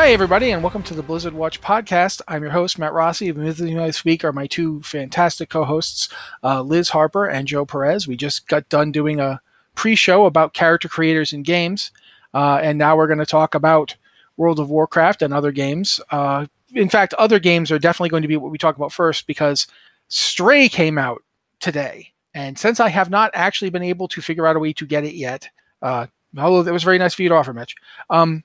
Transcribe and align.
Hi, 0.00 0.12
everybody, 0.12 0.52
and 0.52 0.62
welcome 0.62 0.84
to 0.84 0.94
the 0.94 1.02
Blizzard 1.02 1.34
Watch 1.34 1.60
podcast. 1.60 2.20
I'm 2.28 2.42
your 2.42 2.52
host, 2.52 2.78
Matt 2.78 2.92
Rossi. 2.92 3.32
With 3.32 3.60
me 3.60 3.74
this 3.74 4.04
week 4.04 4.22
are 4.22 4.32
my 4.32 4.46
two 4.46 4.80
fantastic 4.82 5.50
co 5.50 5.64
hosts, 5.64 6.08
uh, 6.44 6.62
Liz 6.62 6.90
Harper 6.90 7.26
and 7.26 7.48
Joe 7.48 7.66
Perez. 7.66 8.06
We 8.06 8.16
just 8.16 8.46
got 8.46 8.68
done 8.68 8.92
doing 8.92 9.18
a 9.18 9.40
pre 9.74 9.96
show 9.96 10.26
about 10.26 10.54
character 10.54 10.88
creators 10.88 11.32
in 11.32 11.42
games, 11.42 11.90
uh, 12.32 12.60
and 12.62 12.78
now 12.78 12.96
we're 12.96 13.08
going 13.08 13.18
to 13.18 13.26
talk 13.26 13.56
about 13.56 13.96
World 14.36 14.60
of 14.60 14.70
Warcraft 14.70 15.20
and 15.20 15.34
other 15.34 15.50
games. 15.50 16.00
Uh, 16.12 16.46
in 16.76 16.88
fact, 16.88 17.12
other 17.14 17.40
games 17.40 17.72
are 17.72 17.80
definitely 17.80 18.10
going 18.10 18.22
to 18.22 18.28
be 18.28 18.36
what 18.36 18.52
we 18.52 18.56
talk 18.56 18.76
about 18.76 18.92
first 18.92 19.26
because 19.26 19.66
Stray 20.06 20.68
came 20.68 20.96
out 20.96 21.24
today. 21.58 22.12
And 22.34 22.56
since 22.56 22.78
I 22.78 22.88
have 22.88 23.10
not 23.10 23.32
actually 23.34 23.70
been 23.70 23.82
able 23.82 24.06
to 24.06 24.22
figure 24.22 24.46
out 24.46 24.54
a 24.54 24.60
way 24.60 24.72
to 24.74 24.86
get 24.86 25.02
it 25.02 25.16
yet, 25.16 25.48
uh, 25.82 26.06
although 26.38 26.70
it 26.70 26.72
was 26.72 26.84
very 26.84 26.98
nice 26.98 27.14
for 27.14 27.24
you 27.24 27.30
to 27.30 27.34
offer, 27.34 27.52
Mitch, 27.52 27.74
um, 28.10 28.44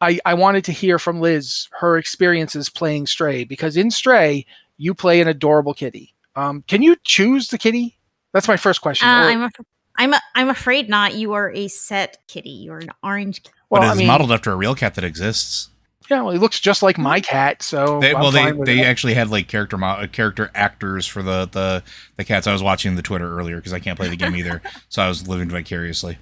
I, 0.00 0.18
I 0.24 0.34
wanted 0.34 0.64
to 0.64 0.72
hear 0.72 0.98
from 0.98 1.20
Liz 1.20 1.68
her 1.78 1.98
experiences 1.98 2.68
playing 2.70 3.06
Stray 3.06 3.44
because 3.44 3.76
in 3.76 3.90
Stray 3.90 4.46
you 4.78 4.94
play 4.94 5.20
an 5.20 5.28
adorable 5.28 5.74
kitty. 5.74 6.14
Um, 6.36 6.62
can 6.68 6.80
you 6.82 6.96
choose 7.04 7.48
the 7.48 7.58
kitty? 7.58 7.98
That's 8.32 8.48
my 8.48 8.56
first 8.56 8.80
question. 8.80 9.08
Uh, 9.08 9.12
Or- 9.24 9.24
I'm 9.30 9.42
af- 9.42 9.52
I'm 9.96 10.14
a- 10.14 10.22
I'm 10.34 10.48
afraid 10.48 10.88
not. 10.88 11.14
You 11.14 11.32
are 11.34 11.50
a 11.52 11.68
set 11.68 12.16
kitty. 12.28 12.50
You're 12.50 12.78
an 12.78 12.90
orange. 13.02 13.42
kitty. 13.42 13.54
well, 13.68 13.82
but 13.82 13.88
I 13.88 13.90
it's 13.90 13.98
mean, 13.98 14.06
modeled 14.06 14.32
after 14.32 14.50
a 14.52 14.56
real 14.56 14.74
cat 14.74 14.94
that 14.94 15.04
exists. 15.04 15.68
yeah, 16.08 16.22
well, 16.22 16.32
he 16.32 16.38
looks 16.38 16.58
just 16.60 16.82
like 16.82 16.96
my 16.96 17.20
cat. 17.20 17.62
So 17.62 18.00
They, 18.00 18.14
well, 18.14 18.30
they 18.30 18.52
they 18.52 18.76
that. 18.76 18.86
actually 18.86 19.14
had 19.14 19.28
like 19.28 19.48
character 19.48 19.76
mo- 19.76 19.86
uh, 19.88 20.06
character 20.06 20.50
actors 20.54 21.06
for 21.06 21.22
the 21.22 21.46
the 21.52 21.82
the 22.16 22.24
cats. 22.24 22.46
I 22.46 22.52
was 22.52 22.62
watching 22.62 22.94
the 22.96 23.02
Twitter 23.02 23.36
earlier 23.38 23.56
because 23.56 23.72
I 23.74 23.80
can't 23.80 23.98
play 23.98 24.08
the 24.08 24.16
game 24.16 24.34
either, 24.36 24.62
so 24.88 25.02
I 25.02 25.08
was 25.08 25.28
living 25.28 25.50
vicariously. 25.50 26.16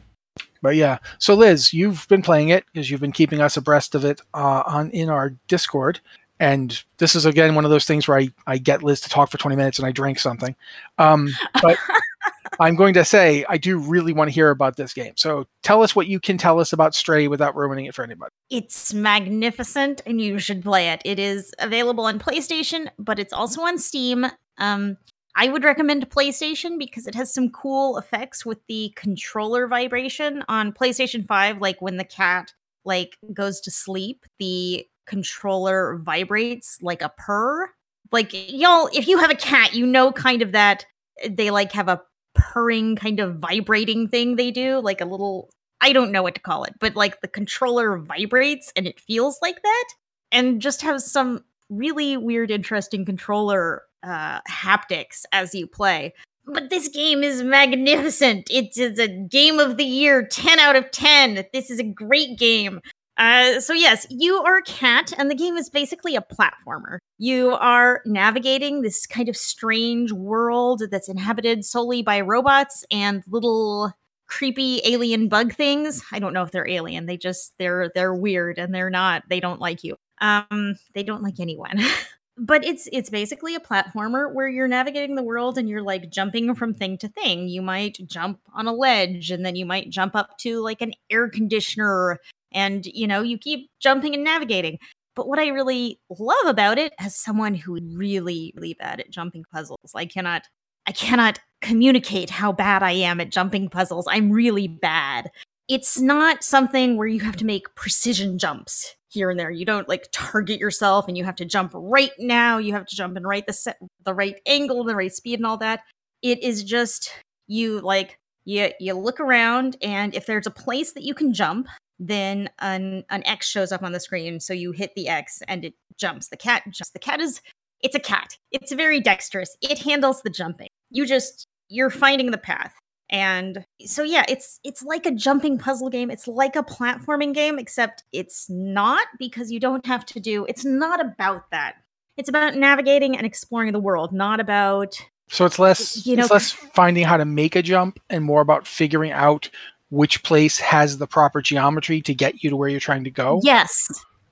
But 0.62 0.76
yeah, 0.76 0.98
so 1.18 1.34
Liz, 1.34 1.72
you've 1.72 2.06
been 2.08 2.22
playing 2.22 2.48
it 2.48 2.64
because 2.72 2.90
you've 2.90 3.00
been 3.00 3.12
keeping 3.12 3.40
us 3.40 3.56
abreast 3.56 3.94
of 3.94 4.04
it 4.04 4.20
uh, 4.34 4.62
on 4.66 4.90
in 4.90 5.08
our 5.08 5.30
Discord. 5.48 6.00
And 6.40 6.82
this 6.98 7.14
is 7.14 7.26
again 7.26 7.54
one 7.54 7.64
of 7.64 7.70
those 7.70 7.84
things 7.84 8.06
where 8.06 8.18
I, 8.18 8.28
I 8.46 8.58
get 8.58 8.82
Liz 8.82 9.00
to 9.02 9.08
talk 9.08 9.30
for 9.30 9.38
20 9.38 9.56
minutes 9.56 9.78
and 9.78 9.86
I 9.86 9.92
drink 9.92 10.18
something. 10.18 10.54
Um, 10.98 11.30
but 11.62 11.78
I'm 12.60 12.76
going 12.76 12.94
to 12.94 13.04
say 13.04 13.44
I 13.48 13.56
do 13.56 13.78
really 13.78 14.12
want 14.12 14.28
to 14.28 14.34
hear 14.34 14.50
about 14.50 14.76
this 14.76 14.92
game. 14.92 15.12
So 15.16 15.46
tell 15.62 15.82
us 15.82 15.94
what 15.94 16.06
you 16.06 16.20
can 16.20 16.38
tell 16.38 16.60
us 16.60 16.72
about 16.72 16.94
Stray 16.94 17.28
without 17.28 17.54
ruining 17.56 17.86
it 17.86 17.94
for 17.94 18.02
anybody. 18.02 18.30
It's 18.50 18.92
magnificent, 18.92 20.02
and 20.06 20.20
you 20.20 20.38
should 20.38 20.62
play 20.62 20.88
it. 20.88 21.02
It 21.04 21.18
is 21.18 21.52
available 21.58 22.04
on 22.04 22.18
PlayStation, 22.18 22.88
but 22.98 23.18
it's 23.18 23.32
also 23.32 23.62
on 23.62 23.78
Steam. 23.78 24.26
Um, 24.58 24.96
I 25.40 25.46
would 25.46 25.62
recommend 25.62 26.10
PlayStation 26.10 26.80
because 26.80 27.06
it 27.06 27.14
has 27.14 27.32
some 27.32 27.50
cool 27.50 27.96
effects 27.96 28.44
with 28.44 28.58
the 28.66 28.92
controller 28.96 29.68
vibration 29.68 30.42
on 30.48 30.72
PlayStation 30.72 31.24
5 31.24 31.60
like 31.60 31.80
when 31.80 31.96
the 31.96 32.02
cat 32.02 32.52
like 32.84 33.16
goes 33.32 33.60
to 33.60 33.70
sleep, 33.70 34.26
the 34.40 34.84
controller 35.06 36.00
vibrates 36.02 36.78
like 36.82 37.02
a 37.02 37.12
purr. 37.16 37.70
Like 38.10 38.30
y'all 38.32 38.88
if 38.92 39.06
you 39.06 39.18
have 39.18 39.30
a 39.30 39.36
cat, 39.36 39.74
you 39.74 39.86
know 39.86 40.10
kind 40.10 40.42
of 40.42 40.50
that 40.52 40.84
they 41.28 41.52
like 41.52 41.70
have 41.70 41.88
a 41.88 42.02
purring 42.34 42.96
kind 42.96 43.20
of 43.20 43.36
vibrating 43.36 44.08
thing 44.08 44.34
they 44.34 44.50
do, 44.50 44.80
like 44.80 45.00
a 45.00 45.06
little 45.06 45.50
I 45.80 45.92
don't 45.92 46.10
know 46.10 46.24
what 46.24 46.34
to 46.34 46.40
call 46.40 46.64
it, 46.64 46.74
but 46.80 46.96
like 46.96 47.20
the 47.20 47.28
controller 47.28 47.96
vibrates 47.96 48.72
and 48.74 48.88
it 48.88 48.98
feels 48.98 49.38
like 49.40 49.62
that 49.62 49.84
and 50.32 50.60
just 50.60 50.82
has 50.82 51.08
some 51.08 51.44
really 51.68 52.16
weird 52.16 52.50
interesting 52.50 53.04
controller 53.04 53.82
uh 54.02 54.40
haptics 54.48 55.24
as 55.32 55.54
you 55.54 55.66
play. 55.66 56.14
But 56.46 56.70
this 56.70 56.88
game 56.88 57.22
is 57.22 57.42
magnificent. 57.42 58.48
It 58.50 58.76
is 58.78 58.98
a 58.98 59.08
game 59.08 59.58
of 59.58 59.76
the 59.76 59.84
year, 59.84 60.26
10 60.26 60.58
out 60.58 60.76
of 60.76 60.90
10. 60.90 61.44
This 61.52 61.70
is 61.70 61.78
a 61.78 61.84
great 61.84 62.38
game. 62.38 62.80
Uh, 63.18 63.60
so 63.60 63.72
yes, 63.72 64.06
you 64.10 64.36
are 64.36 64.58
a 64.58 64.62
cat, 64.62 65.12
and 65.18 65.28
the 65.28 65.34
game 65.34 65.56
is 65.56 65.68
basically 65.68 66.14
a 66.14 66.22
platformer. 66.22 66.98
You 67.18 67.50
are 67.50 68.00
navigating 68.06 68.80
this 68.80 69.06
kind 69.06 69.28
of 69.28 69.36
strange 69.36 70.12
world 70.12 70.84
that's 70.90 71.08
inhabited 71.08 71.64
solely 71.64 72.00
by 72.02 72.20
robots 72.20 72.84
and 72.92 73.24
little 73.28 73.92
creepy 74.28 74.80
alien 74.84 75.28
bug 75.28 75.52
things. 75.52 76.02
I 76.12 76.20
don't 76.20 76.32
know 76.32 76.44
if 76.44 76.52
they're 76.52 76.68
alien. 76.68 77.06
They 77.06 77.16
just 77.16 77.54
they're 77.58 77.90
they're 77.94 78.14
weird 78.14 78.58
and 78.58 78.72
they're 78.72 78.90
not. 78.90 79.24
They 79.28 79.40
don't 79.40 79.60
like 79.60 79.82
you. 79.82 79.96
Um, 80.20 80.76
they 80.94 81.02
don't 81.02 81.22
like 81.22 81.40
anyone. 81.40 81.80
but 82.38 82.64
it's 82.64 82.88
it's 82.92 83.10
basically 83.10 83.54
a 83.54 83.60
platformer 83.60 84.32
where 84.32 84.48
you're 84.48 84.68
navigating 84.68 85.16
the 85.16 85.22
world 85.22 85.58
and 85.58 85.68
you're 85.68 85.82
like 85.82 86.10
jumping 86.10 86.54
from 86.54 86.72
thing 86.72 86.96
to 86.98 87.08
thing. 87.08 87.48
You 87.48 87.62
might 87.62 87.98
jump 88.06 88.40
on 88.54 88.66
a 88.66 88.72
ledge 88.72 89.30
and 89.30 89.44
then 89.44 89.56
you 89.56 89.66
might 89.66 89.90
jump 89.90 90.14
up 90.14 90.38
to 90.38 90.60
like 90.60 90.80
an 90.80 90.92
air 91.10 91.28
conditioner 91.28 92.18
and 92.52 92.86
you 92.86 93.06
know 93.06 93.22
you 93.22 93.38
keep 93.38 93.70
jumping 93.80 94.14
and 94.14 94.24
navigating. 94.24 94.78
But 95.16 95.28
what 95.28 95.40
i 95.40 95.48
really 95.48 95.98
love 96.10 96.46
about 96.46 96.78
it 96.78 96.92
as 97.00 97.16
someone 97.16 97.54
who 97.54 97.80
really 97.92 98.52
really 98.54 98.74
bad 98.74 99.00
at 99.00 99.10
jumping 99.10 99.44
puzzles 99.52 99.92
i 99.96 100.06
cannot 100.06 100.44
i 100.86 100.92
cannot 100.92 101.40
communicate 101.60 102.30
how 102.30 102.52
bad 102.52 102.84
i 102.84 102.92
am 102.92 103.20
at 103.20 103.30
jumping 103.30 103.68
puzzles. 103.68 104.06
I'm 104.08 104.30
really 104.30 104.68
bad 104.68 105.30
it's 105.68 106.00
not 106.00 106.42
something 106.42 106.96
where 106.96 107.06
you 107.06 107.20
have 107.20 107.36
to 107.36 107.44
make 107.44 107.74
precision 107.74 108.38
jumps 108.38 108.94
here 109.10 109.30
and 109.30 109.38
there 109.38 109.50
you 109.50 109.64
don't 109.64 109.88
like 109.88 110.08
target 110.12 110.58
yourself 110.58 111.08
and 111.08 111.16
you 111.16 111.24
have 111.24 111.36
to 111.36 111.44
jump 111.44 111.72
right 111.74 112.12
now 112.18 112.58
you 112.58 112.72
have 112.72 112.86
to 112.86 112.96
jump 112.96 113.16
in 113.16 113.26
right 113.26 113.46
the 113.46 113.52
set 113.52 113.78
the 114.04 114.14
right 114.14 114.40
angle 114.46 114.84
the 114.84 114.94
right 114.94 115.12
speed 115.12 115.38
and 115.38 115.46
all 115.46 115.56
that 115.56 115.80
it 116.22 116.42
is 116.42 116.62
just 116.62 117.10
you 117.46 117.80
like 117.80 118.18
you 118.44 118.70
you 118.80 118.94
look 118.94 119.20
around 119.20 119.76
and 119.80 120.14
if 120.14 120.26
there's 120.26 120.46
a 120.46 120.50
place 120.50 120.92
that 120.92 121.04
you 121.04 121.14
can 121.14 121.32
jump 121.32 121.68
then 121.98 122.48
an 122.60 123.04
an 123.10 123.26
X 123.26 123.48
shows 123.48 123.72
up 123.72 123.82
on 123.82 123.92
the 123.92 124.00
screen. 124.00 124.40
So 124.40 124.52
you 124.52 124.72
hit 124.72 124.92
the 124.94 125.08
X 125.08 125.42
and 125.48 125.64
it 125.64 125.74
jumps. 125.96 126.28
The 126.28 126.36
cat 126.36 126.62
jumps. 126.70 126.90
The 126.90 126.98
cat 126.98 127.20
is 127.20 127.40
it's 127.80 127.94
a 127.94 128.00
cat. 128.00 128.36
It's 128.50 128.72
very 128.72 129.00
dexterous. 129.00 129.56
It 129.60 129.78
handles 129.78 130.22
the 130.22 130.30
jumping. 130.30 130.68
You 130.90 131.06
just 131.06 131.46
you're 131.68 131.90
finding 131.90 132.30
the 132.30 132.38
path. 132.38 132.74
And 133.10 133.64
so 133.86 134.02
yeah, 134.02 134.24
it's 134.28 134.60
it's 134.64 134.82
like 134.82 135.06
a 135.06 135.10
jumping 135.10 135.58
puzzle 135.58 135.88
game. 135.88 136.10
It's 136.10 136.28
like 136.28 136.56
a 136.56 136.62
platforming 136.62 137.32
game, 137.34 137.58
except 137.58 138.04
it's 138.12 138.48
not 138.50 139.06
because 139.18 139.50
you 139.50 139.60
don't 139.60 139.86
have 139.86 140.04
to 140.06 140.20
do 140.20 140.44
it's 140.48 140.64
not 140.64 141.00
about 141.00 141.50
that. 141.50 141.76
It's 142.16 142.28
about 142.28 142.56
navigating 142.56 143.16
and 143.16 143.24
exploring 143.24 143.72
the 143.72 143.80
world, 143.80 144.12
not 144.12 144.40
about 144.40 145.00
So 145.28 145.44
it's 145.44 145.58
less 145.58 146.04
You 146.06 146.16
know- 146.16 146.22
it's 146.22 146.30
less 146.30 146.50
finding 146.50 147.04
how 147.04 147.16
to 147.16 147.24
make 147.24 147.56
a 147.56 147.62
jump 147.62 147.98
and 148.10 148.24
more 148.24 148.40
about 148.40 148.66
figuring 148.66 149.12
out 149.12 149.48
which 149.90 150.22
place 150.22 150.58
has 150.58 150.98
the 150.98 151.06
proper 151.06 151.40
geometry 151.40 152.02
to 152.02 152.12
get 152.14 152.42
you 152.42 152.50
to 152.50 152.56
where 152.56 152.68
you're 152.68 152.80
trying 152.80 153.04
to 153.04 153.10
go. 153.10 153.40
Yes. 153.42 153.88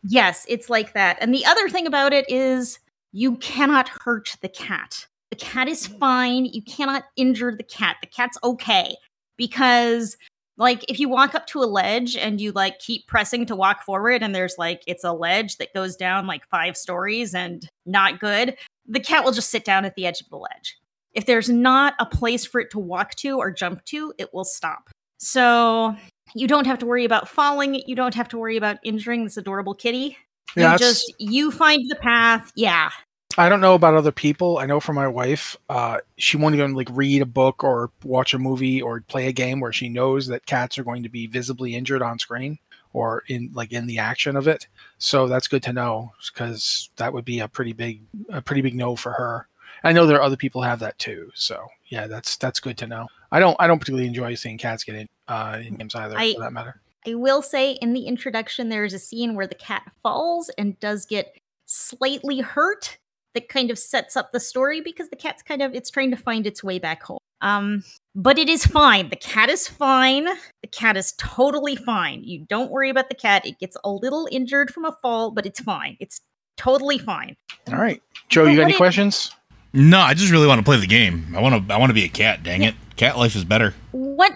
Yes, 0.09 0.45
it's 0.49 0.69
like 0.69 0.93
that. 0.93 1.17
And 1.21 1.33
the 1.35 1.47
other 1.47 1.69
thing 1.69 1.87
about 1.87 2.13
it 2.13 2.29
is 2.29 2.79
you 3.13 3.37
cannot 3.37 3.89
hurt 3.89 4.37
the 4.43 4.49
cat. 4.49 5.07
The 5.31 5.37
cat 5.37 5.69
is 5.69 5.87
fine. 5.87 6.45
You 6.47 6.63
cannot 6.63 7.05
injure 7.17 7.55
the 7.55 7.63
cat. 7.65 7.97
The 8.01 8.07
cat's 8.07 8.39
okay 8.45 8.97
because 9.37 10.17
like 10.59 10.85
if 10.89 10.99
you 10.99 11.09
walk 11.09 11.35
up 11.35 11.47
to 11.49 11.61
a 11.61 11.67
ledge 11.67 12.17
and 12.17 12.41
you 12.41 12.53
like 12.53 12.79
keep 12.79 13.07
pressing 13.07 13.45
to 13.47 13.57
walk 13.57 13.83
forward 13.83 14.23
and 14.23 14.35
there's 14.35 14.55
like 14.57 14.83
it's 14.87 15.05
a 15.05 15.13
ledge 15.13 15.59
that 15.59 15.75
goes 15.75 15.97
down 15.97 16.27
like 16.27 16.47
five 16.49 16.77
stories 16.77 17.35
and 17.35 17.69
not 17.85 18.21
good, 18.21 18.57
the 18.87 19.01
cat 19.01 19.25
will 19.25 19.33
just 19.33 19.51
sit 19.51 19.65
down 19.65 19.85
at 19.85 19.95
the 19.97 20.07
edge 20.07 20.21
of 20.21 20.29
the 20.31 20.37
ledge. 20.37 20.79
If 21.13 21.27
there's 21.27 21.49
not 21.51 21.95
a 21.99 22.07
place 22.07 22.45
for 22.47 22.61
it 22.61 22.71
to 22.71 22.79
walk 22.79 23.15
to 23.17 23.39
or 23.39 23.51
jump 23.51 23.85
to, 23.87 24.13
it 24.19 24.33
will 24.33 24.45
stop. 24.45 24.91
So 25.19 25.97
you 26.35 26.47
don't 26.47 26.67
have 26.67 26.79
to 26.79 26.87
worry 26.87 27.05
about 27.05 27.29
falling. 27.29 27.75
You 27.87 27.97
don't 27.97 28.15
have 28.15 28.29
to 28.29 28.39
worry 28.39 28.57
about 28.57 28.79
injuring 28.83 29.25
this 29.25 29.37
adorable 29.37 29.75
kitty. 29.75 30.17
You 30.57 30.63
Yeah, 30.63 30.73
that's- 30.73 30.81
just 30.81 31.15
you 31.19 31.51
find 31.51 31.83
the 31.89 31.97
path. 31.97 32.53
Yeah. 32.55 32.91
I 33.39 33.49
don't 33.49 33.61
know 33.61 33.75
about 33.75 33.95
other 33.95 34.13
people. 34.13 34.59
I 34.59 34.67
know 34.67 34.81
for 34.81 34.93
my 34.93 35.09
wife, 35.09 35.57
uh, 35.69 35.99
she 36.17 36.37
won't 36.37 36.55
even 36.55 36.75
like 36.75 36.89
read 36.93 37.23
a 37.23 37.27
book 37.27 37.63
or 37.63 37.91
watch 38.03 38.33
a 38.35 38.39
movie 38.39 38.81
or 38.81 39.01
play 39.03 39.27
a 39.29 39.33
game 39.33 39.61
where 39.61 39.73
she 39.73 39.89
knows 39.89 40.27
that 40.29 40.47
cats 40.47 40.79
are 40.79 40.85
going 40.85 41.03
to 41.03 41.09
be 41.09 41.27
visibly 41.27 41.75
injured 41.75 42.03
on 42.03 42.19
screen 42.19 42.59
or 42.93 43.25
in 43.29 43.51
like 43.53 43.73
in 43.73 43.87
the 43.87 43.99
action 43.99 44.37
of 44.37 44.49
it. 44.49 44.67
So 44.99 45.29
that's 45.29 45.49
good 45.49 45.63
to 45.65 45.73
know 45.73 46.13
because 46.33 46.89
that 46.97 47.13
would 47.13 47.25
be 47.25 47.41
a 47.41 47.49
pretty 47.49 47.75
big 47.75 48.03
a 48.31 48.41
pretty 48.41 48.63
big 48.63 48.75
no 48.75 48.97
for 48.97 49.13
her. 49.13 49.49
I 49.85 49.93
know 49.93 50.07
there 50.07 50.17
are 50.17 50.23
other 50.23 50.37
people 50.37 50.63
have 50.63 50.81
that 50.81 50.99
too. 50.99 51.31
So 51.35 51.67
yeah, 51.89 52.07
that's 52.07 52.37
that's 52.39 52.59
good 52.59 52.79
to 52.79 52.87
know. 52.87 53.07
I 53.31 53.39
don't 53.39 53.57
I 53.61 53.67
don't 53.67 53.79
particularly 53.79 54.09
enjoy 54.09 54.35
seeing 54.35 54.57
cats 54.57 54.83
get 54.83 54.95
in 54.95 55.09
uh, 55.29 55.61
in 55.63 55.75
games 55.77 55.95
either 55.95 56.19
I- 56.19 56.35
for 56.35 56.41
that 56.41 56.53
matter. 56.53 56.81
I 57.07 57.15
will 57.15 57.41
say 57.41 57.73
in 57.73 57.93
the 57.93 58.07
introduction 58.07 58.69
there 58.69 58.85
is 58.85 58.93
a 58.93 58.99
scene 58.99 59.37
where 59.37 59.47
the 59.47 59.55
cat 59.55 59.93
falls 60.03 60.49
and 60.59 60.79
does 60.81 61.07
get 61.07 61.39
slightly 61.65 62.41
hurt 62.41 62.99
that 63.37 63.49
kind 63.49 63.71
of 63.71 63.79
sets 63.79 64.17
up 64.17 64.33
the 64.33 64.41
story 64.41 64.81
because 64.81 65.09
the 65.11 65.17
cat's 65.17 65.43
kind 65.45 65.63
of 65.63 65.73
it's 65.75 65.91
trying 65.91 66.11
to 66.11 66.17
find 66.17 66.47
its 66.47 66.65
way 66.65 66.81
back 66.81 67.03
home. 67.05 67.19
Um 67.41 67.85
but 68.17 68.39
it 68.39 68.49
is 68.49 68.67
fine. 68.67 69.11
The 69.11 69.17
cat 69.17 69.49
is 69.51 69.69
fine. 69.69 70.25
The 70.25 70.69
cat 70.73 70.97
is 70.97 71.13
totally 71.19 71.77
fine. 71.77 72.25
You 72.25 72.45
don't 72.49 72.71
worry 72.73 72.91
about 72.91 73.09
the 73.11 73.15
cat. 73.15 73.47
It 73.47 73.59
gets 73.61 73.77
a 73.85 73.91
little 73.93 74.27
injured 74.33 74.73
from 74.73 74.85
a 74.87 74.97
fall, 75.03 75.31
but 75.31 75.47
it's 75.47 75.61
fine. 75.61 75.97
It's 76.01 76.21
totally 76.57 76.99
fine. 76.99 77.37
All 77.69 77.77
right, 77.79 78.03
Joe, 78.31 78.45
But 78.45 78.51
you 78.51 78.57
got 78.57 78.63
any 78.65 78.73
it- 78.73 78.79
questions? 78.79 79.31
No, 79.75 80.01
I 80.01 80.15
just 80.15 80.33
really 80.33 80.47
want 80.47 80.59
to 80.59 80.65
play 80.65 80.79
the 80.81 80.87
game. 80.87 81.35
I 81.37 81.41
want 81.43 81.69
to. 81.69 81.75
I 81.75 81.77
want 81.77 81.91
to 81.91 81.95
be 81.95 82.05
a 82.05 82.09
cat. 82.09 82.43
Dang 82.43 82.63
it, 82.63 82.75
cat 82.97 83.19
life 83.19 83.37
is 83.37 83.45
better. 83.45 83.75
what 83.93 84.33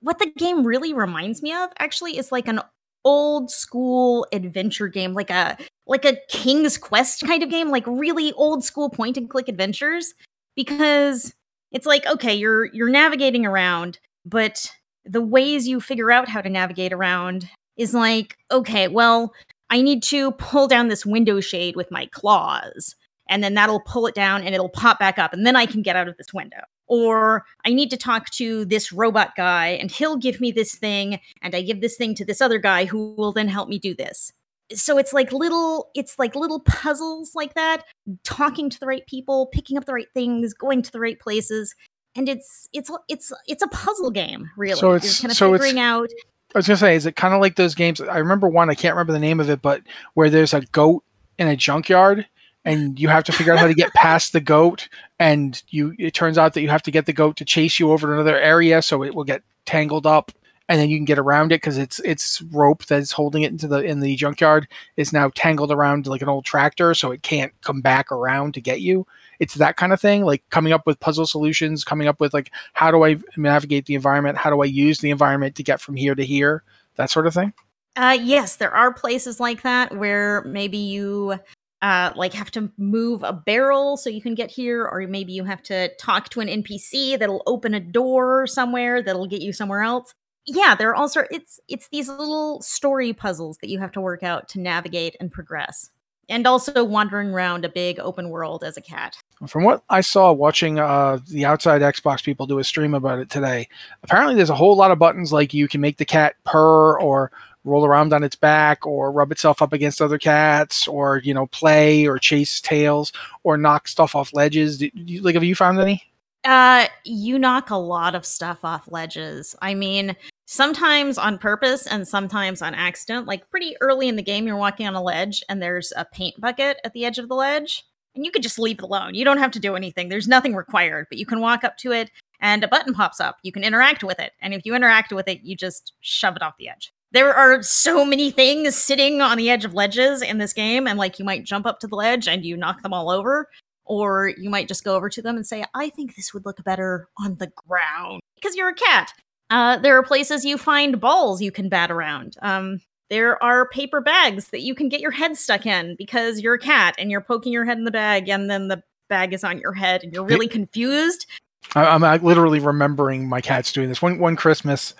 what 0.00 0.20
the 0.20 0.30
game 0.38 0.62
really 0.64 0.94
reminds 0.94 1.42
me 1.42 1.52
of 1.52 1.70
actually 1.80 2.16
is 2.16 2.30
like 2.30 2.46
an 2.46 2.60
old 3.04 3.50
school 3.50 4.24
adventure 4.32 4.86
game, 4.86 5.12
like 5.14 5.30
a 5.30 5.56
like 5.86 6.04
a 6.04 6.18
King's 6.28 6.78
Quest 6.78 7.24
kind 7.26 7.42
of 7.42 7.50
game, 7.50 7.70
like 7.70 7.86
really 7.86 8.32
old 8.32 8.64
school 8.64 8.90
point 8.90 9.16
and 9.16 9.30
click 9.30 9.48
adventures 9.48 10.14
because 10.54 11.34
it's 11.72 11.86
like 11.86 12.06
okay, 12.06 12.34
you're 12.34 12.66
you're 12.66 12.88
navigating 12.88 13.46
around, 13.46 13.98
but 14.24 14.72
the 15.04 15.22
ways 15.22 15.68
you 15.68 15.80
figure 15.80 16.10
out 16.10 16.28
how 16.28 16.40
to 16.40 16.48
navigate 16.48 16.92
around 16.92 17.48
is 17.76 17.94
like 17.94 18.36
okay, 18.50 18.88
well, 18.88 19.32
I 19.70 19.82
need 19.82 20.02
to 20.04 20.32
pull 20.32 20.68
down 20.68 20.88
this 20.88 21.06
window 21.06 21.40
shade 21.40 21.76
with 21.76 21.90
my 21.90 22.06
claws 22.06 22.94
and 23.28 23.42
then 23.42 23.54
that'll 23.54 23.80
pull 23.80 24.06
it 24.06 24.14
down 24.14 24.42
and 24.42 24.54
it'll 24.54 24.68
pop 24.68 24.98
back 24.98 25.18
up 25.18 25.32
and 25.32 25.46
then 25.46 25.56
I 25.56 25.66
can 25.66 25.82
get 25.82 25.96
out 25.96 26.08
of 26.08 26.16
this 26.16 26.32
window. 26.32 26.60
Or 26.88 27.44
I 27.64 27.72
need 27.74 27.90
to 27.90 27.96
talk 27.96 28.30
to 28.30 28.64
this 28.64 28.92
robot 28.92 29.34
guy 29.36 29.68
and 29.68 29.90
he'll 29.90 30.16
give 30.16 30.40
me 30.40 30.52
this 30.52 30.76
thing 30.76 31.18
and 31.42 31.54
I 31.54 31.62
give 31.62 31.80
this 31.80 31.96
thing 31.96 32.14
to 32.14 32.24
this 32.24 32.40
other 32.40 32.58
guy 32.58 32.84
who 32.84 33.14
will 33.16 33.32
then 33.32 33.48
help 33.48 33.68
me 33.68 33.78
do 33.78 33.92
this. 33.94 34.32
So 34.74 34.98
it's 34.98 35.12
like 35.12 35.32
little 35.32 35.90
it's 35.94 36.18
like 36.18 36.34
little 36.34 36.60
puzzles 36.60 37.34
like 37.34 37.54
that, 37.54 37.84
talking 38.24 38.68
to 38.70 38.80
the 38.80 38.86
right 38.86 39.06
people, 39.06 39.46
picking 39.46 39.78
up 39.78 39.84
the 39.84 39.92
right 39.92 40.08
things, 40.12 40.54
going 40.54 40.82
to 40.82 40.92
the 40.92 41.00
right 41.00 41.18
places. 41.18 41.74
And 42.14 42.28
it's 42.28 42.68
it's 42.72 42.90
it's 43.08 43.32
it's 43.46 43.62
a 43.62 43.68
puzzle 43.68 44.10
game, 44.10 44.50
really. 44.56 44.78
So 44.78 44.92
it's 44.92 45.20
kind 45.20 45.30
of 45.30 45.36
so 45.36 45.52
figuring 45.52 45.76
it's, 45.76 45.78
out 45.78 46.10
I 46.56 46.58
was 46.58 46.66
gonna 46.66 46.78
say, 46.78 46.96
is 46.96 47.04
it 47.04 47.16
kind 47.16 47.34
of 47.34 47.40
like 47.42 47.56
those 47.56 47.74
games? 47.74 48.00
I 48.00 48.16
remember 48.16 48.48
one. 48.48 48.70
I 48.70 48.74
can't 48.74 48.94
remember 48.94 49.12
the 49.12 49.18
name 49.18 49.40
of 49.40 49.50
it, 49.50 49.60
but 49.60 49.82
where 50.14 50.30
there's 50.30 50.54
a 50.54 50.62
goat 50.72 51.04
in 51.38 51.48
a 51.48 51.56
junkyard, 51.56 52.26
and 52.64 52.98
you 52.98 53.08
have 53.08 53.24
to 53.24 53.32
figure 53.32 53.52
out 53.52 53.58
how 53.58 53.66
to 53.66 53.74
get 53.74 53.92
past 53.92 54.32
the 54.32 54.40
goat, 54.40 54.88
and 55.18 55.62
you. 55.68 55.94
It 55.98 56.14
turns 56.14 56.38
out 56.38 56.54
that 56.54 56.62
you 56.62 56.70
have 56.70 56.82
to 56.84 56.90
get 56.90 57.04
the 57.04 57.12
goat 57.12 57.36
to 57.36 57.44
chase 57.44 57.78
you 57.78 57.92
over 57.92 58.06
to 58.06 58.12
another 58.14 58.38
area, 58.38 58.80
so 58.80 59.02
it 59.02 59.14
will 59.14 59.24
get 59.24 59.42
tangled 59.66 60.06
up, 60.06 60.32
and 60.68 60.80
then 60.80 60.90
you 60.90 60.98
can 60.98 61.04
get 61.04 61.18
around 61.18 61.52
it 61.52 61.56
because 61.56 61.78
it's 61.78 62.00
it's 62.00 62.42
rope 62.42 62.84
that's 62.86 63.12
holding 63.12 63.42
it 63.42 63.52
into 63.52 63.68
the 63.68 63.78
in 63.78 64.00
the 64.00 64.16
junkyard 64.16 64.66
is 64.96 65.12
now 65.12 65.30
tangled 65.34 65.70
around 65.70 66.06
like 66.06 66.22
an 66.22 66.28
old 66.28 66.44
tractor, 66.44 66.94
so 66.94 67.10
it 67.12 67.22
can't 67.22 67.52
come 67.62 67.80
back 67.80 68.10
around 68.10 68.54
to 68.54 68.60
get 68.60 68.80
you. 68.80 69.06
It's 69.38 69.54
that 69.54 69.76
kind 69.76 69.92
of 69.92 70.00
thing, 70.00 70.24
like 70.24 70.42
coming 70.50 70.72
up 70.72 70.86
with 70.86 71.00
puzzle 71.00 71.26
solutions, 71.26 71.84
coming 71.84 72.08
up 72.08 72.20
with 72.20 72.34
like 72.34 72.50
how 72.72 72.90
do 72.90 73.04
I 73.04 73.16
navigate 73.36 73.86
the 73.86 73.94
environment, 73.94 74.38
how 74.38 74.50
do 74.50 74.60
I 74.62 74.66
use 74.66 74.98
the 74.98 75.10
environment 75.10 75.54
to 75.56 75.62
get 75.62 75.80
from 75.80 75.94
here 75.94 76.14
to 76.14 76.24
here, 76.24 76.62
that 76.96 77.10
sort 77.10 77.26
of 77.26 77.34
thing. 77.34 77.52
Uh, 77.94 78.18
yes, 78.20 78.56
there 78.56 78.74
are 78.74 78.92
places 78.92 79.40
like 79.40 79.62
that 79.62 79.96
where 79.96 80.42
maybe 80.44 80.76
you 80.76 81.38
uh, 81.80 82.12
like 82.14 82.34
have 82.34 82.50
to 82.50 82.70
move 82.76 83.22
a 83.22 83.32
barrel 83.32 83.96
so 83.96 84.10
you 84.10 84.20
can 84.20 84.34
get 84.34 84.50
here, 84.50 84.84
or 84.84 85.06
maybe 85.06 85.32
you 85.32 85.44
have 85.44 85.62
to 85.62 85.94
talk 85.96 86.28
to 86.30 86.40
an 86.40 86.48
NPC 86.48 87.18
that'll 87.18 87.42
open 87.46 87.72
a 87.72 87.80
door 87.80 88.46
somewhere 88.46 89.02
that'll 89.02 89.26
get 89.26 89.40
you 89.40 89.52
somewhere 89.52 89.82
else. 89.82 90.12
Yeah, 90.46 90.76
there 90.76 90.90
are 90.90 90.94
also 90.94 91.24
it's 91.30 91.58
it's 91.68 91.88
these 91.88 92.08
little 92.08 92.62
story 92.62 93.12
puzzles 93.12 93.58
that 93.58 93.68
you 93.68 93.80
have 93.80 93.92
to 93.92 94.00
work 94.00 94.22
out 94.22 94.48
to 94.50 94.60
navigate 94.60 95.16
and 95.18 95.30
progress, 95.30 95.90
and 96.28 96.46
also 96.46 96.84
wandering 96.84 97.30
around 97.30 97.64
a 97.64 97.68
big 97.68 97.98
open 97.98 98.30
world 98.30 98.62
as 98.62 98.76
a 98.76 98.80
cat. 98.80 99.16
From 99.48 99.64
what 99.64 99.82
I 99.90 100.02
saw 100.02 100.32
watching 100.32 100.78
uh, 100.78 101.18
the 101.28 101.44
outside 101.44 101.82
Xbox 101.82 102.22
people 102.22 102.46
do 102.46 102.60
a 102.60 102.64
stream 102.64 102.94
about 102.94 103.18
it 103.18 103.28
today, 103.28 103.68
apparently 104.04 104.36
there's 104.36 104.50
a 104.50 104.54
whole 104.54 104.76
lot 104.76 104.92
of 104.92 105.00
buttons 105.00 105.32
like 105.32 105.52
you 105.52 105.66
can 105.66 105.80
make 105.80 105.96
the 105.96 106.04
cat 106.04 106.36
purr 106.44 107.00
or 107.00 107.32
roll 107.64 107.84
around 107.84 108.12
on 108.12 108.22
its 108.22 108.36
back 108.36 108.86
or 108.86 109.10
rub 109.10 109.32
itself 109.32 109.60
up 109.60 109.72
against 109.72 110.00
other 110.00 110.18
cats 110.18 110.86
or 110.86 111.18
you 111.18 111.34
know 111.34 111.48
play 111.48 112.06
or 112.06 112.18
chase 112.18 112.60
tails 112.60 113.12
or 113.42 113.56
knock 113.56 113.88
stuff 113.88 114.14
off 114.14 114.32
ledges. 114.32 114.80
You, 114.80 115.22
like 115.22 115.34
have 115.34 115.42
you 115.42 115.56
found 115.56 115.80
any? 115.80 116.04
Uh, 116.46 116.86
you 117.04 117.40
knock 117.40 117.70
a 117.70 117.76
lot 117.76 118.14
of 118.14 118.24
stuff 118.24 118.60
off 118.62 118.86
ledges. 118.88 119.56
I 119.60 119.74
mean, 119.74 120.14
sometimes 120.46 121.18
on 121.18 121.38
purpose 121.38 121.88
and 121.88 122.06
sometimes 122.06 122.62
on 122.62 122.72
accident. 122.72 123.26
Like 123.26 123.50
pretty 123.50 123.76
early 123.80 124.08
in 124.08 124.14
the 124.14 124.22
game, 124.22 124.46
you're 124.46 124.56
walking 124.56 124.86
on 124.86 124.94
a 124.94 125.02
ledge 125.02 125.42
and 125.48 125.60
there's 125.60 125.92
a 125.96 126.04
paint 126.04 126.40
bucket 126.40 126.78
at 126.84 126.92
the 126.92 127.04
edge 127.04 127.18
of 127.18 127.28
the 127.28 127.34
ledge, 127.34 127.84
and 128.14 128.24
you 128.24 128.30
could 128.30 128.44
just 128.44 128.60
leave 128.60 128.78
it 128.78 128.84
alone. 128.84 129.16
You 129.16 129.24
don't 129.24 129.38
have 129.38 129.50
to 129.52 129.58
do 129.58 129.74
anything. 129.74 130.08
There's 130.08 130.28
nothing 130.28 130.54
required, 130.54 131.06
but 131.10 131.18
you 131.18 131.26
can 131.26 131.40
walk 131.40 131.64
up 131.64 131.76
to 131.78 131.90
it 131.90 132.12
and 132.40 132.62
a 132.62 132.68
button 132.68 132.94
pops 132.94 133.18
up. 133.18 133.38
You 133.42 133.50
can 133.50 133.64
interact 133.64 134.04
with 134.04 134.20
it, 134.20 134.32
and 134.40 134.54
if 134.54 134.64
you 134.64 134.76
interact 134.76 135.12
with 135.12 135.26
it, 135.26 135.40
you 135.42 135.56
just 135.56 135.94
shove 136.00 136.36
it 136.36 136.42
off 136.42 136.58
the 136.58 136.68
edge. 136.68 136.92
There 137.12 137.34
are 137.34 137.62
so 137.62 138.04
many 138.04 138.30
things 138.30 138.76
sitting 138.76 139.20
on 139.20 139.38
the 139.38 139.48
edge 139.50 139.64
of 139.64 139.74
ledges 139.74 140.22
in 140.22 140.38
this 140.38 140.52
game, 140.52 140.86
and 140.86 140.98
like 140.98 141.18
you 141.18 141.24
might 141.24 141.44
jump 141.44 141.66
up 141.66 141.80
to 141.80 141.86
the 141.86 141.96
ledge 141.96 142.28
and 142.28 142.44
you 142.44 142.56
knock 142.56 142.82
them 142.82 142.92
all 142.92 143.10
over, 143.10 143.48
or 143.86 144.32
you 144.36 144.50
might 144.50 144.68
just 144.68 144.84
go 144.84 144.96
over 144.96 145.08
to 145.08 145.22
them 145.22 145.36
and 145.36 145.46
say, 145.46 145.64
I 145.74 145.90
think 145.90 146.14
this 146.14 146.34
would 146.34 146.44
look 146.44 146.62
better 146.64 147.08
on 147.18 147.36
the 147.36 147.50
ground 147.66 148.20
because 148.34 148.56
you're 148.56 148.68
a 148.68 148.74
cat. 148.74 149.12
Uh, 149.48 149.78
there 149.78 149.96
are 149.96 150.02
places 150.02 150.44
you 150.44 150.58
find 150.58 151.00
balls 151.00 151.40
you 151.40 151.52
can 151.52 151.68
bat 151.68 151.90
around. 151.90 152.36
Um, 152.42 152.80
there 153.08 153.40
are 153.42 153.68
paper 153.68 154.00
bags 154.00 154.48
that 154.48 154.62
you 154.62 154.74
can 154.74 154.88
get 154.88 155.00
your 155.00 155.12
head 155.12 155.36
stuck 155.36 155.64
in 155.66 155.94
because 155.96 156.40
you're 156.40 156.54
a 156.54 156.58
cat 156.58 156.96
and 156.98 157.10
you're 157.10 157.20
poking 157.20 157.52
your 157.52 157.64
head 157.64 157.78
in 157.78 157.84
the 157.84 157.92
bag, 157.92 158.28
and 158.28 158.50
then 158.50 158.68
the 158.68 158.82
bag 159.08 159.32
is 159.32 159.44
on 159.44 159.58
your 159.58 159.72
head 159.72 160.02
and 160.02 160.12
you're 160.12 160.24
really 160.24 160.48
confused. 160.48 161.26
I, 161.74 161.86
I'm 161.86 162.02
uh, 162.02 162.18
literally 162.20 162.58
remembering 162.58 163.28
my 163.28 163.40
cats 163.40 163.72
doing 163.72 163.88
this. 163.88 164.02
One 164.02 164.18
one 164.18 164.34
Christmas, 164.34 164.94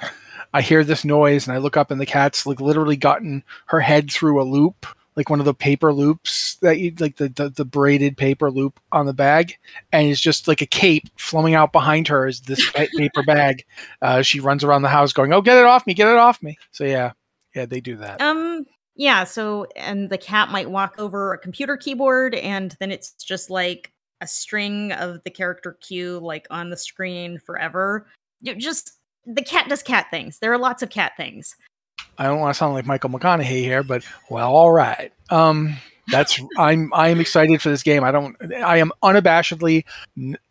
I 0.54 0.62
hear 0.62 0.84
this 0.84 1.04
noise 1.04 1.46
and 1.46 1.54
I 1.56 1.58
look 1.58 1.76
up 1.76 1.90
and 1.90 2.00
the 2.00 2.06
cat's 2.06 2.46
like 2.46 2.60
literally 2.60 2.96
gotten 2.96 3.42
her 3.66 3.80
head 3.80 4.10
through 4.10 4.40
a 4.40 4.44
loop, 4.44 4.86
like 5.16 5.30
one 5.30 5.38
of 5.38 5.46
the 5.46 5.54
paper 5.54 5.92
loops 5.92 6.56
that 6.56 6.78
you 6.78 6.94
like 6.98 7.16
the 7.16 7.28
the, 7.28 7.48
the 7.48 7.64
braided 7.64 8.16
paper 8.16 8.50
loop 8.50 8.78
on 8.92 9.06
the 9.06 9.14
bag, 9.14 9.56
and 9.92 10.08
it's 10.08 10.20
just 10.20 10.46
like 10.46 10.60
a 10.60 10.66
cape 10.66 11.08
flowing 11.16 11.54
out 11.54 11.72
behind 11.72 12.06
her 12.08 12.26
is 12.26 12.42
this 12.42 12.70
paper 12.96 13.22
bag. 13.22 13.64
Uh, 14.02 14.22
she 14.22 14.40
runs 14.40 14.62
around 14.62 14.82
the 14.82 14.88
house 14.88 15.12
going, 15.12 15.32
"Oh, 15.32 15.40
get 15.40 15.56
it 15.56 15.64
off 15.64 15.86
me! 15.86 15.94
Get 15.94 16.08
it 16.08 16.16
off 16.16 16.42
me!" 16.42 16.58
So 16.70 16.84
yeah, 16.84 17.12
yeah, 17.54 17.66
they 17.66 17.80
do 17.80 17.96
that. 17.96 18.20
Um, 18.20 18.66
yeah. 18.94 19.24
So, 19.24 19.66
and 19.74 20.10
the 20.10 20.18
cat 20.18 20.50
might 20.50 20.70
walk 20.70 20.94
over 20.98 21.32
a 21.32 21.38
computer 21.38 21.76
keyboard, 21.76 22.34
and 22.34 22.76
then 22.78 22.92
it's 22.92 23.12
just 23.12 23.50
like 23.50 23.92
a 24.20 24.26
string 24.26 24.92
of 24.92 25.22
the 25.24 25.30
character 25.30 25.76
cue, 25.80 26.18
like 26.18 26.46
on 26.50 26.70
the 26.70 26.76
screen 26.76 27.38
forever. 27.38 28.06
You 28.40 28.54
just 28.54 28.92
the 29.24 29.42
cat 29.42 29.68
does 29.68 29.82
cat 29.82 30.06
things. 30.10 30.38
There 30.38 30.52
are 30.52 30.58
lots 30.58 30.82
of 30.82 30.90
cat 30.90 31.12
things. 31.16 31.56
I 32.18 32.24
don't 32.24 32.40
want 32.40 32.54
to 32.54 32.58
sound 32.58 32.74
like 32.74 32.86
Michael 32.86 33.10
McConaughey 33.10 33.44
here, 33.44 33.82
but 33.82 34.04
well, 34.30 34.52
all 34.52 34.72
right. 34.72 35.12
Um, 35.30 35.76
that's 36.08 36.40
I'm 36.58 36.92
I'm 36.94 37.20
excited 37.20 37.60
for 37.62 37.68
this 37.68 37.82
game. 37.82 38.04
I 38.04 38.10
don't 38.10 38.36
I 38.62 38.78
am 38.78 38.92
unabashedly, 39.02 39.84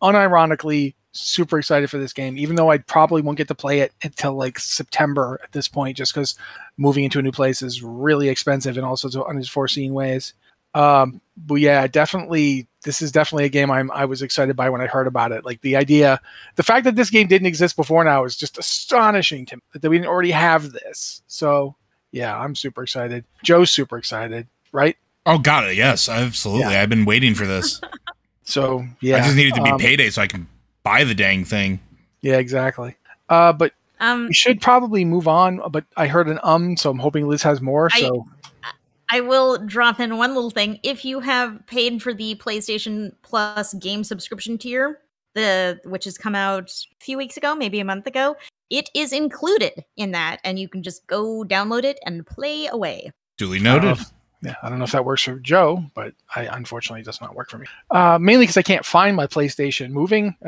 unironically 0.02 0.94
super 1.12 1.58
excited 1.58 1.90
for 1.90 1.98
this 1.98 2.12
game, 2.12 2.36
even 2.38 2.56
though 2.56 2.70
I 2.70 2.78
probably 2.78 3.22
won't 3.22 3.38
get 3.38 3.48
to 3.48 3.54
play 3.54 3.80
it 3.80 3.92
until 4.02 4.34
like 4.34 4.58
September 4.58 5.40
at 5.42 5.52
this 5.52 5.68
point, 5.68 5.96
just 5.96 6.14
because 6.14 6.36
moving 6.76 7.04
into 7.04 7.18
a 7.18 7.22
new 7.22 7.32
place 7.32 7.62
is 7.62 7.82
really 7.82 8.28
expensive 8.28 8.76
in 8.76 8.84
all 8.84 8.96
sorts 8.96 9.16
of 9.16 9.26
unforeseen 9.26 9.94
ways. 9.94 10.34
Um, 10.76 11.20
but 11.36 11.56
yeah, 11.56 11.86
definitely, 11.86 12.66
this 12.84 13.00
is 13.02 13.10
definitely 13.12 13.44
a 13.44 13.48
game 13.48 13.70
I'm 13.70 13.90
I 13.90 14.04
was 14.04 14.22
excited 14.22 14.56
by 14.56 14.70
when 14.70 14.80
I 14.80 14.86
heard 14.86 15.06
about 15.06 15.32
it. 15.32 15.44
Like 15.44 15.60
the 15.62 15.76
idea, 15.76 16.20
the 16.56 16.62
fact 16.62 16.84
that 16.84 16.96
this 16.96 17.10
game 17.10 17.26
didn't 17.28 17.46
exist 17.46 17.76
before 17.76 18.04
now 18.04 18.24
is 18.24 18.36
just 18.36 18.58
astonishing 18.58 19.46
to 19.46 19.56
me 19.56 19.62
that 19.80 19.88
we 19.90 19.96
didn't 19.96 20.08
already 20.08 20.30
have 20.32 20.72
this. 20.72 21.22
So 21.26 21.74
yeah, 22.12 22.38
I'm 22.38 22.54
super 22.54 22.82
excited. 22.82 23.24
Joe's 23.42 23.70
super 23.70 23.98
excited, 23.98 24.46
right? 24.72 24.96
Oh, 25.24 25.38
got 25.38 25.64
it. 25.68 25.76
Yes, 25.76 26.08
absolutely. 26.08 26.72
Yeah. 26.72 26.82
I've 26.82 26.88
been 26.88 27.04
waiting 27.04 27.34
for 27.34 27.46
this. 27.46 27.80
So 28.48 28.86
yeah, 29.00 29.16
I 29.16 29.20
just 29.22 29.34
needed 29.34 29.54
to 29.54 29.62
be 29.64 29.70
um, 29.70 29.78
payday 29.80 30.08
so 30.10 30.22
I 30.22 30.28
can 30.28 30.46
buy 30.84 31.02
the 31.02 31.16
dang 31.16 31.44
thing. 31.44 31.80
Yeah, 32.22 32.36
exactly. 32.36 32.94
Uh, 33.28 33.52
but 33.52 33.72
Um, 33.98 34.28
we 34.28 34.34
should 34.34 34.60
probably 34.60 35.04
move 35.04 35.26
on. 35.26 35.60
But 35.70 35.84
I 35.96 36.06
heard 36.06 36.28
an 36.28 36.38
um, 36.44 36.76
so 36.76 36.90
I'm 36.90 37.00
hoping 37.00 37.26
Liz 37.26 37.42
has 37.42 37.60
more. 37.60 37.90
I- 37.92 37.98
So 38.00 38.24
I 39.10 39.20
will 39.20 39.58
drop 39.58 40.00
in 40.00 40.16
one 40.16 40.34
little 40.34 40.50
thing. 40.50 40.80
If 40.82 41.04
you 41.04 41.20
have 41.20 41.64
paid 41.66 42.02
for 42.02 42.12
the 42.12 42.34
PlayStation 42.36 43.12
Plus 43.22 43.74
game 43.74 44.02
subscription 44.04 44.58
tier, 44.58 45.00
the 45.34 45.80
which 45.84 46.04
has 46.04 46.18
come 46.18 46.34
out 46.34 46.70
a 46.70 47.04
few 47.04 47.16
weeks 47.16 47.36
ago, 47.36 47.54
maybe 47.54 47.78
a 47.80 47.84
month 47.84 48.06
ago, 48.06 48.36
it 48.70 48.90
is 48.94 49.12
included 49.12 49.84
in 49.96 50.10
that, 50.12 50.38
and 50.44 50.58
you 50.58 50.68
can 50.68 50.82
just 50.82 51.06
go 51.06 51.44
download 51.44 51.84
it 51.84 51.98
and 52.04 52.26
play 52.26 52.66
away. 52.66 53.12
Duly 53.38 53.58
don't 53.58 53.64
know 53.64 53.74
noted. 53.88 54.00
if- 54.00 54.12
yeah, 54.42 54.54
I 54.62 54.68
don't 54.68 54.78
know 54.78 54.84
if 54.84 54.92
that 54.92 55.04
works 55.04 55.22
for 55.22 55.38
Joe, 55.38 55.82
but 55.94 56.12
I 56.36 56.42
unfortunately 56.42 57.00
it 57.00 57.06
does 57.06 57.20
not 57.22 57.34
work 57.34 57.48
for 57.50 57.58
me. 57.58 57.66
Uh, 57.90 58.18
mainly 58.20 58.42
because 58.44 58.58
I 58.58 58.62
can't 58.62 58.84
find 58.84 59.16
my 59.16 59.26
PlayStation. 59.26 59.90
Moving, 59.90 60.36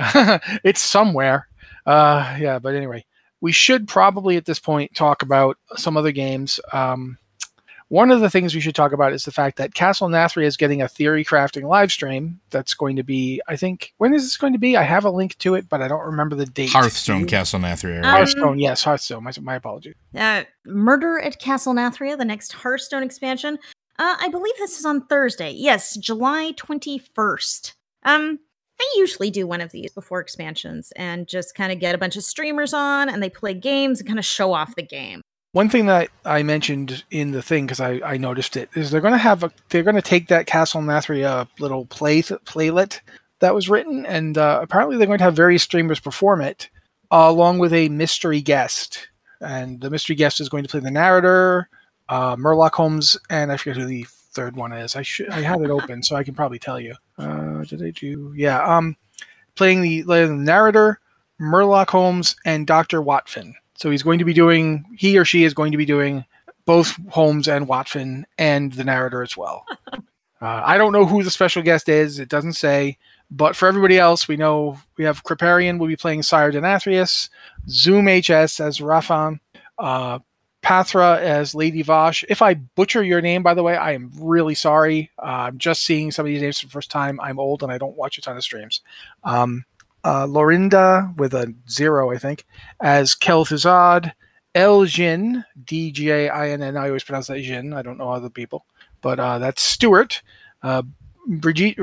it's 0.63 0.81
somewhere. 0.83 1.49
Uh, 1.87 2.37
yeah, 2.39 2.59
but 2.59 2.75
anyway, 2.75 3.05
we 3.41 3.51
should 3.51 3.89
probably 3.89 4.37
at 4.37 4.45
this 4.45 4.59
point 4.61 4.95
talk 4.95 5.23
about 5.23 5.57
some 5.77 5.97
other 5.97 6.13
games. 6.13 6.61
Um, 6.73 7.17
one 7.89 8.11
of 8.11 8.21
the 8.21 8.29
things 8.29 8.55
we 8.55 8.61
should 8.61 8.75
talk 8.75 8.93
about 8.93 9.13
is 9.13 9.25
the 9.25 9.33
fact 9.33 9.57
that 9.57 9.75
Castle 9.75 10.09
Nathria 10.09 10.45
is 10.45 10.57
getting 10.57 10.83
a 10.83 10.89
theory 10.89 11.25
crafting 11.25 11.65
live 11.65 11.91
stream. 11.91 12.41
That's 12.51 12.75
going 12.75 12.97
to 12.97 13.03
be, 13.03 13.41
I 13.49 13.57
think, 13.57 13.95
when 13.97 14.13
is 14.13 14.25
this 14.25 14.37
going 14.37 14.53
to 14.53 14.59
be? 14.59 14.77
I 14.77 14.83
have 14.83 15.05
a 15.05 15.11
link 15.11 15.39
to 15.39 15.55
it, 15.55 15.69
but 15.69 15.81
I 15.81 15.89
don't 15.89 16.05
remember 16.05 16.37
the 16.37 16.47
date. 16.47 16.71
Hearthstone 16.71 17.27
Castle 17.27 17.61
Nathria. 17.61 17.99
Um, 17.99 18.05
Hearthstone, 18.05 18.59
yes, 18.59 18.83
Hearthstone. 18.83 19.25
My, 19.25 19.33
my 19.41 19.55
apologies. 19.57 19.95
Uh, 20.15 20.45
Murder 20.67 21.19
at 21.21 21.39
Castle 21.39 21.75
Nathria, 21.75 22.19
the 22.19 22.25
next 22.25 22.53
Hearthstone 22.53 23.03
expansion. 23.03 23.59
Uh, 23.99 24.17
I 24.21 24.29
believe 24.29 24.55
this 24.59 24.79
is 24.79 24.85
on 24.85 25.07
Thursday. 25.07 25.51
Yes, 25.51 25.97
July 25.97 26.53
21st. 26.57 27.75
Um, 28.05 28.39
they 28.79 29.01
usually 29.01 29.31
do 29.31 29.47
one 29.47 29.61
of 29.61 29.73
these 29.73 29.93
before 29.93 30.21
expansions 30.21 30.93
and 30.95 31.27
just 31.27 31.55
kind 31.55 31.73
of 31.73 31.81
get 31.81 31.95
a 31.95 31.99
bunch 31.99 32.17
of 32.17 32.23
streamers 32.23 32.73
on 32.73 33.09
and 33.09 33.23
they 33.23 33.31
play 33.31 33.55
games 33.55 33.99
and 33.99 34.07
kind 34.07 34.19
of 34.19 34.25
show 34.25 34.53
off 34.53 34.77
the 34.77 34.83
game. 34.83 35.21
One 35.59 35.69
thing 35.69 35.87
that 35.87 36.09
I 36.25 36.45
mentioned 36.45 37.03
in 37.11 37.33
the 37.33 37.43
thing 37.43 37.67
because 37.67 37.81
I, 37.81 38.01
I 38.05 38.17
noticed 38.17 38.57
it 38.57 38.71
is 38.77 38.93
they're 38.93 39.01
going 39.01 39.11
to 39.11 39.19
have 39.19 39.43
a 39.43 39.51
they're 39.71 39.83
going 39.83 39.97
to 39.97 40.03
take 40.03 40.29
that 40.29 40.47
Castle 40.47 40.83
Nathria 40.83 41.49
little 41.59 41.85
play 41.87 42.23
playlet 42.23 43.01
that 43.41 43.57
was 43.57 43.69
written, 43.69 44.07
and 44.07 44.39
uh, 44.39 44.61
apparently 44.63 44.97
they're 44.97 45.09
going 45.09 45.19
to 45.19 45.25
have 45.25 45.35
various 45.35 45.65
streamers 45.65 45.99
perform 45.99 46.43
it 46.43 46.71
uh, 47.11 47.27
along 47.27 47.59
with 47.59 47.73
a 47.73 47.89
mystery 47.89 48.41
guest, 48.41 49.09
and 49.41 49.81
the 49.81 49.91
mystery 49.91 50.15
guest 50.15 50.41
is 50.41 50.49
going 50.49 50.63
to 50.63 50.69
play 50.69 50.79
the 50.79 50.93
narrator, 50.93 51.69
uh, 52.09 52.37
Holmes, 52.73 53.17
and 53.29 53.51
I 53.51 53.57
forget 53.57 53.79
who 53.79 53.85
the 53.85 54.07
third 54.09 54.55
one 54.55 54.73
is. 54.73 54.95
I 54.95 55.03
should 55.03 55.29
I 55.31 55.41
have 55.41 55.61
it 55.63 55.71
open 55.71 56.05
so 56.05 56.15
I 56.15 56.23
can 56.23 56.37
probably 56.37 56.61
tell 56.61 56.79
you. 56.79 56.95
Uh, 57.19 57.65
did 57.65 57.83
I 57.83 57.91
do? 57.91 58.33
Yeah, 58.37 58.63
um, 58.63 58.97
playing 59.57 59.83
the, 59.83 60.03
the 60.03 60.29
narrator, 60.29 61.01
Murloc 61.41 61.89
Holmes, 61.89 62.37
and 62.45 62.65
Doctor 62.65 63.03
Watfin. 63.03 63.55
So 63.79 63.91
he's 63.91 64.03
going 64.03 64.19
to 64.19 64.25
be 64.25 64.35
doing, 64.35 64.85
he 64.97 65.17
or 65.19 65.25
she 65.25 65.45
is 65.45 65.55
going 65.55 65.71
to 65.71 65.79
be 65.79 65.87
doing 65.87 66.25
both 66.67 66.99
Holmes 67.09 67.49
and 67.49 67.69
Watfin 67.69 68.25
and 68.37 68.73
the 68.73 68.85
narrator 68.85 69.23
as 69.23 69.37
well. 69.37 69.65
uh, 69.93 70.01
I 70.43 70.77
don't 70.77 70.93
know 70.93 71.07
who 71.07 71.23
the 71.23 71.31
special 71.31 71.63
guest 71.63 71.89
is. 71.89 72.19
It 72.19 72.29
doesn't 72.29 72.55
say. 72.55 72.99
But 73.31 73.55
for 73.55 73.69
everybody 73.69 73.99
else, 73.99 74.27
we 74.27 74.37
know 74.37 74.79
we 74.97 75.05
have 75.05 75.23
Kripparrian 75.23 75.79
will 75.79 75.87
be 75.87 75.97
playing 75.97 76.25
Sire 76.25 76.51
Denathrius, 76.51 77.29
Zoom 77.69 78.07
HS 78.07 78.59
as 78.59 78.81
Rafaam, 78.81 79.39
uh, 79.79 80.19
Pathra 80.63 81.19
as 81.21 81.55
Lady 81.55 81.85
Vashj. 81.85 82.25
If 82.29 82.43
I 82.43 82.55
butcher 82.55 83.05
your 83.05 83.21
name, 83.21 83.45
by 83.45 83.55
the 83.55 83.63
way, 83.63 83.77
I 83.77 83.93
am 83.93 84.11
really 84.19 84.57
sorry. 84.57 85.11
Uh, 85.19 85.47
I'm 85.47 85.59
just 85.59 85.85
seeing 85.85 86.11
some 86.11 86.27
of 86.27 86.31
these 86.31 86.43
names 86.43 86.59
for 86.59 86.67
the 86.67 86.73
first 86.73 86.91
time. 86.91 87.21
I'm 87.21 87.39
old 87.39 87.63
and 87.63 87.71
I 87.71 87.79
don't 87.79 87.97
watch 87.97 88.19
a 88.19 88.23
ton 88.23 88.37
of 88.37 88.43
streams. 88.43 88.81
Um, 89.23 89.65
uh, 90.09 90.27
Lorinda 90.27 91.13
with 91.19 91.35
a 91.35 91.55
zero, 91.69 92.11
I 92.11 92.17
think, 92.17 92.47
as 92.81 93.15
Kel'Thuzad, 93.15 94.13
Elgin, 94.55 95.45
D 95.65 95.93
G 95.93 96.11
A 96.11 96.31
I 96.31 96.49
N 96.51 96.63
N. 96.63 96.79
I 96.79 96.87
always 96.87 97.05
pronounce 97.05 97.27
that 97.27 97.43
Jin. 97.43 97.75
I 97.75 97.83
don't 97.83 97.99
know 97.99 98.11
other 98.11 98.31
people, 98.31 98.65
but 99.03 99.21
uh, 99.21 99.39
that's 99.39 99.61
Stuart. 99.61 100.23
Uh, 100.63 100.83
Brigitte, 101.27 101.79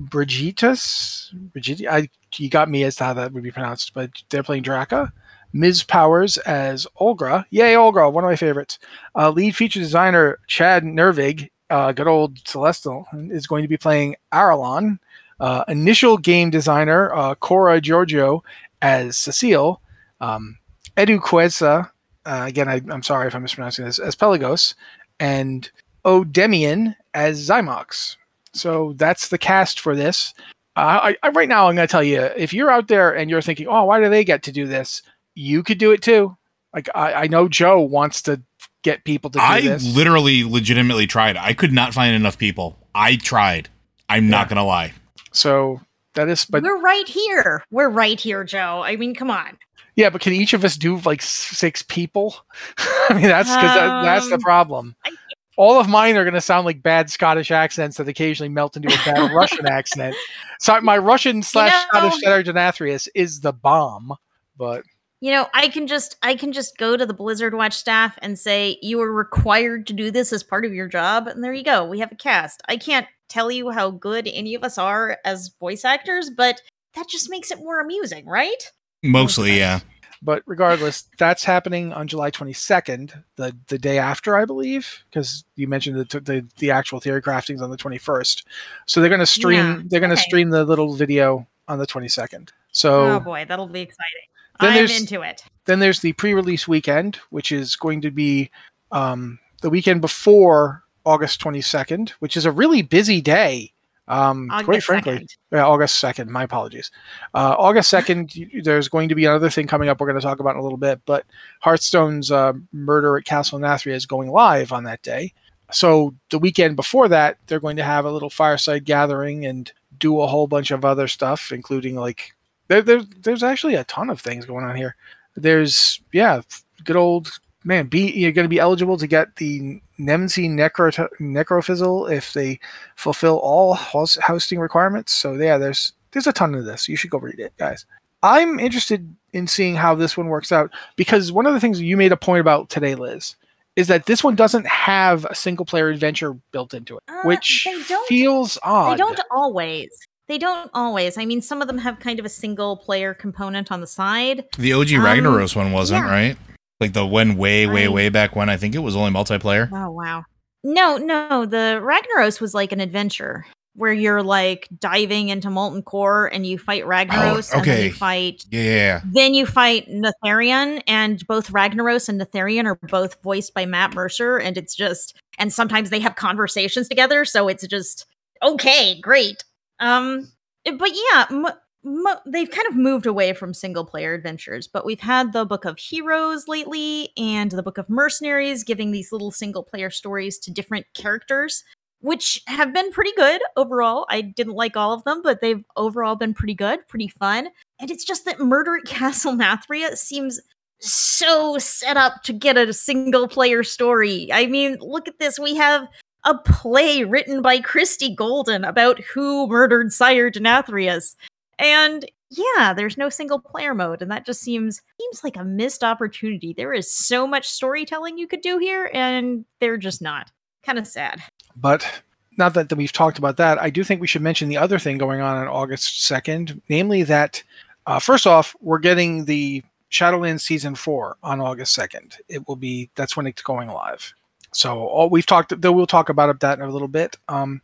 Brigitus, 0.00 1.30
Brigitte. 1.52 1.86
I, 1.86 2.08
you 2.36 2.48
got 2.48 2.70
me 2.70 2.84
as 2.84 2.96
to 2.96 3.04
how 3.04 3.12
that 3.14 3.32
would 3.32 3.42
be 3.42 3.50
pronounced, 3.50 3.92
but 3.92 4.10
they're 4.30 4.42
playing 4.42 4.62
Draka. 4.62 5.12
Ms. 5.52 5.82
Powers 5.82 6.38
as 6.38 6.86
Olgra. 7.00 7.44
Yay, 7.50 7.74
Olgra, 7.74 8.10
one 8.12 8.24
of 8.24 8.28
my 8.28 8.36
favorites. 8.36 8.78
Uh, 9.14 9.30
lead 9.30 9.54
feature 9.56 9.80
designer 9.80 10.38
Chadd 10.46 10.84
Nervig, 10.84 11.48
uh, 11.70 11.92
good 11.92 12.06
old 12.06 12.38
Celestial, 12.46 13.06
is 13.30 13.46
going 13.46 13.62
to 13.62 13.68
be 13.68 13.76
playing 13.76 14.16
Arelon. 14.32 14.98
Uh, 15.40 15.64
initial 15.68 16.18
game 16.18 16.50
designer 16.50 17.14
uh, 17.14 17.34
Cora 17.36 17.80
Georgiou 17.80 18.40
as 18.82 19.16
Cecile, 19.16 19.80
um, 20.20 20.58
Edu 20.96 21.20
Queza, 21.20 21.90
uh, 22.28 22.44
again, 22.46 22.68
I, 22.68 22.82
am 22.92 23.02
sorry 23.02 23.26
if 23.26 23.34
I'm 23.34 23.42
mispronouncing 23.42 23.86
this, 23.86 23.98
as 23.98 24.14
Pelagos, 24.14 24.74
and 25.18 25.70
Odemian 26.04 26.94
as 27.14 27.48
Zymox. 27.48 28.16
So 28.52 28.92
that's 28.96 29.28
the 29.28 29.38
cast 29.38 29.80
for 29.80 29.96
this. 29.96 30.34
Uh, 30.76 31.00
I, 31.02 31.16
I, 31.22 31.28
right 31.30 31.48
now, 31.48 31.68
I'm 31.68 31.74
going 31.74 31.88
to 31.88 31.90
tell 31.90 32.04
you 32.04 32.20
if 32.36 32.52
you're 32.52 32.70
out 32.70 32.88
there 32.88 33.14
and 33.16 33.30
you're 33.30 33.40
thinking, 33.40 33.66
oh, 33.66 33.84
why 33.84 34.00
do 34.00 34.10
they 34.10 34.24
get 34.24 34.42
to 34.44 34.52
do 34.52 34.66
this? 34.66 35.02
You 35.34 35.62
could 35.62 35.78
do 35.78 35.90
it 35.90 36.02
too. 36.02 36.36
Like, 36.74 36.88
I, 36.94 37.12
I 37.14 37.26
know 37.28 37.48
Joe 37.48 37.80
wants 37.80 38.20
to 38.22 38.42
get 38.82 39.04
people 39.04 39.30
to 39.30 39.38
do 39.38 39.42
this. 39.42 39.50
I 39.50 39.60
this. 39.62 39.96
literally, 39.96 40.44
legitimately 40.44 41.06
tried. 41.06 41.36
I 41.36 41.54
could 41.54 41.72
not 41.72 41.94
find 41.94 42.14
enough 42.14 42.36
people. 42.36 42.78
I 42.94 43.16
tried. 43.16 43.70
I'm 44.08 44.24
yeah. 44.24 44.30
not 44.30 44.48
going 44.48 44.58
to 44.58 44.64
lie. 44.64 44.92
So 45.38 45.80
that 46.14 46.28
is, 46.28 46.44
but 46.46 46.64
we're 46.64 46.80
right 46.80 47.06
here. 47.06 47.62
We're 47.70 47.90
right 47.90 48.18
here, 48.18 48.42
Joe. 48.42 48.82
I 48.84 48.96
mean, 48.96 49.14
come 49.14 49.30
on. 49.30 49.56
Yeah, 49.94 50.10
but 50.10 50.20
can 50.20 50.32
each 50.32 50.52
of 50.52 50.64
us 50.64 50.76
do 50.76 50.98
like 50.98 51.22
six 51.22 51.80
people? 51.82 52.34
I 52.78 53.14
mean, 53.14 53.22
that's 53.22 53.48
because 53.48 53.70
um, 53.70 53.76
that, 53.76 54.02
that's 54.02 54.28
the 54.28 54.34
um, 54.34 54.40
problem. 54.40 54.96
I, 55.04 55.12
All 55.56 55.78
of 55.78 55.88
mine 55.88 56.16
are 56.16 56.24
going 56.24 56.34
to 56.34 56.40
sound 56.40 56.66
like 56.66 56.82
bad 56.82 57.08
Scottish 57.08 57.52
accents 57.52 57.98
that 57.98 58.08
occasionally 58.08 58.48
melt 58.48 58.76
into 58.76 58.88
a 58.88 59.04
bad 59.04 59.32
Russian 59.34 59.66
accent. 59.66 60.16
So 60.58 60.80
my 60.80 60.98
Russian 60.98 61.44
slash 61.44 61.72
you 61.72 62.00
know, 62.00 62.10
Scottish 62.10 63.08
is 63.14 63.38
the 63.38 63.52
bomb, 63.52 64.12
but 64.56 64.82
you 65.20 65.32
know, 65.32 65.48
I 65.52 65.68
can 65.68 65.86
just 65.86 66.16
I 66.22 66.34
can 66.34 66.52
just 66.52 66.78
go 66.78 66.96
to 66.96 67.04
the 67.04 67.14
Blizzard 67.14 67.54
Watch 67.54 67.74
staff 67.74 68.18
and 68.22 68.38
say 68.38 68.78
you 68.82 69.00
are 69.00 69.12
required 69.12 69.86
to 69.88 69.92
do 69.92 70.10
this 70.10 70.32
as 70.32 70.42
part 70.42 70.64
of 70.64 70.72
your 70.72 70.88
job, 70.88 71.26
and 71.26 71.42
there 71.42 71.52
you 71.52 71.64
go. 71.64 71.84
We 71.84 71.98
have 72.00 72.12
a 72.12 72.16
cast. 72.16 72.62
I 72.68 72.76
can't 72.76 73.06
tell 73.28 73.50
you 73.50 73.70
how 73.70 73.90
good 73.90 74.28
any 74.32 74.54
of 74.54 74.64
us 74.64 74.78
are 74.78 75.18
as 75.24 75.50
voice 75.60 75.84
actors, 75.84 76.30
but 76.30 76.62
that 76.94 77.08
just 77.08 77.30
makes 77.30 77.50
it 77.50 77.58
more 77.58 77.80
amusing, 77.80 78.26
right? 78.26 78.72
Mostly, 79.02 79.58
yeah. 79.58 79.80
But 80.20 80.42
regardless, 80.46 81.08
that's 81.18 81.44
happening 81.44 81.92
on 81.92 82.08
July 82.08 82.30
22nd, 82.30 83.22
the 83.36 83.56
the 83.68 83.78
day 83.78 83.98
after, 83.98 84.36
I 84.36 84.44
believe, 84.44 85.04
because 85.10 85.44
you 85.54 85.68
mentioned 85.68 85.96
the, 85.96 86.20
the 86.20 86.46
the 86.58 86.70
actual 86.70 87.00
theory 87.00 87.22
craftings 87.22 87.60
on 87.60 87.70
the 87.70 87.76
21st. 87.76 88.44
So 88.86 89.00
they're 89.00 89.10
going 89.10 89.20
to 89.20 89.26
stream 89.26 89.56
yeah, 89.56 89.82
they're 89.86 90.00
going 90.00 90.10
to 90.10 90.14
okay. 90.14 90.28
stream 90.28 90.50
the 90.50 90.64
little 90.64 90.94
video 90.94 91.46
on 91.68 91.78
the 91.78 91.86
22nd. 91.86 92.50
So 92.72 93.16
oh 93.16 93.20
boy, 93.20 93.44
that'll 93.48 93.68
be 93.68 93.80
exciting. 93.80 94.28
I'm 94.60 94.86
into 94.88 95.22
it. 95.22 95.44
Then 95.66 95.78
there's 95.80 96.00
the 96.00 96.12
pre-release 96.14 96.66
weekend, 96.66 97.16
which 97.30 97.52
is 97.52 97.76
going 97.76 98.00
to 98.02 98.10
be 98.10 98.50
um, 98.90 99.38
the 99.62 99.70
weekend 99.70 100.00
before 100.00 100.82
August 101.04 101.40
22nd, 101.40 102.10
which 102.20 102.36
is 102.36 102.44
a 102.44 102.52
really 102.52 102.82
busy 102.82 103.20
day. 103.20 103.72
Um, 104.08 104.48
quite 104.64 104.82
frankly, 104.82 105.18
2nd. 105.18 105.36
yeah, 105.52 105.66
August 105.66 106.02
2nd. 106.02 106.28
My 106.28 106.44
apologies. 106.44 106.90
Uh, 107.34 107.54
August 107.58 107.92
2nd, 107.92 108.64
there's 108.64 108.88
going 108.88 109.10
to 109.10 109.14
be 109.14 109.26
another 109.26 109.50
thing 109.50 109.66
coming 109.66 109.90
up 109.90 110.00
we're 110.00 110.06
going 110.06 110.18
to 110.18 110.26
talk 110.26 110.40
about 110.40 110.54
in 110.54 110.60
a 110.60 110.62
little 110.62 110.78
bit, 110.78 111.00
but 111.04 111.26
Hearthstone's 111.60 112.30
uh, 112.30 112.54
Murder 112.72 113.18
at 113.18 113.26
Castle 113.26 113.58
Nathria 113.58 113.94
is 113.94 114.06
going 114.06 114.30
live 114.30 114.72
on 114.72 114.84
that 114.84 115.02
day. 115.02 115.34
So 115.70 116.14
the 116.30 116.38
weekend 116.38 116.76
before 116.76 117.08
that, 117.08 117.36
they're 117.46 117.60
going 117.60 117.76
to 117.76 117.84
have 117.84 118.06
a 118.06 118.10
little 118.10 118.30
fireside 118.30 118.86
gathering 118.86 119.44
and 119.44 119.70
do 119.98 120.20
a 120.20 120.26
whole 120.26 120.46
bunch 120.46 120.70
of 120.70 120.84
other 120.84 121.08
stuff, 121.08 121.52
including 121.52 121.94
like 121.94 122.34
there, 122.68 122.82
there 122.82 123.02
there's 123.22 123.42
actually 123.42 123.74
a 123.74 123.84
ton 123.84 124.10
of 124.10 124.20
things 124.20 124.46
going 124.46 124.64
on 124.64 124.76
here. 124.76 124.96
There's 125.36 126.00
yeah, 126.12 126.42
good 126.84 126.96
old 126.96 127.30
man, 127.64 127.86
be 127.86 128.10
you're 128.12 128.32
going 128.32 128.44
to 128.44 128.48
be 128.48 128.58
eligible 128.60 128.96
to 128.96 129.06
get 129.06 129.36
the 129.36 129.80
Nemsy 129.98 130.48
Necro 130.48 131.08
Necrofizzle 131.20 132.10
if 132.10 132.32
they 132.32 132.58
fulfill 132.96 133.38
all 133.38 133.74
host, 133.74 134.18
hosting 134.20 134.58
requirements. 134.58 135.12
So 135.12 135.34
yeah, 135.34 135.58
there's 135.58 135.92
there's 136.12 136.26
a 136.26 136.32
ton 136.32 136.54
of 136.54 136.64
this. 136.64 136.88
You 136.88 136.96
should 136.96 137.10
go 137.10 137.18
read 137.18 137.38
it, 137.38 137.52
guys. 137.58 137.84
I'm 138.22 138.58
interested 138.58 139.14
in 139.32 139.46
seeing 139.46 139.76
how 139.76 139.94
this 139.94 140.16
one 140.16 140.28
works 140.28 140.50
out 140.50 140.72
because 140.96 141.30
one 141.30 141.46
of 141.46 141.54
the 141.54 141.60
things 141.60 141.80
you 141.80 141.96
made 141.96 142.10
a 142.10 142.16
point 142.16 142.40
about 142.40 142.68
today, 142.68 142.94
Liz, 142.94 143.36
is 143.76 143.86
that 143.86 144.06
this 144.06 144.24
one 144.24 144.34
doesn't 144.34 144.66
have 144.66 145.24
a 145.26 145.34
single 145.34 145.64
player 145.64 145.88
adventure 145.88 146.32
built 146.50 146.74
into 146.74 146.96
it, 146.96 147.02
uh, 147.06 147.22
which 147.22 147.68
feels 148.06 148.58
odd. 148.64 148.94
They 148.94 148.96
don't 148.96 149.20
always. 149.30 149.90
They 150.28 150.38
don't 150.38 150.70
always. 150.74 151.16
I 151.16 151.24
mean, 151.24 151.40
some 151.40 151.62
of 151.62 151.68
them 151.68 151.78
have 151.78 151.98
kind 152.00 152.18
of 152.18 152.26
a 152.26 152.28
single 152.28 152.76
player 152.76 153.14
component 153.14 153.72
on 153.72 153.80
the 153.80 153.86
side. 153.86 154.44
The 154.58 154.74
OG 154.74 154.92
um, 154.92 155.00
Ragnaros 155.02 155.56
one 155.56 155.72
wasn't, 155.72 156.04
yeah. 156.04 156.10
right? 156.10 156.36
Like 156.80 156.92
the 156.92 157.06
one 157.06 157.36
way, 157.36 157.66
way, 157.66 157.86
I, 157.86 157.88
way 157.88 158.08
back 158.08 158.36
when 158.36 158.48
I 158.48 158.56
think 158.56 158.74
it 158.74 158.80
was 158.80 158.94
only 158.94 159.10
multiplayer. 159.10 159.68
Oh 159.72 159.90
wow. 159.90 160.24
No, 160.62 160.96
no, 160.96 161.46
the 161.46 161.80
Ragnaros 161.82 162.40
was 162.40 162.52
like 162.52 162.72
an 162.72 162.80
adventure 162.80 163.46
where 163.74 163.92
you're 163.92 164.24
like 164.24 164.68
diving 164.80 165.28
into 165.28 165.48
molten 165.48 165.82
core 165.82 166.26
and 166.26 166.44
you 166.44 166.58
fight 166.58 166.84
Ragnaros 166.84 167.52
oh, 167.54 167.60
okay. 167.60 167.70
and 167.70 167.78
then 167.78 167.84
you 167.84 167.92
fight 167.92 168.44
yeah. 168.50 169.00
Then 169.12 169.34
you 169.34 169.46
fight 169.46 169.88
Neltharion 169.88 170.82
and 170.86 171.24
both 171.26 171.52
Ragnaros 171.52 172.08
and 172.08 172.20
Neltharion 172.20 172.66
are 172.66 172.74
both 172.88 173.22
voiced 173.22 173.54
by 173.54 173.66
Matt 173.66 173.94
Mercer 173.94 174.36
and 174.36 174.58
it's 174.58 174.74
just 174.74 175.16
and 175.38 175.52
sometimes 175.52 175.90
they 175.90 176.00
have 176.00 176.16
conversations 176.16 176.88
together 176.88 177.24
so 177.24 177.46
it's 177.48 177.66
just 177.66 178.04
okay, 178.42 179.00
great. 179.00 179.44
Um 179.80 180.30
but 180.64 180.90
yeah, 180.92 181.26
m- 181.30 181.46
mo- 181.84 182.20
they've 182.26 182.50
kind 182.50 182.66
of 182.68 182.76
moved 182.76 183.06
away 183.06 183.32
from 183.32 183.54
single 183.54 183.84
player 183.84 184.14
adventures, 184.14 184.66
but 184.66 184.84
we've 184.84 185.00
had 185.00 185.32
the 185.32 185.44
Book 185.44 185.64
of 185.64 185.78
Heroes 185.78 186.48
lately 186.48 187.10
and 187.16 187.50
the 187.50 187.62
Book 187.62 187.78
of 187.78 187.88
Mercenaries 187.88 188.64
giving 188.64 188.90
these 188.90 189.12
little 189.12 189.30
single 189.30 189.62
player 189.62 189.90
stories 189.90 190.38
to 190.40 190.50
different 190.50 190.86
characters, 190.94 191.64
which 192.00 192.42
have 192.46 192.74
been 192.74 192.90
pretty 192.92 193.12
good 193.16 193.40
overall. 193.56 194.06
I 194.10 194.20
didn't 194.20 194.54
like 194.54 194.76
all 194.76 194.92
of 194.92 195.04
them, 195.04 195.22
but 195.22 195.40
they've 195.40 195.64
overall 195.76 196.16
been 196.16 196.34
pretty 196.34 196.54
good, 196.54 196.86
pretty 196.88 197.08
fun. 197.08 197.48
And 197.80 197.90
it's 197.90 198.04
just 198.04 198.24
that 198.24 198.40
Murder 198.40 198.76
at 198.76 198.84
Castle 198.86 199.34
Nathria 199.34 199.96
seems 199.96 200.40
so 200.80 201.58
set 201.58 201.96
up 201.96 202.22
to 202.22 202.32
get 202.32 202.56
a 202.56 202.72
single 202.72 203.26
player 203.26 203.62
story. 203.64 204.28
I 204.32 204.46
mean, 204.46 204.76
look 204.80 205.08
at 205.08 205.18
this. 205.18 205.38
We 205.38 205.56
have 205.56 205.88
a 206.24 206.36
play 206.36 207.04
written 207.04 207.42
by 207.42 207.60
Christie 207.60 208.14
Golden 208.14 208.64
about 208.64 209.00
who 209.00 209.46
murdered 209.46 209.92
Sire 209.92 210.30
Denathrius. 210.30 211.14
And 211.58 212.04
yeah, 212.30 212.74
there's 212.74 212.98
no 212.98 213.08
single 213.08 213.38
player 213.38 213.74
mode, 213.74 214.02
and 214.02 214.10
that 214.10 214.26
just 214.26 214.40
seems 214.40 214.82
seems 215.00 215.24
like 215.24 215.36
a 215.36 215.44
missed 215.44 215.82
opportunity. 215.82 216.52
There 216.52 216.74
is 216.74 216.90
so 216.90 217.26
much 217.26 217.48
storytelling 217.48 218.18
you 218.18 218.26
could 218.26 218.42
do 218.42 218.58
here, 218.58 218.90
and 218.92 219.44
they're 219.60 219.78
just 219.78 220.02
not. 220.02 220.30
Kind 220.62 220.78
of 220.78 220.86
sad. 220.86 221.22
But 221.56 222.02
now 222.36 222.48
that, 222.50 222.72
we've 222.74 222.92
talked 222.92 223.18
about 223.18 223.38
that, 223.38 223.60
I 223.60 223.70
do 223.70 223.82
think 223.82 224.00
we 224.00 224.06
should 224.06 224.22
mention 224.22 224.48
the 224.48 224.58
other 224.58 224.78
thing 224.78 224.98
going 224.98 225.20
on 225.20 225.36
on 225.36 225.48
August 225.48 226.08
2nd, 226.08 226.60
namely 226.68 227.02
that 227.04 227.42
uh, 227.86 227.98
first 227.98 228.26
off, 228.26 228.54
we're 228.60 228.78
getting 228.78 229.24
the 229.24 229.62
Shadowlands 229.90 230.42
season 230.42 230.74
four 230.74 231.16
on 231.22 231.40
August 231.40 231.72
second. 231.72 232.16
It 232.28 232.46
will 232.46 232.56
be 232.56 232.90
that's 232.94 233.16
when 233.16 233.26
it's 233.26 233.42
going 233.42 233.68
live. 233.68 234.12
So 234.52 234.86
all 234.86 235.10
we've 235.10 235.26
talked, 235.26 235.60
though 235.60 235.72
we'll 235.72 235.86
talk 235.86 236.08
about 236.08 236.40
that 236.40 236.58
in 236.58 236.64
a 236.64 236.70
little 236.70 236.88
bit. 236.88 237.16
Um, 237.28 237.60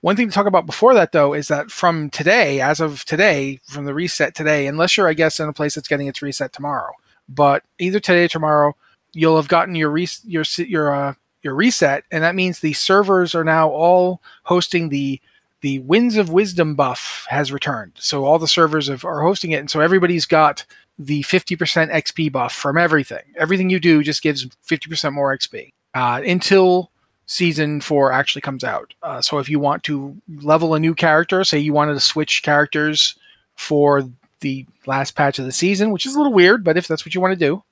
one 0.00 0.16
thing 0.16 0.28
to 0.28 0.34
talk 0.34 0.46
about 0.46 0.66
before 0.66 0.94
that, 0.94 1.12
though, 1.12 1.32
is 1.32 1.48
that 1.48 1.70
from 1.70 2.10
today, 2.10 2.60
as 2.60 2.80
of 2.80 3.04
today, 3.06 3.60
from 3.64 3.86
the 3.86 3.94
reset 3.94 4.34
today, 4.34 4.66
unless 4.66 4.96
you're, 4.96 5.08
I 5.08 5.14
guess, 5.14 5.40
in 5.40 5.48
a 5.48 5.52
place 5.52 5.74
that's 5.74 5.88
getting 5.88 6.06
its 6.06 6.22
reset 6.22 6.52
tomorrow, 6.52 6.92
but 7.28 7.64
either 7.78 7.98
today 7.98 8.24
or 8.24 8.28
tomorrow, 8.28 8.76
you'll 9.14 9.36
have 9.36 9.48
gotten 9.48 9.74
your 9.74 9.90
re- 9.90 10.08
your 10.24 10.44
your 10.58 10.94
uh, 10.94 11.14
your 11.42 11.54
reset, 11.54 12.04
and 12.10 12.22
that 12.22 12.34
means 12.34 12.60
the 12.60 12.74
servers 12.74 13.34
are 13.34 13.44
now 13.44 13.68
all 13.68 14.22
hosting 14.44 14.90
the 14.90 15.20
the 15.62 15.78
Winds 15.80 16.16
of 16.16 16.30
Wisdom 16.30 16.74
buff 16.74 17.26
has 17.28 17.50
returned. 17.50 17.92
So 17.98 18.26
all 18.26 18.38
the 18.38 18.46
servers 18.46 18.88
have, 18.88 19.04
are 19.04 19.22
hosting 19.22 19.52
it, 19.52 19.60
and 19.60 19.70
so 19.70 19.80
everybody's 19.80 20.26
got 20.26 20.66
the 20.98 21.22
50% 21.22 21.56
XP 21.92 22.30
buff 22.30 22.52
from 22.54 22.78
everything. 22.78 23.24
Everything 23.36 23.70
you 23.70 23.80
do 23.80 24.02
just 24.02 24.22
gives 24.22 24.46
50% 24.46 25.12
more 25.12 25.36
XP 25.36 25.72
uh, 25.96 26.20
until 26.26 26.90
season 27.24 27.80
four 27.80 28.12
actually 28.12 28.42
comes 28.42 28.62
out. 28.62 28.92
Uh, 29.02 29.22
so 29.22 29.38
if 29.38 29.48
you 29.48 29.58
want 29.58 29.82
to 29.84 30.14
level 30.42 30.74
a 30.74 30.78
new 30.78 30.94
character, 30.94 31.42
say 31.42 31.58
you 31.58 31.72
wanted 31.72 31.94
to 31.94 32.00
switch 32.00 32.42
characters 32.42 33.16
for 33.54 34.06
the 34.40 34.66
last 34.84 35.16
patch 35.16 35.38
of 35.38 35.46
the 35.46 35.52
season, 35.52 35.90
which 35.90 36.04
is 36.04 36.14
a 36.14 36.18
little 36.18 36.34
weird, 36.34 36.62
but 36.62 36.76
if 36.76 36.86
that's 36.86 37.06
what 37.06 37.14
you 37.14 37.20
want 37.22 37.32
to 37.32 37.38
do, 37.38 37.62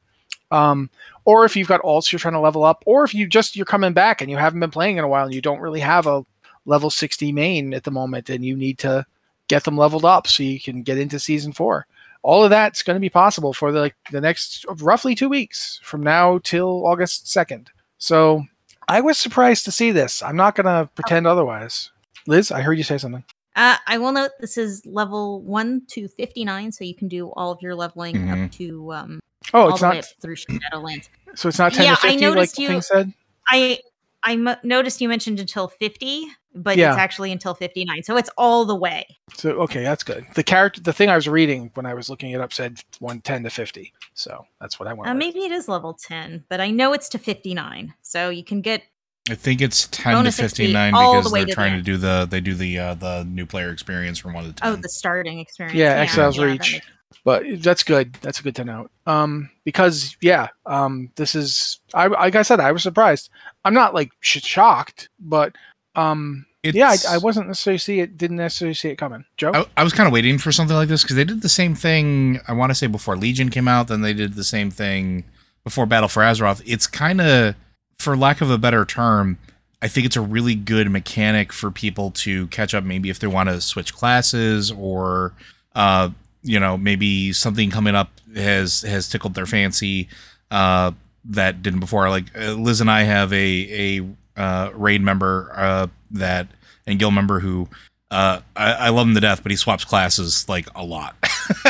um, 0.50 0.88
or 1.26 1.44
if 1.44 1.54
you've 1.54 1.68
got 1.68 1.82
alts 1.82 2.10
you're 2.10 2.18
trying 2.18 2.32
to 2.32 2.40
level 2.40 2.64
up, 2.64 2.82
or 2.86 3.04
if 3.04 3.14
you 3.14 3.26
just 3.26 3.56
you're 3.56 3.66
coming 3.66 3.92
back 3.92 4.22
and 4.22 4.30
you 4.30 4.38
haven't 4.38 4.60
been 4.60 4.70
playing 4.70 4.96
in 4.96 5.04
a 5.04 5.08
while 5.08 5.26
and 5.26 5.34
you 5.34 5.42
don't 5.42 5.60
really 5.60 5.80
have 5.80 6.06
a 6.06 6.24
level 6.64 6.88
60 6.88 7.30
main 7.30 7.74
at 7.74 7.84
the 7.84 7.90
moment 7.90 8.30
and 8.30 8.42
you 8.42 8.56
need 8.56 8.78
to 8.78 9.04
get 9.48 9.64
them 9.64 9.76
leveled 9.76 10.06
up 10.06 10.26
so 10.26 10.42
you 10.42 10.58
can 10.58 10.82
get 10.82 10.96
into 10.96 11.18
season 11.18 11.52
four. 11.52 11.86
All 12.22 12.42
of 12.42 12.48
that's 12.48 12.82
going 12.82 12.96
to 12.96 13.00
be 13.00 13.10
possible 13.10 13.52
for 13.52 13.70
the 13.70 13.80
like, 13.80 13.96
the 14.10 14.22
next 14.22 14.64
roughly 14.80 15.14
two 15.14 15.28
weeks 15.28 15.78
from 15.82 16.02
now 16.02 16.40
till 16.42 16.86
August 16.86 17.26
2nd. 17.26 17.66
So 18.04 18.44
I 18.86 19.00
was 19.00 19.16
surprised 19.18 19.64
to 19.64 19.72
see 19.72 19.90
this. 19.90 20.22
I'm 20.22 20.36
not 20.36 20.54
going 20.54 20.66
to 20.66 20.90
pretend 20.94 21.26
otherwise. 21.26 21.90
Liz, 22.26 22.52
I 22.52 22.60
heard 22.60 22.76
you 22.76 22.84
say 22.84 22.98
something. 22.98 23.24
Uh, 23.56 23.76
I 23.86 23.96
will 23.96 24.12
note 24.12 24.32
this 24.40 24.58
is 24.58 24.84
level 24.84 25.40
one 25.40 25.82
to 25.92 26.06
59, 26.08 26.70
so 26.72 26.84
you 26.84 26.94
can 26.94 27.08
do 27.08 27.30
all 27.30 27.50
of 27.50 27.62
your 27.62 27.74
leveling 27.74 28.16
Mhm. 28.16 28.44
up 28.46 28.50
to 28.52 28.92
um, 28.92 29.20
Oh, 29.54 29.62
all 29.62 29.68
it's 29.70 29.80
the 29.80 29.88
way 29.88 29.94
not. 29.94 30.04
up 30.04 30.10
through 30.20 30.36
Shadowlands. 30.36 31.08
So 31.34 31.48
it's 31.48 31.58
not 31.58 31.72
10 31.72 31.86
Yeah, 31.86 31.94
to 31.94 32.06
I 32.06 32.10
50 32.10 32.26
like 32.26 32.34
noticed 32.34 32.56
the 32.56 32.62
you- 32.62 32.68
thing 32.68 32.82
said. 32.82 33.12
I 33.48 33.78
I 34.22 34.58
noticed 34.62 35.00
you 35.00 35.08
mentioned 35.08 35.40
until 35.40 35.68
50, 35.68 36.26
but 36.54 36.76
Yeah. 36.76 36.90
it's 36.90 36.98
actually 36.98 37.32
until 37.32 37.54
59, 37.54 38.02
so 38.02 38.16
it's 38.16 38.30
all 38.38 38.64
the 38.64 38.74
way. 38.74 39.04
So 39.36 39.50
okay, 39.62 39.82
that's 39.82 40.02
good. 40.02 40.24
The 40.34 40.42
character, 40.42 40.80
the 40.80 40.92
thing 40.92 41.08
I 41.08 41.16
was 41.16 41.28
reading 41.28 41.70
when 41.74 41.86
I 41.86 41.94
was 41.94 42.08
looking 42.08 42.30
it 42.30 42.40
up 42.40 42.52
said 42.52 42.80
110 43.00 43.42
to 43.44 43.50
50. 43.50 43.92
So 44.14 44.46
that's 44.60 44.78
what 44.78 44.88
I 44.88 44.92
want. 44.92 45.10
Uh, 45.10 45.14
maybe 45.14 45.40
it 45.40 45.52
is 45.52 45.68
level 45.68 45.94
10, 45.94 46.44
but 46.48 46.60
I 46.60 46.70
know 46.70 46.92
it's 46.92 47.08
to 47.10 47.18
59, 47.18 47.94
so 48.02 48.30
you 48.30 48.44
can 48.44 48.60
get 48.60 48.82
I 49.30 49.34
think 49.34 49.62
it's 49.62 49.86
ten 49.88 50.22
to 50.22 50.30
fifty 50.30 50.70
nine 50.70 50.92
all 50.92 51.14
the 51.14 51.20
because 51.20 51.32
they're 51.32 51.40
to 51.44 51.46
the 51.46 51.54
trying 51.54 51.76
to 51.78 51.82
do 51.82 51.96
the 51.96 52.26
they 52.30 52.42
do 52.42 52.52
the 52.52 52.78
uh, 52.78 52.94
the 52.94 53.24
new 53.24 53.46
player 53.46 53.70
experience 53.70 54.18
from 54.18 54.34
one 54.34 54.44
to 54.44 54.52
ten. 54.52 54.70
oh 54.70 54.76
the 54.76 54.88
starting 54.90 55.38
experience. 55.38 55.74
Yeah, 55.78 55.94
Exile's 55.94 56.36
that 56.36 56.44
Reach. 56.44 56.82
but 57.24 57.42
that's 57.62 57.82
good. 57.84 58.12
That's 58.20 58.40
a 58.40 58.42
good 58.42 58.54
to 58.56 58.64
note. 58.66 58.90
Um, 59.06 59.48
because 59.64 60.14
yeah, 60.20 60.48
um, 60.66 61.10
this 61.16 61.34
is 61.34 61.80
I 61.94 62.08
like 62.08 62.34
I 62.34 62.42
said, 62.42 62.60
I 62.60 62.70
was 62.72 62.82
surprised. 62.82 63.30
I'm 63.64 63.72
not 63.72 63.94
like 63.94 64.10
sh- 64.20 64.42
shocked, 64.42 65.08
but 65.18 65.56
um, 65.94 66.46
yeah, 66.62 66.94
I, 67.08 67.14
I 67.14 67.18
wasn't 67.18 67.48
necessarily 67.48 67.78
see 67.78 68.00
it. 68.00 68.16
Didn't 68.16 68.38
necessarily 68.38 68.74
see 68.74 68.88
it 68.88 68.96
coming. 68.96 69.24
Joe. 69.36 69.52
I, 69.52 69.66
I 69.76 69.84
was 69.84 69.92
kind 69.92 70.06
of 70.06 70.12
waiting 70.12 70.38
for 70.38 70.50
something 70.50 70.76
like 70.76 70.88
this 70.88 71.02
because 71.02 71.16
they 71.16 71.24
did 71.24 71.42
the 71.42 71.48
same 71.48 71.74
thing. 71.74 72.40
I 72.48 72.52
want 72.52 72.70
to 72.70 72.74
say 72.74 72.86
before 72.86 73.16
Legion 73.16 73.50
came 73.50 73.68
out, 73.68 73.88
then 73.88 74.00
they 74.00 74.14
did 74.14 74.34
the 74.34 74.44
same 74.44 74.70
thing 74.70 75.24
before 75.62 75.84
Battle 75.86 76.08
for 76.08 76.22
Azeroth. 76.22 76.62
It's 76.64 76.86
kind 76.86 77.20
of, 77.20 77.54
for 77.98 78.16
lack 78.16 78.40
of 78.40 78.50
a 78.50 78.58
better 78.58 78.84
term, 78.84 79.38
I 79.82 79.88
think 79.88 80.06
it's 80.06 80.16
a 80.16 80.22
really 80.22 80.54
good 80.54 80.90
mechanic 80.90 81.52
for 81.52 81.70
people 81.70 82.10
to 82.12 82.46
catch 82.46 82.72
up. 82.72 82.84
Maybe 82.84 83.10
if 83.10 83.18
they 83.18 83.26
want 83.26 83.50
to 83.50 83.60
switch 83.60 83.92
classes, 83.92 84.70
or 84.70 85.34
uh, 85.74 86.08
you 86.42 86.58
know, 86.58 86.78
maybe 86.78 87.34
something 87.34 87.70
coming 87.70 87.94
up 87.94 88.10
has 88.34 88.80
has 88.82 89.08
tickled 89.10 89.34
their 89.34 89.44
fancy 89.44 90.08
uh, 90.50 90.92
that 91.26 91.62
didn't 91.62 91.80
before. 91.80 92.08
Like 92.08 92.26
uh, 92.34 92.52
Liz 92.52 92.80
and 92.80 92.90
I 92.90 93.02
have 93.02 93.30
a 93.34 93.98
a 93.98 94.06
uh, 94.36 94.70
raid 94.74 95.02
member 95.02 95.52
uh, 95.54 95.86
that 96.10 96.48
and 96.86 96.98
guild 96.98 97.14
member 97.14 97.40
who 97.40 97.68
uh, 98.10 98.40
I, 98.54 98.72
I 98.72 98.88
love 98.90 99.08
him 99.08 99.14
to 99.14 99.20
death, 99.20 99.42
but 99.42 99.50
he 99.50 99.56
swaps 99.56 99.84
classes 99.84 100.48
like 100.48 100.68
a 100.74 100.84
lot. 100.84 101.16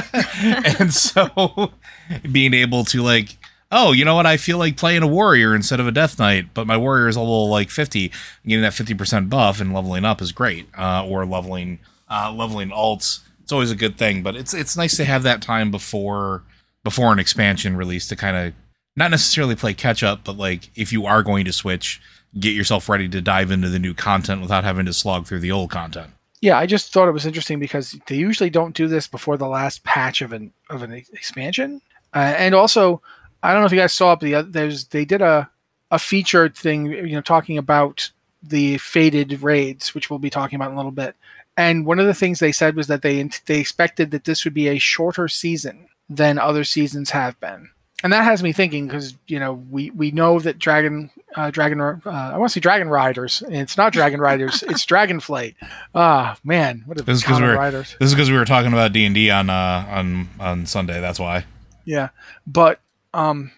and 0.43 0.93
so 0.93 1.73
being 2.33 2.53
able 2.53 2.85
to 2.85 3.03
like, 3.03 3.37
oh, 3.73 3.93
you 3.93 4.05
know 4.05 4.15
what? 4.15 4.27
I 4.27 4.37
feel 4.37 4.59
like 4.59 4.77
playing 4.77 5.03
a 5.03 5.07
warrior 5.07 5.55
instead 5.55 5.81
of 5.81 5.87
a 5.87 5.93
death 5.93 6.19
knight, 6.19 6.53
but 6.53 6.67
my 6.67 6.77
warrior 6.77 7.09
is 7.09 7.17
level 7.17 7.49
like 7.49 7.71
50. 7.71 8.13
Getting 8.47 8.63
that 8.63 8.73
50% 8.73 9.31
buff 9.31 9.61
and 9.61 9.73
leveling 9.73 10.05
up 10.05 10.21
is 10.21 10.33
great. 10.33 10.69
Uh, 10.77 11.07
or 11.07 11.25
leveling 11.25 11.79
uh, 12.11 12.33
leveling 12.33 12.71
alts. 12.71 13.21
It's 13.43 13.53
always 13.53 13.71
a 13.71 13.77
good 13.77 13.97
thing, 13.99 14.23
but 14.23 14.37
it's 14.37 14.55
it's 14.55 14.77
nice 14.77 14.97
to 14.97 15.05
have 15.05 15.23
that 15.23 15.43
time 15.43 15.71
before 15.71 16.43
before 16.83 17.13
an 17.13 17.19
expansion 17.19 17.77
release 17.77 18.07
to 18.09 18.17
kind 18.17 18.37
of 18.37 18.55
not 18.97 19.11
necessarily 19.11 19.57
play 19.57 19.75
catch 19.75 20.03
up, 20.03 20.25
but 20.25 20.37
like 20.37 20.71
if 20.77 20.93
you 20.93 21.07
are 21.07 21.23
going 21.23 21.45
to 21.45 21.53
switch, 21.53 22.01
get 22.39 22.55
yourself 22.55 22.89
ready 22.89 23.09
to 23.09 23.21
dive 23.21 23.51
into 23.51 23.69
the 23.69 23.79
new 23.79 23.95
content 23.95 24.43
without 24.43 24.65
having 24.65 24.87
to 24.87 24.93
slog 24.93 25.27
through 25.27 25.41
the 25.41 25.53
old 25.53 25.71
content. 25.71 26.11
Yeah, 26.41 26.59
I 26.59 26.67
just 26.67 26.93
thought 26.93 27.09
it 27.09 27.13
was 27.13 27.27
interesting 27.27 27.59
because 27.59 27.99
they 28.07 28.17
usually 28.17 28.51
don't 28.51 28.75
do 28.75 28.87
this 28.87 29.07
before 29.07 29.37
the 29.37 29.49
last 29.49 29.83
patch 29.85 30.21
of 30.21 30.33
an 30.33 30.53
of 30.69 30.83
an 30.83 30.93
expansion, 30.93 31.81
uh, 32.13 32.35
and 32.37 32.55
also 32.55 33.01
I 33.43 33.53
don't 33.53 33.63
know 33.63 33.67
if 33.67 33.73
you 33.73 33.79
guys 33.79 33.93
saw 33.93 34.13
it, 34.13 34.21
but 34.21 34.27
the, 34.27 34.43
there's 34.43 34.87
they 34.87 35.05
did 35.05 35.23
a 35.23 35.49
a 35.91 35.99
featured 35.99 36.57
thing, 36.57 36.87
you 36.87 37.13
know, 37.13 37.21
talking 37.21 37.57
about 37.57 38.11
the 38.43 38.79
faded 38.79 39.43
raids, 39.43 39.95
which 39.95 40.11
we'll 40.11 40.19
be 40.19 40.31
talking 40.31 40.57
about 40.57 40.69
in 40.69 40.75
a 40.75 40.77
little 40.77 40.91
bit. 40.91 41.15
And 41.57 41.87
one 41.87 42.01
of 42.01 42.07
the 42.07 42.15
things 42.15 42.41
they 42.41 42.53
said 42.53 42.75
was 42.75 42.89
that 42.89 43.03
they 43.03 43.23
they 43.47 43.61
expected 43.61 44.11
that 44.11 44.25
this 44.25 44.45
would 44.45 44.55
be 44.55 44.69
a 44.69 44.79
shorter 44.79 45.29
season 45.29 45.89
than 46.11 46.39
other 46.39 46.65
seasons 46.65 47.11
have 47.11 47.39
been, 47.41 47.71
and 48.05 48.13
that 48.13 48.23
has 48.23 48.41
me 48.43 48.53
thinking 48.53 48.87
because 48.87 49.15
you 49.27 49.41
know 49.41 49.55
we 49.71 49.91
we 49.91 50.13
know 50.13 50.39
that 50.39 50.61
Dragon 50.61 51.11
uh, 51.35 51.51
Dragon 51.51 51.81
uh, 51.81 51.99
I 52.07 52.39
want 52.39 52.51
to 52.51 52.53
say 52.55 52.61
Dragon 52.61 52.89
Riders, 52.89 53.43
and 53.43 53.57
it's 53.57 53.77
not 53.77 53.93
Dragon 53.93 54.21
Riders, 54.21 54.63
it's 54.63 54.87
Dragonflight. 54.95 55.57
Ah 55.97 56.37
man, 56.45 56.85
what 56.87 57.01
a 57.01 57.03
This 57.03 57.19
is 57.19 57.25
'cause 57.25 57.33
common 57.33 57.49
we're- 57.49 57.59
riders. 57.59 57.97
This 57.99 58.09
is 58.11 58.15
because 58.15 58.31
we 58.31 58.37
were 58.37 58.45
talking 58.45 58.73
about 58.73 58.93
D 58.93 59.05
and 59.05 59.15
D 59.15 59.31
on 59.31 59.51
uh, 59.51 59.85
on 59.91 60.29
on 60.39 60.67
Sunday. 60.67 61.01
That's 61.01 61.19
why. 61.19 61.45
Yeah, 61.85 62.11
but 62.47 62.81
um, 63.13 63.51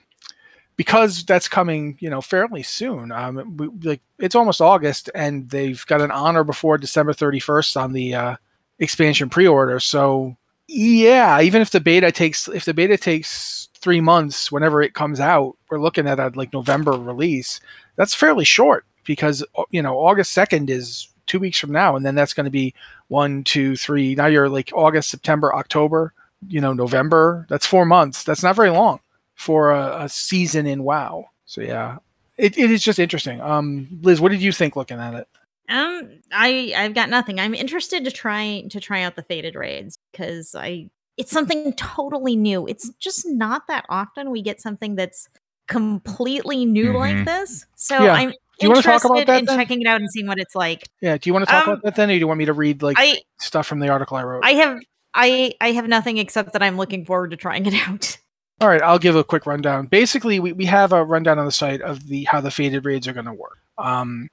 because 0.76 1.24
that's 1.24 1.48
coming, 1.48 1.96
you 2.00 2.10
know, 2.10 2.20
fairly 2.20 2.62
soon. 2.62 3.12
Um, 3.12 3.56
we, 3.56 3.68
like 3.82 4.00
it's 4.18 4.34
almost 4.34 4.60
August, 4.60 5.10
and 5.14 5.48
they've 5.50 5.84
got 5.86 6.00
an 6.00 6.10
honor 6.10 6.44
before 6.44 6.78
December 6.78 7.12
thirty 7.12 7.40
first 7.40 7.76
on 7.76 7.92
the 7.92 8.14
uh, 8.14 8.36
expansion 8.78 9.28
pre 9.30 9.46
order. 9.46 9.80
So 9.80 10.36
yeah, 10.68 11.40
even 11.40 11.62
if 11.62 11.70
the 11.70 11.80
beta 11.80 12.10
takes 12.12 12.48
if 12.48 12.64
the 12.64 12.74
beta 12.74 12.96
takes 12.98 13.65
three 13.86 14.00
months, 14.00 14.50
whenever 14.50 14.82
it 14.82 14.94
comes 14.94 15.20
out, 15.20 15.56
we're 15.70 15.80
looking 15.80 16.08
at 16.08 16.18
a 16.18 16.32
like 16.34 16.52
November 16.52 16.90
release. 16.90 17.60
That's 17.94 18.14
fairly 18.14 18.44
short 18.44 18.84
because 19.04 19.44
you 19.70 19.80
know 19.80 19.96
August 19.96 20.32
second 20.32 20.70
is 20.70 21.06
two 21.26 21.38
weeks 21.38 21.60
from 21.60 21.70
now, 21.70 21.94
and 21.94 22.04
then 22.04 22.16
that's 22.16 22.34
going 22.34 22.46
to 22.46 22.50
be 22.50 22.74
one, 23.06 23.44
two, 23.44 23.76
three. 23.76 24.16
Now 24.16 24.26
you're 24.26 24.48
like 24.48 24.72
August, 24.74 25.08
September, 25.08 25.54
October 25.54 26.12
you 26.48 26.60
know 26.60 26.72
November. 26.72 27.46
That's 27.48 27.64
four 27.64 27.84
months. 27.84 28.24
That's 28.24 28.42
not 28.42 28.56
very 28.56 28.70
long 28.70 28.98
for 29.36 29.70
a, 29.70 30.02
a 30.02 30.08
season 30.08 30.66
in 30.66 30.82
WoW. 30.82 31.30
So 31.44 31.60
yeah, 31.60 31.98
it, 32.36 32.58
it 32.58 32.72
is 32.72 32.82
just 32.82 32.98
interesting. 32.98 33.40
Um, 33.40 33.86
Liz, 34.02 34.20
what 34.20 34.32
did 34.32 34.42
you 34.42 34.50
think 34.50 34.74
looking 34.74 34.98
at 34.98 35.14
it? 35.14 35.28
Um, 35.68 36.10
I 36.32 36.74
I've 36.76 36.94
got 36.94 37.08
nothing. 37.08 37.38
I'm 37.38 37.54
interested 37.54 38.02
to 38.04 38.10
try 38.10 38.64
to 38.68 38.80
try 38.80 39.02
out 39.02 39.14
the 39.14 39.22
faded 39.22 39.54
raids 39.54 39.96
because 40.10 40.56
I 40.56 40.90
it's 41.16 41.30
something 41.30 41.72
totally 41.74 42.36
new. 42.36 42.66
It's 42.66 42.90
just 42.98 43.26
not 43.26 43.66
that 43.68 43.84
often 43.88 44.30
we 44.30 44.42
get 44.42 44.60
something 44.60 44.96
that's 44.96 45.28
completely 45.66 46.64
new 46.64 46.92
like 46.96 47.16
Mhm. 47.16 47.24
this. 47.24 47.66
So 47.74 48.02
Yeah. 48.04 48.12
I'm 48.14 48.32
you 48.60 48.68
wanna 48.68 48.82
talk 48.82 49.04
about 49.04 49.18
interested 49.18 49.26
that 49.28 49.38
in 49.40 49.44
then? 49.46 49.56
checking 49.58 49.80
it 49.82 49.86
out 49.86 50.00
and 50.00 50.10
seeing 50.10 50.26
what 50.26 50.38
it's 50.38 50.54
like. 50.54 50.88
Yeah, 51.02 51.18
do 51.18 51.28
you 51.28 51.34
want 51.34 51.44
to 51.46 51.50
talk 51.52 51.66
Um, 51.66 51.72
about 51.74 51.84
that 51.84 51.96
then, 51.96 52.08
or 52.08 52.14
do 52.14 52.18
you 52.18 52.26
want 52.26 52.38
me 52.38 52.46
to 52.46 52.52
read 52.54 52.82
like 52.82 52.96
I 52.98 53.20
stuff 53.38 53.66
from 53.66 53.80
the 53.80 53.88
article 53.88 54.16
I 54.16 54.22
wrote? 54.24 54.44
I 54.44 54.52
have 54.52 54.78
I 55.14 55.52
I 55.60 55.72
have 55.72 55.88
nothing 55.88 56.18
except 56.18 56.52
that 56.54 56.62
I'm 56.62 56.76
looking 56.76 57.04
forward 57.04 57.32
to 57.32 57.36
trying 57.36 57.66
it 57.66 57.74
out. 57.88 58.18
All 58.60 58.68
right, 58.68 58.80
I'll 58.80 58.98
give 58.98 59.14
a 59.16 59.24
quick 59.24 59.44
rundown. 59.44 59.86
Basically, 59.86 60.40
we, 60.40 60.52
we 60.52 60.64
have 60.64 60.92
a 60.94 61.04
rundown 61.04 61.38
on 61.38 61.44
the 61.44 61.52
site 61.52 61.82
of 61.82 62.06
the 62.08 62.24
how 62.24 62.40
the 62.40 62.50
faded 62.50 62.86
raids 62.86 63.06
are 63.06 63.12
going 63.12 63.26
to 63.26 63.32
work. 63.34 63.58
Um, 63.76 64.28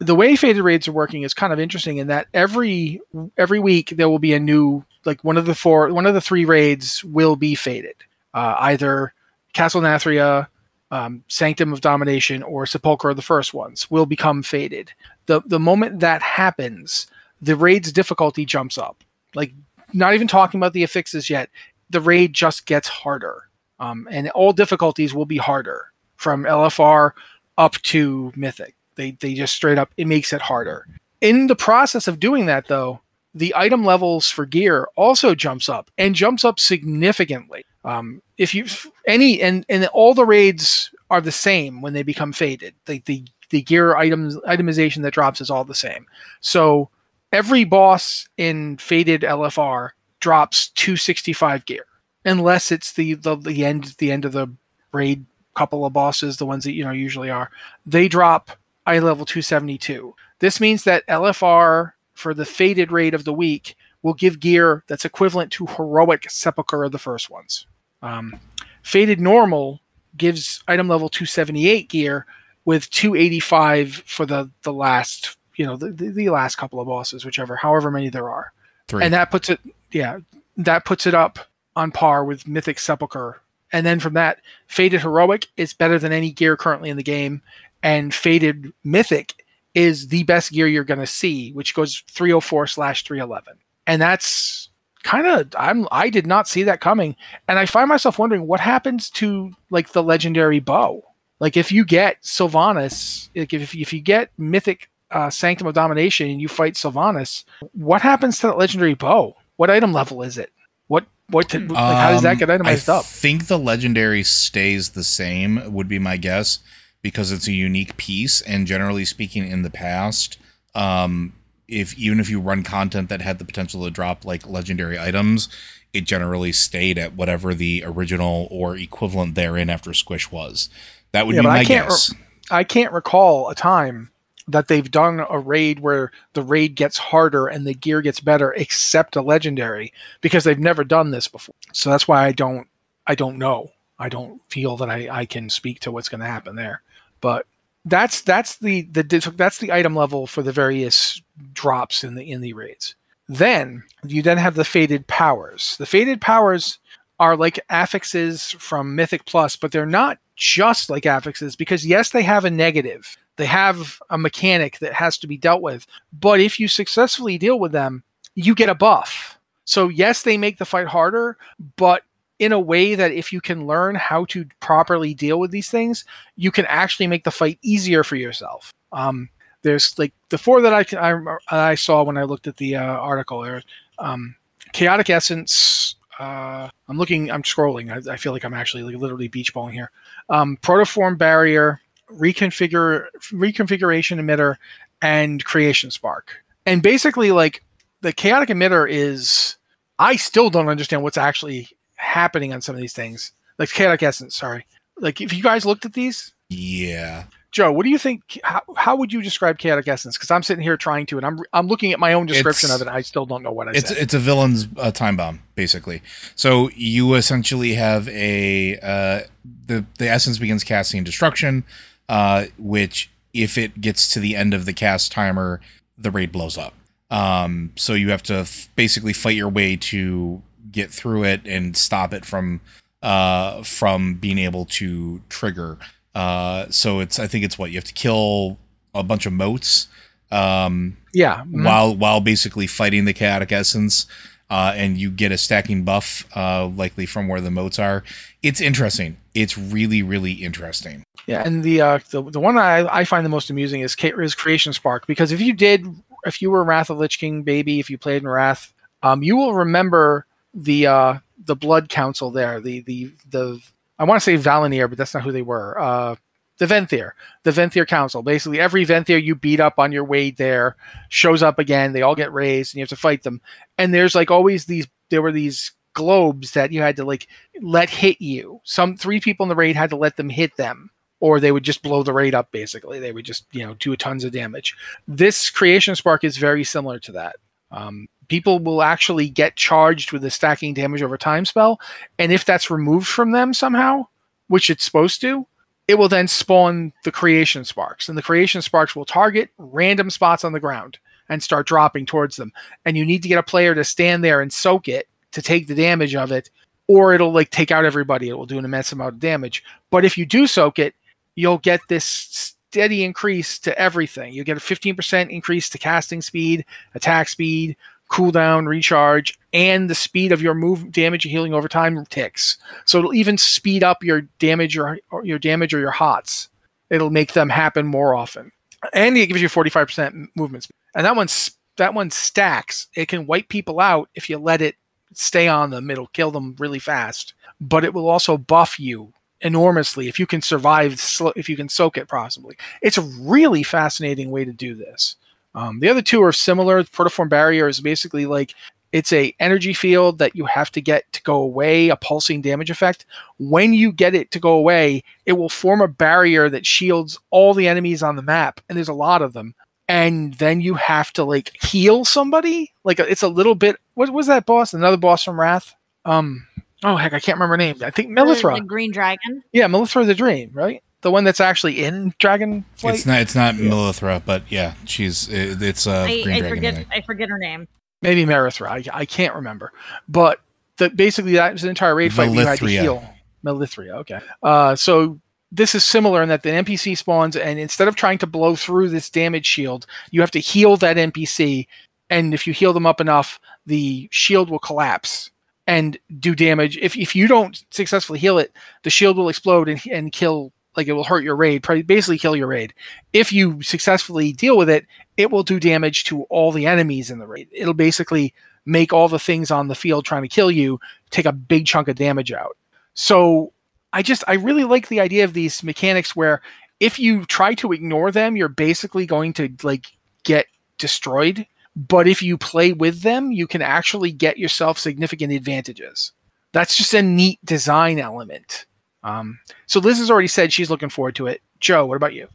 the 0.00 0.16
way 0.16 0.34
faded 0.34 0.62
raids 0.62 0.88
are 0.88 0.92
working 0.92 1.22
is 1.22 1.32
kind 1.32 1.52
of 1.52 1.60
interesting 1.60 1.98
in 1.98 2.08
that 2.08 2.26
every 2.34 3.00
every 3.36 3.60
week 3.60 3.90
there 3.90 4.08
will 4.08 4.18
be 4.18 4.34
a 4.34 4.40
new 4.40 4.84
like 5.06 5.22
one 5.24 5.36
of 5.36 5.46
the 5.46 5.54
four 5.54 5.92
one 5.92 6.06
of 6.06 6.14
the 6.14 6.20
three 6.20 6.44
raids 6.44 7.04
will 7.04 7.36
be 7.36 7.54
faded. 7.54 7.96
Uh, 8.34 8.56
either 8.60 9.14
Castle 9.54 9.80
Nathria, 9.80 10.48
um, 10.90 11.24
Sanctum 11.28 11.72
of 11.72 11.80
Domination, 11.80 12.42
or 12.42 12.66
Sepulchre, 12.66 13.14
the 13.14 13.22
first 13.22 13.54
ones, 13.54 13.90
will 13.90 14.06
become 14.06 14.42
faded. 14.42 14.92
The 15.26 15.40
the 15.46 15.60
moment 15.60 16.00
that 16.00 16.22
happens, 16.22 17.06
the 17.40 17.56
raid's 17.56 17.92
difficulty 17.92 18.44
jumps 18.44 18.76
up. 18.76 19.02
Like 19.34 19.52
not 19.92 20.14
even 20.14 20.28
talking 20.28 20.58
about 20.58 20.72
the 20.72 20.82
affixes 20.82 21.30
yet 21.30 21.48
the 21.90 22.00
raid 22.00 22.32
just 22.32 22.66
gets 22.66 22.88
harder 22.88 23.48
um, 23.78 24.08
and 24.10 24.28
all 24.30 24.52
difficulties 24.52 25.14
will 25.14 25.26
be 25.26 25.36
harder 25.36 25.92
from 26.16 26.44
LFR 26.44 27.12
up 27.58 27.74
to 27.82 28.32
Mythic. 28.36 28.74
They 28.96 29.12
they 29.12 29.34
just 29.34 29.54
straight 29.54 29.78
up 29.78 29.90
it 29.96 30.06
makes 30.06 30.32
it 30.32 30.40
harder. 30.40 30.86
In 31.20 31.46
the 31.46 31.56
process 31.56 32.08
of 32.08 32.20
doing 32.20 32.46
that, 32.46 32.68
though, 32.68 33.00
the 33.36 33.54
item 33.54 33.84
levels 33.84 34.30
for 34.30 34.46
gear 34.46 34.88
also 34.96 35.34
jumps 35.34 35.68
up 35.68 35.90
and 35.98 36.14
jumps 36.14 36.42
up 36.42 36.58
significantly. 36.58 37.64
Um, 37.84 38.22
if 38.38 38.54
you 38.54 38.64
any 39.06 39.40
and 39.42 39.64
and 39.68 39.86
all 39.88 40.14
the 40.14 40.24
raids 40.24 40.90
are 41.10 41.20
the 41.20 41.30
same 41.30 41.82
when 41.82 41.92
they 41.92 42.02
become 42.02 42.32
faded. 42.32 42.74
The 42.86 43.02
the 43.04 43.24
the 43.50 43.60
gear 43.60 43.94
items 43.94 44.36
itemization 44.48 45.02
that 45.02 45.12
drops 45.12 45.40
is 45.42 45.50
all 45.50 45.64
the 45.64 45.74
same. 45.74 46.06
So 46.40 46.88
every 47.30 47.64
boss 47.64 48.26
in 48.38 48.78
faded 48.78 49.20
LFR 49.20 49.90
drops 50.20 50.70
265 50.70 51.66
gear, 51.66 51.84
unless 52.24 52.72
it's 52.72 52.94
the 52.94 53.14
the, 53.14 53.36
the 53.36 53.66
end 53.66 53.94
the 53.98 54.10
end 54.10 54.24
of 54.24 54.32
the 54.32 54.48
raid 54.92 55.26
couple 55.54 55.84
of 55.84 55.92
bosses, 55.92 56.38
the 56.38 56.46
ones 56.46 56.64
that 56.64 56.72
you 56.72 56.84
know 56.84 56.90
usually 56.90 57.30
are. 57.30 57.50
They 57.84 58.08
drop 58.08 58.50
eye 58.86 58.98
level 58.98 59.26
272. 59.26 60.14
This 60.38 60.58
means 60.58 60.84
that 60.84 61.06
LFR 61.06 61.92
for 62.16 62.34
the 62.34 62.46
faded 62.46 62.90
raid 62.90 63.14
of 63.14 63.24
the 63.24 63.32
week 63.32 63.76
will 64.02 64.14
give 64.14 64.40
gear 64.40 64.82
that's 64.88 65.04
equivalent 65.04 65.52
to 65.52 65.66
heroic 65.66 66.28
sepulcher 66.30 66.82
of 66.82 66.92
the 66.92 66.98
first 66.98 67.30
ones. 67.30 67.66
Um, 68.02 68.40
faded 68.82 69.20
normal 69.20 69.80
gives 70.16 70.62
item 70.66 70.88
level 70.88 71.08
278 71.08 71.88
gear 71.88 72.26
with 72.64 72.88
285 72.90 74.02
for 74.06 74.24
the 74.24 74.50
the 74.62 74.72
last 74.72 75.36
you 75.56 75.66
know 75.66 75.76
the, 75.76 75.90
the 75.90 76.30
last 76.30 76.56
couple 76.56 76.80
of 76.80 76.86
bosses 76.86 77.24
whichever 77.24 77.54
however 77.54 77.90
many 77.90 78.08
there 78.08 78.30
are 78.30 78.52
Three. 78.88 79.04
and 79.04 79.12
that 79.12 79.30
puts 79.30 79.50
it 79.50 79.60
yeah 79.92 80.18
that 80.56 80.86
puts 80.86 81.06
it 81.06 81.14
up 81.14 81.38
on 81.74 81.90
par 81.90 82.24
with 82.24 82.48
mythic 82.48 82.78
sepulcher 82.78 83.42
and 83.72 83.84
then 83.84 84.00
from 84.00 84.14
that 84.14 84.38
faded 84.68 85.02
heroic 85.02 85.48
is 85.56 85.74
better 85.74 85.98
than 85.98 86.12
any 86.12 86.30
gear 86.30 86.56
currently 86.56 86.88
in 86.88 86.96
the 86.96 87.02
game 87.02 87.42
and 87.82 88.14
faded 88.14 88.72
mythic 88.84 89.44
is 89.76 90.08
the 90.08 90.24
best 90.24 90.50
gear 90.50 90.66
you're 90.66 90.82
going 90.82 90.98
to 90.98 91.06
see 91.06 91.52
which 91.52 91.74
goes 91.74 92.02
304 92.10 92.66
slash 92.66 93.04
311 93.04 93.54
and 93.86 94.02
that's 94.02 94.70
kind 95.04 95.26
of 95.26 95.48
i'm 95.58 95.86
i 95.92 96.10
did 96.10 96.26
not 96.26 96.48
see 96.48 96.64
that 96.64 96.80
coming. 96.80 97.14
And 97.46 97.58
i 97.60 97.66
find 97.66 97.88
myself 97.88 98.18
wondering 98.18 98.46
what 98.48 98.58
happens 98.58 99.08
to 99.10 99.52
like 99.70 99.90
the 99.92 100.02
legendary 100.02 100.58
bow. 100.58 101.04
Like 101.38 101.56
if 101.56 101.70
you 101.70 101.84
get 101.84 102.20
sylvanas 102.22 103.28
like 103.36 103.52
if, 103.52 103.74
if 103.74 103.92
you 103.92 104.00
get 104.00 104.30
mythic 104.38 104.90
uh, 105.12 105.30
sanctum 105.30 105.68
of 105.68 105.74
domination 105.74 106.28
and 106.28 106.40
you 106.40 106.48
fight 106.48 106.74
sylvanas 106.74 107.44
what 107.72 108.02
happens 108.02 108.38
to 108.40 108.48
that 108.48 108.58
legendary 108.58 108.94
bow? 108.94 109.36
What 109.56 109.70
item 109.70 109.92
level 109.92 110.22
is 110.22 110.36
it? 110.38 110.50
What 110.88 111.06
what 111.30 111.48
to, 111.50 111.60
like, 111.60 111.76
how 111.76 112.10
does 112.10 112.22
that 112.22 112.32
Um, 112.32 112.38
get 112.38 112.50
itemized 112.50 112.88
I 112.88 112.96
up? 112.98 113.04
think 113.04 113.46
the 113.46 113.58
legendary 113.58 114.22
stays 114.22 114.90
the 114.90 115.04
same, 115.04 115.72
would 115.72 115.88
be 115.88 115.98
my 115.98 116.16
guess, 116.16 116.58
because 117.06 117.30
it's 117.30 117.46
a 117.46 117.52
unique 117.52 117.96
piece. 117.96 118.40
And 118.42 118.66
generally 118.66 119.04
speaking, 119.04 119.48
in 119.48 119.62
the 119.62 119.70
past, 119.70 120.38
um, 120.74 121.34
if 121.68 121.96
even 121.96 122.18
if 122.20 122.28
you 122.28 122.40
run 122.40 122.64
content 122.64 123.08
that 123.10 123.22
had 123.22 123.38
the 123.38 123.44
potential 123.44 123.84
to 123.84 123.92
drop 123.92 124.24
like 124.24 124.44
legendary 124.44 124.98
items, 124.98 125.48
it 125.92 126.02
generally 126.02 126.52
stayed 126.52 126.98
at 126.98 127.14
whatever 127.14 127.54
the 127.54 127.84
original 127.86 128.48
or 128.50 128.76
equivalent 128.76 129.36
therein 129.36 129.70
after 129.70 129.94
Squish 129.94 130.32
was. 130.32 130.68
That 131.12 131.28
would 131.28 131.36
Yeah, 131.36 131.42
be 131.42 131.46
I 131.46 131.48
my 131.48 131.62
can't 131.62 131.86
guess. 131.86 132.12
I 132.50 132.64
can't 132.64 132.92
recall 132.92 133.48
a 133.50 133.54
time 133.54 134.10
that 134.48 134.68
they've 134.68 134.90
done 134.90 135.20
a 135.28 135.38
raid 135.38 135.80
where 135.80 136.12
the 136.34 136.42
raid 136.42 136.76
gets 136.76 136.98
harder 136.98 137.46
and 137.48 137.66
the 137.66 137.74
gear 137.74 138.00
gets 138.00 138.20
better 138.20 138.52
except 138.52 139.16
a 139.16 139.22
legendary 139.22 139.92
because 140.20 140.44
they've 140.44 140.58
never 140.58 140.84
done 140.84 141.10
this 141.10 141.26
before. 141.28 141.56
So 141.72 141.90
that's 141.90 142.06
why 142.06 142.24
I 142.26 142.32
don't 142.32 142.68
I 143.06 143.14
don't 143.14 143.38
know. 143.38 143.70
I 143.98 144.08
don't 144.08 144.40
feel 144.50 144.76
that 144.78 144.90
I, 144.90 145.08
I 145.10 145.26
can 145.26 145.48
speak 145.50 145.80
to 145.80 145.90
what's 145.92 146.08
going 146.08 146.20
to 146.20 146.26
happen 146.26 146.56
there. 146.56 146.82
But 147.20 147.46
that's 147.84 148.22
that's 148.22 148.58
the 148.58 148.82
the 148.82 149.32
that's 149.36 149.58
the 149.58 149.72
item 149.72 149.94
level 149.94 150.26
for 150.26 150.42
the 150.42 150.52
various 150.52 151.20
drops 151.52 152.04
in 152.04 152.14
the 152.14 152.30
in 152.30 152.40
the 152.40 152.52
raids. 152.52 152.94
Then 153.28 153.82
you 154.04 154.22
then 154.22 154.38
have 154.38 154.54
the 154.54 154.64
faded 154.64 155.06
powers. 155.06 155.76
The 155.78 155.86
faded 155.86 156.20
powers 156.20 156.78
are 157.18 157.36
like 157.36 157.58
affixes 157.70 158.52
from 158.52 158.94
Mythic 158.94 159.24
Plus, 159.24 159.56
but 159.56 159.72
they're 159.72 159.86
not 159.86 160.18
just 160.36 160.90
like 160.90 161.06
affixes 161.06 161.56
because 161.56 161.86
yes, 161.86 162.10
they 162.10 162.22
have 162.22 162.44
a 162.44 162.50
negative. 162.50 163.16
They 163.36 163.46
have 163.46 164.00
a 164.10 164.18
mechanic 164.18 164.78
that 164.78 164.92
has 164.92 165.18
to 165.18 165.26
be 165.26 165.36
dealt 165.36 165.62
with. 165.62 165.86
But 166.12 166.40
if 166.40 166.58
you 166.58 166.68
successfully 166.68 167.38
deal 167.38 167.58
with 167.58 167.72
them, 167.72 168.02
you 168.34 168.54
get 168.54 168.68
a 168.68 168.74
buff. 168.74 169.38
So 169.64 169.88
yes, 169.88 170.22
they 170.22 170.36
make 170.36 170.58
the 170.58 170.64
fight 170.64 170.86
harder, 170.86 171.36
but 171.76 172.02
in 172.38 172.52
a 172.52 172.60
way 172.60 172.94
that 172.94 173.12
if 173.12 173.32
you 173.32 173.40
can 173.40 173.66
learn 173.66 173.94
how 173.94 174.24
to 174.26 174.44
properly 174.60 175.14
deal 175.14 175.40
with 175.40 175.50
these 175.50 175.70
things, 175.70 176.04
you 176.36 176.50
can 176.50 176.66
actually 176.66 177.06
make 177.06 177.24
the 177.24 177.30
fight 177.30 177.58
easier 177.62 178.04
for 178.04 178.16
yourself. 178.16 178.72
Um, 178.92 179.30
there's 179.62 179.98
like 179.98 180.12
the 180.28 180.38
four 180.38 180.60
that 180.60 180.72
I 180.72 180.84
can, 180.84 180.98
I, 180.98 181.70
I 181.70 181.74
saw 181.74 182.02
when 182.02 182.16
I 182.16 182.24
looked 182.24 182.46
at 182.46 182.56
the 182.56 182.76
uh, 182.76 182.82
article. 182.82 183.60
Um, 183.98 184.36
chaotic 184.72 185.10
essence. 185.10 185.96
Uh, 186.18 186.68
I'm 186.88 186.98
looking. 186.98 187.30
I'm 187.30 187.42
scrolling. 187.42 187.90
I, 187.90 188.12
I 188.12 188.16
feel 188.16 188.32
like 188.32 188.44
I'm 188.44 188.54
actually 188.54 188.82
like 188.82 188.96
literally 188.96 189.28
beach 189.28 189.52
balling 189.52 189.74
here. 189.74 189.90
Um, 190.28 190.56
protoform 190.62 191.18
barrier, 191.18 191.80
reconfigure 192.10 193.06
reconfiguration 193.32 194.20
emitter, 194.20 194.56
and 195.02 195.44
creation 195.44 195.90
spark. 195.90 196.44
And 196.64 196.82
basically, 196.82 197.32
like 197.32 197.62
the 198.02 198.12
chaotic 198.12 198.50
emitter 198.50 198.88
is. 198.88 199.56
I 199.98 200.16
still 200.16 200.50
don't 200.50 200.68
understand 200.68 201.02
what's 201.02 201.16
actually 201.16 201.70
happening 201.96 202.52
on 202.52 202.60
some 202.60 202.74
of 202.74 202.80
these 202.80 202.92
things. 202.94 203.32
Like 203.58 203.70
chaotic 203.70 204.02
essence. 204.02 204.36
Sorry. 204.36 204.66
Like 204.98 205.20
if 205.20 205.32
you 205.32 205.42
guys 205.42 205.66
looked 205.66 205.84
at 205.84 205.92
these, 205.94 206.32
Yeah. 206.48 207.24
Joe, 207.52 207.72
what 207.72 207.84
do 207.84 207.90
you 207.90 207.96
think? 207.96 208.38
How, 208.44 208.60
how 208.76 208.96
would 208.96 209.14
you 209.14 209.22
describe 209.22 209.56
chaotic 209.56 209.88
essence? 209.88 210.18
Because 210.18 210.30
I'm 210.30 210.42
sitting 210.42 210.62
here 210.62 210.76
trying 210.76 211.06
to, 211.06 211.16
and 211.16 211.24
I'm 211.24 211.38
I'm 211.54 211.68
looking 211.68 211.90
at 211.92 211.98
my 211.98 212.12
own 212.12 212.26
description 212.26 212.66
It's- 212.68 212.80
of 212.82 212.86
it. 212.86 212.90
I 212.90 213.00
still 213.00 213.24
don't 213.24 213.42
know 213.42 213.52
what 213.52 213.66
I 213.68 213.70
it's 213.72 213.88
said. 213.88 213.96
it's 213.96 214.12
a 214.12 214.18
villain's 214.18 214.68
uh, 214.76 214.90
time 214.90 215.16
bomb 215.16 215.40
basically 215.54 216.02
so 216.34 216.68
you 216.74 217.14
essentially 217.14 217.72
have 217.74 218.08
a 218.10 218.78
uh, 218.82 219.20
the 219.66 219.86
the 219.98 220.06
essence 220.08 220.38
begins 220.38 220.64
casting 220.64 221.02
destruction 221.02 221.64
uh, 222.10 222.44
which 222.58 223.10
if 223.32 223.56
it 223.56 223.80
gets 223.80 224.12
to 224.12 224.20
the 224.20 224.36
end 224.36 224.52
of 224.52 224.66
the 224.66 224.74
cast 224.74 225.10
timer 225.10 225.60
the 225.96 226.10
raid 226.10 226.30
blows 226.32 226.58
up 226.58 226.74
um, 227.10 227.72
so 227.76 227.94
you 227.94 228.10
have 228.10 228.22
to 228.24 228.34
f- 228.40 228.68
basically 228.76 229.14
fight 229.14 229.36
your 229.36 229.48
way 229.48 229.76
to 229.76 230.42
get 230.76 230.90
through 230.90 231.24
it 231.24 231.40
and 231.46 231.76
stop 231.76 232.12
it 232.12 232.24
from 232.24 232.60
uh, 233.02 233.62
from 233.62 234.14
being 234.14 234.38
able 234.38 234.64
to 234.66 235.20
trigger 235.28 235.78
uh, 236.14 236.66
so 236.70 237.00
it's 237.00 237.18
i 237.18 237.26
think 237.26 237.44
it's 237.44 237.58
what 237.58 237.70
you 237.70 237.76
have 237.76 237.84
to 237.84 237.94
kill 237.94 238.58
a 238.94 239.02
bunch 239.02 239.26
of 239.26 239.32
motes 239.32 239.88
um, 240.30 240.96
yeah. 241.12 241.42
mhm. 241.44 241.64
while 241.64 241.96
while 241.96 242.20
basically 242.20 242.66
fighting 242.66 243.04
the 243.04 243.12
chaotic 243.12 243.50
essence 243.50 244.06
uh, 244.48 244.72
and 244.76 244.96
you 244.96 245.10
get 245.10 245.32
a 245.32 245.38
stacking 245.38 245.82
buff 245.82 246.24
uh, 246.36 246.66
likely 246.66 247.06
from 247.06 247.26
where 247.26 247.40
the 247.40 247.50
motes 247.50 247.78
are 247.78 248.04
it's 248.42 248.60
interesting 248.60 249.16
it's 249.34 249.58
really 249.58 250.02
really 250.02 250.32
interesting 250.32 251.02
Yeah, 251.26 251.42
and 251.44 251.64
the 251.64 251.80
uh, 251.80 251.98
the, 252.10 252.22
the 252.22 252.40
one 252.40 252.56
I, 252.56 252.86
I 252.86 253.04
find 253.04 253.24
the 253.24 253.30
most 253.30 253.50
amusing 253.50 253.80
is, 253.80 253.96
is 254.00 254.34
Creation 254.34 254.72
Spark 254.72 255.06
because 255.08 255.32
if 255.32 255.40
you 255.40 255.52
did, 255.52 255.84
if 256.24 256.40
you 256.40 256.50
were 256.50 256.62
Wrath 256.62 256.88
of 256.88 256.98
Lich 256.98 257.18
King 257.18 257.42
baby, 257.42 257.80
if 257.80 257.90
you 257.90 257.98
played 257.98 258.22
in 258.22 258.28
Wrath, 258.28 258.72
um, 259.02 259.22
you 259.24 259.36
will 259.36 259.52
remember 259.52 260.26
the 260.56 260.86
uh, 260.86 261.18
the 261.44 261.54
Blood 261.54 261.88
Council 261.88 262.30
there, 262.30 262.60
the 262.60 262.80
the 262.80 263.12
the 263.28 263.60
I 263.98 264.04
want 264.04 264.20
to 264.20 264.24
say 264.24 264.36
Valanar, 264.36 264.88
but 264.88 264.98
that's 264.98 265.14
not 265.14 265.22
who 265.22 265.32
they 265.32 265.42
were. 265.42 265.78
Uh, 265.78 266.16
the 266.58 266.66
Venthyr, 266.66 267.12
the 267.42 267.50
Venthyr 267.50 267.86
Council. 267.86 268.22
Basically, 268.22 268.58
every 268.58 268.86
Venthyr 268.86 269.22
you 269.22 269.34
beat 269.34 269.60
up 269.60 269.78
on 269.78 269.92
your 269.92 270.04
way 270.04 270.30
there 270.30 270.76
shows 271.10 271.42
up 271.42 271.58
again. 271.58 271.92
They 271.92 272.02
all 272.02 272.14
get 272.14 272.32
raised, 272.32 272.74
and 272.74 272.78
you 272.78 272.82
have 272.82 272.88
to 272.88 272.96
fight 272.96 273.22
them. 273.22 273.42
And 273.76 273.92
there's 273.92 274.14
like 274.14 274.30
always 274.30 274.64
these. 274.64 274.86
There 275.10 275.22
were 275.22 275.32
these 275.32 275.72
globes 275.92 276.52
that 276.52 276.72
you 276.72 276.80
had 276.80 276.96
to 276.96 277.04
like 277.04 277.28
let 277.60 277.90
hit 277.90 278.20
you. 278.20 278.60
Some 278.64 278.96
three 278.96 279.20
people 279.20 279.44
in 279.44 279.48
the 279.48 279.56
raid 279.56 279.76
had 279.76 279.90
to 279.90 279.96
let 279.96 280.16
them 280.16 280.30
hit 280.30 280.56
them 280.56 280.90
or 281.20 281.40
they 281.40 281.52
would 281.52 281.62
just 281.62 281.82
blow 281.82 282.02
the 282.02 282.12
raid 282.12 282.34
up 282.34 282.52
basically 282.52 283.00
they 283.00 283.10
would 283.10 283.24
just 283.24 283.46
you 283.50 283.64
know 283.64 283.72
do 283.74 283.96
tons 283.96 284.22
of 284.22 284.32
damage 284.32 284.76
this 285.08 285.48
creation 285.48 285.96
spark 285.96 286.24
is 286.24 286.36
very 286.36 286.62
similar 286.62 286.98
to 286.98 287.12
that 287.12 287.36
um, 287.70 288.06
people 288.28 288.58
will 288.58 288.82
actually 288.82 289.28
get 289.28 289.56
charged 289.56 290.12
with 290.12 290.22
the 290.22 290.30
stacking 290.30 290.74
damage 290.74 291.02
over 291.02 291.16
time 291.16 291.44
spell 291.44 291.80
and 292.18 292.32
if 292.32 292.44
that's 292.44 292.70
removed 292.70 293.06
from 293.06 293.32
them 293.32 293.52
somehow 293.52 294.06
which 294.48 294.70
it's 294.70 294.84
supposed 294.84 295.20
to 295.20 295.46
it 295.88 295.96
will 295.96 296.08
then 296.08 296.28
spawn 296.28 296.92
the 297.04 297.12
creation 297.12 297.64
sparks 297.64 298.08
and 298.08 298.18
the 298.18 298.22
creation 298.22 298.60
sparks 298.60 298.96
will 298.96 299.04
target 299.04 299.50
random 299.58 300.10
spots 300.10 300.44
on 300.44 300.52
the 300.52 300.60
ground 300.60 300.98
and 301.28 301.42
start 301.42 301.66
dropping 301.66 302.06
towards 302.06 302.36
them. 302.36 302.52
And 302.84 302.96
you 302.96 303.04
need 303.04 303.22
to 303.22 303.28
get 303.28 303.38
a 303.38 303.42
player 303.42 303.74
to 303.74 303.84
stand 303.84 304.22
there 304.22 304.40
and 304.40 304.52
soak 304.52 304.88
it 304.88 305.08
to 305.32 305.42
take 305.42 305.66
the 305.66 305.74
damage 305.74 306.14
of 306.14 306.32
it 306.32 306.50
or 306.88 307.12
it'll 307.12 307.32
like 307.32 307.50
take 307.50 307.70
out 307.70 307.84
everybody. 307.84 308.28
It 308.28 308.38
will 308.38 308.46
do 308.46 308.58
an 308.58 308.64
immense 308.64 308.92
amount 308.92 309.14
of 309.14 309.20
damage. 309.20 309.64
But 309.90 310.04
if 310.04 310.16
you 310.16 310.26
do 310.26 310.46
soak 310.46 310.78
it 310.78 310.94
you'll 311.38 311.58
get 311.58 311.80
this 311.88 312.04
steady 312.04 313.04
increase 313.04 313.58
to 313.58 313.78
everything. 313.78 314.32
You 314.32 314.42
get 314.42 314.56
a 314.56 314.60
15% 314.60 315.28
increase 315.28 315.68
to 315.68 315.78
casting 315.78 316.22
speed, 316.22 316.64
attack 316.94 317.28
speed, 317.28 317.76
cooldown, 318.10 318.66
recharge, 318.66 319.38
and 319.52 319.90
the 319.90 319.94
speed 319.94 320.32
of 320.32 320.42
your 320.42 320.54
move 320.54 320.90
damage 320.92 321.24
and 321.24 321.32
healing 321.32 321.54
over 321.54 321.68
time 321.68 322.04
ticks. 322.06 322.58
So 322.84 322.98
it'll 322.98 323.14
even 323.14 323.38
speed 323.38 323.82
up 323.82 324.02
your 324.02 324.22
damage 324.38 324.76
or, 324.76 324.98
or 325.10 325.24
your 325.24 325.38
damage 325.38 325.74
or 325.74 325.80
your 325.80 325.90
hots. 325.90 326.48
It'll 326.90 327.10
make 327.10 327.32
them 327.32 327.48
happen 327.48 327.86
more 327.86 328.14
often. 328.14 328.52
And 328.92 329.16
it 329.16 329.26
gives 329.26 329.42
you 329.42 329.48
45% 329.48 330.28
movement 330.36 330.64
speed. 330.64 330.76
And 330.94 331.04
that 331.04 331.16
one's 331.16 331.50
that 331.76 331.94
one 331.94 332.10
stacks. 332.10 332.86
It 332.94 333.08
can 333.08 333.26
wipe 333.26 333.48
people 333.48 333.80
out 333.80 334.08
if 334.14 334.30
you 334.30 334.38
let 334.38 334.62
it 334.62 334.76
stay 335.12 335.48
on 335.48 335.70
them. 335.70 335.90
It'll 335.90 336.06
kill 336.08 336.30
them 336.30 336.56
really 336.58 336.78
fast. 336.78 337.34
But 337.60 337.84
it 337.84 337.92
will 337.92 338.08
also 338.08 338.38
buff 338.38 338.78
you 338.78 339.12
enormously 339.42 340.08
if 340.08 340.18
you 340.18 340.26
can 340.26 340.40
survive 340.40 340.92
if 341.36 341.48
you 341.48 341.56
can 341.56 341.68
soak 341.68 341.98
it 341.98 342.08
possibly. 342.08 342.56
It's 342.82 342.98
a 342.98 343.02
really 343.02 343.62
fascinating 343.62 344.30
way 344.30 344.44
to 344.44 344.52
do 344.52 344.74
this. 344.74 345.16
Um, 345.56 345.80
the 345.80 345.88
other 345.88 346.02
two 346.02 346.22
are 346.22 346.32
similar. 346.32 346.82
Protoform 346.84 347.30
barrier 347.30 347.66
is 347.66 347.80
basically 347.80 348.26
like 348.26 348.54
it's 348.92 349.12
a 349.12 349.34
energy 349.40 349.72
field 349.72 350.18
that 350.18 350.36
you 350.36 350.44
have 350.44 350.70
to 350.72 350.80
get 350.80 351.10
to 351.12 351.22
go 351.22 351.36
away, 351.36 351.88
a 351.88 351.96
pulsing 351.96 352.40
damage 352.40 352.70
effect. 352.70 353.06
When 353.38 353.74
you 353.74 353.90
get 353.90 354.14
it 354.14 354.30
to 354.30 354.38
go 354.38 354.52
away, 354.52 355.02
it 355.24 355.32
will 355.32 355.48
form 355.48 355.80
a 355.80 355.88
barrier 355.88 356.48
that 356.50 356.66
shields 356.66 357.18
all 357.30 357.52
the 357.54 357.68
enemies 357.68 358.02
on 358.02 358.16
the 358.16 358.22
map, 358.22 358.60
and 358.68 358.76
there's 358.76 358.88
a 358.88 358.94
lot 358.94 359.22
of 359.22 359.32
them. 359.32 359.54
And 359.88 360.34
then 360.34 360.60
you 360.60 360.74
have 360.74 361.12
to 361.14 361.24
like 361.24 361.52
heal 361.62 362.04
somebody. 362.04 362.72
Like 362.84 362.98
it's 362.98 363.22
a 363.22 363.28
little 363.28 363.54
bit. 363.54 363.76
What 363.94 364.10
was 364.12 364.26
that 364.26 364.46
boss? 364.46 364.74
Another 364.74 364.96
boss 364.96 365.24
from 365.24 365.40
Wrath. 365.40 365.74
Um. 366.04 366.46
Oh 366.84 366.96
heck, 366.96 367.14
I 367.14 367.20
can't 367.20 367.36
remember 367.36 367.54
her 367.54 367.58
name. 367.58 367.76
I 367.82 367.90
think 367.90 368.10
Melithra. 368.10 368.56
The, 368.56 368.60
the 368.60 368.66
green 368.66 368.92
dragon. 368.92 369.42
Yeah, 369.52 369.66
Melithra 369.66 370.04
the 370.04 370.14
Dream, 370.14 370.50
right? 370.52 370.82
The 371.06 371.10
one 371.12 371.22
that's 371.22 371.40
actually 371.40 371.84
in 371.84 372.12
Dragon 372.18 372.64
It's 372.82 373.06
not. 373.06 373.20
It's 373.20 373.36
not 373.36 373.54
yeah. 373.54 373.70
Melithra, 373.70 374.20
but 374.24 374.42
yeah, 374.50 374.74
she's. 374.86 375.28
It's 375.28 375.86
uh, 375.86 376.00
I, 376.00 376.22
Green 376.24 376.34
I 376.34 376.40
Dragon. 376.40 376.74
Forget, 376.74 376.86
I 376.90 377.00
forget 377.02 377.28
her 377.28 377.38
name. 377.38 377.68
Maybe 378.02 378.24
Merithra. 378.24 378.68
I, 378.68 378.84
I 378.92 379.04
can't 379.04 379.32
remember. 379.36 379.72
But 380.08 380.40
the, 380.78 380.90
basically, 380.90 381.34
that 381.34 381.52
was 381.52 381.62
an 381.62 381.70
entire 381.70 381.94
raid 381.94 382.12
fight. 382.12 382.32
We 382.32 382.38
had 382.38 382.58
to 382.58 382.66
heal. 382.66 383.08
Melithria. 383.44 383.92
Okay. 383.98 384.18
Uh, 384.42 384.74
so 384.74 385.20
this 385.52 385.76
is 385.76 385.84
similar 385.84 386.24
in 386.24 386.28
that 386.28 386.42
the 386.42 386.48
NPC 386.48 386.98
spawns, 386.98 387.36
and 387.36 387.60
instead 387.60 387.86
of 387.86 387.94
trying 387.94 388.18
to 388.18 388.26
blow 388.26 388.56
through 388.56 388.88
this 388.88 389.08
damage 389.08 389.46
shield, 389.46 389.86
you 390.10 390.20
have 390.22 390.32
to 390.32 390.40
heal 390.40 390.76
that 390.78 390.96
NPC. 390.96 391.68
And 392.10 392.34
if 392.34 392.48
you 392.48 392.52
heal 392.52 392.72
them 392.72 392.84
up 392.84 393.00
enough, 393.00 393.38
the 393.64 394.08
shield 394.10 394.50
will 394.50 394.58
collapse 394.58 395.30
and 395.68 395.98
do 396.18 396.34
damage. 396.34 396.76
If, 396.78 396.96
if 396.96 397.14
you 397.14 397.28
don't 397.28 397.64
successfully 397.70 398.18
heal 398.18 398.38
it, 398.38 398.52
the 398.82 398.90
shield 398.90 399.16
will 399.16 399.28
explode 399.28 399.68
and, 399.68 399.80
and 399.88 400.10
kill 400.10 400.52
like 400.76 400.88
it 400.88 400.92
will 400.92 401.04
hurt 401.04 401.24
your 401.24 401.36
raid, 401.36 401.66
basically 401.86 402.18
kill 402.18 402.36
your 402.36 402.46
raid. 402.48 402.74
If 403.12 403.32
you 403.32 403.62
successfully 403.62 404.32
deal 404.32 404.56
with 404.56 404.68
it, 404.68 404.86
it 405.16 405.30
will 405.30 405.42
do 405.42 405.60
damage 405.60 406.04
to 406.04 406.22
all 406.24 406.52
the 406.52 406.66
enemies 406.66 407.10
in 407.10 407.18
the 407.18 407.26
raid. 407.26 407.48
It'll 407.52 407.74
basically 407.74 408.34
make 408.64 408.92
all 408.92 409.08
the 409.08 409.18
things 409.18 409.50
on 409.50 409.68
the 409.68 409.74
field 409.74 410.04
trying 410.04 410.22
to 410.22 410.28
kill 410.28 410.50
you 410.50 410.80
take 411.10 411.26
a 411.26 411.32
big 411.32 411.66
chunk 411.66 411.88
of 411.88 411.96
damage 411.96 412.32
out. 412.32 412.56
So 412.94 413.52
I 413.92 414.02
just 414.02 414.24
I 414.26 414.34
really 414.34 414.64
like 414.64 414.88
the 414.88 415.00
idea 415.00 415.24
of 415.24 415.32
these 415.32 415.62
mechanics 415.62 416.14
where 416.16 416.42
if 416.80 416.98
you 416.98 417.24
try 417.24 417.54
to 417.54 417.72
ignore 417.72 418.10
them, 418.10 418.36
you're 418.36 418.48
basically 418.48 419.06
going 419.06 419.32
to 419.34 419.54
like 419.62 419.86
get 420.24 420.46
destroyed. 420.78 421.46
But 421.74 422.08
if 422.08 422.22
you 422.22 422.38
play 422.38 422.72
with 422.72 423.02
them, 423.02 423.32
you 423.32 423.46
can 423.46 423.62
actually 423.62 424.12
get 424.12 424.38
yourself 424.38 424.78
significant 424.78 425.32
advantages. 425.32 426.12
That's 426.52 426.76
just 426.76 426.94
a 426.94 427.02
neat 427.02 427.38
design 427.44 427.98
element. 427.98 428.66
Um, 429.06 429.38
so 429.66 429.78
Liz 429.78 429.98
has 429.98 430.10
already 430.10 430.26
said 430.26 430.52
she's 430.52 430.68
looking 430.68 430.88
forward 430.88 431.14
to 431.14 431.28
it. 431.28 431.40
Joe, 431.60 431.86
what 431.86 431.96
about 431.96 432.12
you? 432.12 432.28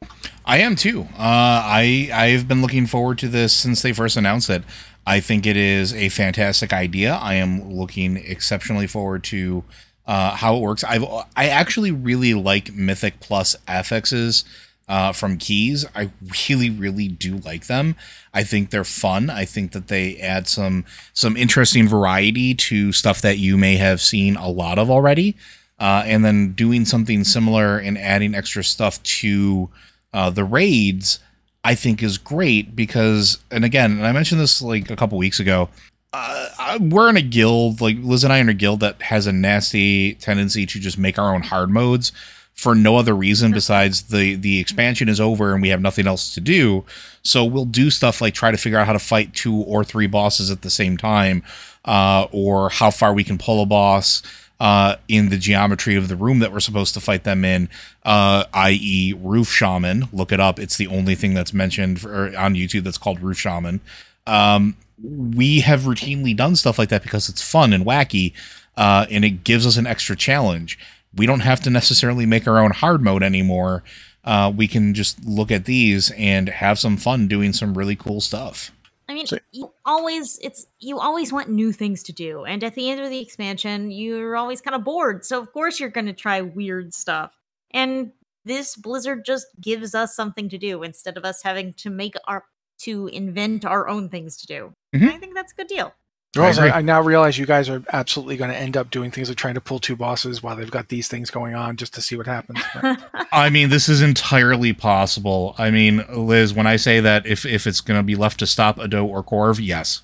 I 0.45 0.59
am 0.59 0.75
too. 0.75 1.01
Uh, 1.17 1.61
I 1.67 2.09
I've 2.13 2.47
been 2.47 2.61
looking 2.61 2.87
forward 2.87 3.17
to 3.19 3.27
this 3.27 3.53
since 3.53 3.81
they 3.81 3.91
first 3.91 4.15
announced 4.15 4.49
it. 4.49 4.63
I 5.05 5.19
think 5.19 5.45
it 5.45 5.57
is 5.57 5.93
a 5.93 6.09
fantastic 6.09 6.71
idea. 6.71 7.13
I 7.13 7.35
am 7.35 7.71
looking 7.71 8.15
exceptionally 8.17 8.87
forward 8.87 9.23
to 9.25 9.63
uh, 10.07 10.35
how 10.37 10.55
it 10.55 10.61
works. 10.61 10.83
I've 10.85 11.03
I 11.35 11.49
actually 11.49 11.91
really 11.91 12.33
like 12.33 12.73
Mythic 12.73 13.19
Plus 13.19 13.55
affixes 13.67 14.45
uh, 14.87 15.11
from 15.11 15.37
Keys. 15.37 15.85
I 15.93 16.09
really 16.47 16.69
really 16.69 17.09
do 17.09 17.37
like 17.37 17.67
them. 17.67 17.97
I 18.33 18.43
think 18.43 18.69
they're 18.69 18.85
fun. 18.85 19.29
I 19.29 19.43
think 19.43 19.73
that 19.73 19.89
they 19.89 20.17
add 20.19 20.47
some 20.47 20.85
some 21.13 21.35
interesting 21.35 21.87
variety 21.87 22.55
to 22.55 22.93
stuff 22.93 23.21
that 23.21 23.39
you 23.39 23.57
may 23.57 23.75
have 23.75 23.99
seen 23.99 24.37
a 24.37 24.49
lot 24.49 24.79
of 24.79 24.89
already 24.89 25.35
uh, 25.81 26.03
and 26.05 26.23
then 26.23 26.51
doing 26.53 26.85
something 26.85 27.23
similar 27.23 27.79
and 27.79 27.97
adding 27.97 28.35
extra 28.35 28.63
stuff 28.63 29.01
to 29.01 29.67
uh, 30.13 30.29
the 30.29 30.43
raids, 30.43 31.17
I 31.63 31.73
think 31.73 32.03
is 32.03 32.19
great 32.19 32.75
because, 32.75 33.39
and 33.49 33.65
again, 33.65 33.93
and 33.93 34.05
I 34.05 34.11
mentioned 34.11 34.39
this 34.39 34.61
like 34.61 34.91
a 34.91 34.95
couple 34.95 35.17
weeks 35.17 35.39
ago. 35.39 35.69
Uh, 36.13 36.77
we're 36.79 37.09
in 37.09 37.17
a 37.17 37.21
guild, 37.23 37.81
like 37.81 37.97
Liz 37.99 38.23
and 38.23 38.31
I 38.31 38.37
are 38.37 38.41
in 38.41 38.49
a 38.49 38.53
guild 38.53 38.79
that 38.81 39.01
has 39.01 39.25
a 39.25 39.31
nasty 39.31 40.13
tendency 40.15 40.67
to 40.67 40.79
just 40.79 40.99
make 40.99 41.17
our 41.17 41.33
own 41.33 41.41
hard 41.41 41.71
modes 41.71 42.11
for 42.53 42.75
no 42.75 42.97
other 42.97 43.15
reason 43.15 43.51
besides 43.51 44.03
the 44.03 44.35
the 44.35 44.59
expansion 44.59 45.09
is 45.09 45.19
over 45.19 45.53
and 45.53 45.63
we 45.63 45.69
have 45.69 45.81
nothing 45.81 46.05
else 46.05 46.31
to 46.35 46.41
do. 46.41 46.85
So 47.23 47.43
we'll 47.43 47.65
do 47.65 47.89
stuff 47.89 48.21
like 48.21 48.35
try 48.35 48.51
to 48.51 48.57
figure 48.57 48.77
out 48.77 48.85
how 48.85 48.93
to 48.93 48.99
fight 48.99 49.33
two 49.33 49.55
or 49.55 49.83
three 49.83 50.05
bosses 50.05 50.51
at 50.51 50.61
the 50.61 50.69
same 50.69 50.95
time, 50.95 51.41
uh, 51.85 52.27
or 52.31 52.69
how 52.69 52.91
far 52.91 53.13
we 53.15 53.23
can 53.23 53.39
pull 53.39 53.63
a 53.63 53.65
boss 53.65 54.21
uh, 54.61 54.95
in 55.07 55.29
the 55.29 55.39
geometry 55.39 55.95
of 55.95 56.07
the 56.07 56.15
room 56.15 56.37
that 56.37 56.51
we're 56.53 56.59
supposed 56.59 56.93
to 56.93 56.99
fight 56.99 57.23
them 57.23 57.43
in, 57.43 57.67
uh, 58.03 58.43
i.e., 58.53 59.11
Roof 59.19 59.49
Shaman. 59.51 60.07
Look 60.13 60.31
it 60.31 60.39
up. 60.39 60.59
It's 60.59 60.77
the 60.77 60.85
only 60.85 61.15
thing 61.15 61.33
that's 61.33 61.51
mentioned 61.51 61.99
for, 61.99 62.27
on 62.37 62.53
YouTube 62.53 62.83
that's 62.83 62.99
called 62.99 63.19
Roof 63.21 63.39
Shaman. 63.39 63.81
Um, 64.27 64.77
we 65.03 65.61
have 65.61 65.81
routinely 65.81 66.37
done 66.37 66.55
stuff 66.55 66.77
like 66.77 66.89
that 66.89 67.01
because 67.01 67.27
it's 67.27 67.41
fun 67.41 67.73
and 67.73 67.87
wacky, 67.87 68.33
uh, 68.77 69.07
and 69.09 69.25
it 69.25 69.43
gives 69.43 69.65
us 69.65 69.77
an 69.77 69.87
extra 69.87 70.15
challenge. 70.15 70.77
We 71.15 71.25
don't 71.25 71.39
have 71.39 71.61
to 71.61 71.71
necessarily 71.71 72.27
make 72.27 72.47
our 72.47 72.59
own 72.59 72.69
hard 72.69 73.01
mode 73.01 73.23
anymore. 73.23 73.81
Uh, 74.23 74.53
we 74.55 74.67
can 74.67 74.93
just 74.93 75.25
look 75.25 75.49
at 75.49 75.65
these 75.65 76.11
and 76.11 76.49
have 76.49 76.77
some 76.77 76.97
fun 76.97 77.27
doing 77.27 77.51
some 77.51 77.75
really 77.75 77.95
cool 77.95 78.21
stuff. 78.21 78.71
I 79.11 79.13
mean, 79.13 79.27
so, 79.27 79.37
you 79.51 79.73
always 79.83 80.39
it's 80.41 80.67
you 80.79 80.97
always 80.97 81.33
want 81.33 81.49
new 81.49 81.73
things 81.73 82.01
to 82.03 82.13
do, 82.13 82.45
and 82.45 82.63
at 82.63 82.75
the 82.75 82.89
end 82.89 83.01
of 83.01 83.09
the 83.09 83.19
expansion, 83.19 83.91
you're 83.91 84.37
always 84.37 84.61
kind 84.61 84.73
of 84.73 84.85
bored. 84.85 85.25
So 85.25 85.41
of 85.41 85.51
course 85.51 85.81
you're 85.81 85.89
going 85.89 86.05
to 86.05 86.13
try 86.13 86.39
weird 86.39 86.93
stuff. 86.93 87.37
And 87.71 88.13
this 88.45 88.77
Blizzard 88.77 89.25
just 89.25 89.47
gives 89.59 89.93
us 89.93 90.15
something 90.15 90.47
to 90.47 90.57
do 90.57 90.83
instead 90.83 91.17
of 91.17 91.25
us 91.25 91.43
having 91.43 91.73
to 91.73 91.89
make 91.89 92.15
our 92.25 92.45
to 92.79 93.07
invent 93.07 93.65
our 93.65 93.89
own 93.89 94.07
things 94.07 94.37
to 94.37 94.47
do. 94.47 94.73
Mm-hmm. 94.95 95.09
I 95.09 95.17
think 95.17 95.35
that's 95.35 95.51
a 95.51 95.55
good 95.55 95.67
deal. 95.67 95.93
I, 96.37 96.69
I, 96.69 96.81
now 96.81 97.01
realize 97.01 97.37
you 97.37 97.45
guys 97.45 97.67
are 97.67 97.83
absolutely 97.91 98.37
going 98.37 98.51
to 98.51 98.57
end 98.57 98.77
up 98.77 98.89
doing 98.89 99.11
things 99.11 99.27
like 99.27 99.37
trying 99.37 99.55
to 99.55 99.61
pull 99.61 99.79
two 99.79 99.97
bosses 99.97 100.41
while 100.41 100.55
they've 100.55 100.71
got 100.71 100.87
these 100.87 101.09
things 101.09 101.29
going 101.29 101.55
on 101.55 101.75
just 101.75 101.93
to 101.95 102.01
see 102.01 102.15
what 102.15 102.25
happens. 102.25 102.61
I 103.33 103.49
mean, 103.49 103.69
this 103.69 103.89
is 103.89 104.01
entirely 104.01 104.71
possible. 104.71 105.55
I 105.57 105.71
mean, 105.71 106.05
Liz, 106.09 106.53
when 106.53 106.67
I 106.67 106.77
say 106.77 107.01
that 107.01 107.25
if, 107.25 107.45
if 107.45 107.67
it's 107.67 107.81
going 107.81 107.99
to 107.99 108.03
be 108.03 108.15
left 108.15 108.39
to 108.39 108.47
stop 108.47 108.77
Ado 108.79 109.05
or 109.05 109.23
Corv, 109.23 109.59
yes. 109.61 110.03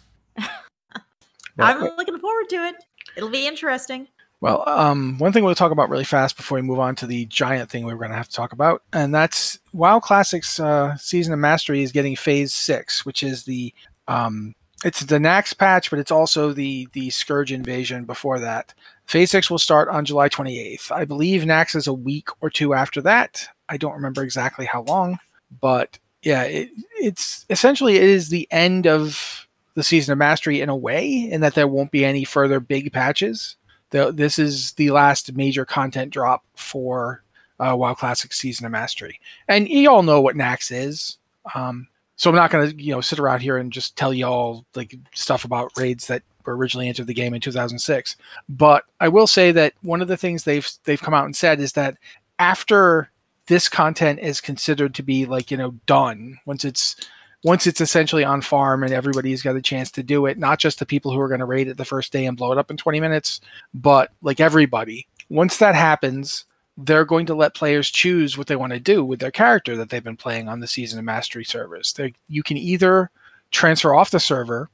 I'm 1.58 1.80
looking 1.96 2.20
forward 2.20 2.50
to 2.50 2.68
it. 2.68 2.76
It'll 3.16 3.30
be 3.30 3.48
interesting. 3.48 4.10
Well, 4.42 4.68
um, 4.68 5.18
one 5.18 5.32
thing 5.32 5.44
we'll 5.44 5.56
talk 5.56 5.72
about 5.72 5.90
really 5.90 6.04
fast 6.04 6.38
before 6.38 6.58
we 6.58 6.62
move 6.62 6.80
on 6.80 6.96
to 6.98 7.08
the 7.08 7.26
giant 7.26 7.72
thing 7.72 7.86
we 7.86 7.94
are 7.94 7.98
going 7.98 8.12
to 8.12 8.18
have 8.18 8.28
to 8.28 8.36
talk 8.36 8.52
about, 8.52 8.84
and 8.94 9.16
that's 9.16 9.58
WoW 9.74 10.00
Classics 10.00 10.60
uh, 10.60 10.96
Season 10.98 11.34
of 11.34 11.40
Mastery 11.40 11.82
is 11.82 11.92
getting 11.92 12.16
Phase 12.16 12.54
Six, 12.54 13.04
which 13.04 13.24
is 13.24 13.46
the 13.46 13.74
um, 14.08 14.54
it's 14.86 15.02
the 15.02 15.18
Naxx 15.18 15.58
patch, 15.58 15.90
but 15.90 16.00
it's 16.00 16.12
also 16.12 16.54
the 16.54 16.88
the 16.94 17.10
Scourge 17.10 17.52
invasion 17.52 18.06
before 18.06 18.40
that. 18.40 18.74
Phase 19.06 19.32
six 19.32 19.50
will 19.50 19.58
start 19.58 19.90
on 19.90 20.06
July 20.06 20.30
28th. 20.30 20.92
I 20.92 21.06
believe 21.06 21.44
Naxx 21.44 21.76
is 21.76 21.88
a 21.88 21.94
week 21.94 22.30
or 22.42 22.50
two 22.50 22.74
after 22.74 23.02
that. 23.02 23.48
I 23.70 23.78
don't 23.78 23.96
remember 23.96 24.24
exactly 24.24 24.66
how 24.66 24.84
long, 24.84 25.18
but 25.62 25.98
yeah, 26.22 26.44
it, 26.44 26.70
it's 26.96 27.46
essentially 27.50 27.96
it 27.96 28.04
is 28.04 28.30
the 28.30 28.48
end 28.52 28.86
of 28.86 29.48
the 29.74 29.84
season 29.84 30.12
of 30.12 30.18
mastery 30.18 30.62
in 30.62 30.70
a 30.70 30.76
way, 30.76 31.30
in 31.32 31.42
that 31.42 31.56
there 31.56 31.68
won't 31.68 31.92
be 31.92 32.04
any 32.04 32.24
further 32.24 32.60
big 32.60 32.92
patches. 32.92 33.56
The, 33.92 34.12
this 34.12 34.38
is 34.38 34.74
the 34.74 34.92
last 34.92 35.34
major 35.34 35.66
content 35.66 36.12
drop 36.12 36.44
for 36.56 37.24
uh, 37.60 37.76
WoW 37.78 37.94
Classic 37.94 38.34
Season 38.34 38.66
of 38.66 38.72
Mastery, 38.72 39.20
and 39.48 39.68
you 39.68 39.90
all 39.90 40.04
know 40.04 40.22
what 40.22 40.36
Naxx 40.36 40.72
is. 40.72 41.18
Um, 41.56 41.88
so 42.18 42.30
I'm 42.30 42.36
not 42.36 42.52
going 42.52 42.70
to 42.70 42.84
you 42.84 42.92
know 42.92 43.02
sit 43.02 43.20
around 43.20 43.42
here 43.42 43.58
and 43.58 43.72
just 43.72 43.96
tell 43.96 44.14
you 44.14 44.26
all 44.26 44.66
like 44.76 44.96
stuff 45.14 45.46
about 45.46 45.72
raids 45.78 46.08
that 46.08 46.24
were 46.46 46.58
originally 46.58 46.88
entered 46.88 47.08
the 47.08 47.14
game 47.14 47.34
in 47.34 47.42
2006. 47.42 48.16
But 48.50 48.84
I 49.00 49.08
will 49.08 49.28
say 49.28 49.52
that 49.52 49.74
one 49.82 50.02
of 50.02 50.08
the 50.08 50.18
things 50.18 50.44
they've 50.44 50.70
they've 50.84 51.02
come 51.02 51.14
out 51.14 51.26
and 51.26 51.36
said 51.36 51.60
is 51.60 51.74
that 51.74 51.98
after 52.40 53.10
this 53.48 53.70
content 53.70 54.20
is 54.20 54.42
considered 54.42 54.94
to 54.96 55.04
be 55.04 55.26
like 55.26 55.50
you 55.52 55.58
know 55.58 55.72
done 55.86 56.38
once 56.46 56.66
it's 56.66 56.96
once 57.44 57.66
it's 57.66 57.80
essentially 57.80 58.24
on 58.24 58.42
farm 58.42 58.84
and 58.84 58.94
everybody's 58.94 59.42
got 59.42 59.56
a 59.56 59.62
chance 59.62 59.90
to 59.92 60.04
do 60.04 60.26
it 60.26 60.38
not 60.38 60.60
just 60.60 60.80
the 60.80 60.86
people 60.86 61.12
who 61.12 61.20
are 61.20 61.30
going 61.30 61.40
to 61.40 61.46
raid 61.46 61.68
it 61.68 61.78
the 61.78 61.86
first 61.86 62.12
day 62.12 62.26
and 62.26 62.36
blow 62.36 62.52
it 62.52 62.58
up 62.58 62.70
in 62.70 62.78
20 62.78 63.00
minutes 63.00 63.40
but 63.74 64.12
like 64.22 64.40
everybody 64.40 65.08
once 65.30 65.58
that 65.58 65.76
happens 65.76 66.46
they're 66.78 67.06
going 67.06 67.26
to 67.26 67.36
let 67.36 67.56
players 67.56 67.90
choose 67.90 68.38
what 68.38 68.48
they 68.48 68.56
want 68.56 68.72
to 68.74 68.80
do 68.80 69.04
with 69.04 69.20
their 69.20 69.32
character 69.32 69.76
that 69.76 69.90
they've 69.90 70.04
been 70.04 70.16
playing 70.16 70.48
on 70.48 70.60
the 70.60 70.68
season 70.68 71.00
of 71.00 71.06
mastery 71.06 71.44
servers. 71.44 71.94
They, 71.94 72.14
you 72.30 72.44
can 72.44 72.58
either 72.58 73.10
transfer 73.52 73.96
off 73.96 74.12
the 74.12 74.20
server 74.20 74.70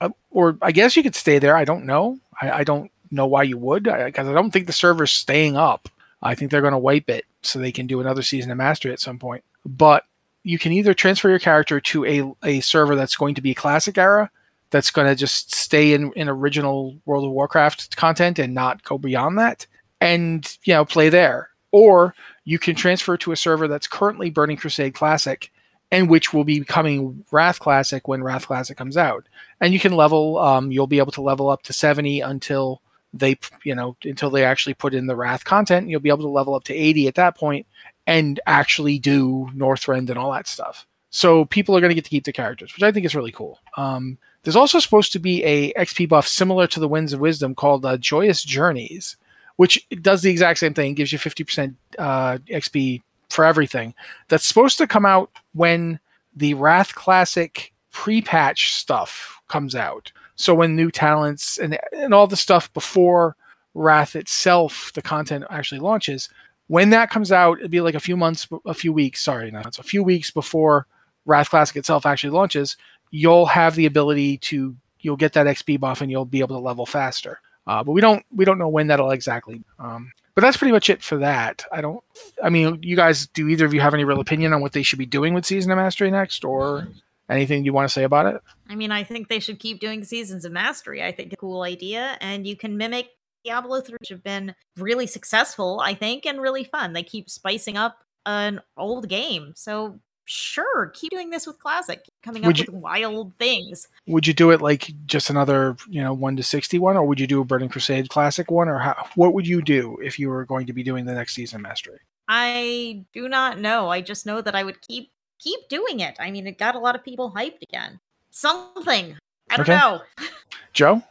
uh, 0.00 0.10
or 0.30 0.56
I 0.62 0.72
guess 0.72 0.96
you 0.96 1.02
could 1.02 1.14
stay 1.14 1.38
there. 1.38 1.56
I 1.56 1.64
don't 1.64 1.86
know. 1.86 2.18
I, 2.40 2.50
I 2.50 2.64
don't 2.64 2.90
know 3.10 3.26
why 3.26 3.42
you 3.44 3.58
would 3.58 3.84
because 3.84 4.26
I, 4.26 4.30
I, 4.30 4.34
don't 4.34 4.50
think 4.50 4.66
the 4.66 4.72
server's 4.72 5.12
staying 5.12 5.56
up. 5.56 5.88
I 6.22 6.34
think 6.34 6.50
they're 6.50 6.60
going 6.60 6.72
to 6.72 6.78
wipe 6.78 7.10
it 7.10 7.24
so 7.42 7.58
they 7.58 7.72
can 7.72 7.86
do 7.86 8.00
another 8.00 8.22
season 8.22 8.50
of 8.50 8.58
Mastery 8.58 8.92
at 8.92 9.00
some 9.00 9.18
point. 9.18 9.44
But 9.64 10.04
you 10.44 10.58
can 10.58 10.72
either 10.72 10.94
transfer 10.94 11.28
your 11.28 11.38
character 11.38 11.80
to 11.80 12.04
a, 12.04 12.46
a 12.46 12.60
server 12.60 12.96
that's 12.96 13.16
going 13.16 13.34
to 13.34 13.40
be 13.40 13.54
classic 13.54 13.98
era, 13.98 14.30
that's 14.70 14.90
going 14.90 15.06
to 15.06 15.14
just 15.14 15.54
stay 15.54 15.92
in, 15.92 16.12
in 16.14 16.28
original 16.28 16.96
World 17.04 17.24
of 17.24 17.30
Warcraft 17.30 17.96
content 17.96 18.38
and 18.38 18.54
not 18.54 18.82
go 18.82 18.98
beyond 18.98 19.38
that, 19.38 19.66
and 20.02 20.58
you 20.64 20.74
know 20.74 20.84
play 20.84 21.08
there. 21.08 21.50
Or 21.70 22.14
you 22.44 22.58
can 22.58 22.74
transfer 22.74 23.16
to 23.16 23.32
a 23.32 23.36
server 23.36 23.66
that's 23.66 23.86
currently 23.86 24.28
Burning 24.30 24.58
Crusade 24.58 24.94
Classic, 24.94 25.50
and 25.90 26.10
which 26.10 26.34
will 26.34 26.44
be 26.44 26.58
becoming 26.58 27.24
Wrath 27.30 27.60
Classic 27.60 28.06
when 28.06 28.22
Wrath 28.22 28.46
Classic 28.46 28.76
comes 28.76 28.96
out. 28.96 29.26
And 29.60 29.72
you 29.72 29.80
can 29.80 29.92
level. 29.92 30.38
Um, 30.38 30.70
you'll 30.70 30.86
be 30.86 30.98
able 30.98 31.12
to 31.12 31.22
level 31.22 31.48
up 31.48 31.62
to 31.64 31.72
seventy 31.72 32.20
until 32.20 32.82
they, 33.14 33.38
you 33.64 33.74
know, 33.74 33.96
until 34.04 34.30
they 34.30 34.44
actually 34.44 34.74
put 34.74 34.94
in 34.94 35.06
the 35.06 35.16
Wrath 35.16 35.44
content. 35.44 35.88
You'll 35.88 36.00
be 36.00 36.10
able 36.10 36.24
to 36.24 36.28
level 36.28 36.54
up 36.54 36.64
to 36.64 36.74
eighty 36.74 37.08
at 37.08 37.14
that 37.14 37.36
point, 37.36 37.66
and 38.06 38.40
actually 38.46 38.98
do 38.98 39.48
Northrend 39.54 40.10
and 40.10 40.18
all 40.18 40.32
that 40.32 40.46
stuff. 40.46 40.86
So 41.10 41.44
people 41.44 41.76
are 41.76 41.80
going 41.80 41.90
to 41.90 41.94
get 41.94 42.04
to 42.04 42.10
keep 42.10 42.24
the 42.24 42.32
characters, 42.32 42.74
which 42.74 42.82
I 42.82 42.90
think 42.90 43.04
is 43.04 43.14
really 43.14 43.32
cool. 43.32 43.58
Um, 43.76 44.16
there's 44.42 44.56
also 44.56 44.78
supposed 44.78 45.12
to 45.12 45.18
be 45.18 45.44
a 45.44 45.72
XP 45.74 46.08
buff 46.08 46.26
similar 46.26 46.66
to 46.68 46.80
the 46.80 46.88
Winds 46.88 47.12
of 47.12 47.20
Wisdom 47.20 47.54
called 47.54 47.84
uh, 47.84 47.98
Joyous 47.98 48.42
Journeys, 48.42 49.16
which 49.56 49.86
does 50.00 50.22
the 50.22 50.30
exact 50.30 50.58
same 50.58 50.74
thing, 50.74 50.94
gives 50.94 51.12
you 51.12 51.18
50% 51.18 51.74
uh, 51.98 52.38
XP 52.48 53.02
for 53.30 53.44
everything. 53.44 53.94
That's 54.28 54.44
supposed 54.44 54.78
to 54.78 54.86
come 54.86 55.06
out 55.06 55.30
when 55.54 55.98
the 56.34 56.54
Wrath 56.54 56.94
Classic 56.94 57.72
pre-patch 57.90 58.72
stuff 58.72 59.40
comes 59.48 59.74
out. 59.74 60.12
So 60.34 60.54
when 60.54 60.76
new 60.76 60.90
talents 60.90 61.58
and 61.58 61.78
and 61.92 62.14
all 62.14 62.26
the 62.26 62.36
stuff 62.36 62.72
before 62.72 63.36
Wrath 63.74 64.16
itself, 64.16 64.90
the 64.94 65.02
content 65.02 65.44
actually 65.50 65.80
launches, 65.80 66.28
when 66.68 66.90
that 66.90 67.10
comes 67.10 67.30
out, 67.30 67.58
it'd 67.58 67.70
be 67.70 67.80
like 67.80 67.94
a 67.94 68.00
few 68.00 68.16
months, 68.16 68.48
a 68.64 68.74
few 68.74 68.92
weeks. 68.92 69.22
Sorry, 69.22 69.50
not 69.50 69.66
it's 69.66 69.78
a 69.78 69.82
few 69.82 70.02
weeks 70.02 70.30
before 70.30 70.86
Wrath 71.26 71.50
Classic 71.50 71.76
itself 71.76 72.06
actually 72.06 72.30
launches. 72.30 72.76
You'll 73.10 73.46
have 73.46 73.74
the 73.74 73.86
ability 73.86 74.38
to 74.38 74.74
you'll 75.00 75.16
get 75.16 75.34
that 75.34 75.46
XP 75.46 75.80
buff 75.80 76.00
and 76.00 76.10
you'll 76.10 76.24
be 76.24 76.40
able 76.40 76.56
to 76.56 76.62
level 76.62 76.86
faster. 76.86 77.40
Uh, 77.66 77.84
but 77.84 77.92
we 77.92 78.00
don't 78.00 78.24
we 78.34 78.44
don't 78.44 78.58
know 78.58 78.68
when 78.68 78.88
that'll 78.88 79.10
exactly. 79.10 79.62
Um, 79.78 80.12
but 80.34 80.40
that's 80.40 80.56
pretty 80.56 80.72
much 80.72 80.88
it 80.88 81.02
for 81.02 81.18
that. 81.18 81.64
I 81.70 81.80
don't. 81.80 82.02
I 82.42 82.48
mean, 82.48 82.78
you 82.82 82.96
guys, 82.96 83.26
do 83.28 83.48
either 83.48 83.66
of 83.66 83.74
you 83.74 83.80
have 83.80 83.94
any 83.94 84.04
real 84.04 84.20
opinion 84.20 84.52
on 84.52 84.60
what 84.60 84.72
they 84.72 84.82
should 84.82 84.98
be 84.98 85.06
doing 85.06 85.34
with 85.34 85.44
Season 85.44 85.70
of 85.70 85.76
Mastery 85.76 86.10
next, 86.10 86.44
or 86.44 86.88
anything 87.28 87.64
you 87.64 87.72
want 87.72 87.88
to 87.88 87.92
say 87.92 88.04
about 88.04 88.26
it? 88.26 88.40
I 88.68 88.74
mean, 88.74 88.90
I 88.90 89.04
think 89.04 89.28
they 89.28 89.40
should 89.40 89.58
keep 89.58 89.80
doing 89.80 90.04
Seasons 90.04 90.44
of 90.44 90.52
Mastery. 90.52 91.02
I 91.02 91.12
think 91.12 91.32
it's 91.32 91.34
a 91.34 91.40
cool 91.40 91.62
idea, 91.62 92.16
and 92.20 92.46
you 92.46 92.56
can 92.56 92.76
mimic 92.76 93.10
Diablo 93.44 93.80
3 93.80 93.96
which 94.00 94.08
have 94.08 94.22
been 94.22 94.54
really 94.76 95.06
successful, 95.06 95.80
I 95.80 95.94
think, 95.94 96.26
and 96.26 96.40
really 96.40 96.64
fun. 96.64 96.92
They 96.92 97.02
keep 97.02 97.28
spicing 97.28 97.76
up 97.76 97.98
an 98.24 98.60
old 98.76 99.08
game. 99.08 99.52
So 99.56 99.98
sure, 100.24 100.88
keep 100.94 101.10
doing 101.10 101.30
this 101.30 101.46
with 101.46 101.58
classic, 101.58 102.04
coming 102.22 102.42
would 102.42 102.60
up 102.60 102.66
you, 102.66 102.72
with 102.72 102.82
wild 102.82 103.32
things. 103.38 103.88
Would 104.06 104.26
you 104.26 104.32
do 104.32 104.50
it 104.50 104.60
like 104.60 104.92
just 105.06 105.30
another, 105.30 105.76
you 105.88 106.02
know, 106.02 106.12
one 106.12 106.36
to 106.36 106.42
sixty 106.42 106.78
one, 106.78 106.96
or 106.96 107.04
would 107.04 107.20
you 107.20 107.26
do 107.26 107.40
a 107.40 107.44
Burning 107.44 107.68
Crusade 107.68 108.08
classic 108.08 108.50
one, 108.50 108.68
or 108.68 108.78
how, 108.78 109.06
what 109.14 109.34
would 109.34 109.46
you 109.46 109.62
do 109.62 109.98
if 110.02 110.18
you 110.18 110.28
were 110.28 110.44
going 110.44 110.66
to 110.66 110.72
be 110.72 110.82
doing 110.82 111.04
the 111.04 111.14
next 111.14 111.34
season 111.34 111.62
mastery? 111.62 111.98
I 112.28 113.04
do 113.12 113.28
not 113.28 113.58
know. 113.58 113.88
I 113.88 114.00
just 114.00 114.26
know 114.26 114.40
that 114.40 114.54
I 114.54 114.62
would 114.62 114.80
keep 114.80 115.10
keep 115.38 115.68
doing 115.68 116.00
it. 116.00 116.16
I 116.20 116.30
mean, 116.30 116.46
it 116.46 116.58
got 116.58 116.74
a 116.74 116.78
lot 116.78 116.94
of 116.94 117.04
people 117.04 117.32
hyped 117.32 117.62
again. 117.62 118.00
Something. 118.30 119.16
I 119.50 119.56
don't 119.56 119.68
okay. 119.68 119.76
know. 119.76 120.00
Joe? 120.72 121.02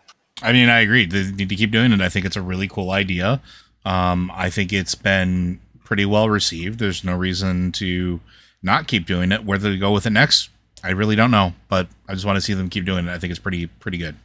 I 0.41 0.54
mean, 0.54 0.69
I 0.69 0.80
agree. 0.80 1.06
They 1.06 1.32
need 1.32 1.50
to 1.50 1.56
keep 1.56 1.71
doing 1.71 1.91
it. 1.91 2.02
I 2.02 2.10
think 2.10 2.26
it's 2.26 2.36
a 2.36 2.41
really 2.41 2.67
cool 2.67 2.91
idea. 2.91 3.41
Um, 3.86 4.32
I 4.34 4.50
think 4.50 4.74
it's 4.74 4.95
been 4.95 5.60
pretty 5.84 6.06
well 6.06 6.30
received. 6.30 6.80
There's 6.80 7.04
no 7.04 7.15
reason 7.15 7.71
to 7.74 8.19
not 8.63 8.88
keep 8.88 9.06
doing 9.06 9.32
it. 9.32 9.45
Whether 9.45 9.71
to 9.71 9.78
go 9.78 9.91
with 9.91 10.06
it 10.06 10.12
next, 10.12 10.50
I 10.84 10.91
really 10.91 11.15
don't 11.15 11.32
know. 11.32 11.54
But 11.67 11.88
I 12.08 12.13
just 12.13 12.26
want 12.26 12.38
to 12.38 12.41
see 12.41 12.54
them 12.54 12.69
keep 12.69 12.86
doing 12.86 13.08
it. 13.08 13.12
I 13.12 13.19
think 13.19 13.32
it's 13.32 13.39
pretty 13.39 13.67
pretty 13.67 13.97
good. 13.97 14.15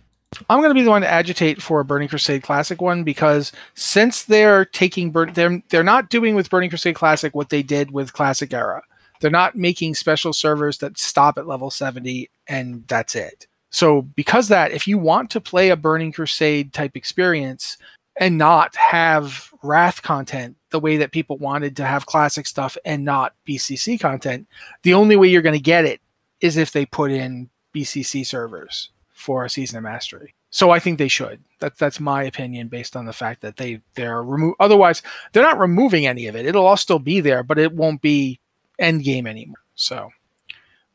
I'm 0.51 0.59
going 0.59 0.71
to 0.71 0.75
be 0.75 0.83
the 0.83 0.91
one 0.91 1.03
to 1.03 1.09
agitate 1.09 1.63
for 1.63 1.81
a 1.81 1.85
Burning 1.85 2.09
Crusade 2.09 2.43
Classic 2.43 2.81
one 2.81 3.05
because 3.05 3.53
since 3.75 4.25
they're 4.25 4.65
taking 4.65 5.13
they're 5.13 5.63
they're 5.69 5.83
not 5.83 6.11
doing 6.11 6.35
with 6.35 6.51
Burning 6.51 6.69
Crusade 6.69 6.95
Classic 6.95 7.35
what 7.35 7.51
they 7.51 7.63
did 7.63 7.91
with 7.91 8.13
Classic 8.13 8.53
Era. 8.53 8.83
They're 9.21 9.31
not 9.31 9.57
making 9.57 9.95
special 9.95 10.33
servers 10.33 10.79
that 10.79 10.99
stop 10.99 11.39
at 11.39 11.47
level 11.47 11.71
70 11.71 12.29
and 12.49 12.87
that's 12.87 13.15
it. 13.15 13.47
So, 13.71 14.03
because 14.03 14.49
that, 14.49 14.73
if 14.73 14.87
you 14.87 14.99
want 14.99 15.31
to 15.31 15.41
play 15.41 15.71
a 15.71 15.77
Burning 15.77 16.13
Crusade 16.13 16.73
type 16.73 16.97
experience 16.97 17.77
and 18.19 18.39
not 18.39 18.75
have 18.77 19.53
Wrath 19.63 20.03
content 20.03 20.57
the 20.71 20.81
way 20.81 20.97
that 20.99 21.13
people 21.13 21.37
wanted 21.39 21.77
to 21.77 21.85
have 21.85 22.07
classic 22.07 22.47
stuff 22.47 22.77
and 22.85 23.05
not 23.05 23.35
BCC 23.47 24.01
content, 24.01 24.47
the 24.83 24.95
only 24.95 25.17
way 25.17 25.29
you're 25.29 25.43
going 25.43 25.53
to 25.55 25.61
get 25.61 25.85
it 25.85 26.01
is 26.41 26.57
if 26.57 26.73
they 26.73 26.87
put 26.87 27.11
in 27.11 27.51
BCC 27.75 28.25
servers 28.25 28.91
for 29.13 29.45
a 29.45 29.51
season 29.51 29.79
of 29.79 29.85
mastery. 29.85 30.35
So 30.51 30.71
I 30.71 30.79
think 30.79 30.99
they 30.99 31.09
should. 31.09 31.43
That's 31.59 31.79
that's 31.79 32.01
my 32.01 32.23
opinion 32.23 32.69
based 32.69 32.97
on 32.97 33.05
the 33.05 33.13
fact 33.13 33.43
that 33.43 33.57
they 33.57 33.81
they're 33.95 34.23
remove. 34.23 34.55
Otherwise, 34.61 35.03
they're 35.33 35.43
not 35.43 35.59
removing 35.59 36.07
any 36.07 36.29
of 36.29 36.37
it. 36.37 36.47
It'll 36.47 36.67
all 36.67 36.77
still 36.77 36.99
be 36.99 37.21
there, 37.21 37.43
but 37.43 37.59
it 37.59 37.73
won't 37.73 38.01
be 38.01 38.41
end 38.79 39.05
game 39.05 39.27
anymore. 39.27 39.57
So, 39.75 40.11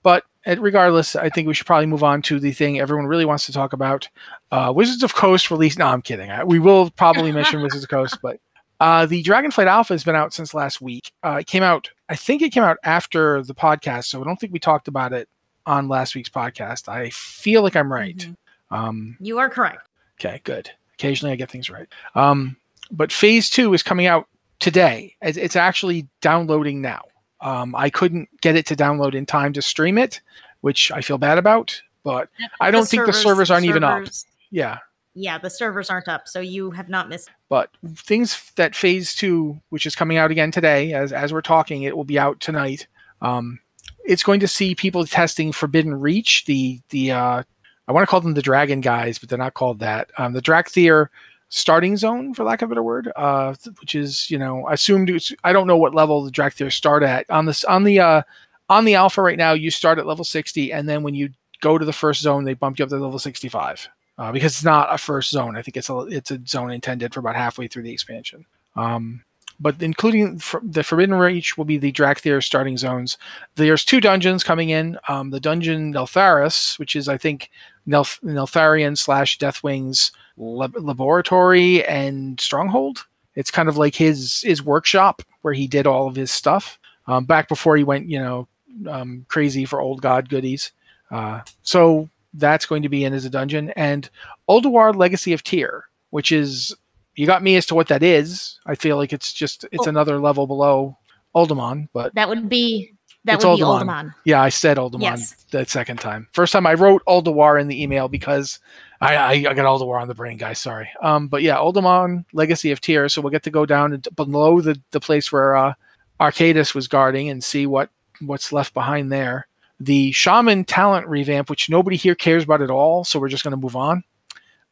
but 0.04 0.24
regardless, 0.46 1.16
I 1.16 1.30
think 1.30 1.48
we 1.48 1.54
should 1.54 1.68
probably 1.68 1.86
move 1.86 2.04
on 2.04 2.22
to 2.24 2.40
the 2.40 2.52
thing 2.52 2.80
everyone 2.80 3.06
really 3.06 3.26
wants 3.26 3.46
to 3.46 3.54
talk 3.54 3.74
about. 3.74 4.08
Uh, 4.52 4.72
Wizards 4.76 5.04
of 5.04 5.16
Coast 5.16 5.52
release. 5.52 5.78
No, 5.78 5.88
I'm 5.88 6.02
kidding. 6.02 6.32
I, 6.32 6.44
we 6.44 6.60
will 6.60 6.90
probably 6.92 7.32
mention 7.32 7.62
Wizards 7.64 7.84
of 7.84 7.90
Coast, 7.90 8.18
but 8.22 8.40
uh, 8.80 9.06
the 9.06 9.22
Dragonflight 9.24 9.68
Alpha 9.68 9.94
has 9.94 10.04
been 10.04 10.16
out 10.16 10.34
since 10.34 10.54
last 10.54 10.82
week. 10.82 11.12
Uh, 11.24 11.38
it 11.42 11.48
came 11.48 11.64
out, 11.64 11.92
I 12.10 12.16
think 12.16 12.42
it 12.42 12.52
came 12.52 12.64
out 12.64 12.78
after 12.84 13.44
the 13.44 13.54
podcast, 13.54 14.06
so 14.06 14.22
I 14.22 14.26
don't 14.26 14.40
think 14.40 14.54
we 14.54 14.60
talked 14.60 14.88
about 14.88 15.14
it 15.14 15.30
on 15.66 15.88
last 15.88 16.16
week's 16.16 16.30
podcast. 16.30 16.90
I 16.90 17.12
feel 17.12 17.62
like 17.62 17.76
I'm 17.76 17.94
right. 17.94 18.18
Mm-hmm. 18.18 18.76
Um, 18.76 19.18
you 19.20 19.38
are 19.38 19.50
correct. 19.50 19.88
Okay, 20.20 20.42
good. 20.44 20.72
Occasionally 20.96 21.34
I 21.34 21.36
get 21.36 21.52
things 21.52 21.70
right. 21.70 21.88
Um, 22.16 22.58
but 22.90 23.12
Phase 23.12 23.50
Two 23.50 23.74
is 23.74 23.84
coming 23.84 24.08
out 24.08 24.28
today. 24.60 25.16
It's 25.22 25.56
actually 25.56 26.08
downloading 26.22 26.82
now. 26.82 27.04
Um, 27.42 27.76
I 27.76 27.90
couldn't 27.90 28.30
get 28.42 28.56
it 28.56 28.66
to 28.68 28.76
download 28.76 29.16
in 29.16 29.26
time 29.26 29.54
to 29.54 29.62
stream 29.62 29.98
it, 29.98 30.22
which 30.62 30.92
I 30.92 31.02
feel 31.02 31.18
bad 31.18 31.38
about. 31.38 31.82
But 32.04 32.30
I 32.60 32.72
don't 32.72 32.84
the 32.84 32.88
think 32.88 33.02
servers, 33.02 33.16
the 33.16 33.22
servers 33.22 33.52
aren't 33.52 33.66
servers, 33.66 33.70
even 33.70 33.84
up. 33.84 34.08
Yeah. 34.50 34.78
Yeah, 35.14 35.38
the 35.38 35.50
servers 35.50 35.90
aren't 35.90 36.08
up, 36.08 36.28
so 36.28 36.40
you 36.40 36.72
have 36.72 36.88
not 36.88 37.10
missed. 37.10 37.30
But 37.50 37.70
things 37.96 38.52
that 38.56 38.76
Phase 38.76 39.14
Two, 39.14 39.60
which 39.70 39.86
is 39.86 39.96
coming 39.96 40.18
out 40.18 40.32
again 40.32 40.52
today, 40.52 40.94
as 40.94 41.12
as 41.12 41.34
we're 41.34 41.42
talking, 41.42 41.84
it 41.84 41.98
will 41.98 42.06
be 42.06 42.18
out 42.18 42.40
tonight. 42.40 42.88
Um, 43.22 43.60
it's 44.06 44.24
going 44.24 44.40
to 44.40 44.48
see 44.48 44.74
people 44.74 45.06
testing 45.06 45.52
Forbidden 45.52 46.00
Reach, 46.00 46.46
the 46.46 46.80
the 46.90 47.12
uh, 47.12 47.44
I 47.88 47.92
want 47.92 48.04
to 48.04 48.10
call 48.10 48.22
them 48.22 48.36
the 48.36 48.42
Dragon 48.42 48.80
guys, 48.80 49.20
but 49.20 49.28
they're 49.28 49.38
not 49.38 49.54
called 49.54 49.80
that. 49.80 50.12
Um, 50.18 50.32
the 50.32 50.42
Dracthyr 50.42 51.10
starting 51.52 51.98
zone, 51.98 52.34
for 52.34 52.44
lack 52.44 52.62
of 52.62 52.70
a 52.70 52.72
better 52.72 52.82
word, 52.82 53.12
uh, 53.16 53.54
which 53.80 53.94
is 53.94 54.32
you 54.32 54.40
know 54.40 54.68
assumed. 54.70 55.12
I 55.44 55.54
don't 55.54 55.68
know 55.68 55.78
what 55.78 55.94
level 55.94 56.24
the 56.24 56.32
Dracthyr 56.32 56.72
start 56.72 57.04
at 57.04 57.30
on 57.30 57.46
this 57.46 57.64
on 57.66 57.84
the 57.84 58.00
uh, 58.00 58.24
on 58.70 58.86
the 58.86 58.96
alpha 58.96 59.22
right 59.22 59.38
now. 59.38 59.54
You 59.54 59.70
start 59.70 60.00
at 60.00 60.08
level 60.08 60.26
sixty, 60.26 60.74
and 60.74 60.90
then 60.90 61.04
when 61.04 61.14
you 61.14 61.30
go 61.60 61.78
to 61.78 61.86
the 61.86 61.94
first 61.94 62.22
zone, 62.22 62.44
they 62.46 62.56
bump 62.56 62.80
you 62.80 62.84
up 62.84 62.90
to 62.90 62.98
level 62.98 63.20
sixty-five 63.20 63.88
uh, 64.18 64.32
because 64.32 64.54
it's 64.54 64.64
not 64.64 64.94
a 64.94 64.98
first 64.98 65.30
zone. 65.30 65.56
I 65.56 65.62
think 65.62 65.78
it's 65.78 65.90
a 65.90 66.00
it's 66.00 66.32
a 66.32 66.40
zone 66.48 66.72
intended 66.72 67.14
for 67.14 67.20
about 67.20 67.36
halfway 67.36 67.68
through 67.68 67.84
the 67.84 67.94
expansion. 67.94 68.46
Um, 68.76 69.24
but 69.62 69.82
including 69.82 70.42
the 70.64 70.84
Forbidden 70.84 71.16
Reach 71.16 71.58
will 71.58 71.66
be 71.66 71.78
the 71.78 71.92
Dracthyr 71.92 72.44
starting 72.44 72.78
zones. 72.78 73.18
There's 73.56 73.86
two 73.86 74.02
dungeons 74.02 74.44
coming 74.44 74.72
in. 74.72 74.98
Um, 75.08 75.30
the 75.30 75.40
dungeon 75.40 75.94
Neltharus, 75.94 76.80
which 76.80 76.96
is 76.96 77.08
I 77.08 77.18
think 77.18 77.52
Nelth- 77.88 78.22
Neltharion 78.24 78.98
slash 78.98 79.38
Deathwing's 79.38 80.12
lab- 80.36 80.76
laboratory 80.76 81.86
and 81.86 82.40
stronghold. 82.40 83.06
It's 83.36 83.52
kind 83.52 83.70
of 83.70 83.78
like 83.78 83.96
his 83.96 84.42
his 84.42 84.64
workshop 84.64 85.22
where 85.42 85.54
he 85.54 85.68
did 85.68 85.88
all 85.88 86.08
of 86.08 86.16
his 86.16 86.32
stuff 86.32 86.80
um, 87.08 87.26
back 87.26 87.48
before 87.48 87.78
he 87.78 87.84
went, 87.84 88.10
you 88.10 88.20
know, 88.20 88.48
um, 88.90 89.26
crazy 89.30 89.66
for 89.66 89.80
old 89.80 90.02
god 90.02 90.28
goodies. 90.28 90.72
Uh, 91.12 91.42
so 91.62 92.10
that's 92.34 92.66
going 92.66 92.82
to 92.82 92.90
be 92.90 93.04
in 93.06 93.14
as 93.14 93.26
a 93.26 93.30
dungeon, 93.30 93.70
and 93.72 94.10
Ulduar 94.50 94.96
Legacy 94.96 95.34
of 95.34 95.44
Tyr, 95.44 95.86
which 96.10 96.32
is 96.32 96.76
you 97.16 97.26
got 97.26 97.44
me 97.44 97.56
as 97.56 97.66
to 97.68 97.76
what 97.76 97.88
that 97.88 98.04
is. 98.04 98.60
I 98.66 98.76
feel 98.76 98.98
like 98.98 99.14
it's 99.14 99.34
just 99.34 99.66
it's 99.72 99.88
oh. 99.88 99.90
another 99.90 100.20
level 100.20 100.48
below 100.48 100.98
Uldaman, 101.36 101.88
but 101.94 102.14
that 102.16 102.30
would 102.30 102.50
be 102.50 102.94
that 103.26 103.44
would 103.44 103.58
be 103.58 103.64
Uldaman. 103.64 104.14
Yeah, 104.26 104.42
I 104.42 104.50
said 104.50 104.78
Uldaman 104.78 105.02
yes. 105.02 105.46
that 105.52 105.70
second 105.70 106.00
time. 106.00 106.28
First 106.32 106.54
time 106.54 106.66
I 106.66 106.74
wrote 106.74 107.04
Ulduar 107.06 107.60
in 107.60 107.68
the 107.68 107.82
email 107.82 108.08
because 108.08 108.60
I, 109.00 109.16
I, 109.16 109.32
I 109.32 109.54
got 109.54 109.58
Ulduar 109.58 110.02
on 110.02 110.08
the 110.08 110.16
brain, 110.16 110.38
guys. 110.38 110.60
Sorry. 110.60 110.90
Um, 111.02 111.28
but 111.28 111.42
yeah, 111.42 111.56
Uldaman, 111.56 112.26
Legacy 112.34 112.72
of 112.72 112.82
Tyr. 112.82 113.10
So 113.10 113.22
we'll 113.22 113.32
get 113.32 113.44
to 113.44 113.52
go 113.52 113.66
down 113.66 114.02
below 114.16 114.62
the, 114.62 114.80
the 114.92 115.00
place 115.00 115.32
where 115.32 115.56
uh, 115.56 115.74
Archaedas 116.20 116.74
was 116.74 116.88
guarding 116.88 117.30
and 117.30 117.44
see 117.44 117.66
what 117.66 117.90
what's 118.22 118.54
left 118.54 118.74
behind 118.74 119.12
there. 119.12 119.48
The 119.80 120.12
shaman 120.12 120.66
talent 120.66 121.08
revamp, 121.08 121.50
which 121.50 121.70
nobody 121.70 121.98
here 121.98 122.14
cares 122.14 122.44
about 122.44 122.62
at 122.62 122.70
all, 122.70 123.04
so 123.04 123.20
we're 123.20 123.30
just 123.30 123.44
going 123.44 123.52
to 123.52 123.58
move 123.58 123.76
on. 123.76 124.04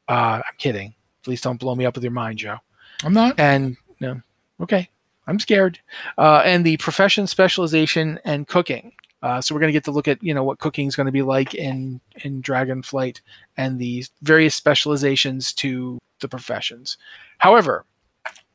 Uh, 0.07 0.41
I'm 0.45 0.57
kidding. 0.57 0.93
Please 1.23 1.41
don't 1.41 1.59
blow 1.59 1.75
me 1.75 1.85
up 1.85 1.95
with 1.95 2.03
your 2.03 2.11
mind, 2.11 2.39
Joe. 2.39 2.57
I'm 3.03 3.13
not. 3.13 3.39
And 3.39 3.77
no, 3.99 4.21
okay, 4.61 4.89
I'm 5.27 5.39
scared. 5.39 5.79
Uh, 6.17 6.41
and 6.45 6.65
the 6.65 6.77
profession 6.77 7.27
specialization 7.27 8.19
and 8.25 8.47
cooking. 8.47 8.93
Uh, 9.21 9.41
so 9.41 9.53
we're 9.53 9.59
going 9.59 9.69
to 9.69 9.73
get 9.73 9.83
to 9.83 9.91
look 9.91 10.07
at 10.07 10.23
you 10.23 10.33
know 10.33 10.43
what 10.43 10.59
cooking 10.59 10.87
is 10.87 10.95
going 10.95 11.05
to 11.05 11.11
be 11.11 11.21
like 11.21 11.53
in 11.53 11.99
in 12.23 12.41
Dragonflight 12.41 13.19
and 13.57 13.77
the 13.77 14.05
various 14.21 14.55
specializations 14.55 15.53
to 15.53 15.99
the 16.19 16.29
professions. 16.29 16.97
However, 17.37 17.85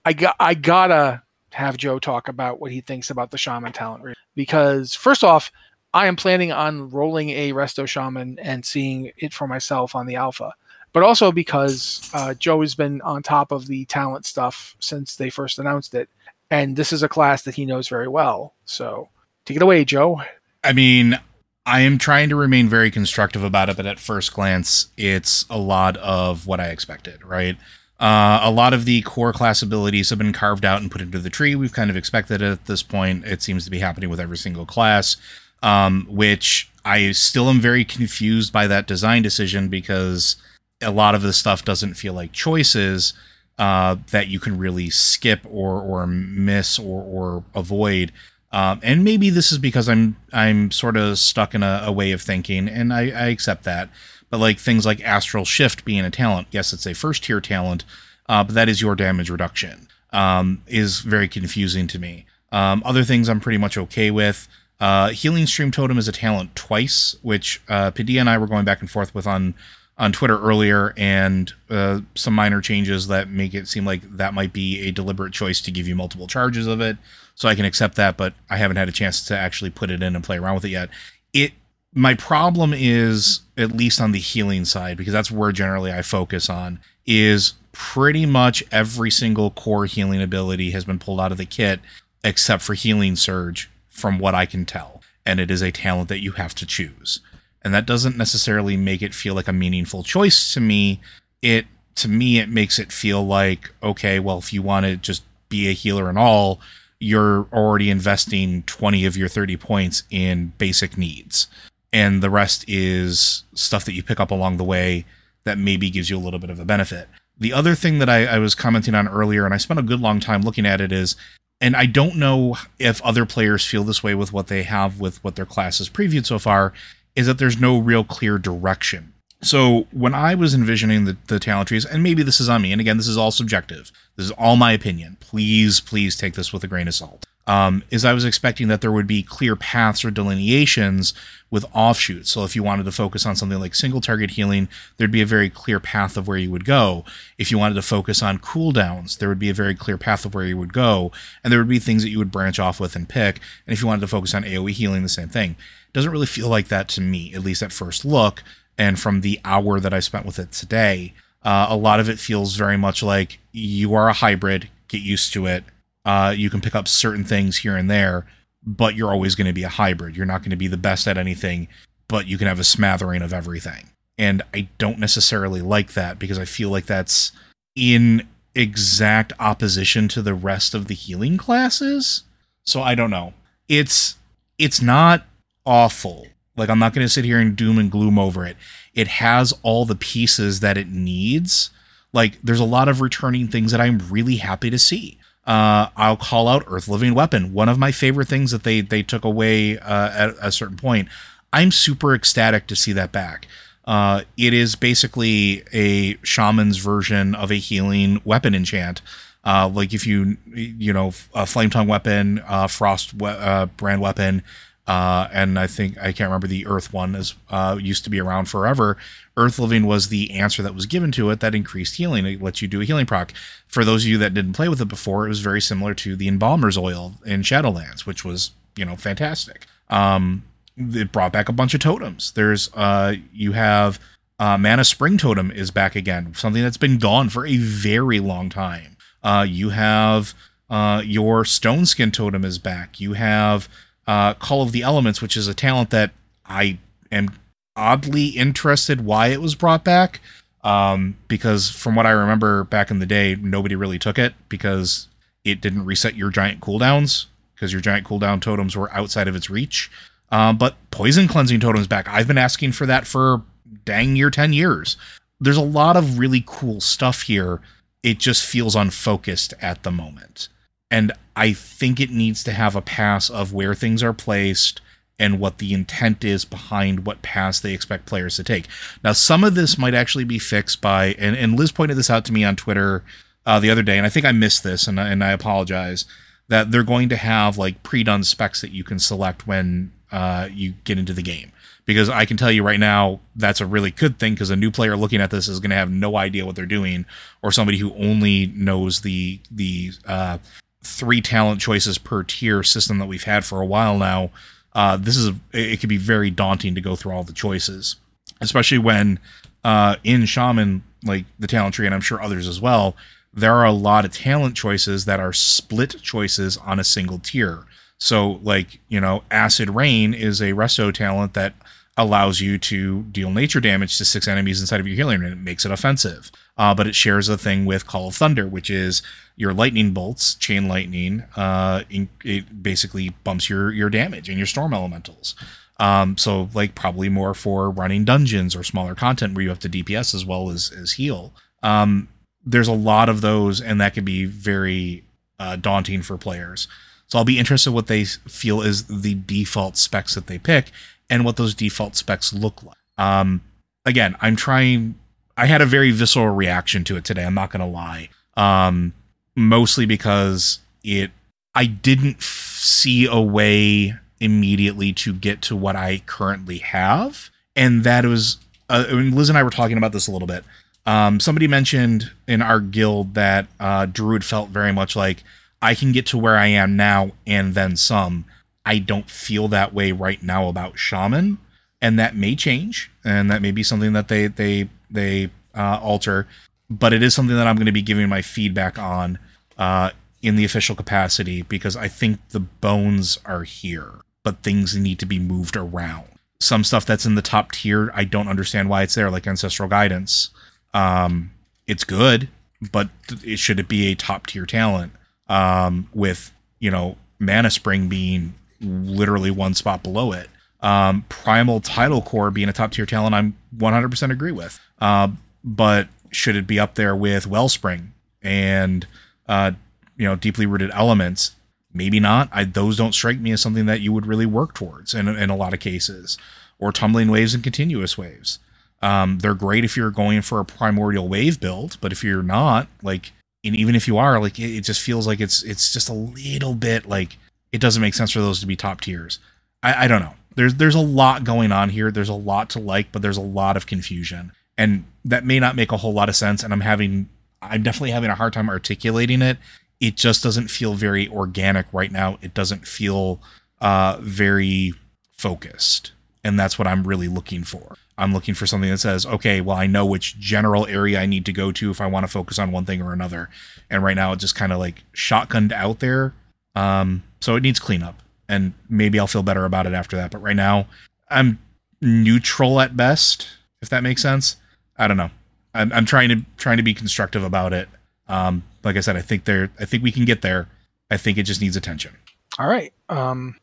I 0.05 0.13
got 0.13 0.37
I 0.41 0.55
gotta 0.55 1.23
have 1.53 1.77
Joe 1.77 1.99
talk 1.99 2.29
about 2.29 2.61
what 2.61 2.73
he 2.73 2.81
thinks 2.81 3.11
about 3.11 3.31
the 3.31 3.39
shaman 3.39 3.73
talent 3.73 4.17
because 4.35 4.95
first 4.95 5.23
off, 5.23 5.53
I 5.93 6.07
am 6.07 6.17
planning 6.17 6.51
on 6.51 6.91
rolling 6.91 7.31
a 7.31 7.53
resto 7.53 7.87
shaman 7.87 8.39
and 8.41 8.65
seeing 8.65 9.13
it 9.17 9.33
for 9.33 9.47
myself 9.47 9.95
on 9.95 10.07
the 10.07 10.17
alpha, 10.17 10.53
but 10.95 11.03
also 11.03 11.31
because 11.31 12.09
uh, 12.15 12.33
Joe 12.35 12.63
has 12.63 12.75
been 12.75 13.03
on 13.03 13.23
top 13.23 13.53
of 13.53 13.67
the 13.67 13.85
talent 13.87 14.25
stuff 14.25 14.75
since 14.79 15.17
they 15.17 15.29
first 15.29 15.59
announced 15.59 15.95
it, 15.95 16.09
and 16.51 16.77
this 16.77 16.93
is 16.93 17.03
a 17.03 17.09
class 17.09 17.43
that 17.43 17.57
he 17.57 17.67
knows 17.67 17.89
very 17.89 18.09
well. 18.09 18.55
So 18.65 19.09
take 19.45 19.57
it 19.57 19.63
away, 19.63 19.85
Joe. 19.85 20.23
I 20.63 20.73
mean, 20.73 21.19
I 21.67 21.81
am 21.81 21.99
trying 21.99 22.29
to 22.29 22.37
remain 22.37 22.69
very 22.69 22.91
constructive 22.91 23.43
about 23.43 23.69
it, 23.69 23.77
but 23.77 23.87
at 23.87 23.99
first 23.99 24.33
glance, 24.33 24.89
it's 24.97 25.45
a 25.51 25.59
lot 25.59 25.97
of 25.99 26.47
what 26.47 26.61
I 26.61 26.69
expected, 26.69 27.25
right? 27.25 27.57
Uh, 27.99 28.41
a 28.43 28.51
lot 28.51 28.73
of 28.73 28.85
the 28.85 29.03
core 29.03 29.33
class 29.33 29.63
abilities 29.63 30.11
have 30.11 30.19
been 30.19 30.33
carved 30.33 30.65
out 30.65 30.81
and 30.81 30.91
put 30.91 31.01
into 31.01 31.19
the 31.19 31.31
tree. 31.31 31.55
We've 31.55 31.73
kind 31.73 31.91
of 31.91 31.97
expected 31.97 32.41
it 32.41 32.53
at 32.53 32.67
this 32.67 32.83
point. 32.83 33.25
It 33.25 33.43
seems 33.43 33.65
to 33.65 33.71
be 33.71 33.81
happening 33.81 34.11
with 34.11 34.21
every 34.21 34.37
single 34.37 34.67
class, 34.67 35.17
um, 35.63 36.07
which 36.09 36.71
I 36.85 37.13
still 37.13 37.49
am 37.49 37.61
very 37.61 37.85
confused 37.85 38.53
by 38.53 38.67
that 38.69 38.87
design 38.87 39.23
decision 39.23 39.69
because 39.69 40.37
a 40.85 40.91
lot 40.91 41.15
of 41.15 41.23
the 41.23 41.33
stuff 41.33 41.65
doesn't 41.65 41.95
feel 41.95 42.13
like 42.13 42.33
choices 42.33 43.15
uh, 43.59 43.97
that 44.11 44.29
you 44.29 44.41
can 44.41 44.59
really 44.59 44.91
skip 44.91 45.41
or 45.49 45.81
or 45.81 46.07
miss 46.07 46.79
or 46.79 47.03
or 47.03 47.45
avoid. 47.55 48.13
Um, 48.53 48.81
and 48.85 49.03
maybe 49.03 49.31
this 49.31 49.51
is 49.51 49.59
because 49.59 49.89
I'm 49.89 50.17
I'm 50.33 50.71
sort 50.71 50.97
of 50.97 51.19
stuck 51.19 51.55
in 51.55 51.63
a, 51.63 51.83
a 51.87 51.93
way 51.93 52.13
of 52.13 52.23
thinking, 52.23 52.69
and 52.69 52.93
I, 52.93 53.11
I, 53.11 53.29
accept 53.29 53.65
that. 53.65 53.91
But 54.31 54.39
like 54.39 54.59
things 54.59 54.87
like 54.87 55.03
Astral 55.03 55.45
Shift 55.45 55.85
being 55.85 56.05
a 56.05 56.11
talent, 56.11 56.49
yes, 56.51 56.73
it's 56.73 56.87
a 56.87 56.95
first 56.95 57.25
tier 57.25 57.41
talent, 57.41 57.85
uh, 58.29 58.45
but 58.45 58.55
that 58.55 58.69
is 58.69 58.81
your 58.81 58.95
damage 58.95 59.31
reduction. 59.31 59.89
Um, 60.13 60.63
is 60.69 61.01
very 61.01 61.27
confusing 61.27 61.89
to 61.89 61.99
me. 61.99 62.27
Um, 62.53 62.83
other 62.85 63.03
things 63.03 63.29
I'm 63.29 63.41
pretty 63.41 63.59
much 63.59 63.77
okay 63.77 64.13
with. 64.13 64.47
Uh, 64.79 65.09
Healing 65.09 65.47
Stream 65.47 65.73
Totem 65.73 65.99
is 65.99 66.07
a 66.07 66.13
talent 66.13 66.55
twice, 66.55 67.17
which 67.23 67.61
uh, 67.69 67.91
Padilla 67.91 68.21
and 68.21 68.31
I 68.31 68.39
were 68.39 68.47
going 68.47 68.65
back 68.65 68.81
and 68.81 68.91
forth 68.91 69.13
with 69.13 69.27
on 69.27 69.55
on 69.97 70.13
Twitter 70.13 70.39
earlier, 70.41 70.93
and 70.97 71.53
uh, 71.71 72.01
some 72.15 72.35
minor 72.35 72.61
changes 72.61 73.07
that 73.07 73.29
make 73.29 73.55
it 73.55 73.69
seem 73.69 73.85
like 73.85 74.03
that 74.17 74.35
might 74.35 74.53
be 74.53 74.87
a 74.87 74.91
deliberate 74.91 75.33
choice 75.33 75.61
to 75.61 75.71
give 75.71 75.87
you 75.87 75.95
multiple 75.95 76.27
charges 76.27 76.67
of 76.67 76.81
it. 76.81 76.97
So 77.37 77.49
I 77.49 77.55
can 77.55 77.65
accept 77.65 77.95
that, 77.97 78.17
but 78.17 78.35
I 78.51 78.57
haven't 78.57 78.77
had 78.77 78.89
a 78.89 78.93
chance 78.93 79.25
to 79.27 79.37
actually 79.37 79.71
put 79.71 79.91
it 79.91 80.03
in 80.03 80.15
and 80.15 80.25
play 80.25 80.37
around 80.37 80.57
with 80.57 80.65
it 80.65 80.71
yet. 80.71 80.91
It 81.33 81.53
my 81.95 82.15
problem 82.15 82.75
is 82.75 83.41
at 83.57 83.71
least 83.71 84.01
on 84.01 84.11
the 84.13 84.19
healing 84.19 84.65
side 84.65 84.97
because 84.97 85.13
that's 85.13 85.31
where 85.31 85.53
generally 85.53 85.93
I 85.93 86.03
focus 86.03 86.51
on 86.51 86.81
is 87.07 87.55
pretty 87.71 88.27
much 88.27 88.65
every 88.73 89.11
single 89.11 89.53
core 89.53 89.87
healing 89.87 90.21
ability 90.21 90.73
has 90.73 90.85
been 90.85 90.99
pulled 90.99 91.21
out 91.21 91.31
of 91.31 91.39
the 91.39 91.47
kit 91.47 91.81
except 92.25 92.63
for 92.63 92.75
healing 92.75 93.15
surge 93.15 93.71
from 93.89 94.19
what 94.19 94.35
I 94.35 94.45
can 94.45 94.65
tell 94.65 95.03
and 95.25 95.39
it 95.39 95.51
is 95.51 95.63
a 95.63 95.71
talent 95.71 96.09
that 96.09 96.23
you 96.23 96.33
have 96.33 96.55
to 96.57 96.67
choose 96.67 97.21
and 97.65 97.73
that 97.75 97.87
doesn't 97.87 98.17
necessarily 98.17 98.77
make 98.77 99.03
it 99.03 99.15
feel 99.15 99.35
like 99.35 99.49
a 99.49 99.53
meaningful 99.53 100.03
choice 100.03 100.53
to 100.53 100.61
me. 100.61 101.01
It 101.43 101.67
to 101.97 102.09
me 102.09 102.39
it 102.39 102.49
makes 102.49 102.79
it 102.79 102.91
feel 102.91 103.25
like 103.25 103.73
okay 103.81 104.19
well 104.19 104.39
if 104.39 104.53
you 104.53 104.61
want 104.63 104.85
to 104.85 104.97
just 104.97 105.23
be 105.49 105.69
a 105.69 105.73
healer 105.73 106.09
and 106.09 106.19
all 106.19 106.61
you're 106.99 107.47
already 107.53 107.91
investing 107.91 108.63
20 108.65 109.05
of 109.05 109.17
your 109.17 109.29
30 109.29 109.57
points 109.57 110.05
in 110.11 110.53
basic 110.59 110.97
needs. 110.97 111.49
And 111.93 112.23
the 112.23 112.31
rest 112.31 112.65
is 112.67 113.45
stuff 113.55 113.85
that 113.85 113.93
you 113.93 114.03
pick 114.03 114.19
up 114.19 114.31
along 114.31 114.57
the 114.57 114.65
way 114.65 115.05
that 115.45 115.59
maybe 115.59 115.91
gives 115.91 116.09
you 116.09 116.17
a 116.17 116.19
little 116.19 116.41
bit 116.41 116.51
of 116.51 116.59
a 116.59 116.65
benefit. 116.65 117.09
The 117.39 117.53
other 117.53 117.75
thing 117.75 117.99
that 117.99 118.09
I, 118.09 118.25
I 118.25 118.39
was 118.39 118.55
commenting 118.55 118.95
on 118.95 119.07
earlier 119.07 119.45
and 119.45 119.53
i 119.53 119.59
spent 119.59 119.81
a 119.81 119.85
good 119.85 120.01
long 120.01 120.19
time 120.19 120.43
looking 120.43 120.67
at 120.67 120.81
it 120.81 120.93
is 120.93 121.15
and 121.61 121.77
I 121.77 121.87
don't 121.87 122.17
know 122.17 122.57
if 122.79 123.01
other 123.03 123.25
players 123.25 123.65
feel 123.65 123.85
this 123.85 124.03
way 124.03 124.15
with 124.15 124.33
what 124.33 124.49
they 124.49 124.65
have 124.65 125.01
with 125.01 125.23
what 125.23 125.37
their 125.37 125.47
class 125.47 125.79
has 125.79 125.89
previewed 125.89 126.27
so 126.27 126.39
far, 126.39 126.73
is 127.17 127.27
that 127.27 127.39
there's 127.39 127.61
no 127.61 127.79
real 127.79 128.05
clear 128.05 128.39
direction. 128.39 129.13
So 129.43 129.87
when 129.93 130.15
I 130.15 130.35
was 130.35 130.55
envisioning 130.55 131.05
the, 131.05 131.17
the 131.27 131.39
talent 131.39 131.69
trees, 131.69 131.85
and 131.85 132.03
maybe 132.03 132.23
this 132.23 132.41
is 132.41 132.49
on 132.49 132.63
me, 132.63 132.73
and 132.73 132.81
again, 132.81 132.97
this 132.97 133.09
is 133.09 133.19
all 133.19 133.31
subjective. 133.31 133.93
This 134.17 134.27
is 134.27 134.33
all 134.33 134.57
my 134.57 134.73
opinion. 134.73 135.19
Please, 135.21 135.81
please 135.81 136.17
take 136.17 136.35
this 136.35 136.53
with 136.53 136.65
a 136.65 136.67
grain 136.67 136.89
of 136.89 136.95
salt. 136.95 137.27
Um, 137.47 137.83
is 137.91 138.07
I 138.07 138.15
was 138.15 138.25
expecting 138.25 138.69
that 138.69 138.81
there 138.81 138.91
would 138.91 139.07
be 139.07 139.23
clear 139.23 139.55
paths 139.55 140.03
or 140.03 140.11
delineations 140.11 141.13
with 141.55 141.65
offshoots. 141.73 142.33
So 142.33 142.43
if 142.43 142.57
you 142.57 142.65
wanted 142.65 142.83
to 142.85 142.91
focus 142.93 143.25
on 143.25 143.37
something 143.37 143.61
like 143.61 143.77
single 143.77 144.01
target 144.01 144.33
healing, 144.33 144.69
there'd 144.97 145.13
be 145.13 145.23
a 145.23 145.27
very 145.27 145.49
clear 145.49 145.79
path 145.79 146.17
of 146.17 146.27
where 146.27 146.37
you 146.37 146.51
would 146.51 146.65
go. 146.65 147.05
If 147.39 147.53
you 147.53 147.59
wanted 147.59 147.77
to 147.77 147.83
focus 147.83 148.25
on 148.25 148.41
cooldowns, 148.41 149.19
there 149.19 149.29
would 149.29 149.39
be 149.39 149.51
a 149.51 149.55
very 149.55 149.77
clear 149.77 149.97
path 149.97 150.25
of 150.25 150.35
where 150.35 150.45
you 150.45 150.59
would 150.59 150.73
go, 150.73 151.13
and 151.45 151.53
there 151.53 151.61
would 151.61 151.69
be 151.69 151.79
things 151.79 152.03
that 152.03 152.11
you 152.11 152.19
would 152.19 152.33
branch 152.33 152.59
off 152.59 152.81
with 152.81 152.97
and 152.97 153.09
pick. 153.09 153.37
And 153.67 153.73
if 153.73 153.81
you 153.81 153.87
wanted 153.87 154.01
to 154.01 154.09
focus 154.09 154.35
on 154.35 154.43
AoE 154.43 154.73
healing, 154.73 155.05
the 155.05 155.09
same 155.09 155.29
thing 155.29 155.55
doesn't 155.93 156.11
really 156.11 156.27
feel 156.27 156.49
like 156.49 156.67
that 156.69 156.89
to 156.89 157.01
me, 157.01 157.33
at 157.35 157.45
least 157.45 157.63
at 157.63 157.73
first 157.73 158.05
look. 158.05 158.43
And 158.77 158.99
from 158.99 159.21
the 159.21 159.41
hour 159.45 159.79
that 159.79 159.95
I 159.95 160.01
spent 160.01 160.27
with 160.27 160.41
it 160.41 160.51
today, 160.51 161.15
uh, 161.45 161.69
a 161.71 161.77
lot 161.77 162.01
of 162.01 162.09
it 162.09 162.19
feels 162.19 162.57
very 162.57 162.77
much 162.77 163.01
like 163.01 163.39
you 163.53 163.95
are 163.95 164.09
a 164.09 164.13
hybrid. 164.13 164.69
Get 164.89 165.03
used 165.03 165.33
to 165.35 165.47
it. 165.47 165.63
Uh, 166.05 166.35
you 166.37 166.51
can 166.51 166.61
pick 166.61 166.75
up 166.75 166.89
certain 166.89 167.23
things 167.23 167.59
here 167.59 167.77
and 167.77 167.89
there, 167.89 168.27
but 168.67 168.95
you're 168.95 169.11
always 169.11 169.35
going 169.35 169.47
to 169.47 169.53
be 169.53 169.63
a 169.63 169.69
hybrid. 169.69 170.17
You're 170.17 170.27
not 170.27 170.43
going 170.43 170.51
to 170.51 170.57
be 170.57 170.69
the 170.69 170.77
best 170.77 171.07
at 171.07 171.19
anything, 171.19 171.69
but 172.09 172.27
you 172.27 172.39
can 172.39 172.49
have 172.49 172.61
a 172.61 172.65
smattering 172.65 173.23
of 173.23 173.33
everything. 173.33 173.91
And 174.17 174.43
I 174.55 174.69
don't 174.79 174.99
necessarily 174.99 175.61
like 175.61 175.95
that 175.95 176.19
because 176.19 176.39
I 176.39 176.45
feel 176.45 176.71
like 176.71 176.87
that's 176.87 177.33
in 177.75 178.27
exact 178.55 179.33
opposition 179.41 180.09
to 180.09 180.23
the 180.23 180.35
rest 180.35 180.75
of 180.75 180.87
the 180.87 180.95
healing 180.95 181.37
classes. 181.37 182.23
So 182.65 182.83
I 182.83 182.95
don't 182.95 183.11
know. 183.11 183.35
It's 183.69 184.17
it's 184.59 184.81
not 184.81 185.27
awful. 185.67 186.29
Like 186.57 186.69
I'm 186.69 186.79
not 186.79 186.95
going 186.95 187.05
to 187.05 187.13
sit 187.13 187.25
here 187.25 187.41
and 187.41 187.57
doom 187.57 187.79
and 187.79 187.91
gloom 187.91 188.19
over 188.19 188.47
it. 188.47 188.57
It 188.95 189.09
has 189.09 189.53
all 189.63 189.85
the 189.85 189.97
pieces 189.97 190.61
that 190.61 190.79
it 190.79 190.89
needs. 190.89 191.71
Like 192.13 192.39
there's 192.43 192.61
a 192.61 192.65
lot 192.65 192.89
of 192.89 193.01
returning 193.01 193.49
things 193.49 193.73
that 193.73 193.81
I'm 193.81 193.99
really 194.11 194.37
happy 194.37 194.71
to 194.71 194.79
see. 194.79 195.19
Uh, 195.47 195.89
I'll 195.97 196.17
call 196.17 196.49
out 196.49 196.65
Earth 196.67 196.89
Living 196.89 197.15
Weapon, 197.15 197.53
one 197.53 197.69
of 197.69 197.79
my 197.79 197.93
favorite 197.93 198.29
things 198.29 198.51
that 198.51 198.63
they 198.65 198.81
they 198.81 199.03
took 199.03 199.25
away 199.25 199.79
uh, 199.79 200.11
at 200.11 200.35
a 200.41 200.51
certain 200.51 200.77
point. 200.77 201.09
I'm 201.53 201.71
super 201.71 202.15
ecstatic 202.15 202.67
to 202.69 202.77
see 202.77 202.93
that 202.95 203.13
back. 203.13 203.47
Uh, 203.85 204.23
it 204.39 204.55
is 204.55 204.75
basically 204.75 205.63
a 205.73 206.17
shaman's 206.23 206.79
version 206.79 207.35
of 207.35 207.51
a 207.51 207.57
healing 207.57 208.21
weapon 208.25 208.55
enchant. 208.55 209.03
Uh, 209.45 209.69
like 209.73 209.93
if 209.93 210.07
you 210.07 210.39
you 210.55 210.93
know 210.93 211.13
a 211.35 211.45
flame 211.45 211.69
tongue 211.69 211.89
weapon, 211.89 212.43
frost 212.69 213.13
we- 213.13 213.29
uh, 213.29 213.67
brand 213.67 214.01
weapon, 214.01 214.43
uh, 214.87 215.29
and 215.33 215.59
I 215.59 215.67
think 215.67 215.99
I 215.99 216.13
can't 216.13 216.29
remember 216.29 216.47
the 216.47 216.67
Earth 216.67 216.93
one 216.93 217.21
uh, 217.51 217.79
used 217.81 218.05
to 218.05 218.11
be 218.11 218.21
around 218.21 218.47
forever. 218.47 218.97
Earth 219.37 219.59
Living 219.59 219.87
was 219.87 220.09
the 220.09 220.31
answer 220.31 220.63
that 220.63 220.75
was 220.75 220.87
given 220.87 221.11
to 221.13 221.31
it 221.31 221.41
that 221.41 221.55
increased 221.55 221.97
healing. 221.97 222.25
It 222.27 222.43
lets 222.43 222.63
you 222.63 222.69
do 222.69 222.81
a 222.81 222.85
healing 222.85 223.07
proc. 223.07 223.33
For 223.67 223.85
those 223.85 224.05
of 224.05 224.09
you 224.09 224.19
that 224.19 224.35
didn't 224.35 224.53
play 224.53 224.69
with 224.69 224.81
it 224.81 224.89
before, 224.89 225.27
it 225.27 225.29
was 225.29 225.41
very 225.41 225.61
similar 225.61 225.95
to 225.95 226.15
the 226.17 226.29
Embalmer's 226.29 226.79
Oil 226.79 227.15
in 227.27 227.43
Shadowlands, 227.43 228.07
which 228.07 228.25
was 228.25 228.53
you 228.77 228.85
know 228.85 228.97
fantastic. 228.97 229.67
Um, 229.91 230.45
it 230.77 231.13
brought 231.13 231.33
back 231.33 231.49
a 231.49 231.53
bunch 231.53 231.75
of 231.75 231.81
totems. 231.81 232.33
There's 232.33 232.71
uh, 232.75 233.15
you 233.33 233.53
have 233.53 233.99
uh, 234.39 234.59
Mana 234.59 234.85
Spring 234.85 235.19
Totem 235.19 235.51
is 235.51 235.71
back 235.71 235.97
again, 235.97 236.35
something 236.35 236.63
that's 236.63 236.77
been 236.77 236.99
gone 236.99 237.29
for 237.29 237.47
a 237.47 237.57
very 237.57 238.21
long 238.21 238.49
time. 238.49 238.97
Uh, 239.23 239.47
you 239.49 239.71
have 239.71 240.35
uh, 240.71 241.03
your 241.05 241.45
Stone 241.45 241.87
Skin 241.87 242.11
Totem 242.11 242.45
is 242.45 242.59
back. 242.59 243.01
You 243.01 243.15
have 243.15 243.69
uh, 244.07 244.35
Call 244.35 244.63
of 244.63 244.73
the 244.73 244.83
Elements, 244.83 245.23
which 245.23 245.37
is 245.37 245.49
a 245.49 245.55
talent 245.55 245.91
that 245.91 246.13
I 246.45 246.79
am 247.11 247.31
oddly 247.77 248.29
interested 248.29 249.05
why 249.05 249.29
it 249.29 249.41
was 249.43 249.55
brought 249.55 249.85
back. 249.85 250.21
Um, 250.63 251.17
because 251.29 251.69
from 251.69 251.95
what 251.95 252.07
I 252.07 252.11
remember 252.11 252.65
back 252.65 252.91
in 252.91 252.99
the 252.99 253.07
day, 253.07 253.35
nobody 253.35 253.75
really 253.75 253.99
took 253.99 254.19
it 254.19 254.35
because 254.49 255.09
it 255.45 255.61
didn't 255.61 255.85
reset 255.85 256.15
your 256.15 256.31
giant 256.31 256.61
cooldowns 256.61 257.27
because 257.55 257.71
your 257.73 257.83
giant 257.83 258.07
cooldown 258.07 258.41
totems 258.41 258.75
were 258.75 258.93
outside 258.93 259.29
of 259.29 259.37
its 259.37 259.51
reach. 259.51 259.91
Um, 260.31 260.57
but 260.57 260.77
poison 260.91 261.29
cleansing 261.29 261.61
totems 261.61 261.87
back. 261.87 262.09
I've 262.09 262.27
been 262.27 262.39
asking 262.39 262.73
for 262.73 262.87
that 262.87 263.07
for 263.07 263.43
dang 263.85 264.15
near 264.15 264.31
10 264.31 264.53
years. 264.53 264.97
There's 265.39 265.57
a 265.57 265.63
lot 265.63 265.97
of 265.97 266.19
really 266.19 266.43
cool 266.47 266.81
stuff 266.81 267.23
here. 267.23 267.61
It 268.03 268.19
just 268.19 268.45
feels 268.45 268.75
unfocused 268.75 269.53
at 269.61 269.83
the 269.83 269.91
moment. 269.91 270.49
And 270.91 271.13
I 271.37 271.53
think 271.53 272.01
it 272.01 272.11
needs 272.11 272.43
to 272.45 272.53
have 272.53 272.75
a 272.75 272.83
pass 272.83 273.29
of 273.29 273.53
where 273.53 273.75
things 273.75 274.03
are 274.03 274.13
placed 274.13 274.81
and 275.19 275.39
what 275.39 275.59
the 275.59 275.73
intent 275.73 276.25
is 276.25 276.45
behind 276.45 277.07
what 277.07 277.23
paths 277.23 277.61
they 277.61 277.73
expect 277.73 278.07
players 278.07 278.37
to 278.37 278.45
take. 278.45 278.67
Now, 279.03 279.13
some 279.13 279.45
of 279.45 279.55
this 279.55 279.79
might 279.79 279.95
actually 279.95 280.25
be 280.25 280.39
fixed 280.39 280.81
by, 280.81 281.15
and, 281.19 281.37
and 281.37 281.57
Liz 281.59 281.73
pointed 281.73 281.97
this 281.97 282.11
out 282.11 282.25
to 282.27 282.33
me 282.33 282.45
on 282.45 282.57
Twitter 282.57 283.05
uh, 283.47 283.61
the 283.61 283.71
other 283.71 283.83
day, 283.83 283.97
and 283.97 284.07
I 284.07 284.11
think 284.11 284.27
I 284.27 284.33
missed 284.33 284.65
this, 284.65 284.87
and, 284.87 284.99
and 284.99 285.23
I 285.23 285.31
apologize, 285.31 286.05
that 286.49 286.71
they're 286.71 286.83
going 286.83 287.09
to 287.11 287.17
have 287.17 287.57
like 287.57 287.83
pre-done 287.83 288.25
specs 288.25 288.61
that 288.61 288.73
you 288.73 288.85
can 288.85 288.99
select 288.99 289.47
when 289.47 289.93
uh, 290.11 290.49
you 290.53 290.75
get 290.85 290.99
into 290.99 291.13
the 291.13 291.23
game. 291.23 291.53
Because 291.87 292.09
I 292.09 292.25
can 292.25 292.39
tell 292.39 292.51
you 292.51 292.63
right 292.63 292.81
now, 292.81 293.21
that's 293.37 293.61
a 293.61 293.67
really 293.67 293.91
good 293.91 294.19
thing 294.19 294.33
because 294.33 294.49
a 294.49 294.57
new 294.57 294.71
player 294.71 294.97
looking 294.97 295.21
at 295.21 295.31
this 295.31 295.49
is 295.49 295.61
going 295.61 295.71
to 295.71 295.77
have 295.77 295.91
no 295.91 296.17
idea 296.17 296.47
what 296.47 296.57
they're 296.57 296.65
doing, 296.65 297.05
or 297.43 297.53
somebody 297.53 297.77
who 297.77 297.93
only 297.95 298.47
knows 298.47 299.03
the 299.03 299.39
the 299.51 299.93
uh, 300.07 300.39
three 300.83 301.21
talent 301.21 301.61
choices 301.61 301.99
per 301.99 302.23
tier 302.23 302.63
system 302.63 302.99
that 303.01 303.07
we've 303.07 303.25
had 303.25 303.45
for 303.45 303.61
a 303.61 303.67
while 303.67 303.99
now 303.99 304.31
uh, 304.75 304.97
this 304.97 305.17
is 305.17 305.31
it 305.53 305.81
can 305.81 305.89
be 305.89 305.97
very 305.97 306.31
daunting 306.31 306.75
to 306.75 306.81
go 306.81 306.97
through 306.97 307.13
all 307.13 307.25
the 307.25 307.33
choices, 307.33 307.97
especially 308.41 308.79
when 308.79 309.19
uh, 309.65 309.97
in 310.05 310.27
Shaman, 310.27 310.83
like 311.05 311.25
the 311.39 311.47
talent 311.47 311.75
tree, 311.75 311.87
and 311.87 311.95
I'm 311.95 312.01
sure 312.01 312.21
others 312.21 312.49
as 312.49 312.61
well, 312.61 312.97
there 313.33 313.55
are 313.55 313.65
a 313.65 313.73
lot 313.73 314.05
of 314.05 314.13
talent 314.13 314.57
choices 314.57 315.05
that 315.05 315.21
are 315.21 315.33
split 315.33 316.01
choices 316.03 316.57
on 316.59 316.79
a 316.79 316.85
single 316.85 317.19
tier. 317.19 317.65
So, 317.99 318.41
like 318.43 318.81
you 318.89 319.01
know, 319.01 319.23
Acid 319.31 319.71
Rain 319.71 320.13
is 320.13 320.41
a 320.41 320.53
resto 320.53 320.93
talent 320.93 321.35
that 321.35 321.55
allows 321.97 322.41
you 322.41 322.59
to 322.59 323.03
deal 323.05 323.31
nature 323.31 323.61
damage 323.61 323.97
to 323.99 324.05
six 324.05 324.27
enemies 324.27 324.61
inside 324.61 324.81
of 324.81 324.87
your 324.87 324.97
healing, 324.97 325.23
and 325.23 325.33
it 325.33 325.39
makes 325.39 325.65
it 325.65 325.71
offensive. 325.71 326.31
Uh, 326.57 326.75
but 326.75 326.87
it 326.87 326.95
shares 326.95 327.29
a 327.29 327.37
thing 327.37 327.65
with 327.65 327.87
Call 327.87 328.09
of 328.09 328.15
Thunder, 328.15 328.47
which 328.47 328.71
is 328.71 329.03
your 329.37 329.53
lightning 329.53 329.93
bolts, 329.93 330.35
chain 330.37 330.69
lightning. 330.69 331.25
Uh, 331.37 331.83
in, 331.91 332.09
it 332.25 332.63
basically 332.63 333.11
bumps 333.25 333.51
your 333.51 333.73
your 333.73 333.91
damage 333.91 334.29
and 334.29 334.39
your 334.39 334.47
storm 334.47 334.73
elementals. 334.73 335.35
Um, 335.81 336.17
so 336.17 336.49
like 336.55 336.77
probably 336.77 337.09
more 337.09 337.35
for 337.35 337.71
running 337.71 338.05
dungeons 338.05 338.55
or 338.55 338.63
smaller 338.63 338.95
content 338.95 339.35
where 339.35 339.43
you 339.43 339.49
have 339.49 339.59
to 339.61 339.69
DPS 339.69 340.15
as 340.15 340.25
well 340.25 340.51
as 340.51 340.71
as 340.71 340.93
heal. 340.93 341.33
Um, 341.63 342.09
there's 342.47 342.69
a 342.69 342.73
lot 342.73 343.09
of 343.09 343.21
those, 343.21 343.61
and 343.61 343.81
that 343.81 343.95
can 343.95 344.05
be 344.05 344.25
very 344.25 345.05
uh, 345.39 345.57
daunting 345.57 346.03
for 346.03 346.17
players. 346.17 346.69
So 347.09 347.19
I'll 347.19 347.25
be 347.25 347.39
interested 347.39 347.73
what 347.73 347.87
they 347.87 348.05
feel 348.05 348.63
is 348.63 348.85
the 348.85 349.15
default 349.15 349.77
specs 349.77 350.15
that 350.15 350.27
they 350.27 350.39
pick 350.39 350.71
and 351.11 351.25
what 351.25 351.37
those 351.37 351.55
default 351.55 351.97
specs 351.97 352.33
look 352.33 352.63
like. 352.63 352.77
Um, 352.99 353.43
again, 353.85 354.17
I'm 354.21 354.37
trying. 354.37 354.97
I 355.37 355.47
had 355.47 355.61
a 355.61 355.67
very 355.67 355.91
visceral 355.91 356.29
reaction 356.29 356.85
to 356.85 356.97
it 356.97 357.05
today. 357.05 357.25
I'm 357.25 357.35
not 357.35 357.51
going 357.51 357.61
to 357.61 357.67
lie. 357.67 358.09
Um, 358.37 358.93
mostly 359.37 359.87
because 359.87 360.61
it 360.83 361.11
I 361.55 361.67
didn't 361.67 362.17
f- 362.17 362.57
see 362.61 363.07
a 363.07 363.21
way 363.21 363.95
immediately 364.21 364.93
to 364.93 365.13
get 365.13 365.43
to 365.43 365.57
what 365.57 365.77
I 365.77 366.03
currently 366.07 366.59
have, 366.59 367.31
and 367.55 367.85
that 367.85 368.05
was. 368.05 368.39
Uh, 368.69 368.87
mean, 368.93 369.15
Liz 369.15 369.29
and 369.29 369.37
I 369.37 369.43
were 369.43 369.51
talking 369.51 369.77
about 369.77 369.93
this 369.93 370.09
a 370.09 370.13
little 370.13 370.27
bit. 370.27 370.45
Um, 370.87 371.21
somebody 371.21 371.47
mentioned 371.47 372.11
in 372.27 372.43
our 372.43 372.61
guild 372.61 373.15
that 373.15 373.47
uh, 373.61 373.87
Druid 373.87 374.25
felt 374.25 374.51
very 374.51 374.73
much 374.73 374.97
like 374.97 375.23
I 375.61 375.75
can 375.75 375.93
get 375.93 376.07
to 376.07 376.19
where 376.19 376.37
I 376.37 376.47
am 376.47 376.77
now 376.77 377.13
and 377.27 377.55
then 377.55 377.77
some. 377.77 378.25
I 378.67 378.79
don't 378.79 379.11
feel 379.11 379.49
that 379.49 379.75
way 379.75 379.93
right 379.93 380.23
now 380.23 380.49
about 380.49 380.79
Shaman, 380.79 381.39
and 381.81 381.99
that 381.99 382.17
may 382.17 382.35
change, 382.35 382.91
and 383.05 383.31
that 383.31 383.43
may 383.43 383.51
be 383.51 383.63
something 383.63 383.93
that 383.93 384.09
they 384.09 384.27
they 384.27 384.69
they 384.95 385.31
uh, 385.55 385.79
alter 385.83 386.27
but 386.71 386.93
it 386.93 387.03
is 387.03 387.15
something 387.15 387.37
that 387.37 387.47
I'm 387.47 387.57
going 387.57 387.67
to 387.67 387.73
be 387.73 387.83
giving 387.83 388.09
my 388.09 388.23
feedback 388.23 388.79
on 388.79 389.19
uh, 389.59 389.91
in 390.23 390.37
the 390.37 390.45
official 390.45 390.75
capacity 390.75 391.43
because 391.43 391.77
I 391.77 391.89
think 391.89 392.29
the 392.31 392.41
bones 392.41 393.19
are 393.25 393.45
here, 393.45 394.01
but 394.23 394.43
things 394.43 394.77
need 394.77 394.99
to 395.01 395.07
be 395.07 395.19
moved 395.19 395.57
around. 395.57 396.07
Some 396.41 396.65
stuff 396.65 396.85
that's 396.85 397.07
in 397.07 397.15
the 397.15 397.23
top 397.23 397.53
tier, 397.53 397.91
I 397.95 398.05
don't 398.05 398.29
understand 398.29 398.69
why 398.69 398.83
it's 398.83 398.95
there, 398.95 399.11
like 399.11 399.27
ancestral 399.27 399.69
guidance. 399.69 400.31
Um, 400.73 401.33
it's 401.67 401.85
good, 401.85 402.29
but 402.73 402.89
it 403.23 403.39
should 403.39 403.61
it 403.61 403.69
be 403.69 403.91
a 403.91 403.95
top 403.95 404.27
tier 404.27 404.47
talent 404.47 404.93
um, 405.29 405.89
with 405.95 406.33
you 406.59 406.71
know 406.71 406.97
mana 407.19 407.51
spring 407.51 407.89
being 407.89 408.35
literally 408.61 409.31
one 409.31 409.55
spot 409.55 409.83
below 409.83 410.13
it. 410.13 410.29
Um, 410.65 411.05
primal 411.11 411.61
Tide 411.61 412.05
core 412.07 412.31
being 412.31 412.49
a 412.49 412.53
top 412.53 412.73
tier 412.73 412.87
talent, 412.87 413.15
I'm 413.15 413.37
100% 413.57 414.11
agree 414.11 414.33
with. 414.33 414.59
Uh, 414.81 415.09
but 415.45 415.89
should 416.11 416.37
it 416.37 416.47
be 416.47 416.59
up 416.59 416.75
there 416.75 416.97
with 416.97 417.27
Wellspring 417.27 417.93
and 418.23 418.87
uh, 419.29 419.53
you 419.97 420.09
know 420.09 420.17
deeply 420.17 420.47
rooted 420.47 420.71
elements? 420.73 421.33
Maybe 421.75 422.01
not. 422.01 422.31
I, 422.33 422.45
those 422.45 422.79
don't 422.79 422.95
strike 422.95 423.21
me 423.21 423.33
as 423.33 423.43
something 423.43 423.67
that 423.67 423.83
you 423.83 423.93
would 423.93 424.07
really 424.07 424.27
work 424.27 424.55
towards 424.55 424.95
in, 424.95 425.07
in 425.07 425.29
a 425.29 425.37
lot 425.37 425.53
of 425.53 425.61
cases. 425.61 426.17
Or 426.59 426.73
tumbling 426.73 427.11
waves 427.11 427.35
and 427.35 427.43
continuous 427.43 427.99
waves. 427.99 428.39
Um, 428.81 429.19
they're 429.19 429.35
great 429.35 429.65
if 429.65 429.77
you're 429.77 429.91
going 429.91 430.23
for 430.23 430.41
a 430.41 430.45
primordial 430.45 431.09
wave 431.09 431.41
build, 431.41 431.77
but 431.81 431.91
if 431.91 432.05
you're 432.05 432.23
not, 432.23 432.69
like, 432.81 433.13
and 433.43 433.57
even 433.57 433.75
if 433.75 433.89
you 433.89 433.99
are, 433.99 434.21
like, 434.21 434.39
it, 434.39 434.57
it 434.57 434.61
just 434.63 434.81
feels 434.81 435.07
like 435.07 435.21
it's 435.21 435.43
it's 435.43 435.73
just 435.73 435.89
a 435.89 435.93
little 435.93 436.55
bit 436.55 436.89
like 436.89 437.19
it 437.53 437.61
doesn't 437.61 437.83
make 437.83 437.95
sense 437.95 438.13
for 438.13 438.21
those 438.21 438.41
to 438.41 438.47
be 438.47 438.57
top 438.57 438.81
tiers. 438.81 439.19
I, 439.65 439.85
I 439.85 439.89
don't 439.89 440.01
know. 440.01 440.15
There's 440.35 440.55
there's 440.55 440.75
a 440.75 440.81
lot 440.81 441.25
going 441.25 441.53
on 441.53 441.71
here. 441.71 441.91
There's 441.91 442.09
a 442.09 442.15
lot 442.15 442.51
to 442.51 442.59
like, 442.59 442.93
but 442.93 443.03
there's 443.03 443.17
a 443.17 443.23
lot 443.23 443.57
of 443.57 443.67
confusion. 443.67 444.33
And 444.57 444.85
that 445.05 445.25
may 445.25 445.39
not 445.39 445.57
make 445.57 445.73
a 445.73 445.77
whole 445.77 445.93
lot 445.93 446.09
of 446.09 446.17
sense 446.17 446.43
and 446.43 446.53
i'm 446.53 446.61
having 446.61 447.09
i'm 447.43 447.63
definitely 447.63 447.91
having 447.91 448.11
a 448.11 448.15
hard 448.15 448.33
time 448.33 448.49
articulating 448.49 449.23
it. 449.23 449.39
It 449.81 449.97
just 449.97 450.23
doesn't 450.23 450.49
feel 450.49 450.75
very 450.75 451.09
organic 451.09 451.67
right 451.73 451.93
now. 451.93 452.19
It 452.23 452.33
doesn't 452.33 452.67
feel 452.67 453.21
uh, 453.61 453.99
very 454.01 454.73
focused. 455.13 455.93
And 456.23 456.39
that's 456.39 456.59
what 456.59 456.67
i'm 456.67 456.85
really 456.85 457.09
looking 457.09 457.45
for. 457.45 457.77
I'm 457.97 458.13
looking 458.13 458.35
for 458.35 458.47
something 458.47 458.71
that 458.71 458.79
says 458.79 459.07
okay 459.07 459.41
well 459.41 459.57
i 459.57 459.67
know 459.67 459.87
which 459.87 460.19
general 460.19 460.67
area 460.67 461.01
i 461.01 461.07
need 461.07 461.27
to 461.27 461.33
go 461.33 461.53
to 461.53 461.71
if 461.71 461.81
i 461.81 461.87
want 461.87 462.05
to 462.05 462.11
focus 462.11 462.39
on 462.39 462.51
one 462.51 462.65
thing 462.65 462.83
or 462.83 462.93
another. 462.93 463.29
And 463.71 463.85
right 463.85 463.97
now 463.97 464.13
it's 464.13 464.23
just 464.23 464.35
kind 464.35 464.53
of 464.53 464.59
like 464.59 464.83
shotgunned 464.95 465.53
out 465.53 465.81
there. 465.81 466.15
Um, 466.57 467.03
so 467.21 467.37
it 467.37 467.43
needs 467.43 467.59
cleanup 467.59 468.04
and 468.29 468.53
maybe 468.69 468.99
i'll 468.99 469.07
feel 469.07 469.23
better 469.23 469.45
about 469.45 469.67
it 469.67 469.73
after 469.73 469.97
that 469.97 470.11
but 470.11 470.23
right 470.23 470.37
now 470.37 470.67
i'm 471.11 471.39
neutral 471.81 472.61
at 472.61 472.77
best 472.77 473.29
if 473.61 473.69
that 473.69 473.83
makes 473.83 474.03
sense 474.03 474.37
I 474.77 474.89
don't 474.89 474.97
know. 474.97 475.11
I'm, 475.55 475.73
I'm 475.73 475.85
trying 475.85 476.09
to 476.09 476.23
trying 476.37 476.57
to 476.57 476.63
be 476.63 476.75
constructive 476.75 477.23
about 477.23 477.53
it. 477.53 477.69
Um, 478.09 478.43
like 478.63 478.77
I 478.77 478.81
said, 478.81 478.97
I 478.97 479.03
think 479.03 479.25
there. 479.25 479.51
I 479.59 479.65
think 479.65 479.83
we 479.83 479.93
can 479.93 480.05
get 480.05 480.23
there. 480.23 480.49
I 480.91 480.97
think 480.97 481.19
it 481.19 481.23
just 481.25 481.41
needs 481.41 481.57
attention. 481.57 481.97
All 482.39 482.49
right. 482.49 482.73
Um, 482.89 483.37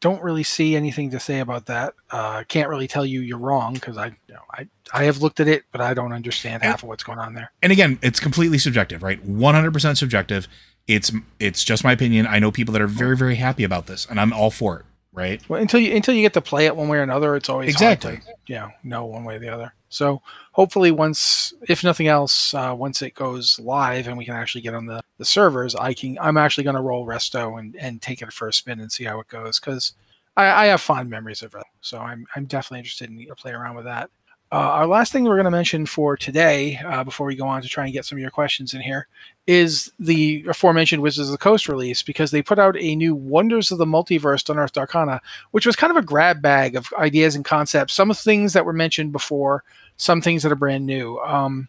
don't 0.00 0.22
really 0.22 0.42
see 0.42 0.76
anything 0.76 1.10
to 1.10 1.20
say 1.20 1.40
about 1.40 1.66
that. 1.66 1.94
Uh, 2.10 2.44
can't 2.48 2.68
really 2.68 2.88
tell 2.88 3.06
you 3.06 3.20
you're 3.20 3.38
wrong 3.38 3.74
because 3.74 3.96
I, 3.96 4.06
you 4.06 4.34
know, 4.34 4.40
I, 4.52 4.68
I 4.92 5.04
have 5.04 5.22
looked 5.22 5.40
at 5.40 5.48
it, 5.48 5.64
but 5.72 5.80
I 5.80 5.94
don't 5.94 6.12
understand 6.12 6.62
half 6.62 6.82
of 6.82 6.88
what's 6.88 7.02
going 7.02 7.18
on 7.18 7.34
there. 7.34 7.52
And 7.62 7.72
again, 7.72 7.98
it's 8.02 8.20
completely 8.20 8.58
subjective, 8.58 9.02
right? 9.02 9.24
100% 9.26 9.96
subjective. 9.96 10.48
It's 10.86 11.12
it's 11.40 11.64
just 11.64 11.84
my 11.84 11.92
opinion. 11.92 12.26
I 12.26 12.38
know 12.38 12.50
people 12.50 12.72
that 12.72 12.82
are 12.82 12.86
very 12.86 13.16
very 13.16 13.36
happy 13.36 13.64
about 13.64 13.86
this, 13.86 14.06
and 14.06 14.20
I'm 14.20 14.32
all 14.32 14.50
for 14.50 14.80
it 14.80 14.86
right? 15.14 15.48
Well, 15.48 15.60
until 15.60 15.80
you 15.80 15.94
until 15.94 16.14
you 16.14 16.22
get 16.22 16.34
to 16.34 16.40
play 16.40 16.66
it 16.66 16.76
one 16.76 16.88
way 16.88 16.98
or 16.98 17.02
another, 17.02 17.36
it's 17.36 17.48
always 17.48 17.70
exactly 17.70 18.16
to, 18.16 18.22
you 18.46 18.54
know 18.56 18.70
know 18.82 19.04
one 19.06 19.24
way 19.24 19.36
or 19.36 19.38
the 19.38 19.48
other. 19.48 19.72
So 19.88 20.20
hopefully, 20.52 20.90
once 20.90 21.54
if 21.68 21.84
nothing 21.84 22.08
else, 22.08 22.52
uh, 22.52 22.74
once 22.76 23.00
it 23.00 23.14
goes 23.14 23.58
live 23.60 24.08
and 24.08 24.18
we 24.18 24.24
can 24.24 24.34
actually 24.34 24.62
get 24.62 24.74
on 24.74 24.86
the, 24.86 25.00
the 25.18 25.24
servers, 25.24 25.74
I 25.74 25.94
can 25.94 26.18
I'm 26.20 26.36
actually 26.36 26.64
going 26.64 26.76
to 26.76 26.82
roll 26.82 27.06
Resto 27.06 27.58
and 27.58 27.76
and 27.76 28.02
take 28.02 28.20
it 28.20 28.32
for 28.32 28.48
a 28.48 28.52
spin 28.52 28.80
and 28.80 28.92
see 28.92 29.04
how 29.04 29.20
it 29.20 29.28
goes 29.28 29.60
because 29.60 29.92
I, 30.36 30.64
I, 30.64 30.66
have 30.66 30.80
fond 30.80 31.08
memories 31.08 31.42
of 31.42 31.54
it. 31.54 31.62
So 31.80 31.98
I'm 31.98 32.26
I'm 32.34 32.46
definitely 32.46 32.80
interested 32.80 33.08
in 33.08 33.24
to 33.24 33.34
play 33.36 33.52
around 33.52 33.76
with 33.76 33.84
that. 33.84 34.10
Uh, 34.54 34.58
our 34.58 34.86
last 34.86 35.10
thing 35.10 35.24
we're 35.24 35.34
going 35.34 35.46
to 35.46 35.50
mention 35.50 35.84
for 35.84 36.16
today, 36.16 36.78
uh, 36.86 37.02
before 37.02 37.26
we 37.26 37.34
go 37.34 37.44
on 37.44 37.60
to 37.60 37.66
try 37.66 37.82
and 37.82 37.92
get 37.92 38.04
some 38.04 38.16
of 38.16 38.22
your 38.22 38.30
questions 38.30 38.72
in 38.72 38.80
here, 38.80 39.08
is 39.48 39.90
the 39.98 40.44
aforementioned 40.48 41.02
Wizards 41.02 41.26
of 41.26 41.32
the 41.32 41.38
Coast 41.38 41.68
release 41.68 42.04
because 42.04 42.30
they 42.30 42.40
put 42.40 42.56
out 42.56 42.76
a 42.78 42.94
new 42.94 43.16
Wonders 43.16 43.72
of 43.72 43.78
the 43.78 43.84
Multiverse 43.84 44.48
Unearthed 44.48 44.78
Arcana, 44.78 45.20
which 45.50 45.66
was 45.66 45.74
kind 45.74 45.90
of 45.90 45.96
a 45.96 46.06
grab 46.06 46.40
bag 46.40 46.76
of 46.76 46.86
ideas 46.96 47.34
and 47.34 47.44
concepts. 47.44 47.94
Some 47.94 48.12
of 48.12 48.16
things 48.16 48.52
that 48.52 48.64
were 48.64 48.72
mentioned 48.72 49.10
before, 49.10 49.64
some 49.96 50.20
things 50.22 50.44
that 50.44 50.52
are 50.52 50.56
brand 50.56 50.86
new. 50.86 51.18
Um, 51.18 51.66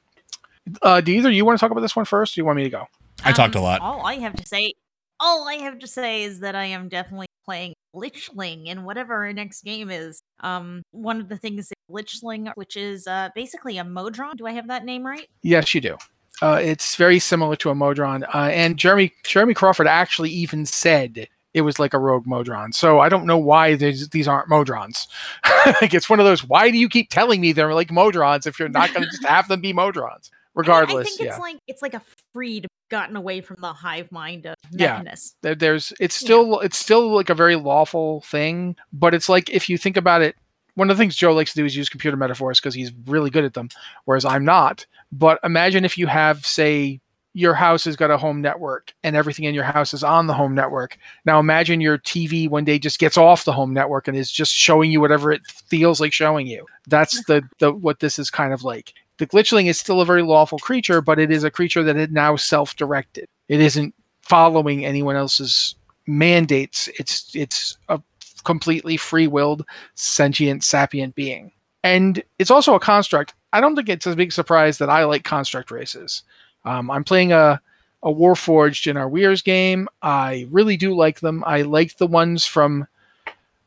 uh, 0.84 1.02
do 1.02 1.12
either 1.12 1.32
you 1.32 1.44
want 1.44 1.58
to 1.58 1.60
talk 1.60 1.72
about 1.72 1.82
this 1.82 1.96
one 1.96 2.06
first? 2.06 2.34
Or 2.34 2.36
do 2.36 2.42
you 2.42 2.46
want 2.46 2.58
me 2.58 2.66
to 2.66 2.70
go? 2.70 2.86
I 3.24 3.30
um, 3.30 3.34
talked 3.34 3.56
a 3.56 3.62
lot. 3.62 3.82
All 3.82 4.06
I 4.06 4.18
have 4.18 4.36
to 4.36 4.46
say, 4.46 4.76
all 5.26 5.48
I 5.48 5.56
have 5.56 5.80
to 5.80 5.88
say 5.88 6.24
is 6.24 6.40
that 6.42 6.56
I 6.56 6.66
am 6.66 6.88
definitely 6.88 7.26
playing 7.44 7.74
Glitchling 7.96 8.68
in 8.68 8.84
whatever 8.84 9.16
our 9.26 9.34
next 9.34 9.64
game 9.64 9.90
is. 9.90 10.22
Um, 10.42 10.84
one 10.92 11.20
of 11.20 11.30
the 11.30 11.38
things 11.38 11.74
Glitchling, 11.90 12.52
which 12.56 12.78
is 12.78 13.08
uh, 13.08 13.30
basically 13.34 13.78
a 13.78 13.84
Modron. 13.84 14.38
Do 14.38 14.46
I 14.46 14.52
have 14.52 14.68
that 14.68 14.86
name 14.86 15.06
right? 15.06 15.28
Yes, 15.42 15.74
you 15.74 15.82
do. 15.82 15.98
Uh, 16.42 16.60
it's 16.62 16.96
very 16.96 17.18
similar 17.20 17.56
to 17.56 17.70
a 17.70 17.76
Modron, 17.76 18.26
uh, 18.26 18.50
and 18.52 18.78
Jeremy 18.78 19.14
Jeremy 19.24 19.54
Crawford 19.54 19.88
actually 19.88 20.32
even 20.32 20.66
said 20.66 21.28
it 21.54 21.62
was 21.62 21.80
like 21.80 21.94
a 21.94 21.98
rogue 21.98 22.28
Modron. 22.28 22.74
So 22.74 23.00
I 23.00 23.08
don't 23.08 23.26
know 23.26 23.38
why 23.38 23.76
these 23.76 24.28
aren't 24.28 24.50
Modrons. 24.50 25.08
like 25.82 25.94
it's 25.94 26.10
one 26.10 26.20
of 26.20 26.26
those. 26.26 26.44
Why 26.44 26.70
do 26.72 26.78
you 26.78 26.90
keep 26.90 27.10
telling 27.10 27.40
me 27.40 27.54
they're 27.54 27.74
like 27.74 27.88
Modrons 27.88 28.46
if 28.46 28.60
you're 28.60 28.68
not 28.68 28.94
going 28.94 29.04
to 29.04 29.10
just 29.10 29.26
have 29.26 29.48
them 29.48 29.62
be 29.62 29.74
Modrons? 29.74 30.30
regardless. 30.56 30.96
I, 30.96 31.00
I 31.00 31.04
think 31.04 31.20
it's 31.20 31.38
yeah. 31.38 31.38
like 31.38 31.58
it's 31.68 31.82
like 31.82 31.94
a 31.94 32.02
freed, 32.34 32.68
gotten 32.90 33.16
away 33.16 33.42
from 33.42 33.58
the 33.60 33.74
hive 33.74 34.12
mind 34.12 34.46
of 34.46 34.56
Yeah. 34.72 35.04
There's 35.42 35.94
it's 36.00 36.16
still 36.16 36.60
it's 36.60 36.78
still 36.78 37.14
like 37.14 37.30
a 37.30 37.36
very 37.36 37.56
lawful 37.56 38.22
thing 38.22 38.76
but 38.94 39.14
it's 39.14 39.30
like 39.30 39.50
if 39.50 39.70
you 39.70 39.78
think 39.78 39.98
about 39.98 40.22
it 40.22 40.36
one 40.76 40.90
of 40.90 40.98
the 40.98 41.02
things 41.02 41.16
joe 41.16 41.34
likes 41.34 41.52
to 41.54 41.58
do 41.58 41.66
is 41.66 41.76
use 41.76 41.90
computer 41.90 42.18
metaphors 42.18 42.60
because 42.60 42.76
he's 42.76 42.92
really 43.06 43.30
good 43.30 43.46
at 43.46 43.54
them 43.54 43.70
whereas 44.06 44.26
i'm 44.26 44.46
not. 44.46 44.86
But 45.12 45.40
imagine 45.44 45.86
if 45.86 45.98
you 45.98 46.08
have 46.08 46.46
say 46.46 47.00
your 47.34 47.54
house 47.54 47.84
has 47.84 47.98
got 47.98 48.12
a 48.12 48.18
home 48.18 48.42
network 48.42 48.94
and 49.04 49.14
everything 49.16 49.44
in 49.44 49.54
your 49.54 49.66
house 49.66 49.94
is 49.94 50.04
on 50.04 50.28
the 50.28 50.34
home 50.34 50.56
network. 50.56 50.98
Now 51.26 51.40
imagine 51.40 51.82
your 51.82 51.98
tv 51.98 52.50
one 52.50 52.64
day 52.64 52.80
just 52.80 52.98
gets 52.98 53.18
off 53.18 53.44
the 53.44 53.52
home 53.52 53.74
network 53.74 54.08
and 54.08 54.16
is 54.18 54.32
just 54.32 54.54
showing 54.54 54.90
you 54.90 55.02
whatever 55.02 55.32
it 55.32 55.46
feels 55.48 56.00
like 56.00 56.14
showing 56.14 56.48
you. 56.48 56.66
That's 56.88 57.24
the, 57.28 57.44
the 57.60 57.74
what 57.74 58.00
this 58.00 58.20
is 58.20 58.30
kind 58.30 58.54
of 58.54 58.64
like 58.64 58.94
the 59.18 59.28
glitchling 59.28 59.68
is 59.68 59.80
still 59.80 60.02
a 60.02 60.06
very 60.06 60.24
lawful 60.24 60.60
creature 60.60 61.02
but 61.02 61.20
it 61.20 61.32
is 61.32 61.44
a 61.44 61.52
creature 61.52 61.84
that 61.84 61.96
is 61.96 62.10
now 62.10 62.36
self-directed 62.36 63.28
it 63.48 63.60
isn't 63.60 63.94
following 64.26 64.86
anyone 64.86 65.16
else's 65.16 65.76
mandates. 66.08 66.90
It's 67.00 67.34
it's 67.36 67.78
a 67.90 68.02
completely 68.44 68.98
free-willed, 68.98 69.66
sentient, 69.96 70.64
sapient 70.64 71.16
being. 71.16 71.52
And 71.84 72.24
it's 72.40 72.52
also 72.52 72.76
a 72.76 72.80
construct. 72.80 73.34
I 73.54 73.62
don't 73.62 73.76
think 73.76 73.90
it's 73.90 74.08
a 74.08 74.16
big 74.16 74.32
surprise 74.32 74.78
that 74.80 74.90
I 74.90 75.04
like 75.06 75.24
construct 75.24 75.72
races. 75.72 76.24
Um, 76.66 76.90
I'm 76.92 77.04
playing 77.04 77.32
a 77.32 77.62
a 78.04 78.14
Warforged 78.14 78.88
in 78.88 78.98
our 78.98 79.10
Weirs 79.10 79.42
game. 79.42 79.88
I 80.04 80.48
really 80.52 80.78
do 80.78 80.96
like 80.96 81.22
them. 81.22 81.44
I 81.48 81.64
like 81.64 81.98
the 81.98 82.06
ones 82.06 82.46
from 82.46 82.88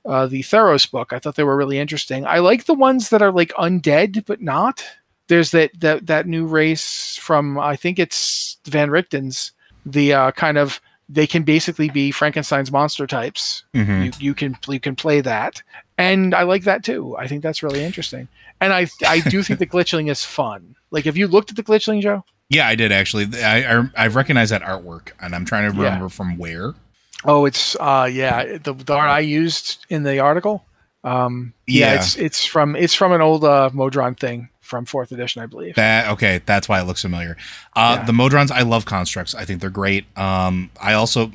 uh, 0.05 0.29
the 0.29 0.43
Theros 0.43 0.89
book. 0.89 1.13
I 1.13 1.19
thought 1.19 1.35
they 1.35 1.43
were 1.43 1.57
really 1.57 1.79
interesting. 1.79 2.25
I 2.25 2.39
like 2.39 2.67
the 2.67 2.75
ones 2.75 3.11
that 3.11 3.23
are 3.23 3.33
like 3.33 3.53
undead 3.55 4.25
but 4.27 4.41
not. 4.41 4.85
There's 5.29 5.51
that 5.53 5.71
that 5.81 6.07
that 6.07 6.27
new 6.27 6.47
race 6.47 7.17
from 7.21 7.59
I 7.59 7.77
think 7.77 7.99
it's 7.99 8.59
Van 8.67 8.89
Richten's 8.91 9.53
the 9.87 10.13
uh, 10.15 10.31
kind 10.33 10.59
of 10.59 10.81
they 11.09 11.27
can 11.27 11.43
basically 11.43 11.89
be 11.89 12.11
Frankenstein's 12.11 12.71
monster 12.73 13.07
types. 13.07 13.65
Mhm. 13.75 14.05
You 14.07 14.13
you 14.19 14.35
can 14.35 14.57
you 14.69 14.81
can 14.81 14.97
play 14.97 15.21
that, 15.21 15.63
and 15.97 16.35
I 16.35 16.43
like 16.43 16.65
that 16.65 16.83
too. 16.85 17.17
I 17.17 17.27
think 17.29 17.43
that's 17.43 17.63
really 17.63 17.85
interesting, 17.85 18.29
and 18.61 18.73
I 18.73 18.89
I 19.07 19.21
do 19.21 19.43
think 19.45 19.59
the 19.59 19.67
glitchling 19.67 20.11
is 20.11 20.25
fun. 20.25 20.75
Like, 20.91 21.05
have 21.05 21.17
you 21.17 21.27
looked 21.29 21.51
at 21.51 21.57
the 21.57 21.63
glitchling, 21.63 22.03
Joe? 22.03 22.25
Yeah, 22.51 22.67
I 22.67 22.75
did 22.75 22.93
actually. 22.93 23.27
I, 23.43 23.79
I 23.81 23.85
I've 23.97 24.17
recognized 24.17 24.53
that 24.53 24.63
artwork, 24.63 25.11
and 25.21 25.35
I'm 25.35 25.45
trying 25.45 25.71
to 25.71 25.77
Yeah. 25.77 25.85
remember 25.85 26.09
from 26.09 26.37
where. 26.39 26.73
Oh, 27.25 27.45
it's 27.47 27.77
uh 27.81 28.09
yeah 28.11 28.57
the, 28.59 28.73
the 28.75 28.95
art 28.95 29.11
I 29.11 29.21
used 29.21 29.85
in 29.91 30.03
the 30.05 30.21
article. 30.21 30.65
Um, 31.05 31.53
yeah, 31.67 31.93
Yeah. 31.93 31.99
it's 32.01 32.17
it's 32.17 32.45
from 32.45 32.77
it's 32.77 32.95
from 32.95 33.13
an 33.13 33.21
old 33.21 33.45
uh, 33.45 33.71
Modron 33.73 34.15
thing 34.15 34.49
from 34.69 34.85
fourth 34.85 35.11
edition, 35.13 35.43
I 35.43 35.47
believe. 35.47 35.75
That 35.77 36.11
okay, 36.13 36.43
that's 36.45 36.69
why 36.69 36.81
it 36.81 36.85
looks 36.85 37.03
familiar. 37.03 37.37
Uh, 37.75 37.97
Yeah. 37.99 38.05
The 38.05 38.13
Modrons, 38.13 38.51
I 38.51 38.63
love 38.63 38.85
constructs. 38.85 39.35
I 39.35 39.45
think 39.45 39.61
they're 39.61 39.71
great. 39.71 40.05
Um, 40.17 40.71
I 40.81 40.93
also 40.93 41.33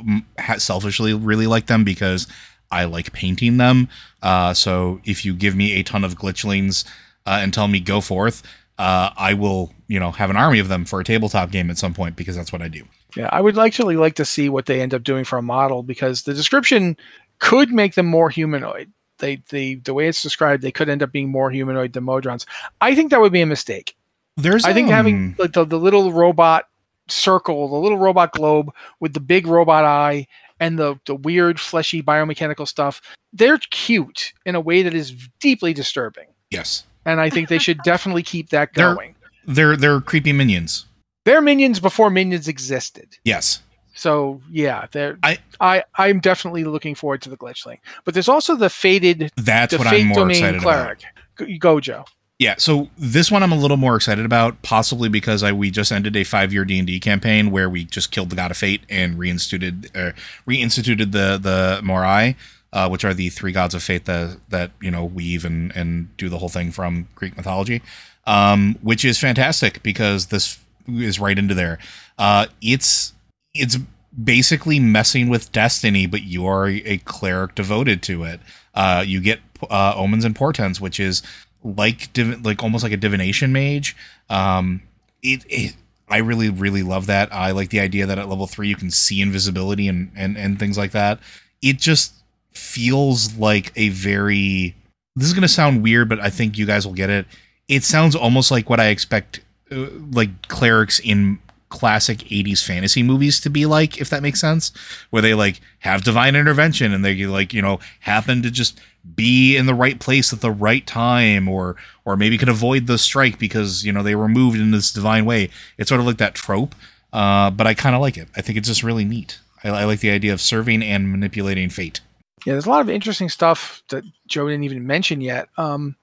selfishly 0.57 1.13
really 1.13 1.47
like 1.47 1.65
them 1.65 1.84
because 1.84 2.27
I 2.71 2.86
like 2.86 3.11
painting 3.11 3.57
them. 3.57 3.89
Uh, 4.21 4.53
so 4.53 5.01
if 5.03 5.25
you 5.25 5.34
give 5.34 5.55
me 5.55 5.73
a 5.73 5.84
ton 5.84 6.03
of 6.03 6.15
glitchlings 6.15 6.86
uh, 7.25 7.39
and 7.41 7.53
tell 7.53 7.67
me 7.67 7.79
go 7.79 8.01
forth, 8.01 8.43
uh, 8.77 9.09
I 9.17 9.34
will 9.34 9.71
you 9.88 9.99
know 9.99 10.11
have 10.11 10.29
an 10.29 10.38
army 10.38 10.59
of 10.59 10.67
them 10.67 10.86
for 10.86 10.99
a 10.99 11.03
tabletop 11.03 11.51
game 11.51 11.69
at 11.69 11.77
some 11.77 11.93
point 11.93 12.15
because 12.15 12.36
that's 12.36 12.53
what 12.53 12.61
I 12.61 12.67
do. 12.67 12.84
Yeah, 13.15 13.29
I 13.31 13.41
would 13.41 13.57
actually 13.57 13.95
like 13.95 14.15
to 14.15 14.25
see 14.25 14.49
what 14.49 14.65
they 14.65 14.81
end 14.81 14.93
up 14.93 15.03
doing 15.03 15.23
for 15.23 15.38
a 15.38 15.43
model 15.43 15.84
because 15.84 16.23
the 16.23 16.34
description 16.34 16.97
could 17.39 17.71
make 17.71 17.95
them 17.95 18.05
more 18.05 18.29
humanoid. 18.29 18.91
They, 19.24 19.41
they, 19.49 19.76
the 19.76 19.93
way 19.93 20.09
it's 20.09 20.21
described, 20.21 20.61
they 20.63 20.71
could 20.71 20.89
end 20.89 21.01
up 21.01 21.13
being 21.13 21.30
more 21.30 21.49
humanoid 21.49 21.93
than 21.93 22.03
Modrons. 22.03 22.45
I 22.82 22.93
think 22.93 23.09
that 23.11 23.21
would 23.21 23.32
be 23.32 23.39
a 23.41 23.45
mistake. 23.45 23.95
There's 24.36 24.65
I 24.65 24.74
think 24.74 24.88
um, 24.89 24.93
having 24.93 25.36
like 25.39 25.53
the, 25.53 25.63
the 25.63 25.80
little 25.80 26.11
robot 26.11 26.67
circle, 27.07 27.69
the 27.69 27.76
little 27.78 27.97
robot 27.97 28.34
globe 28.34 28.74
with 28.99 29.13
the 29.13 29.19
big 29.21 29.47
robot 29.47 29.86
eye 29.86 30.28
and 30.59 30.78
the, 30.78 30.99
the 31.05 31.15
weird 31.15 31.57
fleshy 31.59 32.03
biomechanical 32.03 32.67
stuff, 32.67 33.01
they're 33.32 33.59
cute 33.69 34.34
in 34.45 34.55
a 34.55 34.59
way 34.61 34.82
that 34.84 34.93
is 34.93 35.11
deeply 35.39 35.74
disturbing. 35.74 36.26
yes, 36.51 36.84
And 37.05 37.21
I 37.21 37.30
think 37.30 37.47
they 37.47 37.59
should 37.59 37.78
definitely 37.86 38.24
keep 38.24 38.49
that 38.49 38.74
They're- 38.74 38.93
going. 38.95 39.15
they're 39.45 39.78
they're 39.78 40.01
creepy 40.01 40.34
minions. 40.34 40.86
They're 41.26 41.41
minions 41.41 41.80
before 41.80 42.09
minions 42.09 42.47
existed. 42.49 43.17
Yes, 43.24 43.61
So 43.94 44.41
yeah, 44.50 44.88
they're, 44.91 45.18
I- 45.24 45.39
I 45.60 45.84
I'm 45.96 46.20
definitely 46.20 46.64
looking 46.64 46.96
forward 46.96 47.22
to 47.24 47.30
the 47.30 47.38
glitchling. 47.38 47.80
But 48.06 48.14
there's 48.14 48.30
also 48.30 48.56
the 48.56 48.70
faded 48.70 49.32
that's 49.38 49.72
the 49.72 49.78
what 49.78 49.88
I'm 49.88 50.08
more 50.08 50.16
domain 50.20 50.38
excited 50.38 50.62
about. 50.62 50.64
cleric. 50.64 51.04
Go, 51.36 51.46
go 51.60 51.80
Joe. 51.80 52.06
Yeah, 52.39 52.56
so 52.58 52.89
this 52.98 53.32
one 53.32 53.44
I'm 53.44 53.52
a 53.52 53.58
little 53.58 53.78
more 53.78 53.96
excited 53.96 54.26
about, 54.26 54.62
possibly 54.64 55.08
because 55.08 55.44
I 55.44 55.52
we 55.54 55.70
just 55.72 55.91
ended 55.91 56.16
a 56.18 56.24
five 56.24 56.52
year 56.52 56.66
D 56.66 56.78
and 56.80 56.88
D 56.88 57.00
campaign 57.00 57.52
where 57.52 57.70
we 57.70 57.86
just 57.86 58.12
killed 58.12 58.32
the 58.32 58.36
God 58.36 58.52
of 58.52 58.58
Fate 58.58 58.82
and 58.89 59.18
reinstituted 59.18 59.89
uh, 59.96 60.12
reinstituted 60.48 61.12
the 61.12 61.38
the 61.41 61.80
Moirai, 61.84 62.36
uh, 62.74 62.89
which 62.89 63.06
are 63.06 63.14
the 63.14 63.30
three 63.30 63.52
gods 63.52 63.76
of 63.76 63.84
fate 63.84 64.06
that 64.06 64.39
that 64.50 64.72
you 64.82 64.91
know 64.91 65.06
weave 65.06 65.46
and 65.46 65.72
and 65.76 66.16
do 66.18 66.28
the 66.28 66.39
whole 66.39 66.50
thing 66.50 66.72
from 66.72 67.08
Greek 67.16 67.38
mythology, 67.38 67.82
um, 68.26 68.78
which 68.82 69.06
is 69.06 69.20
fantastic 69.20 69.82
because 69.84 70.26
this 70.26 70.60
is 70.88 71.20
right 71.20 71.38
into 71.38 71.54
there. 71.54 71.78
Uh, 72.18 72.48
it's 72.62 73.12
it's 73.54 73.78
basically 74.24 74.80
messing 74.80 75.30
with 75.30 75.51
destiny, 75.51 76.06
but 76.06 76.24
you 76.24 76.45
are 76.45 76.68
a 76.68 76.97
cleric 76.99 77.56
devoted 77.56 78.01
to 78.04 78.24
it. 78.24 78.39
Uh, 78.74 79.04
you 79.06 79.20
get 79.20 79.39
uh, 79.70 79.93
omens 79.95 80.26
and 80.26 80.36
portents, 80.36 80.82
which 80.82 80.99
is 80.99 81.22
like 81.64 82.12
div- 82.14 82.45
like 82.45 82.62
almost 82.64 82.84
like 82.84 82.93
a 82.93 82.97
divination 82.97 83.54
mage. 83.54 83.95
Um, 84.30 84.82
it, 85.22 85.45
it 85.47 85.76
I 86.10 86.18
really 86.18 86.49
really 86.49 86.84
love 86.84 87.08
that. 87.08 87.34
I 87.34 87.51
like 87.51 87.70
the 87.70 87.80
idea 87.80 88.06
that 88.06 88.18
at 88.20 88.30
level 88.30 88.47
three 88.47 88.68
you 88.68 88.76
can 88.76 88.91
see 88.91 89.22
invisibility 89.22 89.88
and 89.88 90.12
and 90.16 90.38
and 90.38 90.60
things 90.60 90.78
like 90.78 90.91
that. 90.91 91.20
It 91.62 91.80
just 91.80 92.14
feels 92.51 93.36
like 93.36 93.72
a 93.76 93.89
very. 93.89 94.76
This 95.16 95.28
is 95.28 95.34
gonna 95.34 95.47
sound 95.47 95.84
weird, 95.84 96.10
but 96.10 96.20
I 96.20 96.30
think 96.30 96.58
you 96.58 96.66
guys 96.66 96.86
will 96.86 96.93
get 96.93 97.10
it. 97.10 97.26
It 97.68 97.84
sounds 97.84 98.16
almost 98.16 98.51
like 98.51 98.70
what 98.70 98.80
I 98.80 98.88
expect, 98.88 99.41
uh, 99.72 99.88
like 100.12 100.47
clerics 100.47 100.99
in 100.99 101.39
classic 101.74 102.19
80s 102.19 102.63
fantasy 102.63 103.03
movies 103.03 103.39
to 103.41 103.49
be 103.49 103.65
like 103.65 103.99
if 103.99 104.09
that 104.09 104.21
makes 104.21 104.39
sense 104.39 104.71
where 105.09 105.21
they 105.21 105.34
like 105.34 105.59
have 105.80 106.03
divine 106.03 106.36
intervention 106.36 106.93
and 106.93 107.03
they 107.03 107.26
like 107.26 107.53
you 107.53 107.61
know 107.61 107.80
happen 108.01 108.41
to 108.43 108.51
just 108.51 108.80
be 109.15 109.57
in 109.57 109.65
the 109.65 109.74
right 109.74 109.99
place 109.99 110.32
at 110.32 110.41
the 110.41 110.51
right 110.51 110.86
time 110.88 111.49
or 111.49 111.76
or 112.05 112.15
maybe 112.15 112.38
could 112.38 112.47
avoid 112.47 112.88
the 112.88 112.97
strike 112.97 113.39
because 113.39 113.84
you 113.84 113.91
know 113.91 114.03
they 114.03 114.15
were 114.15 114.30
moved 114.30 114.57
in 114.57 114.71
this 114.71 114.93
divine 114.93 115.26
way. 115.26 115.49
It's 115.78 115.89
sort 115.89 115.99
of 115.99 116.07
like 116.07 116.17
that 116.17 116.36
trope 116.36 116.74
uh, 117.13 117.51
but 117.51 117.67
i 117.67 117.74
kind 117.74 117.95
of 117.95 118.01
like 118.01 118.17
it. 118.17 118.28
I 118.36 118.41
think 118.41 118.57
it's 118.57 118.67
just 118.67 118.84
really 118.84 119.05
neat. 119.05 119.39
I, 119.63 119.69
I 119.69 119.84
like 119.86 119.99
the 119.99 120.09
idea 120.09 120.34
of 120.34 120.41
serving 120.41 120.82
and 120.82 121.09
manipulating 121.09 121.69
fate. 121.69 122.01
Yeah, 122.45 122.53
there's 122.53 122.65
a 122.65 122.69
lot 122.69 122.82
of 122.82 122.89
interesting 122.89 123.30
stuff 123.30 123.84
that 123.89 124.03
Joe 124.28 124.49
didn't 124.49 124.63
even 124.63 124.86
mention 124.86 125.21
yet. 125.21 125.47
Um, 125.57 125.95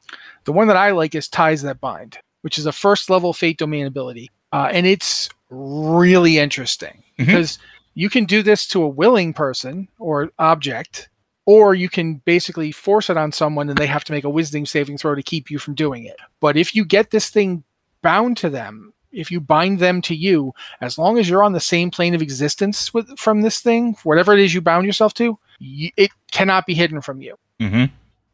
the 0.44 0.52
one 0.52 0.68
that 0.68 0.76
I 0.76 0.92
like 0.92 1.14
is 1.14 1.28
Ties 1.28 1.62
That 1.62 1.80
Bind, 1.80 2.16
which 2.40 2.56
is 2.56 2.64
a 2.64 2.72
first 2.72 3.10
level 3.10 3.34
Fate 3.34 3.58
Domain 3.58 3.86
ability, 3.86 4.30
uh, 4.52 4.70
and 4.72 4.86
it's 4.86 5.28
really 5.50 6.38
interesting 6.38 7.02
Mhm. 7.18 7.26
because 7.26 7.58
you 7.94 8.08
can 8.08 8.24
do 8.24 8.42
this 8.42 8.66
to 8.68 8.82
a 8.82 8.88
willing 8.88 9.32
person 9.32 9.88
or 9.98 10.30
object, 10.38 11.08
or 11.44 11.74
you 11.74 11.88
can 11.88 12.14
basically 12.24 12.70
force 12.72 13.10
it 13.10 13.16
on 13.16 13.32
someone 13.32 13.68
and 13.68 13.76
they 13.76 13.86
have 13.86 14.04
to 14.04 14.12
make 14.12 14.24
a 14.24 14.30
Wisdom 14.30 14.64
saving 14.64 14.96
throw 14.98 15.14
to 15.14 15.22
keep 15.22 15.50
you 15.50 15.58
from 15.58 15.74
doing 15.74 16.04
it. 16.04 16.16
But 16.40 16.56
if 16.56 16.74
you 16.74 16.84
get 16.84 17.10
this 17.10 17.30
thing 17.30 17.64
bound 18.02 18.36
to 18.38 18.48
them, 18.48 18.92
if 19.12 19.30
you 19.30 19.40
bind 19.40 19.80
them 19.80 20.00
to 20.02 20.14
you, 20.14 20.52
as 20.80 20.96
long 20.96 21.18
as 21.18 21.28
you're 21.28 21.42
on 21.42 21.52
the 21.52 21.58
same 21.60 21.90
plane 21.90 22.14
of 22.14 22.22
existence 22.22 22.94
with 22.94 23.18
from 23.18 23.40
this 23.40 23.60
thing, 23.60 23.96
whatever 24.04 24.32
it 24.34 24.38
is 24.40 24.54
you 24.54 24.60
bound 24.60 24.86
yourself 24.86 25.12
to, 25.14 25.36
it 25.60 26.10
cannot 26.30 26.64
be 26.66 26.74
hidden 26.74 27.00
from 27.00 27.20
you. 27.20 27.36
mm-hmm. 27.60 27.86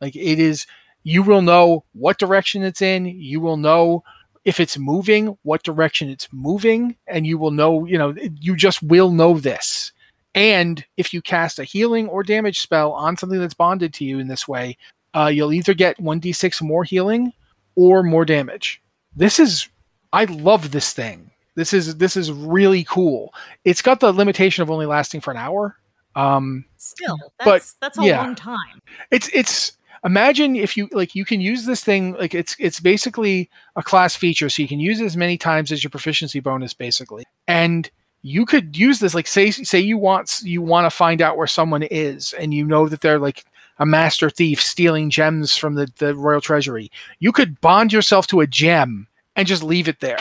Like 0.02 0.14
it 0.14 0.38
is, 0.38 0.66
you 1.02 1.22
will 1.22 1.40
know 1.40 1.84
what 1.94 2.18
direction 2.18 2.62
it's 2.62 2.82
in. 2.82 3.06
You 3.06 3.40
will 3.40 3.56
know 3.56 4.04
if 4.46 4.60
it's 4.60 4.78
moving, 4.78 5.36
what 5.42 5.64
direction 5.64 6.08
it's 6.08 6.28
moving, 6.32 6.96
and 7.08 7.26
you 7.26 7.36
will 7.36 7.50
know, 7.50 7.84
you 7.84 7.98
know, 7.98 8.14
you 8.40 8.54
just 8.54 8.80
will 8.80 9.10
know 9.10 9.38
this. 9.38 9.90
And 10.36 10.84
if 10.96 11.12
you 11.12 11.20
cast 11.20 11.58
a 11.58 11.64
healing 11.64 12.06
or 12.08 12.22
damage 12.22 12.60
spell 12.60 12.92
on 12.92 13.16
something 13.16 13.40
that's 13.40 13.54
bonded 13.54 13.92
to 13.94 14.04
you 14.04 14.20
in 14.20 14.28
this 14.28 14.46
way, 14.46 14.78
uh, 15.14 15.26
you'll 15.26 15.52
either 15.52 15.74
get 15.74 15.98
1d6 15.98 16.62
more 16.62 16.84
healing 16.84 17.32
or 17.74 18.04
more 18.04 18.24
damage. 18.24 18.80
This 19.16 19.40
is, 19.40 19.68
I 20.12 20.26
love 20.26 20.70
this 20.70 20.92
thing. 20.92 21.32
This 21.56 21.72
is 21.72 21.96
this 21.96 22.16
is 22.16 22.30
really 22.30 22.84
cool. 22.84 23.34
It's 23.64 23.82
got 23.82 23.98
the 23.98 24.12
limitation 24.12 24.62
of 24.62 24.70
only 24.70 24.86
lasting 24.86 25.22
for 25.22 25.30
an 25.32 25.38
hour. 25.38 25.74
Um, 26.14 26.66
Still, 26.76 27.16
that's 27.38 27.44
But, 27.44 27.74
that's 27.80 27.98
a 27.98 28.04
yeah. 28.04 28.22
long 28.22 28.34
time. 28.34 28.82
it's 29.10 29.28
it's 29.32 29.75
imagine 30.04 30.56
if 30.56 30.76
you 30.76 30.88
like 30.92 31.14
you 31.14 31.24
can 31.24 31.40
use 31.40 31.64
this 31.66 31.82
thing 31.82 32.12
like 32.14 32.34
it's 32.34 32.56
it's 32.58 32.80
basically 32.80 33.50
a 33.76 33.82
class 33.82 34.14
feature 34.14 34.48
so 34.48 34.62
you 34.62 34.68
can 34.68 34.80
use 34.80 35.00
it 35.00 35.06
as 35.06 35.16
many 35.16 35.36
times 35.38 35.72
as 35.72 35.82
your 35.82 35.90
proficiency 35.90 36.40
bonus 36.40 36.74
basically. 36.74 37.24
And 37.48 37.90
you 38.22 38.44
could 38.44 38.76
use 38.76 38.98
this 38.98 39.14
like 39.14 39.26
say 39.26 39.50
say 39.50 39.78
you 39.78 39.98
want 39.98 40.40
you 40.42 40.62
want 40.62 40.84
to 40.84 40.90
find 40.90 41.22
out 41.22 41.36
where 41.36 41.46
someone 41.46 41.82
is 41.84 42.32
and 42.34 42.52
you 42.52 42.64
know 42.64 42.88
that 42.88 43.00
they're 43.00 43.18
like 43.18 43.44
a 43.78 43.86
master 43.86 44.30
thief 44.30 44.62
stealing 44.62 45.10
gems 45.10 45.56
from 45.56 45.74
the, 45.74 45.88
the 45.98 46.14
royal 46.14 46.40
treasury. 46.40 46.90
You 47.18 47.32
could 47.32 47.60
bond 47.60 47.92
yourself 47.92 48.26
to 48.28 48.40
a 48.40 48.46
gem 48.46 49.06
and 49.34 49.46
just 49.46 49.62
leave 49.62 49.88
it 49.88 50.00
there. 50.00 50.20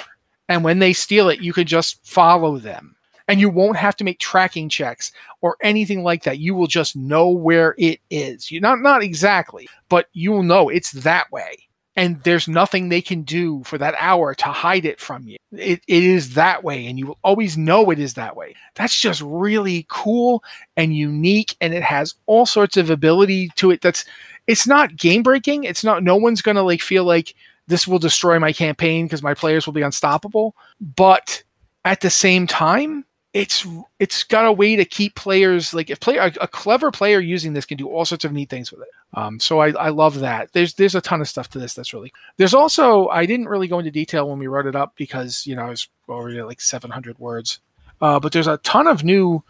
And 0.49 0.63
when 0.63 0.79
they 0.79 0.93
steal 0.93 1.29
it, 1.29 1.39
you 1.39 1.53
could 1.53 1.67
just 1.67 2.05
follow 2.05 2.57
them. 2.57 2.94
And 3.27 3.39
you 3.39 3.49
won't 3.49 3.77
have 3.77 3.95
to 3.97 4.03
make 4.03 4.19
tracking 4.19 4.69
checks 4.69 5.11
or 5.41 5.57
anything 5.61 6.03
like 6.03 6.23
that. 6.23 6.39
You 6.39 6.53
will 6.53 6.67
just 6.67 6.95
know 6.95 7.29
where 7.29 7.73
it 7.77 7.99
is. 8.09 8.51
You 8.51 8.59
not 8.61 8.79
not 8.81 9.01
exactly, 9.01 9.67
but 9.89 10.07
you 10.13 10.31
will 10.31 10.43
know 10.43 10.69
it's 10.69 10.91
that 10.91 11.31
way. 11.31 11.57
And 11.97 12.21
there's 12.23 12.47
nothing 12.47 12.89
they 12.89 13.01
can 13.01 13.21
do 13.21 13.63
for 13.63 13.77
that 13.77 13.95
hour 13.97 14.35
to 14.35 14.45
hide 14.45 14.83
it 14.83 14.99
from 14.99 15.23
you. 15.23 15.37
It, 15.53 15.81
it 15.87 16.03
is 16.03 16.33
that 16.33 16.61
way, 16.61 16.87
and 16.87 16.99
you 16.99 17.07
will 17.07 17.19
always 17.23 17.57
know 17.57 17.89
it 17.89 17.99
is 17.99 18.15
that 18.15 18.35
way. 18.35 18.53
That's 18.75 18.99
just 18.99 19.21
really 19.21 19.85
cool 19.89 20.43
and 20.75 20.95
unique, 20.95 21.55
and 21.61 21.73
it 21.73 21.83
has 21.83 22.13
all 22.25 22.45
sorts 22.45 22.75
of 22.75 22.89
ability 22.89 23.49
to 23.55 23.71
it. 23.71 23.81
That's 23.81 24.03
it's 24.45 24.67
not 24.67 24.97
game 24.97 25.23
breaking. 25.23 25.63
It's 25.63 25.85
not 25.85 26.03
no 26.03 26.17
one's 26.17 26.41
gonna 26.41 26.63
like 26.63 26.81
feel 26.81 27.05
like 27.05 27.33
this 27.67 27.87
will 27.87 27.99
destroy 27.99 28.39
my 28.39 28.53
campaign 28.53 29.05
because 29.05 29.23
my 29.23 29.33
players 29.33 29.65
will 29.65 29.73
be 29.73 29.81
unstoppable. 29.81 30.55
But 30.79 31.43
at 31.83 32.01
the 32.01 32.09
same 32.09 32.47
time, 32.47 33.05
it's 33.35 33.67
it's 33.99 34.23
got 34.23 34.45
a 34.45 34.51
way 34.51 34.77
to 34.77 34.85
keep 34.85 35.13
players 35.15 35.73
like 35.73 35.89
if 35.89 35.99
player 35.99 36.21
a, 36.21 36.43
a, 36.43 36.47
clever 36.47 36.89
player 36.89 37.19
using 37.19 37.51
this 37.51 37.65
can 37.65 37.77
do 37.77 37.89
all 37.89 38.05
sorts 38.05 38.23
of 38.23 38.31
neat 38.31 38.49
things 38.49 38.71
with 38.71 38.81
it. 38.81 38.87
Um, 39.13 39.41
so 39.41 39.59
I, 39.59 39.71
I 39.71 39.89
love 39.89 40.21
that. 40.21 40.53
There's 40.53 40.75
there's 40.75 40.95
a 40.95 41.01
ton 41.01 41.19
of 41.19 41.27
stuff 41.27 41.49
to 41.49 41.59
this 41.59 41.73
that's 41.73 41.93
really. 41.93 42.13
There's 42.37 42.53
also 42.53 43.09
I 43.09 43.25
didn't 43.25 43.49
really 43.49 43.67
go 43.67 43.77
into 43.77 43.91
detail 43.91 44.29
when 44.29 44.39
we 44.39 44.47
wrote 44.47 44.67
it 44.67 44.75
up 44.75 44.95
because 44.95 45.45
you 45.45 45.53
know 45.53 45.63
I 45.63 45.69
was 45.69 45.89
already 46.07 46.39
at 46.39 46.47
like 46.47 46.61
700 46.61 47.19
words. 47.19 47.59
Uh, 47.99 48.21
but 48.21 48.31
there's 48.31 48.47
a 48.47 48.57
ton 48.59 48.87
of 48.87 49.03
new. 49.03 49.43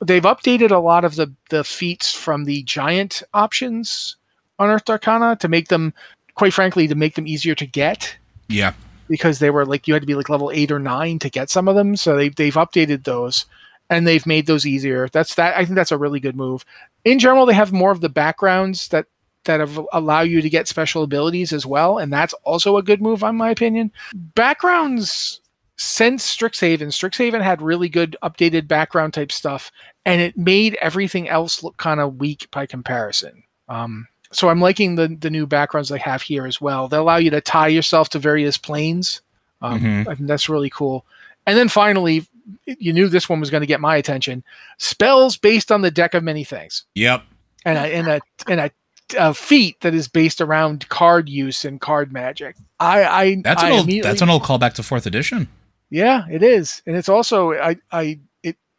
They've 0.00 0.22
updated 0.22 0.70
a 0.70 0.78
lot 0.78 1.04
of 1.04 1.16
the 1.16 1.34
the 1.50 1.64
feats 1.64 2.14
from 2.14 2.44
the 2.44 2.62
giant 2.62 3.24
options 3.34 4.16
Unearthed 4.60 4.88
Arcana 4.88 5.34
to 5.40 5.48
make 5.48 5.66
them, 5.66 5.92
quite 6.34 6.54
frankly, 6.54 6.86
to 6.86 6.94
make 6.94 7.16
them 7.16 7.26
easier 7.26 7.56
to 7.56 7.66
get. 7.66 8.16
Yeah 8.46 8.72
because 9.08 9.38
they 9.38 9.50
were 9.50 9.66
like 9.66 9.86
you 9.86 9.94
had 9.94 10.02
to 10.02 10.06
be 10.06 10.14
like 10.14 10.28
level 10.28 10.50
eight 10.52 10.70
or 10.70 10.78
nine 10.78 11.18
to 11.20 11.30
get 11.30 11.50
some 11.50 11.68
of 11.68 11.76
them. 11.76 11.96
So 11.96 12.16
they 12.16 12.28
they've 12.28 12.54
updated 12.54 13.04
those 13.04 13.46
and 13.90 14.06
they've 14.06 14.26
made 14.26 14.46
those 14.46 14.66
easier. 14.66 15.08
That's 15.08 15.34
that. 15.34 15.56
I 15.56 15.64
think 15.64 15.76
that's 15.76 15.92
a 15.92 15.98
really 15.98 16.20
good 16.20 16.36
move. 16.36 16.64
In 17.04 17.18
general, 17.18 17.46
they 17.46 17.54
have 17.54 17.72
more 17.72 17.90
of 17.90 18.00
the 18.00 18.08
backgrounds 18.08 18.88
that 18.88 19.06
that 19.44 19.60
have, 19.60 19.80
allow 19.92 20.20
you 20.20 20.40
to 20.40 20.48
get 20.48 20.68
special 20.68 21.02
abilities 21.02 21.52
as 21.52 21.66
well, 21.66 21.98
and 21.98 22.12
that's 22.12 22.32
also 22.44 22.76
a 22.76 22.82
good 22.82 23.02
move, 23.02 23.22
in 23.22 23.36
my 23.36 23.50
opinion. 23.50 23.90
Backgrounds 24.14 25.40
since 25.76 26.24
Strixhaven, 26.24 26.88
Strixhaven 26.88 27.42
had 27.42 27.60
really 27.60 27.88
good 27.88 28.16
updated 28.22 28.68
background 28.68 29.14
type 29.14 29.32
stuff, 29.32 29.72
and 30.04 30.20
it 30.20 30.36
made 30.36 30.76
everything 30.80 31.28
else 31.28 31.62
look 31.62 31.76
kind 31.76 32.00
of 32.00 32.16
weak 32.16 32.48
by 32.50 32.66
comparison. 32.66 33.42
Um, 33.68 34.06
so 34.32 34.48
I'm 34.48 34.60
liking 34.60 34.96
the 34.96 35.08
the 35.08 35.30
new 35.30 35.46
backgrounds 35.46 35.88
they 35.88 35.98
have 35.98 36.22
here 36.22 36.46
as 36.46 36.60
well. 36.60 36.88
They 36.88 36.96
allow 36.96 37.16
you 37.16 37.30
to 37.30 37.40
tie 37.40 37.68
yourself 37.68 38.08
to 38.10 38.18
various 38.18 38.56
planes. 38.58 39.20
Um, 39.60 39.80
mm-hmm. 39.80 40.08
I 40.08 40.14
think 40.14 40.26
that's 40.26 40.48
really 40.48 40.70
cool. 40.70 41.06
And 41.46 41.56
then 41.56 41.68
finally, 41.68 42.26
you 42.66 42.92
knew 42.92 43.08
this 43.08 43.28
one 43.28 43.40
was 43.40 43.50
going 43.50 43.60
to 43.60 43.66
get 43.66 43.80
my 43.80 43.96
attention. 43.96 44.44
Spells 44.78 45.36
based 45.36 45.70
on 45.70 45.82
the 45.82 45.90
deck 45.90 46.14
of 46.14 46.24
many 46.24 46.44
things. 46.44 46.84
Yep. 46.94 47.22
And 47.64 47.78
a 47.78 47.80
and 47.80 48.08
a 48.08 48.20
and 48.48 48.60
a, 48.60 48.70
a 49.18 49.34
feat 49.34 49.80
that 49.82 49.94
is 49.94 50.08
based 50.08 50.40
around 50.40 50.88
card 50.88 51.28
use 51.28 51.64
and 51.64 51.80
card 51.80 52.12
magic. 52.12 52.56
I 52.80 53.04
I 53.04 53.42
that's 53.42 53.62
I 53.62 53.70
an 53.70 53.72
old 53.72 54.02
that's 54.02 54.22
an 54.22 54.30
old 54.30 54.42
callback 54.42 54.74
to 54.74 54.82
fourth 54.82 55.06
edition. 55.06 55.48
Yeah, 55.90 56.24
it 56.30 56.42
is, 56.42 56.82
and 56.86 56.96
it's 56.96 57.08
also 57.08 57.52
I 57.52 57.76
I 57.92 58.18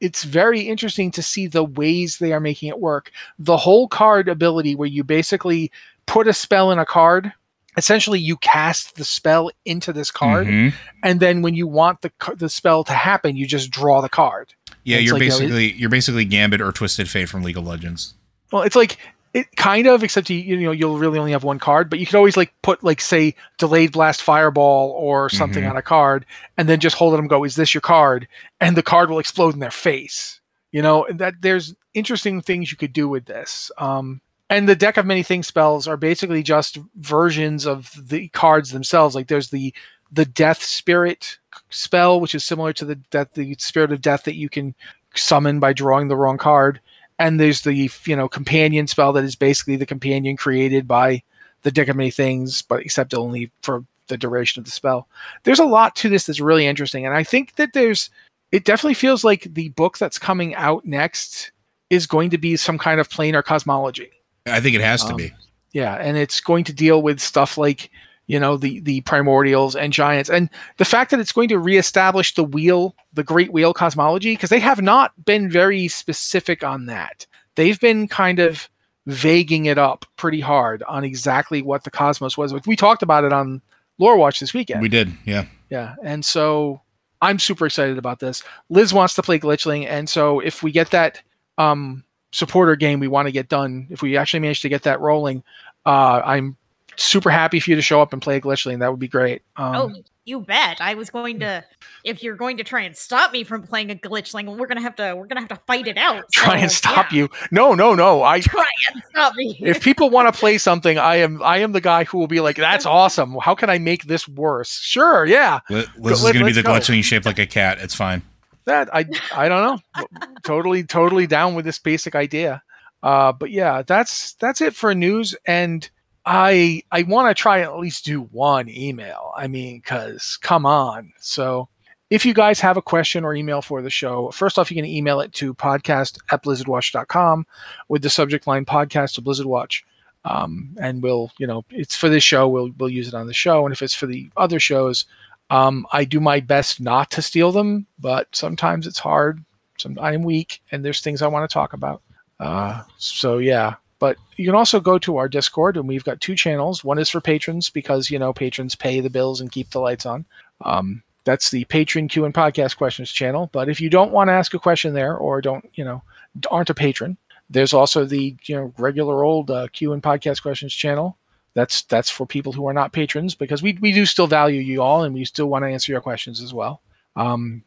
it's 0.03 0.25
very 0.25 0.61
interesting 0.61 1.11
to 1.11 1.23
see 1.23 1.47
the 1.47 1.63
ways 1.63 2.17
they 2.17 2.33
are 2.33 2.41
making 2.41 2.67
it 2.67 2.79
work. 2.79 3.09
The 3.39 3.55
whole 3.55 3.87
card 3.87 4.27
ability, 4.27 4.75
where 4.75 4.87
you 4.87 5.03
basically 5.03 5.71
put 6.05 6.27
a 6.27 6.33
spell 6.33 6.71
in 6.71 6.77
a 6.77 6.85
card, 6.85 7.31
essentially 7.77 8.19
you 8.19 8.35
cast 8.37 8.97
the 8.97 9.05
spell 9.05 9.49
into 9.63 9.93
this 9.93 10.11
card, 10.11 10.47
mm-hmm. 10.47 10.75
and 11.03 11.21
then 11.21 11.41
when 11.41 11.55
you 11.55 11.67
want 11.67 12.01
the 12.01 12.11
the 12.35 12.49
spell 12.49 12.83
to 12.83 12.93
happen, 12.93 13.37
you 13.37 13.47
just 13.47 13.71
draw 13.71 14.01
the 14.01 14.09
card. 14.09 14.53
Yeah, 14.83 14.97
you're 14.97 15.13
like, 15.13 15.21
basically 15.21 15.67
you 15.67 15.71
know, 15.71 15.77
you're 15.77 15.89
basically 15.89 16.25
Gambit 16.25 16.59
or 16.59 16.73
Twisted 16.73 17.09
Fate 17.09 17.29
from 17.29 17.41
League 17.41 17.57
of 17.57 17.65
Legends. 17.65 18.13
Well, 18.51 18.63
it's 18.63 18.75
like 18.75 18.97
it 19.34 19.55
kind 19.55 19.88
of, 19.88 20.03
except 20.03 20.29
you, 20.29 20.38
you 20.38 20.57
know 20.57 20.71
you'll 20.71 20.99
really 20.99 21.17
only 21.17 21.31
have 21.31 21.43
one 21.43 21.59
card, 21.59 21.89
but 21.89 21.99
you 21.99 22.05
could 22.05 22.15
always 22.15 22.38
like 22.38 22.53
put 22.61 22.84
like 22.84 23.01
say 23.01 23.36
delayed 23.57 23.91
blast 23.91 24.21
fireball 24.21 24.91
or 24.91 25.29
something 25.29 25.63
mm-hmm. 25.63 25.71
on 25.71 25.77
a 25.77 25.81
card, 25.81 26.25
and 26.57 26.69
then 26.69 26.79
just 26.79 26.95
hold 26.95 27.15
it 27.15 27.19
and 27.19 27.29
go, 27.29 27.43
"Is 27.43 27.55
this 27.55 27.73
your 27.73 27.81
card?" 27.81 28.27
And 28.61 28.77
the 28.77 28.84
card 28.84 29.09
will 29.09 29.19
explode 29.19 29.55
in 29.55 29.59
their 29.59 29.71
face. 29.71 30.39
You 30.71 30.84
know 30.84 31.07
that 31.09 31.36
there's 31.41 31.75
interesting 31.93 32.41
things 32.41 32.71
you 32.71 32.77
could 32.77 32.93
do 32.93 33.09
with 33.09 33.25
this. 33.25 33.71
Um, 33.77 34.21
and 34.49 34.69
the 34.69 34.75
deck 34.75 34.97
of 34.97 35.05
many 35.05 35.23
things 35.23 35.47
spells 35.47 35.88
are 35.88 35.97
basically 35.97 36.43
just 36.43 36.77
versions 36.95 37.65
of 37.65 37.91
the 37.97 38.27
cards 38.29 38.69
themselves. 38.69 39.15
Like 39.15 39.27
there's 39.27 39.49
the 39.49 39.73
the 40.11 40.25
death 40.25 40.61
spirit 40.61 41.39
spell, 41.69 42.21
which 42.21 42.36
is 42.36 42.43
similar 42.43 42.71
to 42.73 42.86
the 42.86 42.95
death, 42.95 43.34
the 43.34 43.55
spirit 43.57 43.91
of 43.91 44.01
death 44.01 44.25
that 44.25 44.36
you 44.36 44.47
can 44.47 44.75
summon 45.15 45.59
by 45.59 45.73
drawing 45.73 46.07
the 46.07 46.15
wrong 46.15 46.38
card 46.38 46.79
and 47.20 47.39
there's 47.39 47.61
the 47.61 47.89
you 48.05 48.16
know 48.16 48.28
companion 48.28 48.88
spell 48.88 49.14
that 49.14 49.24
is 49.24 49.36
basically 49.36 49.76
the 49.76 49.86
companion 49.86 50.38
created 50.38 50.88
by 50.88 51.24
the 51.64 51.72
deck 51.72 51.88
of 51.88 51.95
many 51.95 52.11
things, 52.11 52.61
but 52.61 52.82
except 52.82 53.14
only 53.14 53.51
for 53.61 53.86
the 54.07 54.18
duration 54.18 54.59
of 54.59 54.66
the 54.66 54.72
spell. 54.72 55.07
There's 55.43 55.59
a 55.59 55.66
lot 55.66 55.95
to 55.97 56.09
this 56.09 56.26
that's 56.26 56.39
really 56.39 56.66
interesting, 56.66 57.05
and 57.05 57.16
I 57.16 57.24
think 57.24 57.55
that 57.55 57.74
there's 57.74 58.09
it 58.51 58.66
definitely 58.66 58.93
feels 58.93 59.24
like 59.24 59.47
the 59.53 59.70
book 59.70 59.97
that's 59.97 60.20
coming 60.20 60.53
out 60.55 60.86
next 60.86 61.51
is 61.89 62.05
going 62.05 62.30
to 62.30 62.38
be 62.38 62.55
some 62.55 62.78
kind 62.78 62.99
of 62.99 63.09
planar 63.09 63.43
cosmology. 63.43 64.11
I 64.45 64.59
think 64.59 64.76
it 64.76 64.82
has 64.82 65.03
to 65.05 65.11
um, 65.11 65.18
be. 65.18 65.34
Yeah, 65.72 65.95
and 65.95 66.18
it's 66.18 66.39
going 66.39 66.64
to 66.66 66.74
deal 66.74 67.01
with 67.01 67.20
stuff 67.20 67.57
like 67.57 67.89
you 68.28 68.39
know 68.39 68.57
the 68.57 68.80
the 68.82 69.01
primordials 69.01 69.76
and 69.76 69.93
giants. 69.93 70.30
And 70.30 70.49
the 70.78 70.86
fact 70.86 71.11
that 71.11 71.19
it's 71.19 71.32
going 71.32 71.49
to 71.49 71.59
reestablish 71.59 72.36
the 72.36 72.43
wheel 72.43 72.95
the 73.13 73.24
great 73.24 73.51
wheel 73.51 73.74
cosmology 73.74 74.34
because 74.34 74.49
they 74.49 74.59
have 74.59 74.82
not 74.82 75.11
been 75.26 75.49
very 75.49 75.88
specific 75.88 76.63
on 76.63 76.86
that. 76.88 77.26
They've 77.55 77.80
been 77.80 78.07
kind 78.07 78.39
of 78.39 78.69
vaguing 79.05 79.65
it 79.65 79.78
up 79.78 80.05
pretty 80.15 80.39
hard 80.39 80.82
on 80.84 81.03
exactly 81.03 81.61
what 81.61 81.84
the 81.84 81.91
cosmos 81.91 82.38
was. 82.38 82.53
We 82.65 82.76
talked 82.76 83.03
about 83.03 83.26
it 83.26 83.34
on 83.34 83.61
lore 83.99 84.17
watch 84.17 84.39
this 84.39 84.53
weekend. 84.53 84.82
We 84.82 84.89
did 84.89 85.11
yeah. 85.26 85.45
Yeah 85.69 85.95
and 86.03 86.24
so 86.24 86.82
i'm 87.21 87.39
super 87.39 87.65
excited 87.65 87.97
about 87.97 88.19
this. 88.19 88.43
Liz 88.69 88.93
wants 88.93 89.15
to 89.15 89.24
play 89.24 89.39
glitchling 89.39 89.88
and 89.88 90.09
so 90.09 90.39
if 90.39 90.63
we 90.63 90.71
get 90.71 90.91
that 90.91 91.21
um 91.57 92.03
supporter 92.32 92.76
game 92.76 92.99
we 92.99 93.07
want 93.07 93.28
to 93.28 93.32
get 93.32 93.47
done 93.47 93.88
if 93.91 94.01
we 94.01 94.17
actually 94.17 94.39
manage 94.39 94.61
to 94.61 94.69
get 94.69 94.82
that 94.82 94.99
rolling 94.99 95.43
uh, 95.86 96.19
i'm 96.26 96.57
super 96.95 97.29
happy 97.29 97.59
for 97.59 97.69
you 97.69 97.75
to 97.75 97.81
show 97.81 98.01
up 98.01 98.13
and 98.13 98.21
play 98.21 98.37
a 98.37 98.41
glitchling. 98.41 98.79
That 98.79 98.91
would 98.91 98.99
be 98.99 99.07
great. 99.07 99.41
Um, 99.55 99.75
oh, 99.75 99.93
you 100.25 100.39
bet. 100.39 100.79
I 100.79 100.93
was 100.93 101.09
going 101.09 101.39
to. 101.41 101.63
If 102.03 102.23
you're 102.23 102.35
going 102.35 102.57
to 102.57 102.63
try 102.63 102.81
and 102.81 102.95
stop 102.95 103.31
me 103.33 103.43
from 103.43 103.63
playing 103.63 103.91
a 103.91 103.95
glitchling, 103.95 104.57
we're 104.57 104.67
gonna 104.67 104.81
have 104.81 104.95
to. 104.95 105.15
We're 105.15 105.27
gonna 105.27 105.41
have 105.41 105.49
to 105.49 105.61
fight 105.67 105.87
it 105.87 105.97
out. 105.97 106.25
Try 106.31 106.57
so, 106.57 106.63
and 106.63 106.71
stop 106.71 107.11
yeah. 107.11 107.17
you? 107.17 107.29
No, 107.51 107.73
no, 107.73 107.93
no. 107.93 108.23
I 108.23 108.39
try 108.39 108.65
and 108.93 109.03
stop 109.09 109.35
me. 109.35 109.57
if 109.61 109.81
people 109.83 110.09
want 110.09 110.33
to 110.33 110.39
play 110.39 110.57
something, 110.57 110.97
I 110.97 111.17
am. 111.17 111.41
I 111.43 111.57
am 111.57 111.71
the 111.71 111.81
guy 111.81 112.05
who 112.05 112.17
will 112.17 112.27
be 112.27 112.39
like, 112.39 112.55
"That's 112.55 112.85
awesome. 112.85 113.37
How 113.41 113.55
can 113.55 113.69
I 113.69 113.79
make 113.79 114.03
this 114.05 114.27
worse?" 114.27 114.71
Sure, 114.71 115.25
yeah. 115.25 115.59
Liz 115.69 115.87
is 116.23 116.31
gonna 116.31 116.45
be 116.45 116.51
the 116.51 116.63
go. 116.63 116.71
glitchling 116.71 117.03
shaped 117.03 117.25
like 117.25 117.39
a 117.39 117.47
cat. 117.47 117.79
It's 117.79 117.95
fine. 117.95 118.21
That 118.65 118.93
I. 118.93 119.05
I 119.35 119.49
don't 119.49 119.83
know. 119.97 120.05
totally, 120.43 120.83
totally 120.83 121.27
down 121.27 121.55
with 121.55 121.65
this 121.65 121.79
basic 121.79 122.15
idea. 122.15 122.63
Uh, 123.03 123.33
but 123.33 123.51
yeah, 123.51 123.81
that's 123.81 124.33
that's 124.35 124.61
it 124.61 124.73
for 124.73 124.95
news 124.95 125.35
and 125.45 125.89
I 126.26 126.84
I 126.91 127.03
want 127.03 127.36
to 127.36 127.39
try 127.39 127.61
at 127.61 127.78
least 127.78 128.05
do 128.05 128.21
one 128.21 128.69
email. 128.69 129.32
I 129.36 129.47
mean, 129.47 129.80
because 129.80 130.38
come 130.41 130.65
on. 130.65 131.11
So 131.19 131.67
if 132.09 132.26
you 132.26 132.34
guys 132.34 132.59
have 132.59 132.78
a 132.78 132.82
question 132.82 133.24
or 133.24 133.34
email 133.34 133.61
for 133.61 133.82
the 133.82 133.89
show, 133.89 134.30
first 134.32 134.59
off, 134.59 134.69
you 134.69 134.76
can 134.76 134.86
email 134.86 135.19
it 135.19 135.34
to 135.34 135.53
podcast 135.55 136.19
at 136.32 136.43
blizzardwatch.com 136.43 137.45
with 137.89 138.03
the 138.03 138.09
subject 138.09 138.45
line 138.45 138.65
podcast 138.65 139.15
to 139.15 139.21
Blizzard 139.21 139.47
Watch. 139.47 139.84
Um, 140.26 140.76
and 140.80 141.01
we'll, 141.01 141.32
you 141.38 141.47
know, 141.47 141.65
it's 141.69 141.95
for 141.95 142.09
this 142.09 142.24
show, 142.24 142.47
we'll, 142.47 142.69
we'll 142.78 142.89
use 142.89 143.07
it 143.07 143.13
on 143.13 143.28
the 143.28 143.34
show. 143.34 143.65
And 143.65 143.74
if 143.74 143.82
it's 143.82 143.95
for 143.95 144.05
the 144.05 144.30
other 144.38 144.59
shows, 144.59 145.05
um, 145.49 145.86
I 145.91 146.05
do 146.05 146.19
my 146.19 146.39
best 146.39 146.80
not 146.80 147.11
to 147.11 147.21
steal 147.21 147.51
them, 147.51 147.88
but 147.99 148.28
sometimes 148.34 148.88
it's 148.88 148.99
hard. 148.99 149.43
Some, 149.78 149.97
I'm 149.99 150.24
weak 150.24 150.61
and 150.71 150.86
there's 150.86 151.01
things 151.01 151.21
I 151.21 151.28
want 151.28 151.49
to 151.49 151.53
talk 151.53 151.74
about. 151.74 152.01
Uh, 152.39 152.84
so 152.97 153.39
yeah, 153.39 153.76
but 154.03 154.17
you 154.35 154.45
can 154.45 154.53
also 154.53 154.81
go 154.81 154.97
to 154.97 155.15
our 155.15 155.29
Discord, 155.29 155.77
and 155.77 155.87
we've 155.87 156.03
got 156.03 156.19
two 156.19 156.35
channels. 156.35 156.83
One 156.83 156.99
is 156.99 157.07
for 157.07 157.21
patrons 157.21 157.69
because 157.69 158.11
you 158.11 158.19
know 158.19 158.33
patrons 158.33 158.75
pay 158.75 158.99
the 158.99 159.09
bills 159.09 159.39
and 159.39 159.49
keep 159.49 159.69
the 159.69 159.79
lights 159.79 160.05
on. 160.05 160.25
Um, 160.59 161.03
that's 161.23 161.51
the 161.51 161.63
patron 161.63 162.09
Q 162.09 162.25
and 162.25 162.33
podcast 162.33 162.75
questions 162.75 163.09
channel. 163.09 163.49
But 163.53 163.69
if 163.69 163.79
you 163.79 163.89
don't 163.89 164.11
want 164.11 164.27
to 164.27 164.33
ask 164.33 164.53
a 164.53 164.59
question 164.59 164.93
there, 164.93 165.15
or 165.15 165.39
don't 165.39 165.69
you 165.75 165.85
know 165.85 166.03
aren't 166.51 166.69
a 166.69 166.73
patron, 166.73 167.15
there's 167.49 167.71
also 167.71 168.03
the 168.03 168.35
you 168.43 168.55
know 168.57 168.73
regular 168.77 169.23
old 169.23 169.49
uh, 169.49 169.69
Q 169.71 169.93
and 169.93 170.03
podcast 170.03 170.41
questions 170.41 170.73
channel. 170.73 171.17
That's 171.53 171.83
that's 171.83 172.09
for 172.09 172.25
people 172.25 172.51
who 172.51 172.67
are 172.67 172.73
not 172.73 172.91
patrons 172.91 173.35
because 173.35 173.63
we 173.63 173.77
we 173.79 173.93
do 173.93 174.05
still 174.05 174.27
value 174.27 174.59
you 174.59 174.81
all, 174.81 175.05
and 175.05 175.15
we 175.15 175.23
still 175.23 175.47
want 175.47 175.63
to 175.63 175.69
answer 175.69 175.93
your 175.93 176.01
questions 176.01 176.41
as 176.41 176.53
well. 176.53 176.81
Um, 177.15 177.63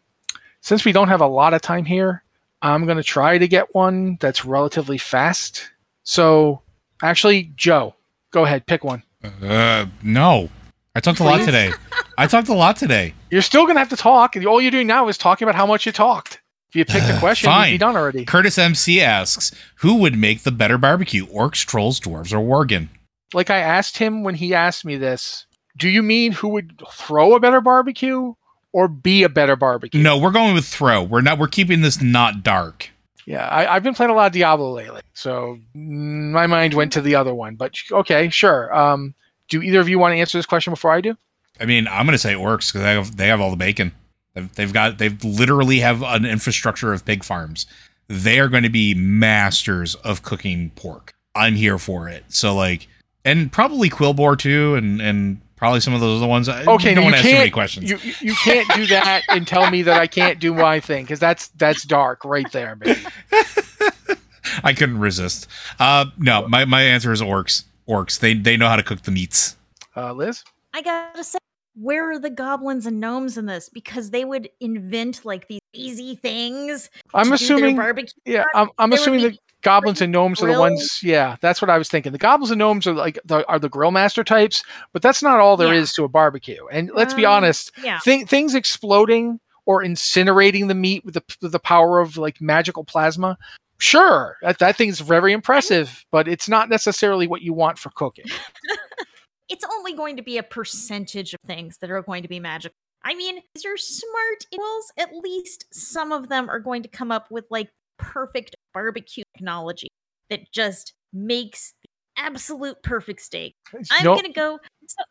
since 0.60 0.84
we 0.84 0.92
don't 0.92 1.08
have 1.08 1.22
a 1.22 1.26
lot 1.26 1.54
of 1.54 1.62
time 1.62 1.86
here, 1.86 2.22
I'm 2.60 2.84
going 2.84 2.98
to 2.98 3.02
try 3.02 3.38
to 3.38 3.48
get 3.48 3.74
one 3.74 4.18
that's 4.20 4.44
relatively 4.44 4.98
fast 4.98 5.70
so, 6.06 6.62
actually, 7.02 7.52
Joe, 7.56 7.94
go 8.30 8.44
ahead, 8.44 8.66
pick 8.66 8.84
one. 8.84 9.02
Uh, 9.42 9.86
no. 10.02 10.48
I 10.94 11.00
talked 11.00 11.20
a 11.20 11.24
lot 11.24 11.44
today. 11.44 11.72
I 12.16 12.26
talked 12.26 12.48
a 12.48 12.54
lot 12.54 12.76
today. 12.76 13.12
You're 13.30 13.42
still 13.42 13.64
going 13.64 13.74
to 13.74 13.80
have 13.80 13.90
to 13.90 13.96
talk. 13.96 14.34
All 14.46 14.62
you're 14.62 14.70
doing 14.70 14.86
now 14.86 15.08
is 15.08 15.18
talking 15.18 15.46
about 15.46 15.54
how 15.54 15.66
much 15.66 15.84
you 15.84 15.92
talked. 15.92 16.40
If 16.70 16.76
you 16.76 16.84
picked 16.86 17.10
a 17.10 17.18
question, 17.18 17.52
you'd 17.52 17.72
be 17.72 17.78
done 17.78 17.96
already. 17.96 18.24
Curtis 18.24 18.56
MC 18.56 19.00
asks, 19.02 19.52
"Who 19.76 19.96
would 19.96 20.16
make 20.16 20.42
the 20.42 20.50
better 20.50 20.78
barbecue? 20.78 21.26
Orcs, 21.26 21.66
trolls, 21.66 22.00
dwarves, 22.00 22.32
or 22.32 22.38
worgen?" 22.38 22.88
Like 23.34 23.50
I 23.50 23.58
asked 23.58 23.98
him 23.98 24.22
when 24.22 24.36
he 24.36 24.54
asked 24.54 24.84
me 24.84 24.96
this, 24.96 25.46
do 25.76 25.88
you 25.88 26.02
mean 26.02 26.32
who 26.32 26.48
would 26.48 26.82
throw 26.90 27.34
a 27.34 27.40
better 27.40 27.60
barbecue 27.60 28.34
or 28.72 28.88
be 28.88 29.22
a 29.22 29.28
better 29.28 29.56
barbecue? 29.56 30.02
No, 30.02 30.16
we're 30.16 30.30
going 30.30 30.54
with 30.54 30.64
throw. 30.66 31.02
We're 31.02 31.20
not. 31.20 31.38
We're 31.38 31.48
keeping 31.48 31.82
this 31.82 32.00
not 32.00 32.42
dark. 32.42 32.90
Yeah, 33.26 33.46
I, 33.48 33.74
I've 33.74 33.82
been 33.82 33.94
playing 33.94 34.10
a 34.10 34.14
lot 34.14 34.26
of 34.26 34.32
Diablo 34.32 34.70
lately, 34.72 35.02
so 35.12 35.58
my 35.74 36.46
mind 36.46 36.74
went 36.74 36.92
to 36.92 37.00
the 37.00 37.16
other 37.16 37.34
one. 37.34 37.56
But 37.56 37.74
okay, 37.90 38.30
sure. 38.30 38.74
Um, 38.74 39.14
do 39.48 39.60
either 39.60 39.80
of 39.80 39.88
you 39.88 39.98
want 39.98 40.12
to 40.12 40.18
answer 40.18 40.38
this 40.38 40.46
question 40.46 40.72
before 40.72 40.92
I 40.92 41.00
do? 41.00 41.16
I 41.60 41.64
mean, 41.64 41.88
I'm 41.88 42.06
gonna 42.06 42.18
say 42.18 42.34
orcs 42.34 42.72
because 42.72 42.82
they 42.82 42.94
have 42.94 43.16
they 43.16 43.28
have 43.28 43.40
all 43.40 43.50
the 43.50 43.56
bacon. 43.56 43.92
They've, 44.34 44.54
they've 44.54 44.72
got 44.72 44.98
they've 44.98 45.22
literally 45.24 45.80
have 45.80 46.02
an 46.02 46.24
infrastructure 46.24 46.92
of 46.92 47.04
pig 47.04 47.24
farms. 47.24 47.66
They 48.06 48.38
are 48.38 48.48
going 48.48 48.62
to 48.62 48.70
be 48.70 48.94
masters 48.94 49.96
of 49.96 50.22
cooking 50.22 50.70
pork. 50.76 51.14
I'm 51.34 51.56
here 51.56 51.78
for 51.78 52.08
it. 52.08 52.24
So 52.28 52.54
like, 52.54 52.86
and 53.24 53.50
probably 53.50 53.90
Quillbore 53.90 54.38
too, 54.38 54.76
and 54.76 55.00
and 55.00 55.40
probably 55.56 55.80
some 55.80 55.94
of 55.94 56.00
those 56.00 56.20
other 56.22 56.28
ones. 56.28 56.48
I 56.48 56.64
Okay, 56.64 56.94
don't 56.94 56.96
no, 56.96 57.00
you 57.00 57.04
want 57.12 57.16
to 57.16 57.22
too 57.22 57.32
many 57.34 57.50
questions. 57.50 57.90
You 57.90 57.98
you- 58.02 58.14
you 58.20 58.34
can't 58.36 58.68
do 58.74 58.86
that 58.86 59.22
and 59.28 59.46
tell 59.46 59.70
me 59.70 59.82
that 59.82 59.98
I 60.00 60.06
can't 60.06 60.38
do 60.38 60.54
my 60.54 60.80
thing 60.80 61.04
because 61.04 61.18
that's 61.18 61.48
that's 61.48 61.82
dark 61.84 62.24
right 62.24 62.50
there, 62.52 62.76
baby. 62.76 63.00
I 64.62 64.72
couldn't 64.72 64.98
resist. 64.98 65.48
Uh, 65.78 66.06
no, 66.18 66.46
my 66.48 66.64
my 66.64 66.82
answer 66.82 67.12
is 67.12 67.20
orcs. 67.20 67.64
Orcs. 67.88 68.18
They 68.20 68.34
they 68.34 68.56
know 68.56 68.68
how 68.68 68.76
to 68.76 68.82
cook 68.82 69.02
the 69.02 69.10
meats. 69.10 69.56
Uh, 69.96 70.12
Liz, 70.12 70.44
I 70.74 70.82
gotta 70.82 71.24
say, 71.24 71.38
where 71.74 72.10
are 72.10 72.18
the 72.18 72.30
goblins 72.30 72.86
and 72.86 73.00
gnomes 73.00 73.38
in 73.38 73.46
this? 73.46 73.68
Because 73.68 74.10
they 74.10 74.24
would 74.24 74.48
invent 74.60 75.24
like 75.24 75.48
these 75.48 75.60
easy 75.72 76.14
things. 76.16 76.90
I'm 77.14 77.30
to 77.30 77.36
do 77.36 77.46
their 77.46 77.56
assuming. 77.56 77.76
barbecue. 77.76 78.12
Yeah, 78.24 78.44
I'm, 78.54 78.68
I'm 78.78 78.92
assuming 78.92 79.20
be 79.20 79.28
the 79.30 79.38
goblins 79.62 80.00
and 80.00 80.12
gnomes 80.12 80.42
are 80.42 80.52
the 80.52 80.58
ones. 80.58 81.00
Yeah, 81.02 81.36
that's 81.40 81.60
what 81.60 81.70
I 81.70 81.78
was 81.78 81.88
thinking. 81.88 82.12
The 82.12 82.18
goblins 82.18 82.50
and 82.50 82.58
gnomes 82.58 82.86
are 82.86 82.92
like 82.94 83.18
the, 83.24 83.46
are 83.48 83.58
the 83.58 83.68
grill 83.68 83.90
master 83.90 84.22
types, 84.24 84.62
but 84.92 85.02
that's 85.02 85.22
not 85.22 85.40
all 85.40 85.56
there 85.56 85.72
is 85.72 85.92
Yeah. 85.92 86.02
to 86.02 86.04
a 86.04 86.08
barbecue. 86.08 86.66
And 86.70 86.90
let's 86.94 87.14
be 87.14 87.26
Um, 87.26 87.32
honest, 87.34 87.72
Yeah. 87.82 87.98
thing, 88.00 88.26
things 88.26 88.54
exploding 88.54 89.40
or 89.64 89.82
incinerating 89.82 90.68
the 90.68 90.74
meat 90.74 91.04
with 91.04 91.14
the 91.14 91.22
with 91.42 91.52
the 91.52 91.58
power 91.58 91.98
of 92.00 92.16
like 92.16 92.40
magical 92.40 92.84
plasma. 92.84 93.36
Sure, 93.78 94.38
that, 94.40 94.58
that 94.60 94.76
thing's 94.76 95.00
very 95.00 95.32
impressive, 95.32 96.04
but 96.10 96.26
it's 96.28 96.48
not 96.48 96.70
necessarily 96.70 97.26
what 97.26 97.42
you 97.42 97.52
want 97.52 97.78
for 97.78 97.90
cooking. 97.90 98.24
it's 99.48 99.64
only 99.64 99.92
going 99.92 100.16
to 100.16 100.22
be 100.22 100.38
a 100.38 100.42
percentage 100.42 101.34
of 101.34 101.40
things 101.46 101.76
that 101.80 101.90
are 101.90 102.02
going 102.02 102.22
to 102.22 102.28
be 102.28 102.40
magical. 102.40 102.74
I 103.04 103.14
mean, 103.14 103.40
these 103.54 103.64
are 103.66 103.76
smart 103.76 104.44
equals. 104.50 104.92
At 104.98 105.14
least 105.14 105.66
some 105.72 106.10
of 106.10 106.28
them 106.28 106.48
are 106.48 106.58
going 106.58 106.82
to 106.84 106.88
come 106.88 107.12
up 107.12 107.30
with 107.30 107.44
like 107.50 107.68
perfect 107.98 108.56
barbecue 108.74 109.24
technology 109.36 109.88
that 110.30 110.40
just 110.52 110.94
makes 111.12 111.72
the 111.82 111.88
absolute 112.22 112.82
perfect 112.82 113.20
steak. 113.20 113.54
I'm 113.90 114.04
No- 114.04 114.14
gonna 114.16 114.32
go. 114.32 114.58
So 114.86 115.02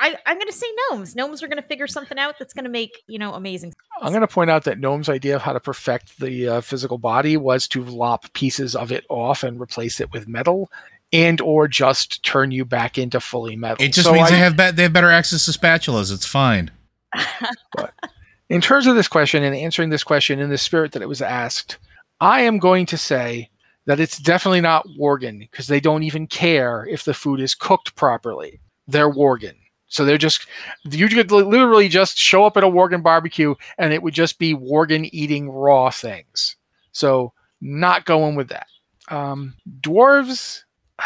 I, 0.00 0.16
I'm 0.26 0.38
gonna 0.38 0.50
say 0.52 0.66
gnomes. 0.90 1.14
Gnomes 1.14 1.42
are 1.42 1.48
gonna 1.48 1.62
figure 1.62 1.86
something 1.86 2.18
out 2.18 2.34
that's 2.38 2.52
gonna 2.52 2.68
make 2.68 3.02
you 3.06 3.18
know 3.18 3.34
amazing. 3.34 3.72
I'm 4.02 4.10
going 4.10 4.22
to 4.22 4.26
point 4.28 4.50
out 4.50 4.64
that 4.64 4.80
Gnome's 4.80 5.08
idea 5.08 5.36
of 5.36 5.42
how 5.42 5.52
to 5.52 5.60
perfect 5.60 6.18
the 6.18 6.48
uh, 6.48 6.60
physical 6.62 6.98
body 6.98 7.36
was 7.36 7.68
to 7.68 7.84
lop 7.84 8.30
pieces 8.32 8.74
of 8.74 8.90
it 8.90 9.04
off 9.08 9.44
and 9.44 9.60
replace 9.60 10.00
it 10.00 10.12
with 10.12 10.26
metal, 10.26 10.68
and 11.12 11.40
or 11.40 11.68
just 11.68 12.24
turn 12.24 12.50
you 12.50 12.64
back 12.64 12.98
into 12.98 13.20
fully 13.20 13.54
metal. 13.54 13.76
It 13.78 13.92
just 13.92 14.08
So 14.08 14.12
means 14.12 14.28
I- 14.28 14.30
they 14.32 14.38
have 14.38 14.56
be- 14.56 14.70
they 14.72 14.82
have 14.82 14.92
better 14.92 15.10
access 15.10 15.44
to 15.44 15.52
spatulas. 15.56 16.12
It's 16.12 16.26
fine. 16.26 16.72
in 18.48 18.60
terms 18.60 18.86
of 18.86 18.96
this 18.96 19.08
question 19.08 19.42
and 19.42 19.54
answering 19.54 19.90
this 19.90 20.04
question 20.04 20.40
in 20.40 20.50
the 20.50 20.58
spirit 20.58 20.92
that 20.92 21.02
it 21.02 21.08
was 21.08 21.22
asked, 21.22 21.78
I 22.20 22.40
am 22.42 22.58
going 22.58 22.86
to 22.86 22.98
say 22.98 23.48
that 23.86 24.00
it's 24.00 24.18
definitely 24.18 24.60
not 24.60 24.86
Worgen 24.98 25.40
because 25.40 25.66
they 25.66 25.80
don't 25.80 26.02
even 26.02 26.26
care 26.26 26.86
if 26.86 27.04
the 27.04 27.14
food 27.14 27.40
is 27.40 27.54
cooked 27.54 27.94
properly. 27.96 28.60
They're 28.86 29.10
Worgen. 29.10 29.56
So 29.88 30.04
they're 30.04 30.18
just, 30.18 30.46
you 30.84 31.08
could 31.08 31.30
literally 31.30 31.88
just 31.88 32.18
show 32.18 32.44
up 32.44 32.56
at 32.56 32.64
a 32.64 32.68
Worgen 32.68 33.02
barbecue 33.02 33.54
and 33.78 33.92
it 33.92 34.02
would 34.02 34.14
just 34.14 34.38
be 34.38 34.54
Worgen 34.54 35.08
eating 35.12 35.50
raw 35.50 35.90
things. 35.90 36.56
So 36.92 37.32
not 37.60 38.04
going 38.04 38.34
with 38.34 38.48
that. 38.48 38.66
Um, 39.08 39.54
dwarves, 39.80 40.62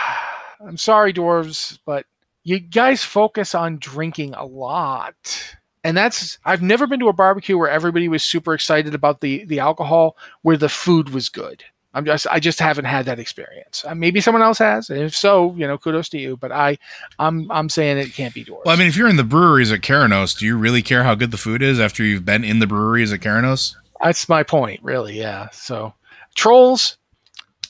I'm 0.61 0.77
sorry, 0.77 1.13
dwarves, 1.13 1.79
but 1.85 2.07
you 2.45 2.61
guys 2.61 3.03
focus 3.03 3.55
on 3.55 3.79
drinking 3.79 4.35
a 4.35 4.45
lot 4.45 5.57
and 5.85 5.97
that's 5.97 6.39
I've 6.45 6.63
never 6.63 6.87
been 6.87 7.01
to 7.01 7.09
a 7.09 7.13
barbecue 7.13 7.57
where 7.57 7.71
everybody 7.71 8.09
was 8.09 8.23
super 8.23 8.55
excited 8.55 8.95
about 8.95 9.21
the 9.21 9.45
the 9.45 9.61
alcohol 9.61 10.17
where 10.43 10.57
the 10.57 10.69
food 10.69 11.11
was 11.11 11.29
good. 11.29 11.65
I'm 11.95 12.05
just 12.05 12.27
I 12.31 12.39
just 12.39 12.61
haven't 12.61 12.85
had 12.85 13.07
that 13.07 13.19
experience. 13.19 13.85
Uh, 13.87 13.95
maybe 13.95 14.21
someone 14.21 14.43
else 14.43 14.59
has, 14.59 14.91
and 14.91 15.01
if 15.01 15.17
so, 15.17 15.55
you 15.57 15.67
know, 15.67 15.79
kudos 15.79 16.09
to 16.11 16.19
you. 16.19 16.37
But 16.37 16.53
I, 16.53 16.79
I'm 17.19 17.51
I'm 17.51 17.69
saying 17.69 17.99
it 17.99 18.13
can't 18.13 18.35
be 18.35 18.45
dwarves. 18.45 18.67
Well, 18.67 18.75
I 18.75 18.79
mean, 18.79 18.89
if 18.89 18.97
you're 18.97 19.09
in 19.09 19.17
the 19.17 19.25
breweries 19.25 19.73
at 19.73 19.81
Kharanos, 19.81 20.39
do 20.39 20.45
you 20.45 20.57
really 20.59 20.83
care 20.83 21.03
how 21.03 21.15
good 21.15 21.31
the 21.31 21.39
food 21.39 21.63
is 21.63 21.81
after 21.81 22.05
you've 22.05 22.27
been 22.27 22.45
in 22.45 22.59
the 22.59 22.67
breweries 22.67 23.13
at 23.13 23.21
Kharanos? 23.21 23.75
That's 24.03 24.29
my 24.29 24.43
point, 24.43 24.81
really. 24.83 25.19
Yeah. 25.19 25.49
So, 25.51 25.95
trolls, 26.35 26.99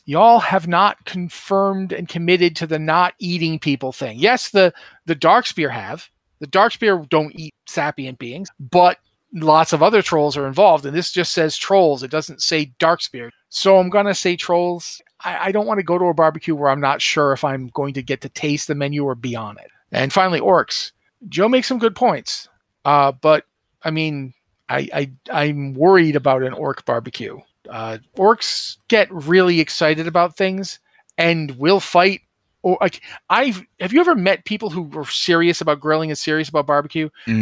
y'all 0.04 0.40
have 0.40 0.66
not 0.66 1.04
confirmed 1.04 1.92
and 1.92 2.08
committed 2.08 2.56
to 2.56 2.66
the 2.66 2.78
not 2.78 3.14
eating 3.20 3.58
people 3.58 3.92
thing. 3.92 4.18
Yes, 4.18 4.50
the 4.50 4.72
the 5.06 5.16
Darkspear 5.16 5.70
have. 5.70 6.08
The 6.40 6.46
Darkspear 6.46 7.08
don't 7.08 7.34
eat 7.34 7.54
sapient 7.66 8.18
beings, 8.18 8.48
but 8.58 8.98
lots 9.32 9.72
of 9.72 9.82
other 9.82 10.02
trolls 10.02 10.36
are 10.36 10.46
involved, 10.46 10.86
and 10.86 10.96
this 10.96 11.12
just 11.12 11.32
says 11.32 11.56
trolls. 11.56 12.02
It 12.02 12.10
doesn't 12.10 12.42
say 12.42 12.72
Darkspear. 12.80 13.30
So 13.48 13.78
I'm 13.78 13.90
gonna 13.90 14.14
say 14.14 14.36
trolls. 14.36 15.00
I, 15.24 15.48
I 15.48 15.52
don't 15.52 15.66
want 15.66 15.78
to 15.78 15.84
go 15.84 15.98
to 15.98 16.04
a 16.06 16.14
barbecue 16.14 16.54
where 16.54 16.70
I'm 16.70 16.80
not 16.80 17.02
sure 17.02 17.32
if 17.32 17.44
I'm 17.44 17.68
going 17.68 17.94
to 17.94 18.02
get 18.02 18.20
to 18.20 18.28
taste 18.28 18.68
the 18.68 18.74
menu 18.74 19.04
or 19.04 19.14
be 19.14 19.34
on 19.34 19.58
it. 19.58 19.70
And 19.90 20.12
finally, 20.12 20.40
orcs. 20.40 20.92
Joe 21.28 21.48
makes 21.48 21.66
some 21.66 21.78
good 21.78 21.96
points, 21.96 22.48
uh, 22.84 23.10
but 23.12 23.44
I 23.82 23.90
mean, 23.90 24.34
I, 24.68 24.88
I 24.92 25.10
I'm 25.32 25.74
worried 25.74 26.14
about 26.14 26.42
an 26.42 26.52
orc 26.52 26.84
barbecue. 26.84 27.40
Uh, 27.68 27.98
orcs 28.16 28.76
get 28.88 29.10
really 29.10 29.60
excited 29.60 30.06
about 30.06 30.36
things 30.36 30.78
and 31.16 31.50
will 31.58 31.80
fight. 31.80 32.20
Or 32.62 32.76
like 32.80 33.00
I've 33.30 33.64
have 33.80 33.92
you 33.92 34.00
ever 34.00 34.14
met 34.14 34.44
people 34.44 34.70
who 34.70 34.90
are 34.98 35.06
serious 35.06 35.60
about 35.60 35.80
grilling 35.80 36.10
and 36.10 36.18
serious 36.18 36.48
about 36.48 36.66
barbecue? 36.66 37.08
They 37.26 37.32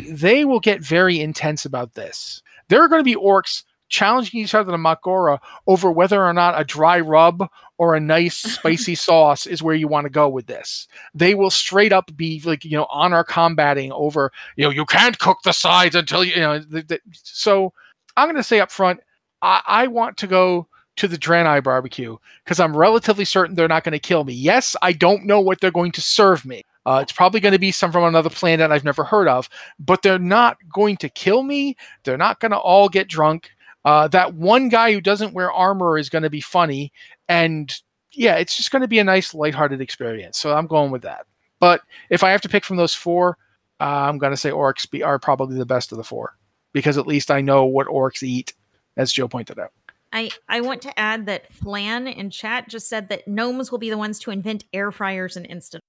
Mhm. 0.00 0.18
they 0.18 0.44
will 0.44 0.60
get 0.60 0.80
very 0.80 1.20
intense 1.20 1.64
about 1.64 1.94
this. 1.94 2.42
There 2.68 2.82
are 2.82 2.88
going 2.88 3.00
to 3.00 3.04
be 3.04 3.14
orcs 3.16 3.62
challenging 3.88 4.40
each 4.40 4.54
other 4.54 4.72
to 4.72 4.78
Mak'gora 4.78 5.38
over 5.66 5.90
whether 5.90 6.24
or 6.24 6.32
not 6.32 6.60
a 6.60 6.64
dry 6.64 7.00
rub 7.00 7.48
or 7.78 7.94
a 7.94 8.00
nice 8.00 8.36
spicy 8.54 8.94
sauce 8.94 9.46
is 9.46 9.62
where 9.62 9.74
you 9.74 9.88
want 9.88 10.04
to 10.04 10.10
go 10.10 10.28
with 10.28 10.46
this. 10.46 10.88
They 11.14 11.34
will 11.34 11.50
straight 11.50 11.92
up 11.92 12.14
be 12.16 12.42
like 12.44 12.64
you 12.64 12.76
know 12.76 12.86
honor 12.90 13.24
combating 13.24 13.92
over 13.92 14.32
you 14.56 14.64
know 14.64 14.70
you 14.70 14.84
can't 14.86 15.18
cook 15.18 15.38
the 15.44 15.52
sides 15.52 15.94
until 15.94 16.24
you, 16.24 16.32
you 16.34 16.40
know. 16.40 16.58
The, 16.58 16.82
the, 16.82 17.00
so 17.12 17.72
I'm 18.16 18.26
going 18.26 18.36
to 18.36 18.42
say 18.42 18.60
up 18.60 18.70
front, 18.70 19.00
I, 19.42 19.62
I 19.66 19.86
want 19.86 20.16
to 20.18 20.26
go 20.26 20.68
to 20.96 21.06
the 21.06 21.18
Draenei 21.18 21.62
barbecue 21.62 22.16
because 22.44 22.58
I'm 22.58 22.76
relatively 22.76 23.24
certain 23.24 23.54
they're 23.54 23.68
not 23.68 23.84
going 23.84 23.92
to 23.92 23.98
kill 23.98 24.24
me. 24.24 24.32
Yes, 24.32 24.74
I 24.82 24.92
don't 24.92 25.26
know 25.26 25.40
what 25.40 25.60
they're 25.60 25.70
going 25.70 25.92
to 25.92 26.00
serve 26.00 26.44
me. 26.44 26.62
Uh, 26.86 27.00
it's 27.02 27.12
probably 27.12 27.40
going 27.40 27.52
to 27.52 27.58
be 27.58 27.72
some 27.72 27.90
from 27.92 28.04
another 28.04 28.30
planet 28.30 28.70
I've 28.70 28.84
never 28.84 29.04
heard 29.04 29.28
of, 29.28 29.48
but 29.78 30.02
they're 30.02 30.18
not 30.18 30.56
going 30.72 30.96
to 30.98 31.08
kill 31.08 31.42
me. 31.42 31.76
They're 32.04 32.16
not 32.16 32.40
going 32.40 32.52
to 32.52 32.58
all 32.58 32.88
get 32.88 33.08
drunk. 33.08 33.50
Uh, 33.86 34.06
that 34.08 34.34
one 34.34 34.68
guy 34.68 34.92
who 34.92 35.00
doesn't 35.00 35.32
wear 35.32 35.50
armor 35.50 35.96
is 35.96 36.10
going 36.10 36.24
to 36.24 36.28
be 36.28 36.42
funny, 36.42 36.92
and 37.28 37.72
yeah, 38.12 38.34
it's 38.34 38.56
just 38.56 38.70
going 38.70 38.82
to 38.82 38.88
be 38.88 38.98
a 38.98 39.04
nice, 39.04 39.32
lighthearted 39.32 39.80
experience. 39.80 40.36
So 40.36 40.54
I'm 40.54 40.66
going 40.66 40.90
with 40.90 41.02
that. 41.02 41.26
But 41.58 41.80
if 42.10 42.22
I 42.22 42.30
have 42.30 42.42
to 42.42 42.48
pick 42.48 42.64
from 42.64 42.76
those 42.76 42.94
four, 42.94 43.38
uh, 43.80 43.84
I'm 43.84 44.18
going 44.18 44.32
to 44.32 44.36
say 44.36 44.50
orcs 44.50 44.90
be, 44.90 45.02
are 45.02 45.18
probably 45.18 45.56
the 45.56 45.64
best 45.64 45.90
of 45.90 45.98
the 45.98 46.04
four 46.04 46.36
because 46.72 46.98
at 46.98 47.06
least 47.06 47.30
I 47.30 47.40
know 47.40 47.64
what 47.64 47.86
orcs 47.86 48.22
eat, 48.22 48.52
as 48.98 49.12
Joe 49.12 49.28
pointed 49.28 49.58
out. 49.58 49.72
I, 50.12 50.30
I 50.48 50.60
want 50.60 50.82
to 50.82 50.98
add 50.98 51.26
that 51.26 51.50
Flan 51.52 52.06
in 52.06 52.28
chat 52.28 52.68
just 52.68 52.88
said 52.88 53.08
that 53.08 53.26
gnomes 53.26 53.70
will 53.70 53.78
be 53.78 53.90
the 53.90 53.98
ones 53.98 54.18
to 54.20 54.30
invent 54.30 54.64
air 54.74 54.92
fryers 54.92 55.36
and 55.36 55.46
instant 55.46 55.82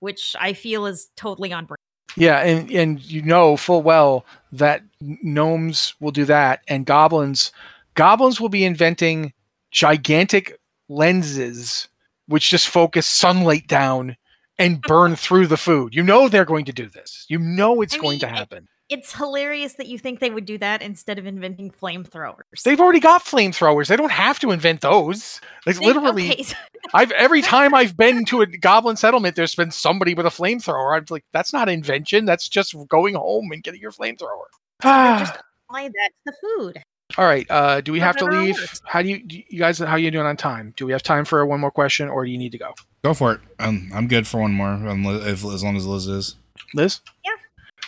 which 0.00 0.36
I 0.38 0.52
feel 0.52 0.86
is 0.86 1.10
totally 1.16 1.52
on 1.52 1.66
brand. 1.66 1.78
Yeah, 2.16 2.38
and 2.40 2.70
and 2.70 3.00
you 3.04 3.22
know 3.22 3.56
full 3.56 3.82
well 3.82 4.24
that 4.52 4.82
gnomes 5.00 5.94
will 6.00 6.10
do 6.10 6.24
that, 6.26 6.62
and 6.68 6.84
goblins, 6.86 7.52
goblins 7.94 8.40
will 8.40 8.48
be 8.48 8.64
inventing 8.64 9.32
gigantic 9.70 10.58
lenses 10.88 11.88
which 12.26 12.48
just 12.50 12.68
focus 12.68 13.06
sunlight 13.08 13.66
down 13.66 14.16
and 14.58 14.80
burn 14.82 15.16
through 15.16 15.46
the 15.48 15.56
food. 15.56 15.94
You 15.94 16.02
know 16.02 16.28
they're 16.28 16.44
going 16.44 16.64
to 16.66 16.72
do 16.72 16.88
this. 16.88 17.26
You 17.28 17.38
know 17.38 17.82
it's 17.82 17.94
I 17.94 17.98
going 17.98 18.18
to 18.20 18.26
mean, 18.26 18.34
happen. 18.34 18.68
It's 18.90 19.14
hilarious 19.14 19.74
that 19.74 19.86
you 19.86 19.98
think 19.98 20.18
they 20.18 20.30
would 20.30 20.44
do 20.44 20.58
that 20.58 20.82
instead 20.82 21.18
of 21.18 21.26
inventing 21.26 21.70
flamethrowers. 21.70 22.62
They've 22.64 22.80
already 22.80 22.98
got 22.98 23.24
flamethrowers. 23.24 23.86
They 23.86 23.96
don't 23.96 24.10
have 24.10 24.40
to 24.40 24.50
invent 24.50 24.80
those. 24.80 25.40
Like 25.64 25.76
They- 25.78 25.86
literally, 25.86 26.32
okay, 26.32 26.44
I've 26.94 27.12
every 27.12 27.40
time 27.40 27.72
I've 27.72 27.96
been 27.96 28.24
to 28.26 28.42
a 28.42 28.46
goblin 28.46 28.96
settlement, 28.96 29.36
there's 29.36 29.54
been 29.54 29.70
somebody 29.70 30.14
with 30.14 30.26
a 30.26 30.30
flamethrower. 30.30 30.96
I'm 30.96 31.06
like, 31.08 31.24
that's 31.32 31.52
not 31.52 31.68
invention. 31.68 32.24
That's 32.24 32.48
just 32.48 32.74
going 32.88 33.14
home 33.14 33.52
and 33.52 33.62
getting 33.62 33.80
your 33.80 33.92
flamethrower. 33.92 34.46
just 34.82 35.38
apply 35.68 35.88
that 35.88 36.10
to 36.26 36.26
the 36.26 36.32
food. 36.42 36.82
All 37.16 37.24
right. 37.24 37.46
Uh, 37.50 37.80
do 37.80 37.92
we 37.92 38.00
have 38.00 38.16
to 38.18 38.24
leave? 38.24 38.56
How 38.84 39.02
do 39.02 39.08
you, 39.08 39.22
do 39.24 39.42
you 39.48 39.58
guys? 39.58 39.78
How 39.78 39.92
are 39.92 39.98
you 39.98 40.10
doing 40.10 40.26
on 40.26 40.36
time? 40.36 40.74
Do 40.76 40.86
we 40.86 40.92
have 40.92 41.02
time 41.02 41.24
for 41.24 41.44
one 41.46 41.60
more 41.60 41.70
question, 41.70 42.08
or 42.08 42.24
do 42.24 42.30
you 42.30 42.38
need 42.38 42.52
to 42.52 42.58
go? 42.58 42.72
Go 43.04 43.14
for 43.14 43.32
it. 43.32 43.40
Um, 43.58 43.90
I'm 43.94 44.06
good 44.08 44.26
for 44.26 44.40
one 44.40 44.52
more, 44.52 44.78
if, 45.26 45.44
as 45.44 45.64
long 45.64 45.76
as 45.76 45.86
Liz 45.86 46.06
is. 46.06 46.36
Liz? 46.74 47.00
Yeah. 47.24 47.32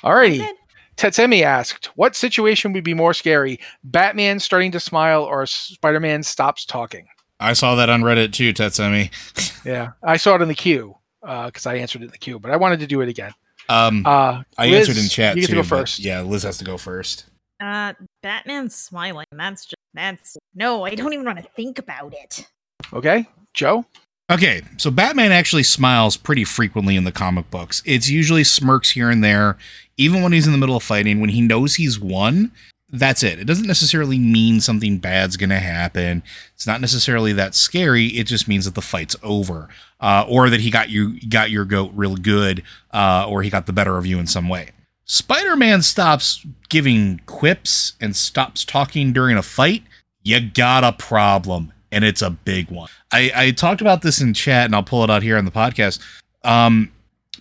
All 0.03 0.15
righty. 0.15 0.45
Good. 1.03 1.13
Tetsemi 1.13 1.43
asked, 1.43 1.87
"What 1.97 2.15
situation 2.17 2.73
would 2.73 2.85
be 2.85 2.95
more 2.95 3.13
scary? 3.15 3.59
Batman 3.85 4.39
starting 4.41 4.71
to 4.73 4.81
smile, 4.81 5.23
or 5.23 5.45
Spider-Man 5.47 6.23
stops 6.23 6.65
talking?" 6.65 7.07
I 7.41 7.55
saw 7.55 7.75
that 7.75 7.91
on 7.91 8.03
Reddit 8.03 8.33
too, 8.33 8.53
Tetsemi. 8.53 9.11
Yeah, 9.65 9.93
I 10.03 10.17
saw 10.17 10.35
it 10.35 10.43
in 10.43 10.49
the 10.49 10.55
queue 10.57 10.97
because 11.21 11.67
I 11.67 11.77
answered 11.77 12.03
it 12.03 12.07
in 12.07 12.11
the 12.11 12.19
queue, 12.19 12.41
but 12.41 12.51
I 12.51 12.57
wanted 12.57 12.81
to 12.81 12.87
do 12.89 13.01
it 13.01 13.09
again. 13.09 13.33
Um, 13.69 14.05
Uh, 14.05 14.43
I 14.59 14.67
Liz, 14.69 14.89
answered 14.89 15.01
in 15.03 15.09
chat 15.09 15.37
You 15.37 15.43
get 15.43 15.47
too. 15.49 15.55
to 15.55 15.63
go 15.63 15.69
first. 15.69 16.01
Yeah, 16.01 16.21
Liz 16.23 16.43
has 16.43 16.59
to 16.59 16.65
go 16.65 16.77
first. 16.77 17.27
Uh, 17.61 17.93
Batman 18.25 18.69
smiling. 18.71 19.27
That's 19.31 19.65
just 19.67 19.77
that's 19.95 20.37
no. 20.55 20.85
I 20.85 20.95
don't 20.97 21.13
even 21.13 21.25
want 21.25 21.39
to 21.39 21.45
think 21.55 21.79
about 21.79 22.13
it. 22.15 22.47
Okay, 22.93 23.29
Joe. 23.55 23.85
Okay, 24.31 24.63
so 24.79 24.91
Batman 24.91 25.31
actually 25.31 25.63
smiles 25.63 26.17
pretty 26.17 26.45
frequently 26.45 26.97
in 26.97 27.05
the 27.05 27.13
comic 27.13 27.51
books. 27.51 27.83
It's 27.85 28.09
usually 28.09 28.45
smirks 28.45 28.91
here 28.91 29.11
and 29.11 29.23
there, 29.23 29.59
even 29.97 30.23
when 30.23 30.33
he's 30.33 30.47
in 30.47 30.53
the 30.53 30.59
middle 30.59 30.77
of 30.77 30.83
fighting. 30.83 31.21
When 31.21 31.31
he 31.31 31.41
knows 31.41 31.75
he's 31.75 31.99
won, 31.99 32.53
that's 32.91 33.23
it. 33.23 33.39
It 33.39 33.47
doesn't 33.47 33.67
necessarily 33.67 34.19
mean 34.19 34.61
something 34.61 34.99
bad's 34.99 35.37
going 35.37 35.51
to 35.51 35.59
happen. 35.59 36.23
It's 36.55 36.67
not 36.67 36.81
necessarily 36.81 37.33
that 37.33 37.55
scary. 37.55 38.07
It 38.09 38.27
just 38.27 38.47
means 38.49 38.67
that 38.67 38.75
the 38.75 38.83
fight's 38.83 39.17
over, 39.23 39.69
uh, 40.01 40.27
or 40.29 40.51
that 40.51 40.61
he 40.61 40.71
got 40.71 40.91
you 40.91 41.19
got 41.29 41.51
your 41.51 41.65
goat 41.65 41.91
real 41.95 42.17
good, 42.17 42.63
uh, 42.93 43.27
or 43.29 43.43
he 43.43 43.51
got 43.51 43.67
the 43.67 43.73
better 43.73 43.97
of 43.97 44.07
you 44.07 44.19
in 44.19 44.27
some 44.27 44.49
way. 44.49 44.71
Spider-Man 45.05 45.83
stops 45.83 46.47
giving 46.69 47.21
quips 47.27 47.95
and 48.01 48.15
stops 48.15 48.65
talking 48.65 49.13
during 49.13 49.37
a 49.37 49.43
fight. 49.43 49.83
You 50.23 50.41
got 50.41 50.85
a 50.85 50.93
problem, 50.93 51.73
and 51.91 52.05
it's 52.05 52.23
a 52.23 52.31
big 52.31 52.71
one. 52.71 52.89
I, 53.11 53.33
I 53.35 53.51
talked 53.51 53.81
about 53.81 54.03
this 54.03 54.21
in 54.21 54.33
chat, 54.35 54.67
and 54.67 54.75
I'll 54.75 54.83
pull 54.83 55.03
it 55.03 55.11
out 55.11 55.23
here 55.23 55.37
on 55.37 55.45
the 55.45 55.51
podcast. 55.51 56.01
Um, 56.45 56.93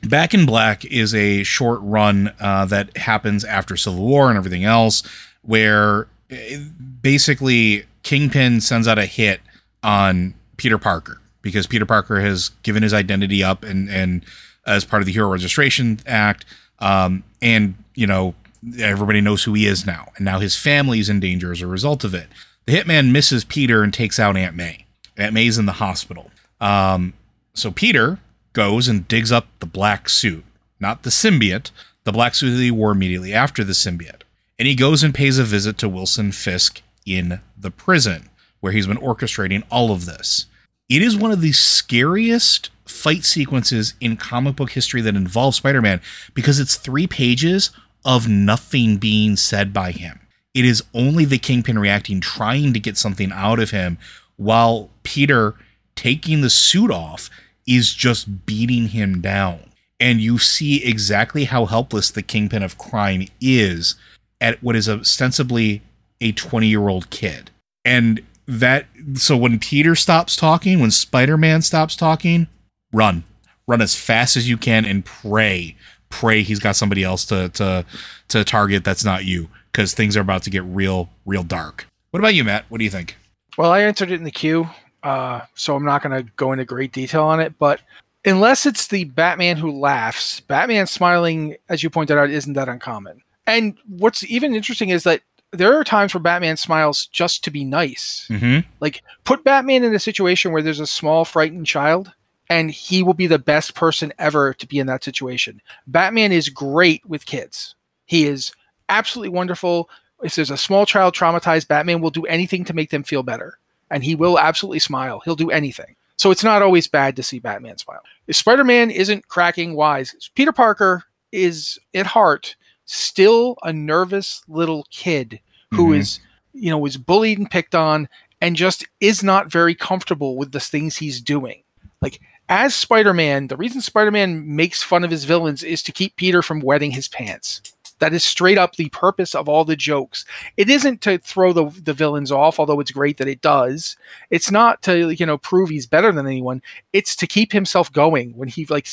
Back 0.03 0.33
in 0.33 0.45
Black 0.45 0.83
is 0.85 1.13
a 1.13 1.43
short 1.43 1.79
run 1.83 2.33
uh, 2.39 2.65
that 2.65 2.97
happens 2.97 3.45
after 3.45 3.77
Civil 3.77 4.05
War 4.05 4.29
and 4.29 4.37
everything 4.37 4.63
else, 4.63 5.03
where 5.43 6.07
eh, 6.29 6.59
basically 7.01 7.85
Kingpin 8.03 8.61
sends 8.61 8.87
out 8.87 8.97
a 8.97 9.05
hit 9.05 9.41
on 9.83 10.33
Peter 10.57 10.77
Parker 10.77 11.21
because 11.41 11.67
Peter 11.67 11.85
Parker 11.85 12.19
has 12.19 12.49
given 12.63 12.83
his 12.83 12.93
identity 12.93 13.43
up 13.43 13.63
and 13.63 13.89
and 13.89 14.23
as 14.65 14.85
part 14.85 15.01
of 15.01 15.05
the 15.05 15.11
Hero 15.11 15.29
Registration 15.29 15.99
Act, 16.05 16.45
um, 16.79 17.23
and 17.41 17.75
you 17.95 18.07
know 18.07 18.35
everybody 18.79 19.21
knows 19.21 19.43
who 19.43 19.53
he 19.53 19.65
is 19.65 19.85
now, 19.85 20.09
and 20.15 20.25
now 20.25 20.39
his 20.39 20.55
family 20.55 20.99
is 20.99 21.09
in 21.09 21.19
danger 21.19 21.51
as 21.51 21.61
a 21.61 21.67
result 21.67 22.03
of 22.03 22.13
it. 22.13 22.27
The 22.65 22.73
hitman 22.73 23.11
misses 23.11 23.43
Peter 23.43 23.83
and 23.83 23.93
takes 23.93 24.19
out 24.19 24.37
Aunt 24.37 24.55
May. 24.55 24.85
Aunt 25.17 25.33
May's 25.33 25.57
in 25.57 25.65
the 25.65 25.73
hospital. 25.73 26.31
Um, 26.59 27.13
so 27.53 27.71
Peter 27.71 28.19
goes 28.53 28.87
and 28.87 29.07
digs 29.07 29.31
up 29.31 29.47
the 29.59 29.65
black 29.65 30.09
suit, 30.09 30.43
not 30.79 31.03
the 31.03 31.09
symbiote, 31.09 31.71
the 32.03 32.11
black 32.11 32.35
suit 32.35 32.51
that 32.51 32.61
he 32.61 32.71
wore 32.71 32.91
immediately 32.91 33.33
after 33.33 33.63
the 33.63 33.73
symbiote. 33.73 34.23
And 34.57 34.67
he 34.67 34.75
goes 34.75 35.03
and 35.03 35.13
pays 35.13 35.39
a 35.39 35.43
visit 35.43 35.77
to 35.79 35.89
Wilson 35.89 36.31
Fisk 36.31 36.81
in 37.05 37.41
the 37.57 37.71
prison, 37.71 38.29
where 38.59 38.73
he's 38.73 38.87
been 38.87 38.97
orchestrating 38.97 39.63
all 39.71 39.91
of 39.91 40.05
this. 40.05 40.45
It 40.89 41.01
is 41.01 41.15
one 41.15 41.31
of 41.31 41.41
the 41.41 41.53
scariest 41.53 42.69
fight 42.85 43.23
sequences 43.23 43.93
in 44.01 44.17
comic 44.17 44.57
book 44.57 44.71
history 44.71 45.01
that 45.01 45.15
involves 45.15 45.57
Spider 45.57 45.81
Man 45.81 46.01
because 46.33 46.59
it's 46.59 46.75
three 46.75 47.07
pages 47.07 47.71
of 48.03 48.27
nothing 48.27 48.97
being 48.97 49.35
said 49.35 49.73
by 49.73 49.91
him. 49.91 50.19
It 50.53 50.65
is 50.65 50.83
only 50.93 51.23
the 51.23 51.37
Kingpin 51.37 51.79
reacting, 51.79 52.19
trying 52.19 52.73
to 52.73 52.79
get 52.79 52.97
something 52.97 53.31
out 53.31 53.59
of 53.59 53.71
him, 53.71 53.97
while 54.35 54.89
Peter 55.03 55.55
taking 55.95 56.41
the 56.41 56.49
suit 56.49 56.91
off 56.91 57.29
is 57.67 57.93
just 57.93 58.45
beating 58.45 58.89
him 58.89 59.21
down. 59.21 59.59
And 59.99 60.19
you 60.19 60.37
see 60.39 60.83
exactly 60.83 61.45
how 61.45 61.65
helpless 61.65 62.09
the 62.09 62.23
Kingpin 62.23 62.63
of 62.63 62.77
crime 62.77 63.27
is 63.39 63.95
at 64.39 64.61
what 64.63 64.75
is 64.75 64.89
ostensibly 64.89 65.81
a 66.19 66.31
20 66.31 66.67
year 66.67 66.89
old 66.89 67.09
kid. 67.09 67.51
And 67.85 68.21
that, 68.47 68.87
so 69.13 69.37
when 69.37 69.59
Peter 69.59 69.95
stops 69.95 70.35
talking, 70.35 70.79
when 70.79 70.91
Spider 70.91 71.37
Man 71.37 71.61
stops 71.61 71.95
talking, 71.95 72.47
run. 72.91 73.23
Run 73.67 73.81
as 73.81 73.95
fast 73.95 74.35
as 74.35 74.49
you 74.49 74.57
can 74.57 74.85
and 74.85 75.05
pray. 75.05 75.75
Pray 76.09 76.41
he's 76.41 76.59
got 76.59 76.75
somebody 76.75 77.03
else 77.03 77.23
to, 77.25 77.49
to, 77.49 77.85
to 78.29 78.43
target 78.43 78.83
that's 78.83 79.05
not 79.05 79.23
you 79.23 79.49
because 79.71 79.93
things 79.93 80.17
are 80.17 80.21
about 80.21 80.43
to 80.43 80.49
get 80.49 80.63
real, 80.63 81.09
real 81.25 81.43
dark. 81.43 81.85
What 82.09 82.19
about 82.19 82.33
you, 82.33 82.43
Matt? 82.43 82.65
What 82.69 82.79
do 82.79 82.83
you 82.83 82.89
think? 82.89 83.15
Well, 83.57 83.71
I 83.71 83.81
answered 83.81 84.11
it 84.11 84.15
in 84.15 84.23
the 84.23 84.31
queue, 84.31 84.69
uh, 85.03 85.41
so 85.55 85.75
I'm 85.75 85.85
not 85.85 86.03
going 86.03 86.23
to 86.23 86.31
go 86.35 86.51
into 86.51 86.65
great 86.65 86.91
detail 86.91 87.23
on 87.23 87.39
it. 87.39 87.57
But 87.57 87.81
unless 88.25 88.65
it's 88.65 88.87
the 88.87 89.05
Batman 89.05 89.57
who 89.57 89.71
laughs, 89.71 90.39
Batman 90.41 90.87
smiling, 90.87 91.55
as 91.69 91.83
you 91.83 91.89
pointed 91.89 92.17
out, 92.17 92.29
isn't 92.29 92.53
that 92.53 92.69
uncommon. 92.69 93.21
And 93.47 93.77
what's 93.87 94.23
even 94.25 94.55
interesting 94.55 94.89
is 94.89 95.03
that 95.03 95.21
there 95.51 95.77
are 95.77 95.83
times 95.83 96.13
where 96.13 96.21
Batman 96.21 96.57
smiles 96.57 97.07
just 97.07 97.43
to 97.43 97.51
be 97.51 97.65
nice. 97.65 98.27
Mm-hmm. 98.29 98.67
Like, 98.79 99.03
put 99.25 99.43
Batman 99.43 99.83
in 99.83 99.93
a 99.93 99.99
situation 99.99 100.51
where 100.51 100.61
there's 100.61 100.79
a 100.79 100.87
small, 100.87 101.25
frightened 101.25 101.67
child, 101.67 102.11
and 102.49 102.71
he 102.71 103.03
will 103.03 103.13
be 103.13 103.27
the 103.27 103.39
best 103.39 103.75
person 103.75 104.13
ever 104.19 104.53
to 104.53 104.67
be 104.67 104.79
in 104.79 104.87
that 104.87 105.03
situation. 105.03 105.61
Batman 105.87 106.31
is 106.31 106.49
great 106.49 107.05
with 107.05 107.25
kids. 107.25 107.75
He 108.05 108.25
is 108.25 108.53
absolutely 108.89 109.29
wonderful. 109.29 109.89
If 110.23 110.35
there's 110.35 110.51
a 110.51 110.57
small 110.57 110.85
child 110.85 111.15
traumatized, 111.15 111.67
Batman 111.67 112.01
will 112.01 112.11
do 112.11 112.25
anything 112.25 112.63
to 112.65 112.73
make 112.73 112.89
them 112.89 113.03
feel 113.03 113.23
better. 113.23 113.57
And 113.91 114.03
he 114.03 114.15
will 114.15 114.39
absolutely 114.39 114.79
smile. 114.79 115.21
He'll 115.23 115.35
do 115.35 115.51
anything. 115.51 115.95
So 116.17 116.31
it's 116.31 116.43
not 116.43 116.61
always 116.63 116.87
bad 116.87 117.15
to 117.17 117.23
see 117.23 117.37
Batman 117.39 117.77
smile. 117.77 118.01
Spider 118.31 118.63
Man 118.63 118.89
isn't 118.89 119.27
cracking 119.27 119.75
wise. 119.75 120.15
Peter 120.33 120.51
Parker 120.51 121.03
is, 121.31 121.77
at 121.93 122.07
heart, 122.07 122.55
still 122.85 123.57
a 123.63 123.71
nervous 123.71 124.41
little 124.47 124.87
kid 124.91 125.39
who 125.71 125.89
Mhm. 125.89 125.99
is, 125.99 126.19
you 126.53 126.69
know, 126.69 126.77
was 126.77 126.97
bullied 126.97 127.37
and 127.37 127.49
picked 127.51 127.75
on 127.75 128.07
and 128.39 128.55
just 128.55 128.85
is 128.99 129.23
not 129.23 129.51
very 129.51 129.75
comfortable 129.75 130.35
with 130.37 130.51
the 130.51 130.59
things 130.59 130.97
he's 130.97 131.21
doing. 131.21 131.63
Like, 132.01 132.19
as 132.49 132.75
Spider 132.75 133.13
Man, 133.13 133.47
the 133.47 133.57
reason 133.57 133.81
Spider 133.81 134.11
Man 134.11 134.55
makes 134.55 134.83
fun 134.83 135.03
of 135.03 135.11
his 135.11 135.25
villains 135.25 135.63
is 135.63 135.83
to 135.83 135.91
keep 135.91 136.15
Peter 136.15 136.41
from 136.41 136.59
wetting 136.59 136.91
his 136.91 137.07
pants. 137.07 137.61
That 138.01 138.15
is 138.15 138.23
straight 138.23 138.57
up 138.57 138.75
the 138.75 138.89
purpose 138.89 139.35
of 139.35 139.47
all 139.47 139.63
the 139.63 139.75
jokes. 139.75 140.25
It 140.57 140.71
isn't 140.71 141.01
to 141.01 141.19
throw 141.19 141.53
the, 141.53 141.65
the 141.83 141.93
villains 141.93 142.31
off, 142.31 142.59
although 142.59 142.79
it's 142.79 142.89
great 142.89 143.17
that 143.19 143.27
it 143.27 143.41
does. 143.41 143.95
It's 144.31 144.49
not 144.49 144.81
to, 144.81 145.11
you 145.11 145.23
know, 145.23 145.37
prove 145.37 145.69
he's 145.69 145.85
better 145.85 146.11
than 146.11 146.25
anyone. 146.25 146.63
It's 146.93 147.15
to 147.17 147.27
keep 147.27 147.51
himself 147.51 147.93
going 147.93 148.35
when 148.35 148.47
he, 148.47 148.65
like, 148.65 148.87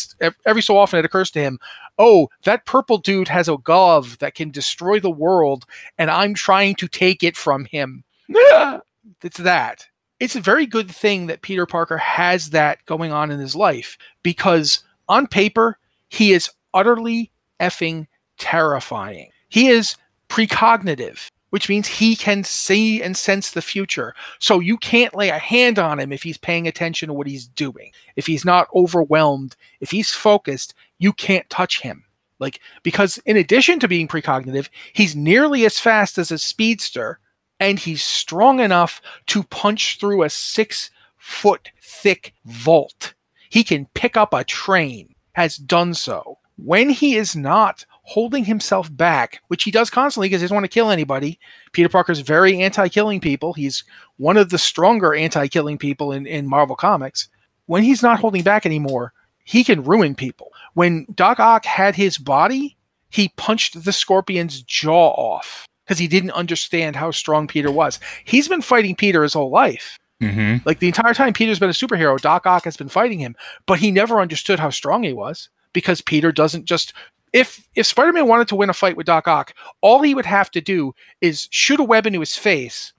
every 0.45 0.61
so 0.61 0.77
often 0.77 0.99
it 0.99 1.07
occurs 1.07 1.31
to 1.31 1.41
him, 1.41 1.59
oh, 1.99 2.29
that 2.45 2.67
purple 2.67 2.99
dude 2.99 3.29
has 3.29 3.49
a 3.49 3.57
glove 3.57 4.19
that 4.19 4.35
can 4.35 4.51
destroy 4.51 5.01
the 5.01 5.11
world, 5.11 5.65
and 5.97 6.11
I'm 6.11 6.35
trying 6.35 6.75
to 6.75 6.87
take 6.87 7.23
it 7.23 7.35
from 7.35 7.65
him. 7.65 8.05
it's 8.29 9.39
that. 9.39 9.87
It's 10.21 10.37
a 10.37 10.41
very 10.43 10.67
good 10.67 10.91
thing 10.91 11.29
that 11.29 11.41
Peter 11.41 11.65
Parker 11.65 11.97
has 11.97 12.51
that 12.51 12.85
going 12.85 13.11
on 13.11 13.31
in 13.31 13.41
his 13.41 13.57
life 13.57 13.97
because 14.23 14.85
on 15.09 15.27
paper, 15.27 15.79
he 16.11 16.35
is 16.35 16.51
utterly 16.75 17.33
effing 17.59 18.07
terrifying. 18.39 19.31
He 19.49 19.69
is 19.69 19.97
precognitive, 20.29 21.29
which 21.51 21.69
means 21.69 21.89
he 21.89 22.17
can 22.17 22.45
see 22.45 23.03
and 23.03 23.17
sense 23.17 23.51
the 23.51 23.63
future. 23.63 24.15
So 24.39 24.61
you 24.61 24.77
can't 24.77 25.15
lay 25.15 25.31
a 25.31 25.39
hand 25.39 25.79
on 25.79 25.99
him 25.99 26.13
if 26.13 26.23
he's 26.23 26.39
paying 26.39 26.67
attention 26.67 27.09
to 27.09 27.15
what 27.15 27.27
he's 27.27 27.47
doing. 27.47 27.93
If 28.17 28.27
he's 28.27 28.45
not 28.45 28.69
overwhelmed, 28.75 29.57
if 29.81 29.91
he's 29.91 30.13
focused, 30.13 30.75
you 30.99 31.13
can't 31.13 31.49
touch 31.51 31.81
him. 31.81 32.05
Like, 32.39 32.61
because 32.83 33.19
in 33.27 33.37
addition 33.37 33.81
to 33.81 33.89
being 33.89 34.07
precognitive, 34.07 34.69
he's 34.93 35.17
nearly 35.17 35.65
as 35.65 35.79
fast 35.79 36.19
as 36.19 36.31
a 36.31 36.39
speedster 36.39 37.19
and 37.61 37.79
he's 37.79 38.03
strong 38.03 38.61
enough 38.61 39.01
to 39.27 39.43
punch 39.45 39.99
through 39.99 40.23
a 40.23 40.31
six 40.31 40.91
foot 41.17 41.71
thick 41.83 42.35
vault. 42.45 43.15
He 43.51 43.65
can 43.65 43.87
pick 43.95 44.17
up 44.17 44.33
a 44.33 44.45
train, 44.45 45.15
has 45.33 45.57
done 45.57 45.95
so. 45.95 46.39
When 46.57 46.91
he 46.91 47.17
is 47.17 47.35
not 47.35 47.85
holding 48.09 48.43
himself 48.43 48.89
back, 48.97 49.43
which 49.49 49.65
he 49.65 49.71
does 49.71 49.91
constantly 49.91 50.29
because 50.29 50.41
he 50.41 50.45
doesn't 50.45 50.55
want 50.55 50.65
to 50.65 50.69
kill 50.69 50.91
anybody, 50.91 51.39
Peter 51.73 51.91
Parker's 51.91 52.21
very 52.21 52.63
anti 52.63 52.89
killing 52.89 53.21
people. 53.21 53.53
He's 53.53 53.85
one 54.17 54.39
of 54.39 54.49
the 54.49 54.57
stronger 54.57 55.15
anti 55.15 55.47
killing 55.47 55.77
people 55.77 56.13
in, 56.13 56.27
in 56.27 56.49
Marvel 56.49 56.75
Comics. 56.75 57.29
When 57.67 57.83
he's 57.83 58.03
not 58.03 58.19
holding 58.19 58.43
back 58.43 58.65
anymore, 58.65 59.13
he 59.45 59.63
can 59.63 59.85
ruin 59.85 60.15
people. 60.15 60.53
When 60.73 61.07
Doc 61.15 61.39
Ock 61.39 61.67
had 61.67 61.95
his 61.95 62.17
body, 62.17 62.79
he 63.11 63.29
punched 63.37 63.85
the 63.85 63.93
scorpion's 63.93 64.63
jaw 64.63 65.11
off 65.11 65.67
because 65.85 65.99
he 65.99 66.09
didn't 66.09 66.31
understand 66.31 66.97
how 66.97 67.11
strong 67.11 67.47
Peter 67.47 67.71
was. 67.71 68.01
He's 68.25 68.49
been 68.49 68.63
fighting 68.63 68.97
Peter 68.97 69.23
his 69.23 69.35
whole 69.35 69.51
life. 69.51 69.99
Mm-hmm. 70.23 70.67
Like 70.67 70.79
the 70.79 70.89
entire 70.89 71.13
time 71.13 71.35
Peter's 71.35 71.59
been 71.59 71.69
a 71.69 71.75
superhero, 71.75 72.19
Doc 72.19 72.47
Ock 72.47 72.65
has 72.65 72.77
been 72.79 72.89
fighting 72.89 73.19
him, 73.19 73.37
but 73.67 73.79
he 73.79 73.91
never 73.91 74.19
understood 74.19 74.59
how 74.59 74.71
strong 74.71 75.03
he 75.03 75.13
was 75.13 75.51
because 75.75 76.01
Peter 76.01 76.33
doesn't 76.33 76.65
just 76.65 76.95
if 77.33 77.69
if 77.75 77.87
Spider-Man 77.87 78.27
wanted 78.27 78.49
to 78.49 78.57
win 78.57 78.71
a 78.71 78.75
fight 78.75 78.97
with 78.97 79.07
Doc 79.07 79.29
Ock, 79.29 79.55
all 79.81 80.03
he 80.03 80.15
would 80.15 80.27
have 80.27 80.51
to 80.53 80.61
do 80.61 80.95
is 81.21 81.49
shoot 81.51 81.81
a 81.81 81.85
web 81.85 82.07
into 82.07 82.21
his 82.21 82.37
face, 82.37 82.93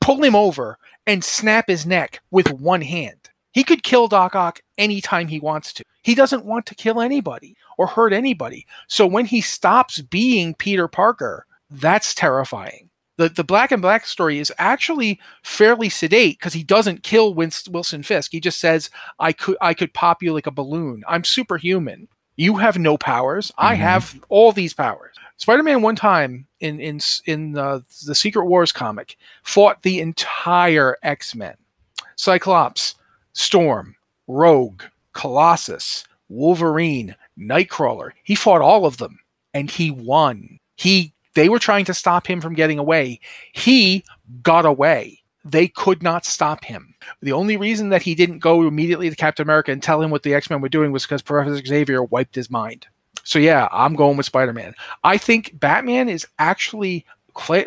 pull 0.00 0.22
him 0.22 0.36
over, 0.36 0.78
and 1.06 1.24
snap 1.24 1.68
his 1.68 1.86
neck 1.86 2.20
with 2.30 2.50
one 2.52 2.82
hand. 2.82 3.30
He 3.52 3.64
could 3.64 3.82
kill 3.82 4.08
Doc 4.08 4.34
Ock 4.34 4.60
anytime 4.76 5.26
he 5.28 5.40
wants 5.40 5.72
to. 5.74 5.84
He 6.02 6.14
doesn't 6.14 6.44
want 6.44 6.66
to 6.66 6.74
kill 6.74 7.00
anybody 7.00 7.56
or 7.76 7.86
hurt 7.86 8.12
anybody. 8.12 8.66
So 8.88 9.06
when 9.06 9.26
he 9.26 9.40
stops 9.40 10.00
being 10.00 10.54
Peter 10.54 10.88
Parker, 10.88 11.46
that's 11.70 12.14
terrifying. 12.14 12.88
The 13.16 13.28
the 13.28 13.44
Black 13.44 13.72
and 13.72 13.82
Black 13.82 14.06
story 14.06 14.38
is 14.38 14.52
actually 14.58 15.18
fairly 15.42 15.88
sedate 15.88 16.38
because 16.38 16.52
he 16.52 16.62
doesn't 16.62 17.02
kill 17.02 17.34
Winst- 17.34 17.68
Wilson 17.68 18.04
Fisk. 18.04 18.30
He 18.30 18.38
just 18.40 18.60
says, 18.60 18.90
"I 19.18 19.32
could 19.32 19.56
I 19.60 19.74
could 19.74 19.92
pop 19.92 20.22
you 20.22 20.32
like 20.32 20.46
a 20.46 20.52
balloon. 20.52 21.02
I'm 21.08 21.24
superhuman. 21.24 22.06
You 22.38 22.56
have 22.56 22.78
no 22.78 22.96
powers. 22.96 23.52
I 23.58 23.74
Mhm. 23.74 23.78
have 23.80 24.20
all 24.30 24.52
these 24.52 24.72
powers." 24.72 25.14
Spider-Man 25.36 25.82
one 25.82 25.96
time 25.96 26.46
in 26.60 26.80
in 26.80 27.00
in 27.26 27.58
uh, 27.58 27.80
the 28.06 28.14
Secret 28.14 28.46
Wars 28.46 28.72
comic 28.72 29.16
fought 29.42 29.82
the 29.82 30.00
entire 30.00 30.96
X-Men. 31.02 31.54
Cyclops, 32.16 32.94
Storm, 33.34 33.94
Rogue, 34.26 34.82
Colossus, 35.12 36.04
Wolverine, 36.28 37.14
Nightcrawler. 37.38 38.10
He 38.24 38.34
fought 38.34 38.60
all 38.62 38.84
of 38.86 38.96
them 38.96 39.18
and 39.54 39.70
he 39.70 39.90
won. 39.90 40.58
He 40.76 41.12
they 41.34 41.48
were 41.48 41.60
trying 41.60 41.84
to 41.84 41.94
stop 41.94 42.26
him 42.26 42.40
from 42.40 42.54
getting 42.54 42.78
away. 42.80 43.20
He 43.52 44.02
got 44.42 44.64
away. 44.66 45.22
They 45.50 45.68
could 45.68 46.02
not 46.02 46.26
stop 46.26 46.64
him. 46.64 46.94
The 47.22 47.32
only 47.32 47.56
reason 47.56 47.88
that 47.88 48.02
he 48.02 48.14
didn't 48.14 48.40
go 48.40 48.66
immediately 48.66 49.08
to 49.08 49.16
Captain 49.16 49.42
America 49.42 49.72
and 49.72 49.82
tell 49.82 50.02
him 50.02 50.10
what 50.10 50.22
the 50.22 50.34
X-Men 50.34 50.60
were 50.60 50.68
doing 50.68 50.92
was 50.92 51.04
because 51.04 51.22
Professor 51.22 51.64
Xavier 51.64 52.02
wiped 52.02 52.34
his 52.34 52.50
mind. 52.50 52.86
So 53.24 53.38
yeah, 53.38 53.68
I'm 53.72 53.94
going 53.94 54.16
with 54.16 54.26
Spider-Man. 54.26 54.74
I 55.04 55.16
think 55.16 55.58
Batman 55.58 56.08
is 56.08 56.26
actually 56.38 57.06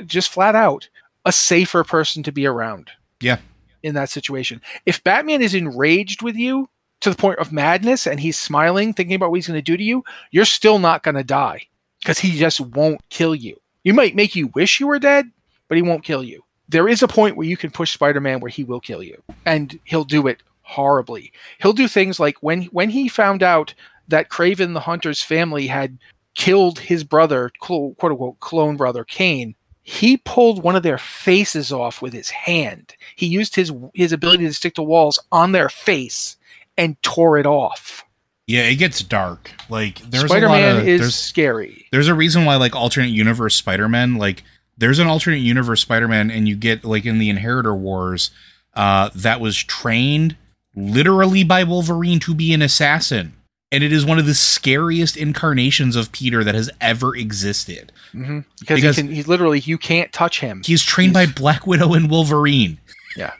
just 0.05 0.29
flat 0.29 0.55
out 0.55 0.89
a 1.25 1.31
safer 1.31 1.83
person 1.83 2.23
to 2.23 2.31
be 2.31 2.45
around. 2.45 2.91
Yeah. 3.19 3.37
In 3.83 3.95
that 3.95 4.09
situation. 4.09 4.61
If 4.85 5.03
Batman 5.03 5.41
is 5.41 5.55
enraged 5.55 6.21
with 6.21 6.35
you 6.35 6.69
to 6.99 7.09
the 7.09 7.15
point 7.15 7.39
of 7.39 7.51
madness 7.51 8.05
and 8.05 8.19
he's 8.19 8.37
smiling, 8.37 8.93
thinking 8.93 9.15
about 9.15 9.31
what 9.31 9.37
he's 9.37 9.47
going 9.47 9.57
to 9.57 9.61
do 9.61 9.77
to 9.77 9.83
you, 9.83 10.03
you're 10.29 10.45
still 10.45 10.77
not 10.77 11.01
going 11.01 11.15
to 11.15 11.23
die 11.23 11.67
because 11.99 12.19
he 12.19 12.37
just 12.37 12.59
won't 12.59 13.01
kill 13.09 13.33
you. 13.33 13.59
You 13.83 13.95
might 13.95 14.15
make 14.15 14.35
you 14.35 14.47
wish 14.53 14.79
you 14.79 14.87
were 14.87 14.99
dead, 14.99 15.31
but 15.67 15.77
he 15.77 15.81
won't 15.81 16.03
kill 16.03 16.23
you. 16.23 16.43
There 16.71 16.87
is 16.87 17.03
a 17.03 17.07
point 17.07 17.35
where 17.35 17.47
you 17.47 17.57
can 17.57 17.69
push 17.69 17.93
Spider-Man 17.93 18.39
where 18.39 18.49
he 18.49 18.63
will 18.63 18.79
kill 18.79 19.03
you, 19.03 19.21
and 19.45 19.77
he'll 19.83 20.05
do 20.05 20.27
it 20.27 20.41
horribly. 20.61 21.33
He'll 21.61 21.73
do 21.73 21.87
things 21.87 22.19
like 22.19 22.37
when 22.41 22.63
when 22.65 22.89
he 22.89 23.09
found 23.09 23.43
out 23.43 23.73
that 24.07 24.29
Kraven 24.29 24.73
the 24.73 24.79
Hunter's 24.79 25.21
family 25.21 25.67
had 25.67 25.97
killed 26.33 26.79
his 26.79 27.03
brother, 27.03 27.51
quote 27.59 27.97
unquote, 28.01 28.39
clone 28.39 28.77
brother 28.77 29.03
Kaine. 29.03 29.55
He 29.83 30.17
pulled 30.17 30.63
one 30.63 30.75
of 30.77 30.83
their 30.83 30.97
faces 30.97 31.73
off 31.73 32.01
with 32.01 32.13
his 32.13 32.29
hand. 32.29 32.95
He 33.17 33.25
used 33.25 33.55
his 33.55 33.73
his 33.93 34.13
ability 34.13 34.45
to 34.45 34.53
stick 34.53 34.75
to 34.75 34.83
walls 34.83 35.19
on 35.31 35.51
their 35.51 35.69
face 35.69 36.37
and 36.77 37.01
tore 37.03 37.37
it 37.37 37.45
off. 37.45 38.05
Yeah, 38.47 38.61
it 38.61 38.75
gets 38.75 39.01
dark. 39.01 39.51
Like 39.69 39.99
there's 40.09 40.25
Spider-Man 40.25 40.71
a 40.71 40.73
lot 40.75 40.81
of 40.83 40.87
is 40.87 41.01
there's 41.01 41.15
scary. 41.15 41.87
there's 41.91 42.07
a 42.07 42.13
reason 42.13 42.45
why 42.45 42.55
like 42.55 42.75
alternate 42.75 43.09
universe 43.09 43.55
Spider-Man 43.55 44.15
like 44.15 44.43
there's 44.81 44.99
an 44.99 45.07
alternate 45.07 45.37
universe 45.37 45.79
Spider-Man 45.81 46.29
and 46.29 46.47
you 46.49 46.55
get 46.57 46.83
like 46.83 47.05
in 47.05 47.17
the 47.19 47.29
Inheritor 47.29 47.73
Wars 47.73 48.31
uh 48.73 49.09
that 49.15 49.39
was 49.39 49.57
trained 49.57 50.35
literally 50.75 51.43
by 51.43 51.63
Wolverine 51.63 52.19
to 52.19 52.33
be 52.33 52.53
an 52.53 52.61
assassin. 52.61 53.33
And 53.73 53.85
it 53.85 53.93
is 53.93 54.05
one 54.05 54.19
of 54.19 54.25
the 54.25 54.33
scariest 54.33 55.15
incarnations 55.15 55.95
of 55.95 56.11
Peter 56.11 56.43
that 56.43 56.55
has 56.55 56.69
ever 56.81 57.15
existed. 57.15 57.93
hmm 58.11 58.39
Because, 58.59 58.75
Because- 58.81 58.95
he 58.97 59.03
can, 59.03 59.11
he's 59.13 59.27
literally 59.29 59.59
you 59.59 59.77
can't 59.77 60.11
touch 60.11 60.41
him. 60.41 60.61
He's 60.65 60.83
trained 60.83 61.13
by 61.13 61.25
Black 61.25 61.65
Widow 61.65 61.93
and 61.93 62.09
Wolverine. 62.09 62.77
Yeah. 63.17 63.31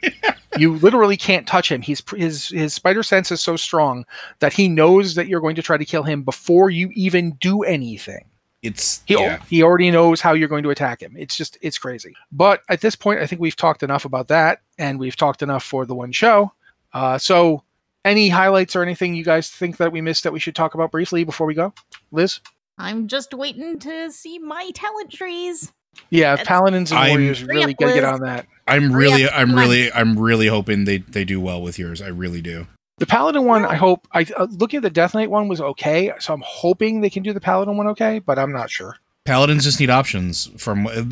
you 0.58 0.76
literally 0.76 1.16
can't 1.16 1.46
touch 1.46 1.70
him. 1.72 1.80
He's 1.82 2.02
his 2.14 2.48
his 2.48 2.74
spider 2.74 3.02
sense 3.02 3.30
is 3.32 3.40
so 3.40 3.56
strong 3.56 4.04
that 4.40 4.52
he 4.52 4.68
knows 4.68 5.14
that 5.14 5.26
you're 5.28 5.40
going 5.40 5.56
to 5.56 5.62
try 5.62 5.76
to 5.78 5.84
kill 5.84 6.02
him 6.02 6.22
before 6.22 6.68
you 6.70 6.90
even 6.94 7.32
do 7.40 7.62
anything. 7.62 8.24
It's 8.62 9.02
He 9.06 9.14
yeah. 9.14 9.42
he 9.48 9.62
already 9.62 9.90
knows 9.90 10.20
how 10.20 10.34
you're 10.34 10.48
going 10.48 10.62
to 10.62 10.70
attack 10.70 11.02
him. 11.02 11.14
It's 11.18 11.36
just 11.36 11.58
it's 11.62 11.78
crazy. 11.78 12.14
But 12.30 12.62
at 12.68 12.80
this 12.80 12.94
point, 12.94 13.20
I 13.20 13.26
think 13.26 13.40
we've 13.40 13.56
talked 13.56 13.82
enough 13.82 14.04
about 14.04 14.28
that, 14.28 14.60
and 14.78 14.98
we've 14.98 15.16
talked 15.16 15.42
enough 15.42 15.64
for 15.64 15.84
the 15.84 15.94
one 15.94 16.12
show. 16.12 16.52
Uh, 16.92 17.18
so, 17.18 17.64
any 18.04 18.28
highlights 18.28 18.76
or 18.76 18.82
anything 18.82 19.14
you 19.14 19.24
guys 19.24 19.50
think 19.50 19.78
that 19.78 19.90
we 19.92 20.00
missed 20.00 20.22
that 20.24 20.32
we 20.32 20.38
should 20.38 20.54
talk 20.54 20.74
about 20.74 20.92
briefly 20.92 21.24
before 21.24 21.46
we 21.46 21.54
go, 21.54 21.74
Liz? 22.12 22.40
I'm 22.78 23.08
just 23.08 23.34
waiting 23.34 23.78
to 23.80 24.10
see 24.10 24.38
my 24.38 24.70
talent 24.74 25.10
trees. 25.10 25.72
Yeah, 26.10 26.36
That's- 26.36 26.46
Paladins 26.48 26.90
and 26.90 27.00
I'm- 27.00 27.10
Warriors 27.10 27.44
really 27.44 27.72
up, 27.74 27.78
got 27.80 27.88
to 27.88 27.94
get 27.94 28.04
on 28.04 28.20
that. 28.20 28.46
I'm 28.66 28.92
really 28.92 29.24
up, 29.26 29.32
I'm 29.34 29.48
come 29.48 29.58
on. 29.58 29.60
really 29.60 29.92
I'm 29.92 30.18
really 30.18 30.46
hoping 30.46 30.84
they 30.84 30.98
they 30.98 31.24
do 31.24 31.40
well 31.40 31.60
with 31.60 31.78
yours. 31.78 32.00
I 32.00 32.08
really 32.08 32.40
do. 32.40 32.66
The 33.02 33.06
Paladin 33.06 33.46
one, 33.46 33.64
I 33.64 33.74
hope. 33.74 34.06
I 34.12 34.24
uh, 34.36 34.46
looking 34.60 34.76
at 34.76 34.84
the 34.84 34.88
Death 34.88 35.12
Knight 35.12 35.28
one 35.28 35.48
was 35.48 35.60
okay, 35.60 36.12
so 36.20 36.32
I'm 36.32 36.42
hoping 36.46 37.00
they 37.00 37.10
can 37.10 37.24
do 37.24 37.32
the 37.32 37.40
Paladin 37.40 37.76
one 37.76 37.88
okay, 37.88 38.20
but 38.20 38.38
I'm 38.38 38.52
not 38.52 38.70
sure. 38.70 38.96
Paladins 39.24 39.64
just 39.64 39.80
need 39.80 39.90
options. 39.90 40.48
From 40.56 40.86
uh, 40.86 41.06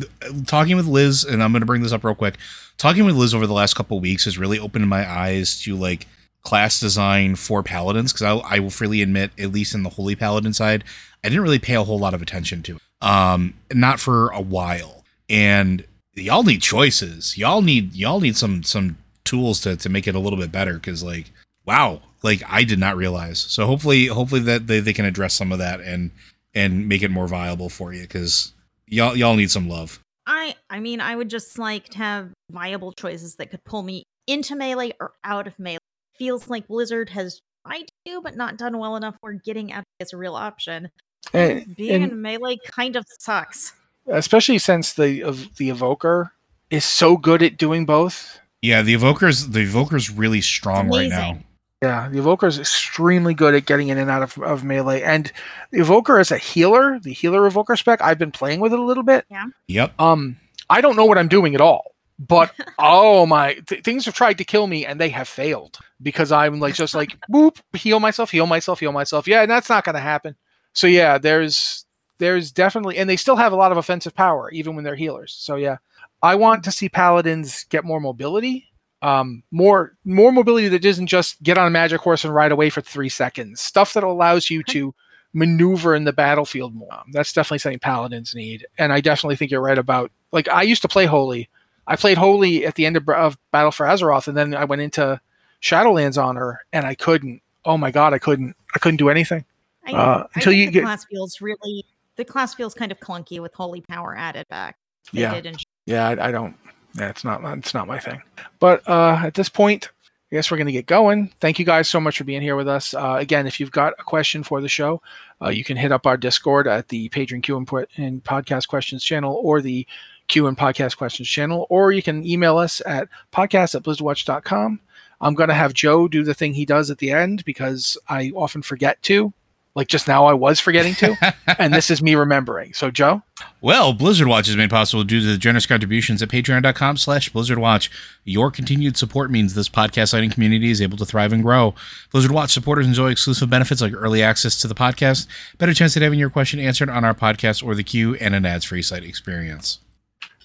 talking 0.47 0.77
with 0.77 0.85
Liz, 0.85 1.25
and 1.25 1.43
I'm 1.43 1.51
going 1.51 1.59
to 1.59 1.65
bring 1.65 1.81
this 1.81 1.91
up 1.91 2.05
real 2.05 2.15
quick. 2.15 2.37
Talking 2.77 3.03
with 3.03 3.17
Liz 3.17 3.35
over 3.35 3.45
the 3.45 3.51
last 3.51 3.73
couple 3.73 3.99
weeks 3.99 4.23
has 4.23 4.37
really 4.37 4.57
opened 4.57 4.87
my 4.87 5.05
eyes 5.05 5.59
to 5.63 5.75
like 5.75 6.07
class 6.43 6.79
design 6.79 7.35
for 7.35 7.61
paladins 7.61 8.13
because 8.13 8.41
I, 8.41 8.55
I 8.55 8.59
will 8.59 8.69
freely 8.69 9.01
admit, 9.01 9.31
at 9.37 9.51
least 9.51 9.75
in 9.75 9.83
the 9.83 9.89
holy 9.89 10.15
paladin 10.15 10.53
side, 10.53 10.85
I 11.25 11.27
didn't 11.27 11.43
really 11.43 11.59
pay 11.59 11.75
a 11.75 11.83
whole 11.83 11.99
lot 11.99 12.13
of 12.13 12.21
attention 12.21 12.63
to. 12.63 12.77
it. 12.77 13.05
Um, 13.05 13.55
not 13.73 13.99
for 13.99 14.29
a 14.29 14.39
while, 14.39 15.03
and 15.29 15.83
y'all 16.13 16.43
need 16.43 16.61
choices. 16.61 17.37
Y'all 17.37 17.61
need 17.61 17.95
y'all 17.95 18.21
need 18.21 18.37
some 18.37 18.63
some 18.63 18.95
tools 19.25 19.59
to 19.61 19.75
to 19.75 19.89
make 19.89 20.07
it 20.07 20.15
a 20.15 20.19
little 20.19 20.39
bit 20.39 20.53
better 20.53 20.75
because 20.75 21.03
like 21.03 21.25
wow, 21.65 22.01
like 22.23 22.41
I 22.47 22.63
did 22.63 22.79
not 22.79 22.97
realize. 22.97 23.39
So 23.39 23.65
hopefully 23.65 24.07
hopefully 24.07 24.41
that 24.41 24.67
they, 24.67 24.79
they 24.79 24.93
can 24.93 25.05
address 25.05 25.33
some 25.33 25.51
of 25.51 25.59
that 25.59 25.81
and 25.81 26.11
and 26.53 26.87
make 26.87 27.01
it 27.01 27.11
more 27.11 27.27
viable 27.27 27.69
for 27.69 27.93
you 27.93 28.01
because 28.01 28.53
y'all 28.87 29.15
y'all 29.15 29.35
need 29.35 29.51
some 29.51 29.69
love. 29.69 29.99
I 30.27 30.55
I 30.69 30.79
mean, 30.79 31.01
I 31.01 31.15
would 31.15 31.29
just 31.29 31.57
like 31.57 31.89
to 31.89 31.97
have 31.97 32.29
viable 32.51 32.91
choices 32.93 33.35
that 33.35 33.51
could 33.51 33.63
pull 33.63 33.83
me 33.83 34.03
into 34.27 34.55
melee 34.55 34.93
or 34.99 35.13
out 35.23 35.47
of 35.47 35.57
melee. 35.59 35.79
Feels 36.17 36.49
like 36.49 36.67
Blizzard 36.67 37.09
has 37.09 37.41
tried 37.65 37.85
to, 38.05 38.21
but 38.21 38.35
not 38.35 38.57
done 38.57 38.77
well 38.77 38.95
enough 38.95 39.15
where 39.21 39.33
getting 39.33 39.71
out 39.71 39.83
is 39.99 40.13
a 40.13 40.17
real 40.17 40.35
option. 40.35 40.89
And, 41.33 41.75
Being 41.75 42.03
and 42.03 42.11
in 42.11 42.21
melee 42.21 42.57
kind 42.71 42.95
of 42.95 43.05
sucks. 43.19 43.73
especially 44.07 44.57
since 44.59 44.93
the 44.93 45.23
of 45.23 45.55
the 45.55 45.69
evoker 45.69 46.33
is 46.69 46.85
so 46.85 47.17
good 47.17 47.41
at 47.41 47.57
doing 47.57 47.85
both. 47.85 48.39
Yeah, 48.61 48.81
the 48.81 48.95
evoker's 48.95 49.49
the 49.49 49.65
evoker's 49.65 50.09
really 50.09 50.41
strong 50.41 50.89
right 50.89 51.09
now. 51.09 51.39
Amazing. 51.81 52.03
Yeah, 52.03 52.09
the 52.09 52.19
evoker 52.19 52.47
is 52.47 52.59
extremely 52.59 53.33
good 53.33 53.55
at 53.55 53.65
getting 53.65 53.89
in 53.89 53.97
and 53.97 54.09
out 54.09 54.23
of, 54.23 54.37
of 54.39 54.63
melee. 54.63 55.01
And 55.01 55.31
the 55.71 55.79
evoker 55.79 56.19
as 56.19 56.31
a 56.31 56.37
healer, 56.37 56.99
the 56.99 57.13
healer 57.13 57.45
evoker 57.45 57.75
spec, 57.75 58.01
I've 58.01 58.19
been 58.19 58.31
playing 58.31 58.59
with 58.59 58.73
it 58.73 58.79
a 58.79 58.83
little 58.83 59.03
bit. 59.03 59.25
Yeah. 59.29 59.45
Yep. 59.67 59.99
Um, 59.99 60.37
I 60.69 60.81
don't 60.81 60.95
know 60.95 61.05
what 61.05 61.17
I'm 61.17 61.27
doing 61.27 61.55
at 61.55 61.61
all. 61.61 61.95
But 62.19 62.53
oh 62.79 63.25
my, 63.25 63.55
th- 63.67 63.83
things 63.83 64.05
have 64.05 64.13
tried 64.13 64.37
to 64.37 64.43
kill 64.43 64.67
me 64.67 64.85
and 64.85 64.99
they 64.99 65.09
have 65.09 65.27
failed 65.27 65.79
because 66.01 66.31
I'm 66.31 66.59
like 66.59 66.75
just 66.75 66.93
like 66.93 67.17
boop, 67.31 67.59
heal 67.73 67.99
myself, 67.99 68.31
heal 68.31 68.47
myself, 68.47 68.79
heal 68.79 68.91
myself. 68.91 69.27
Yeah, 69.27 69.41
and 69.41 69.51
that's 69.51 69.69
not 69.69 69.83
going 69.83 69.95
to 69.95 70.01
happen. 70.01 70.35
So 70.73 70.87
yeah, 70.87 71.17
there's 71.17 71.85
there's 72.19 72.51
definitely, 72.51 72.97
and 72.97 73.09
they 73.09 73.17
still 73.17 73.35
have 73.35 73.51
a 73.51 73.55
lot 73.55 73.71
of 73.71 73.79
offensive 73.79 74.13
power 74.13 74.49
even 74.51 74.75
when 74.75 74.83
they're 74.83 74.95
healers. 74.95 75.35
So 75.39 75.55
yeah, 75.55 75.77
I 76.21 76.35
want 76.35 76.63
to 76.65 76.71
see 76.71 76.87
paladins 76.87 77.65
get 77.65 77.83
more 77.83 77.99
mobility, 77.99 78.70
um, 79.01 79.43
more 79.51 79.93
more 80.05 80.31
mobility 80.31 80.67
that 80.69 80.85
isn't 80.85 81.07
just 81.07 81.41
get 81.43 81.57
on 81.57 81.67
a 81.67 81.71
magic 81.71 82.01
horse 82.01 82.23
and 82.23 82.33
ride 82.33 82.51
away 82.51 82.69
for 82.69 82.81
three 82.81 83.09
seconds. 83.09 83.59
Stuff 83.61 83.93
that 83.93 84.03
allows 84.03 84.49
you 84.49 84.63
to 84.63 84.93
maneuver 85.33 85.95
in 85.95 86.03
the 86.03 86.13
battlefield 86.13 86.75
more. 86.75 86.93
Um, 86.93 87.05
that's 87.13 87.33
definitely 87.33 87.59
something 87.59 87.79
paladins 87.79 88.35
need, 88.35 88.65
and 88.77 88.91
I 88.93 89.01
definitely 89.01 89.35
think 89.37 89.51
you're 89.51 89.61
right 89.61 89.77
about. 89.77 90.11
Like 90.31 90.47
I 90.49 90.61
used 90.63 90.81
to 90.83 90.87
play 90.87 91.05
holy. 91.05 91.49
I 91.87 91.95
played 91.95 92.17
holy 92.17 92.65
at 92.65 92.75
the 92.75 92.85
end 92.85 92.95
of, 92.95 93.07
of 93.09 93.37
Battle 93.51 93.71
for 93.71 93.85
Azeroth, 93.85 94.27
and 94.27 94.37
then 94.37 94.53
I 94.53 94.65
went 94.65 94.81
into 94.81 95.19
Shadowlands 95.61 96.21
Honor, 96.21 96.59
and 96.71 96.85
I 96.85 96.95
couldn't. 96.95 97.41
Oh 97.65 97.77
my 97.77 97.91
god, 97.91 98.13
I 98.13 98.19
couldn't. 98.19 98.55
I 98.75 98.79
couldn't 98.79 98.97
do 98.97 99.09
anything. 99.09 99.45
I, 99.85 99.93
Uh, 99.93 100.27
until 100.35 100.51
think 100.51 100.59
you 100.59 100.65
the 100.67 100.71
get- 100.73 100.83
class 100.83 101.05
feels 101.05 101.41
really 101.41 101.85
the 102.17 102.25
class 102.25 102.53
feels 102.53 102.73
kind 102.73 102.91
of 102.91 102.99
clunky 102.99 103.41
with 103.41 103.53
holy 103.53 103.81
power 103.81 104.15
added 104.15 104.47
back. 104.49 104.77
They 105.11 105.21
Yeah. 105.21 105.41
Yeah, 105.85 106.07
I, 106.09 106.27
I 106.27 106.31
don't. 106.31 106.55
Yeah, 106.95 107.09
it's 107.09 107.23
not. 107.23 107.41
It's 107.57 107.73
not 107.73 107.87
my 107.87 107.99
thing. 107.99 108.21
But 108.59 108.87
uh, 108.87 109.21
at 109.23 109.33
this 109.33 109.49
point, 109.49 109.89
I 110.31 110.35
guess 110.35 110.49
we're 110.49 110.57
going 110.57 110.67
to 110.67 110.73
get 110.73 110.85
going. 110.85 111.33
Thank 111.39 111.59
you 111.59 111.65
guys 111.65 111.89
so 111.89 111.99
much 111.99 112.17
for 112.17 112.23
being 112.23 112.41
here 112.41 112.55
with 112.55 112.67
us. 112.67 112.93
Uh, 112.93 113.17
again, 113.19 113.47
if 113.47 113.59
you've 113.59 113.71
got 113.71 113.93
a 113.99 114.03
question 114.03 114.43
for 114.43 114.61
the 114.61 114.69
show, 114.69 115.01
uh, 115.41 115.49
you 115.49 115.63
can 115.63 115.77
hit 115.77 115.91
up 115.91 116.07
our 116.07 116.17
Discord 116.17 116.67
at 116.67 116.87
the 116.87 117.09
Patreon 117.09 117.43
Q 117.43 117.57
and, 117.57 117.87
and 117.97 118.23
Podcast 118.23 118.67
Questions 118.67 119.03
channel 119.03 119.39
or 119.43 119.61
the 119.61 119.85
Q 120.27 120.47
and 120.47 120.57
Podcast 120.57 120.95
Questions 120.95 121.27
channel, 121.27 121.67
or 121.69 121.91
you 121.91 122.01
can 122.01 122.25
email 122.25 122.57
us 122.57 122.81
at 122.85 123.09
podcast 123.33 123.75
at 123.75 123.83
blizzardwatch.com. 123.83 124.79
I'm 125.19 125.35
going 125.35 125.49
to 125.49 125.53
have 125.55 125.73
Joe 125.73 126.07
do 126.07 126.23
the 126.23 126.33
thing 126.33 126.53
he 126.53 126.65
does 126.65 126.89
at 126.89 126.97
the 126.99 127.11
end 127.11 127.43
because 127.43 127.97
I 128.07 128.31
often 128.35 128.61
forget 128.61 129.01
to. 129.03 129.33
Like 129.73 129.87
just 129.87 130.07
now, 130.07 130.25
I 130.25 130.33
was 130.33 130.59
forgetting 130.59 130.95
to, 130.95 131.35
and 131.59 131.73
this 131.73 131.89
is 131.89 132.01
me 132.01 132.15
remembering. 132.15 132.73
So, 132.73 132.91
Joe. 132.91 133.21
Well, 133.61 133.93
Blizzard 133.93 134.27
Watch 134.27 134.49
is 134.49 134.57
made 134.57 134.69
possible 134.69 135.03
due 135.03 135.21
to 135.21 135.25
the 135.25 135.37
generous 135.37 135.65
contributions 135.65 136.21
at 136.21 136.29
patreon.com 136.29 136.97
slash 136.97 137.29
Blizzard 137.29 137.57
Watch. 137.57 137.89
Your 138.23 138.51
continued 138.51 138.97
support 138.97 139.31
means 139.31 139.53
this 139.53 139.69
podcast 139.69 140.09
sighting 140.09 140.29
community 140.29 140.71
is 140.71 140.81
able 140.81 140.97
to 140.97 141.05
thrive 141.05 141.31
and 141.31 141.41
grow. 141.41 141.73
Blizzard 142.11 142.31
Watch 142.31 142.51
supporters 142.51 142.85
enjoy 142.85 143.11
exclusive 143.11 143.49
benefits 143.49 143.81
like 143.81 143.93
early 143.93 144.21
access 144.21 144.59
to 144.61 144.67
the 144.67 144.75
podcast, 144.75 145.27
better 145.57 145.73
chance 145.73 145.95
at 145.95 146.03
having 146.03 146.19
your 146.19 146.29
question 146.29 146.59
answered 146.59 146.89
on 146.89 147.05
our 147.05 147.13
podcast 147.13 147.63
or 147.63 147.73
the 147.73 147.83
queue, 147.83 148.15
and 148.15 148.35
an 148.35 148.45
ads-free 148.45 148.81
site 148.81 149.03
experience. 149.03 149.79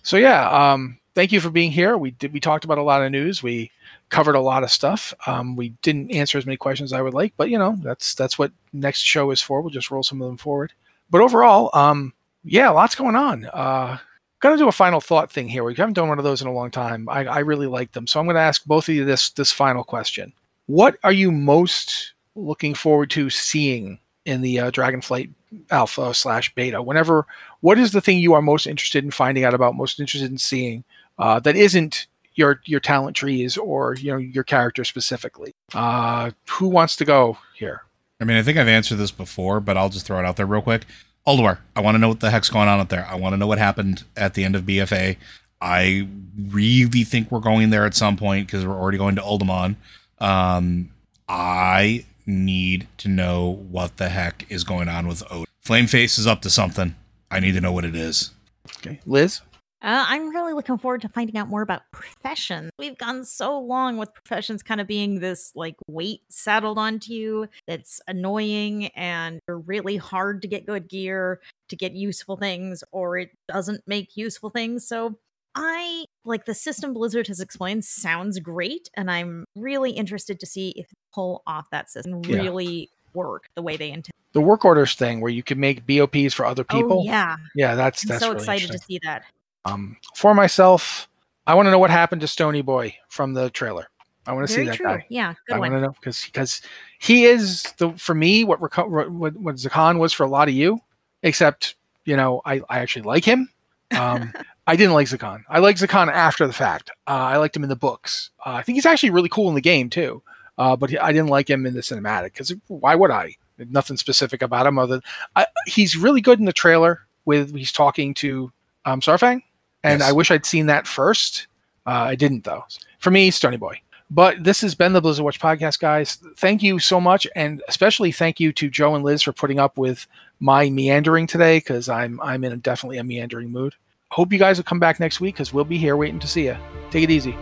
So 0.02 0.16
yeah, 0.16 0.48
um, 0.48 0.98
thank 1.16 1.32
you 1.32 1.40
for 1.40 1.50
being 1.50 1.72
here. 1.72 1.98
We 1.98 2.12
did 2.12 2.32
we 2.32 2.38
talked 2.38 2.64
about 2.64 2.78
a 2.78 2.82
lot 2.82 3.02
of 3.02 3.10
news. 3.10 3.42
We 3.42 3.72
covered 4.08 4.34
a 4.34 4.40
lot 4.40 4.62
of 4.62 4.70
stuff. 4.70 5.12
Um, 5.26 5.56
we 5.56 5.70
didn't 5.82 6.12
answer 6.12 6.38
as 6.38 6.46
many 6.46 6.56
questions 6.56 6.92
as 6.92 6.98
I 6.98 7.02
would 7.02 7.14
like, 7.14 7.32
but 7.36 7.50
you 7.50 7.58
know 7.58 7.76
that's 7.82 8.14
that's 8.14 8.38
what 8.38 8.52
next 8.72 9.00
show 9.00 9.30
is 9.30 9.40
for. 9.40 9.60
We'll 9.60 9.70
just 9.70 9.90
roll 9.90 10.02
some 10.02 10.22
of 10.22 10.28
them 10.28 10.36
forward. 10.36 10.72
But 11.10 11.20
overall, 11.20 11.70
um, 11.74 12.12
yeah, 12.44 12.70
lots 12.70 12.94
going 12.94 13.16
on. 13.16 13.46
Uh, 13.46 13.98
gonna 14.40 14.56
do 14.56 14.68
a 14.68 14.72
final 14.72 15.00
thought 15.00 15.30
thing 15.30 15.48
here. 15.48 15.64
We 15.64 15.74
haven't 15.74 15.94
done 15.94 16.08
one 16.08 16.18
of 16.18 16.24
those 16.24 16.42
in 16.42 16.48
a 16.48 16.52
long 16.52 16.70
time. 16.70 17.08
I, 17.08 17.24
I 17.26 17.38
really 17.40 17.66
like 17.66 17.92
them, 17.92 18.06
so 18.06 18.20
I'm 18.20 18.26
gonna 18.26 18.38
ask 18.38 18.64
both 18.64 18.88
of 18.88 18.94
you 18.94 19.04
this 19.04 19.30
this 19.30 19.52
final 19.52 19.84
question. 19.84 20.32
What 20.66 20.98
are 21.04 21.12
you 21.12 21.30
most 21.30 22.12
looking 22.34 22.74
forward 22.74 23.10
to 23.10 23.30
seeing 23.30 23.98
in 24.24 24.40
the 24.40 24.58
uh, 24.58 24.70
Dragonflight 24.70 25.30
Alpha 25.70 26.12
slash 26.12 26.54
Beta? 26.54 26.82
Whenever, 26.82 27.26
what 27.60 27.78
is 27.78 27.92
the 27.92 28.00
thing 28.00 28.18
you 28.18 28.34
are 28.34 28.42
most 28.42 28.66
interested 28.66 29.04
in 29.04 29.10
finding 29.10 29.44
out 29.44 29.54
about, 29.54 29.76
most 29.76 30.00
interested 30.00 30.30
in 30.30 30.38
seeing 30.38 30.84
uh, 31.18 31.40
that 31.40 31.56
isn't 31.56 32.06
your 32.36 32.60
your 32.64 32.80
talent 32.80 33.16
trees 33.16 33.56
or 33.56 33.96
you 33.96 34.12
know 34.12 34.18
your 34.18 34.44
character 34.44 34.84
specifically. 34.84 35.54
Uh, 35.74 36.30
who 36.48 36.68
wants 36.68 36.94
to 36.96 37.04
go 37.04 37.36
here? 37.56 37.82
I 38.20 38.24
mean, 38.24 38.36
I 38.36 38.42
think 38.42 38.56
I've 38.56 38.68
answered 38.68 38.96
this 38.96 39.10
before, 39.10 39.60
but 39.60 39.76
I'll 39.76 39.88
just 39.88 40.06
throw 40.06 40.18
it 40.18 40.24
out 40.24 40.36
there 40.36 40.46
real 40.46 40.62
quick. 40.62 40.84
Ulduar, 41.26 41.58
I 41.74 41.80
want 41.80 41.96
to 41.96 41.98
know 41.98 42.08
what 42.08 42.20
the 42.20 42.30
heck's 42.30 42.48
going 42.48 42.68
on 42.68 42.78
up 42.78 42.88
there. 42.88 43.06
I 43.06 43.16
want 43.16 43.32
to 43.32 43.36
know 43.36 43.48
what 43.48 43.58
happened 43.58 44.04
at 44.16 44.34
the 44.34 44.44
end 44.44 44.54
of 44.54 44.62
BFA. 44.62 45.16
I 45.60 46.06
really 46.38 47.02
think 47.02 47.30
we're 47.30 47.40
going 47.40 47.70
there 47.70 47.84
at 47.84 47.94
some 47.94 48.16
point 48.16 48.46
because 48.46 48.64
we're 48.64 48.78
already 48.78 48.98
going 48.98 49.16
to 49.16 49.22
Uldaman. 49.22 49.76
Um, 50.18 50.90
I 51.28 52.04
need 52.26 52.86
to 52.98 53.08
know 53.08 53.64
what 53.70 53.96
the 53.96 54.08
heck 54.08 54.46
is 54.48 54.64
going 54.64 54.88
on 54.88 55.08
with 55.08 55.22
Odyn. 55.24 55.46
Flameface 55.64 56.18
is 56.18 56.26
up 56.26 56.42
to 56.42 56.50
something. 56.50 56.94
I 57.30 57.40
need 57.40 57.52
to 57.52 57.60
know 57.60 57.72
what 57.72 57.84
it 57.84 57.96
is. 57.96 58.30
Okay, 58.78 59.00
Liz. 59.06 59.40
Uh, 59.82 60.04
I'm 60.08 60.30
really 60.30 60.54
looking 60.54 60.78
forward 60.78 61.02
to 61.02 61.08
finding 61.08 61.36
out 61.36 61.48
more 61.48 61.60
about 61.62 61.82
professions. 61.92 62.70
We've 62.78 62.96
gone 62.96 63.24
so 63.24 63.58
long 63.60 63.98
with 63.98 64.12
professions 64.14 64.62
kind 64.62 64.80
of 64.80 64.86
being 64.86 65.20
this 65.20 65.52
like 65.54 65.76
weight 65.86 66.20
saddled 66.30 66.78
onto 66.78 67.12
you 67.12 67.48
that's 67.66 68.00
annoying 68.08 68.86
and 68.88 69.38
really 69.48 69.96
hard 69.96 70.40
to 70.42 70.48
get 70.48 70.66
good 70.66 70.88
gear, 70.88 71.40
to 71.68 71.76
get 71.76 71.92
useful 71.92 72.36
things, 72.36 72.82
or 72.90 73.18
it 73.18 73.30
doesn't 73.48 73.82
make 73.86 74.16
useful 74.16 74.48
things. 74.50 74.88
So 74.88 75.18
I 75.54 76.06
like 76.24 76.46
the 76.46 76.54
system 76.54 76.94
Blizzard 76.94 77.28
has 77.28 77.40
explained 77.40 77.84
sounds 77.84 78.38
great, 78.40 78.88
and 78.94 79.10
I'm 79.10 79.44
really 79.56 79.90
interested 79.92 80.40
to 80.40 80.46
see 80.46 80.70
if 80.70 80.88
they 80.88 80.94
pull 81.14 81.42
off 81.46 81.68
that 81.70 81.90
system 81.90 82.22
Yeah. 82.22 82.40
really 82.40 82.90
work 83.14 83.44
the 83.56 83.62
way 83.62 83.76
they 83.76 83.88
intend. 83.90 84.12
The 84.32 84.40
work 84.40 84.64
orders 84.64 84.94
thing 84.94 85.20
where 85.20 85.32
you 85.32 85.42
can 85.42 85.58
make 85.60 85.86
BOPs 85.86 86.34
for 86.34 86.44
other 86.44 86.64
people. 86.64 87.00
Oh 87.00 87.04
yeah, 87.04 87.36
yeah, 87.54 87.74
that's 87.74 88.02
I'm 88.02 88.08
that's 88.08 88.20
so 88.20 88.28
really 88.32 88.38
excited 88.38 88.70
to 88.70 88.78
see 88.78 89.00
that. 89.02 89.24
Um, 89.66 89.96
for 90.14 90.34
myself, 90.34 91.08
I 91.46 91.54
want 91.54 91.66
to 91.66 91.70
know 91.70 91.78
what 91.78 91.90
happened 91.90 92.20
to 92.22 92.28
Stony 92.28 92.62
Boy 92.62 92.94
from 93.08 93.34
the 93.34 93.50
trailer. 93.50 93.88
I 94.26 94.32
want 94.32 94.46
to 94.46 94.52
see 94.52 94.64
that 94.64 94.76
true. 94.76 94.86
guy. 94.86 95.06
Yeah, 95.08 95.34
good 95.46 95.56
I 95.56 95.58
want 95.58 95.72
to 95.74 95.80
know 95.80 95.92
because 96.00 96.24
because 96.24 96.60
he 96.98 97.24
is 97.24 97.62
the 97.78 97.92
for 97.92 98.14
me 98.14 98.44
what 98.44 98.60
what 98.60 99.10
what 99.10 99.56
Zekhan 99.56 99.98
was 99.98 100.12
for 100.12 100.24
a 100.24 100.28
lot 100.28 100.48
of 100.48 100.54
you, 100.54 100.80
except 101.22 101.76
you 102.04 102.16
know 102.16 102.42
I 102.44 102.60
I 102.68 102.80
actually 102.80 103.02
like 103.02 103.24
him. 103.24 103.48
Um, 103.96 104.32
I 104.66 104.74
didn't 104.74 104.94
like 104.94 105.06
Zekhan. 105.06 105.44
I 105.48 105.60
like 105.60 105.76
Zekhan 105.76 106.08
after 106.12 106.46
the 106.46 106.52
fact. 106.52 106.90
Uh, 107.06 107.10
I 107.10 107.36
liked 107.36 107.54
him 107.54 107.62
in 107.62 107.68
the 107.68 107.76
books. 107.76 108.30
Uh, 108.44 108.50
I 108.50 108.62
think 108.62 108.74
he's 108.74 108.86
actually 108.86 109.10
really 109.10 109.28
cool 109.28 109.48
in 109.48 109.54
the 109.54 109.60
game 109.60 109.88
too. 109.88 110.22
Uh, 110.58 110.74
but 110.74 110.90
he- 110.90 110.98
I 110.98 111.12
didn't 111.12 111.28
like 111.28 111.48
him 111.48 111.66
in 111.66 111.74
the 111.74 111.82
cinematic 111.82 112.32
because 112.32 112.52
why 112.66 112.94
would 112.96 113.10
I? 113.10 113.36
Nothing 113.58 113.96
specific 113.96 114.42
about 114.42 114.66
him 114.66 114.78
other. 114.78 114.96
Than, 114.96 115.02
I, 115.36 115.46
he's 115.66 115.96
really 115.96 116.20
good 116.20 116.40
in 116.40 116.46
the 116.46 116.52
trailer 116.52 117.06
with 117.26 117.54
he's 117.54 117.72
talking 117.72 118.12
to 118.14 118.50
um, 118.86 119.00
Saurfang, 119.00 119.42
and 119.86 120.00
Yes. 120.00 120.08
I 120.08 120.12
wish 120.12 120.30
I'd 120.30 120.46
seen 120.46 120.66
that 120.66 120.86
first. 120.86 121.46
Uh, 121.86 121.90
I 121.90 122.14
didn't 122.14 122.44
though. 122.44 122.64
For 122.98 123.10
me, 123.10 123.30
Stony 123.30 123.56
Boy. 123.56 123.80
But 124.10 124.44
this 124.44 124.60
has 124.60 124.74
been 124.74 124.92
the 124.92 125.00
Blizzard 125.00 125.24
Watch 125.24 125.40
podcast, 125.40 125.80
guys. 125.80 126.18
Thank 126.36 126.62
you 126.62 126.78
so 126.78 127.00
much, 127.00 127.26
and 127.34 127.60
especially 127.68 128.12
thank 128.12 128.38
you 128.38 128.52
to 128.52 128.70
Joe 128.70 128.94
and 128.94 129.04
Liz 129.04 129.22
for 129.22 129.32
putting 129.32 129.58
up 129.58 129.76
with 129.76 130.06
my 130.38 130.70
meandering 130.70 131.26
today 131.26 131.58
because 131.58 131.88
I'm 131.88 132.20
I'm 132.20 132.44
in 132.44 132.52
a, 132.52 132.56
definitely 132.56 132.98
a 132.98 133.04
meandering 133.04 133.50
mood. 133.50 133.74
Hope 134.10 134.32
you 134.32 134.38
guys 134.38 134.58
will 134.58 134.64
come 134.64 134.78
back 134.78 135.00
next 135.00 135.20
week 135.20 135.34
because 135.34 135.52
we'll 135.52 135.64
be 135.64 135.78
here 135.78 135.96
waiting 135.96 136.20
to 136.20 136.28
see 136.28 136.44
you. 136.44 136.56
Take 136.90 137.02
it 137.04 137.10
easy. 137.10 137.36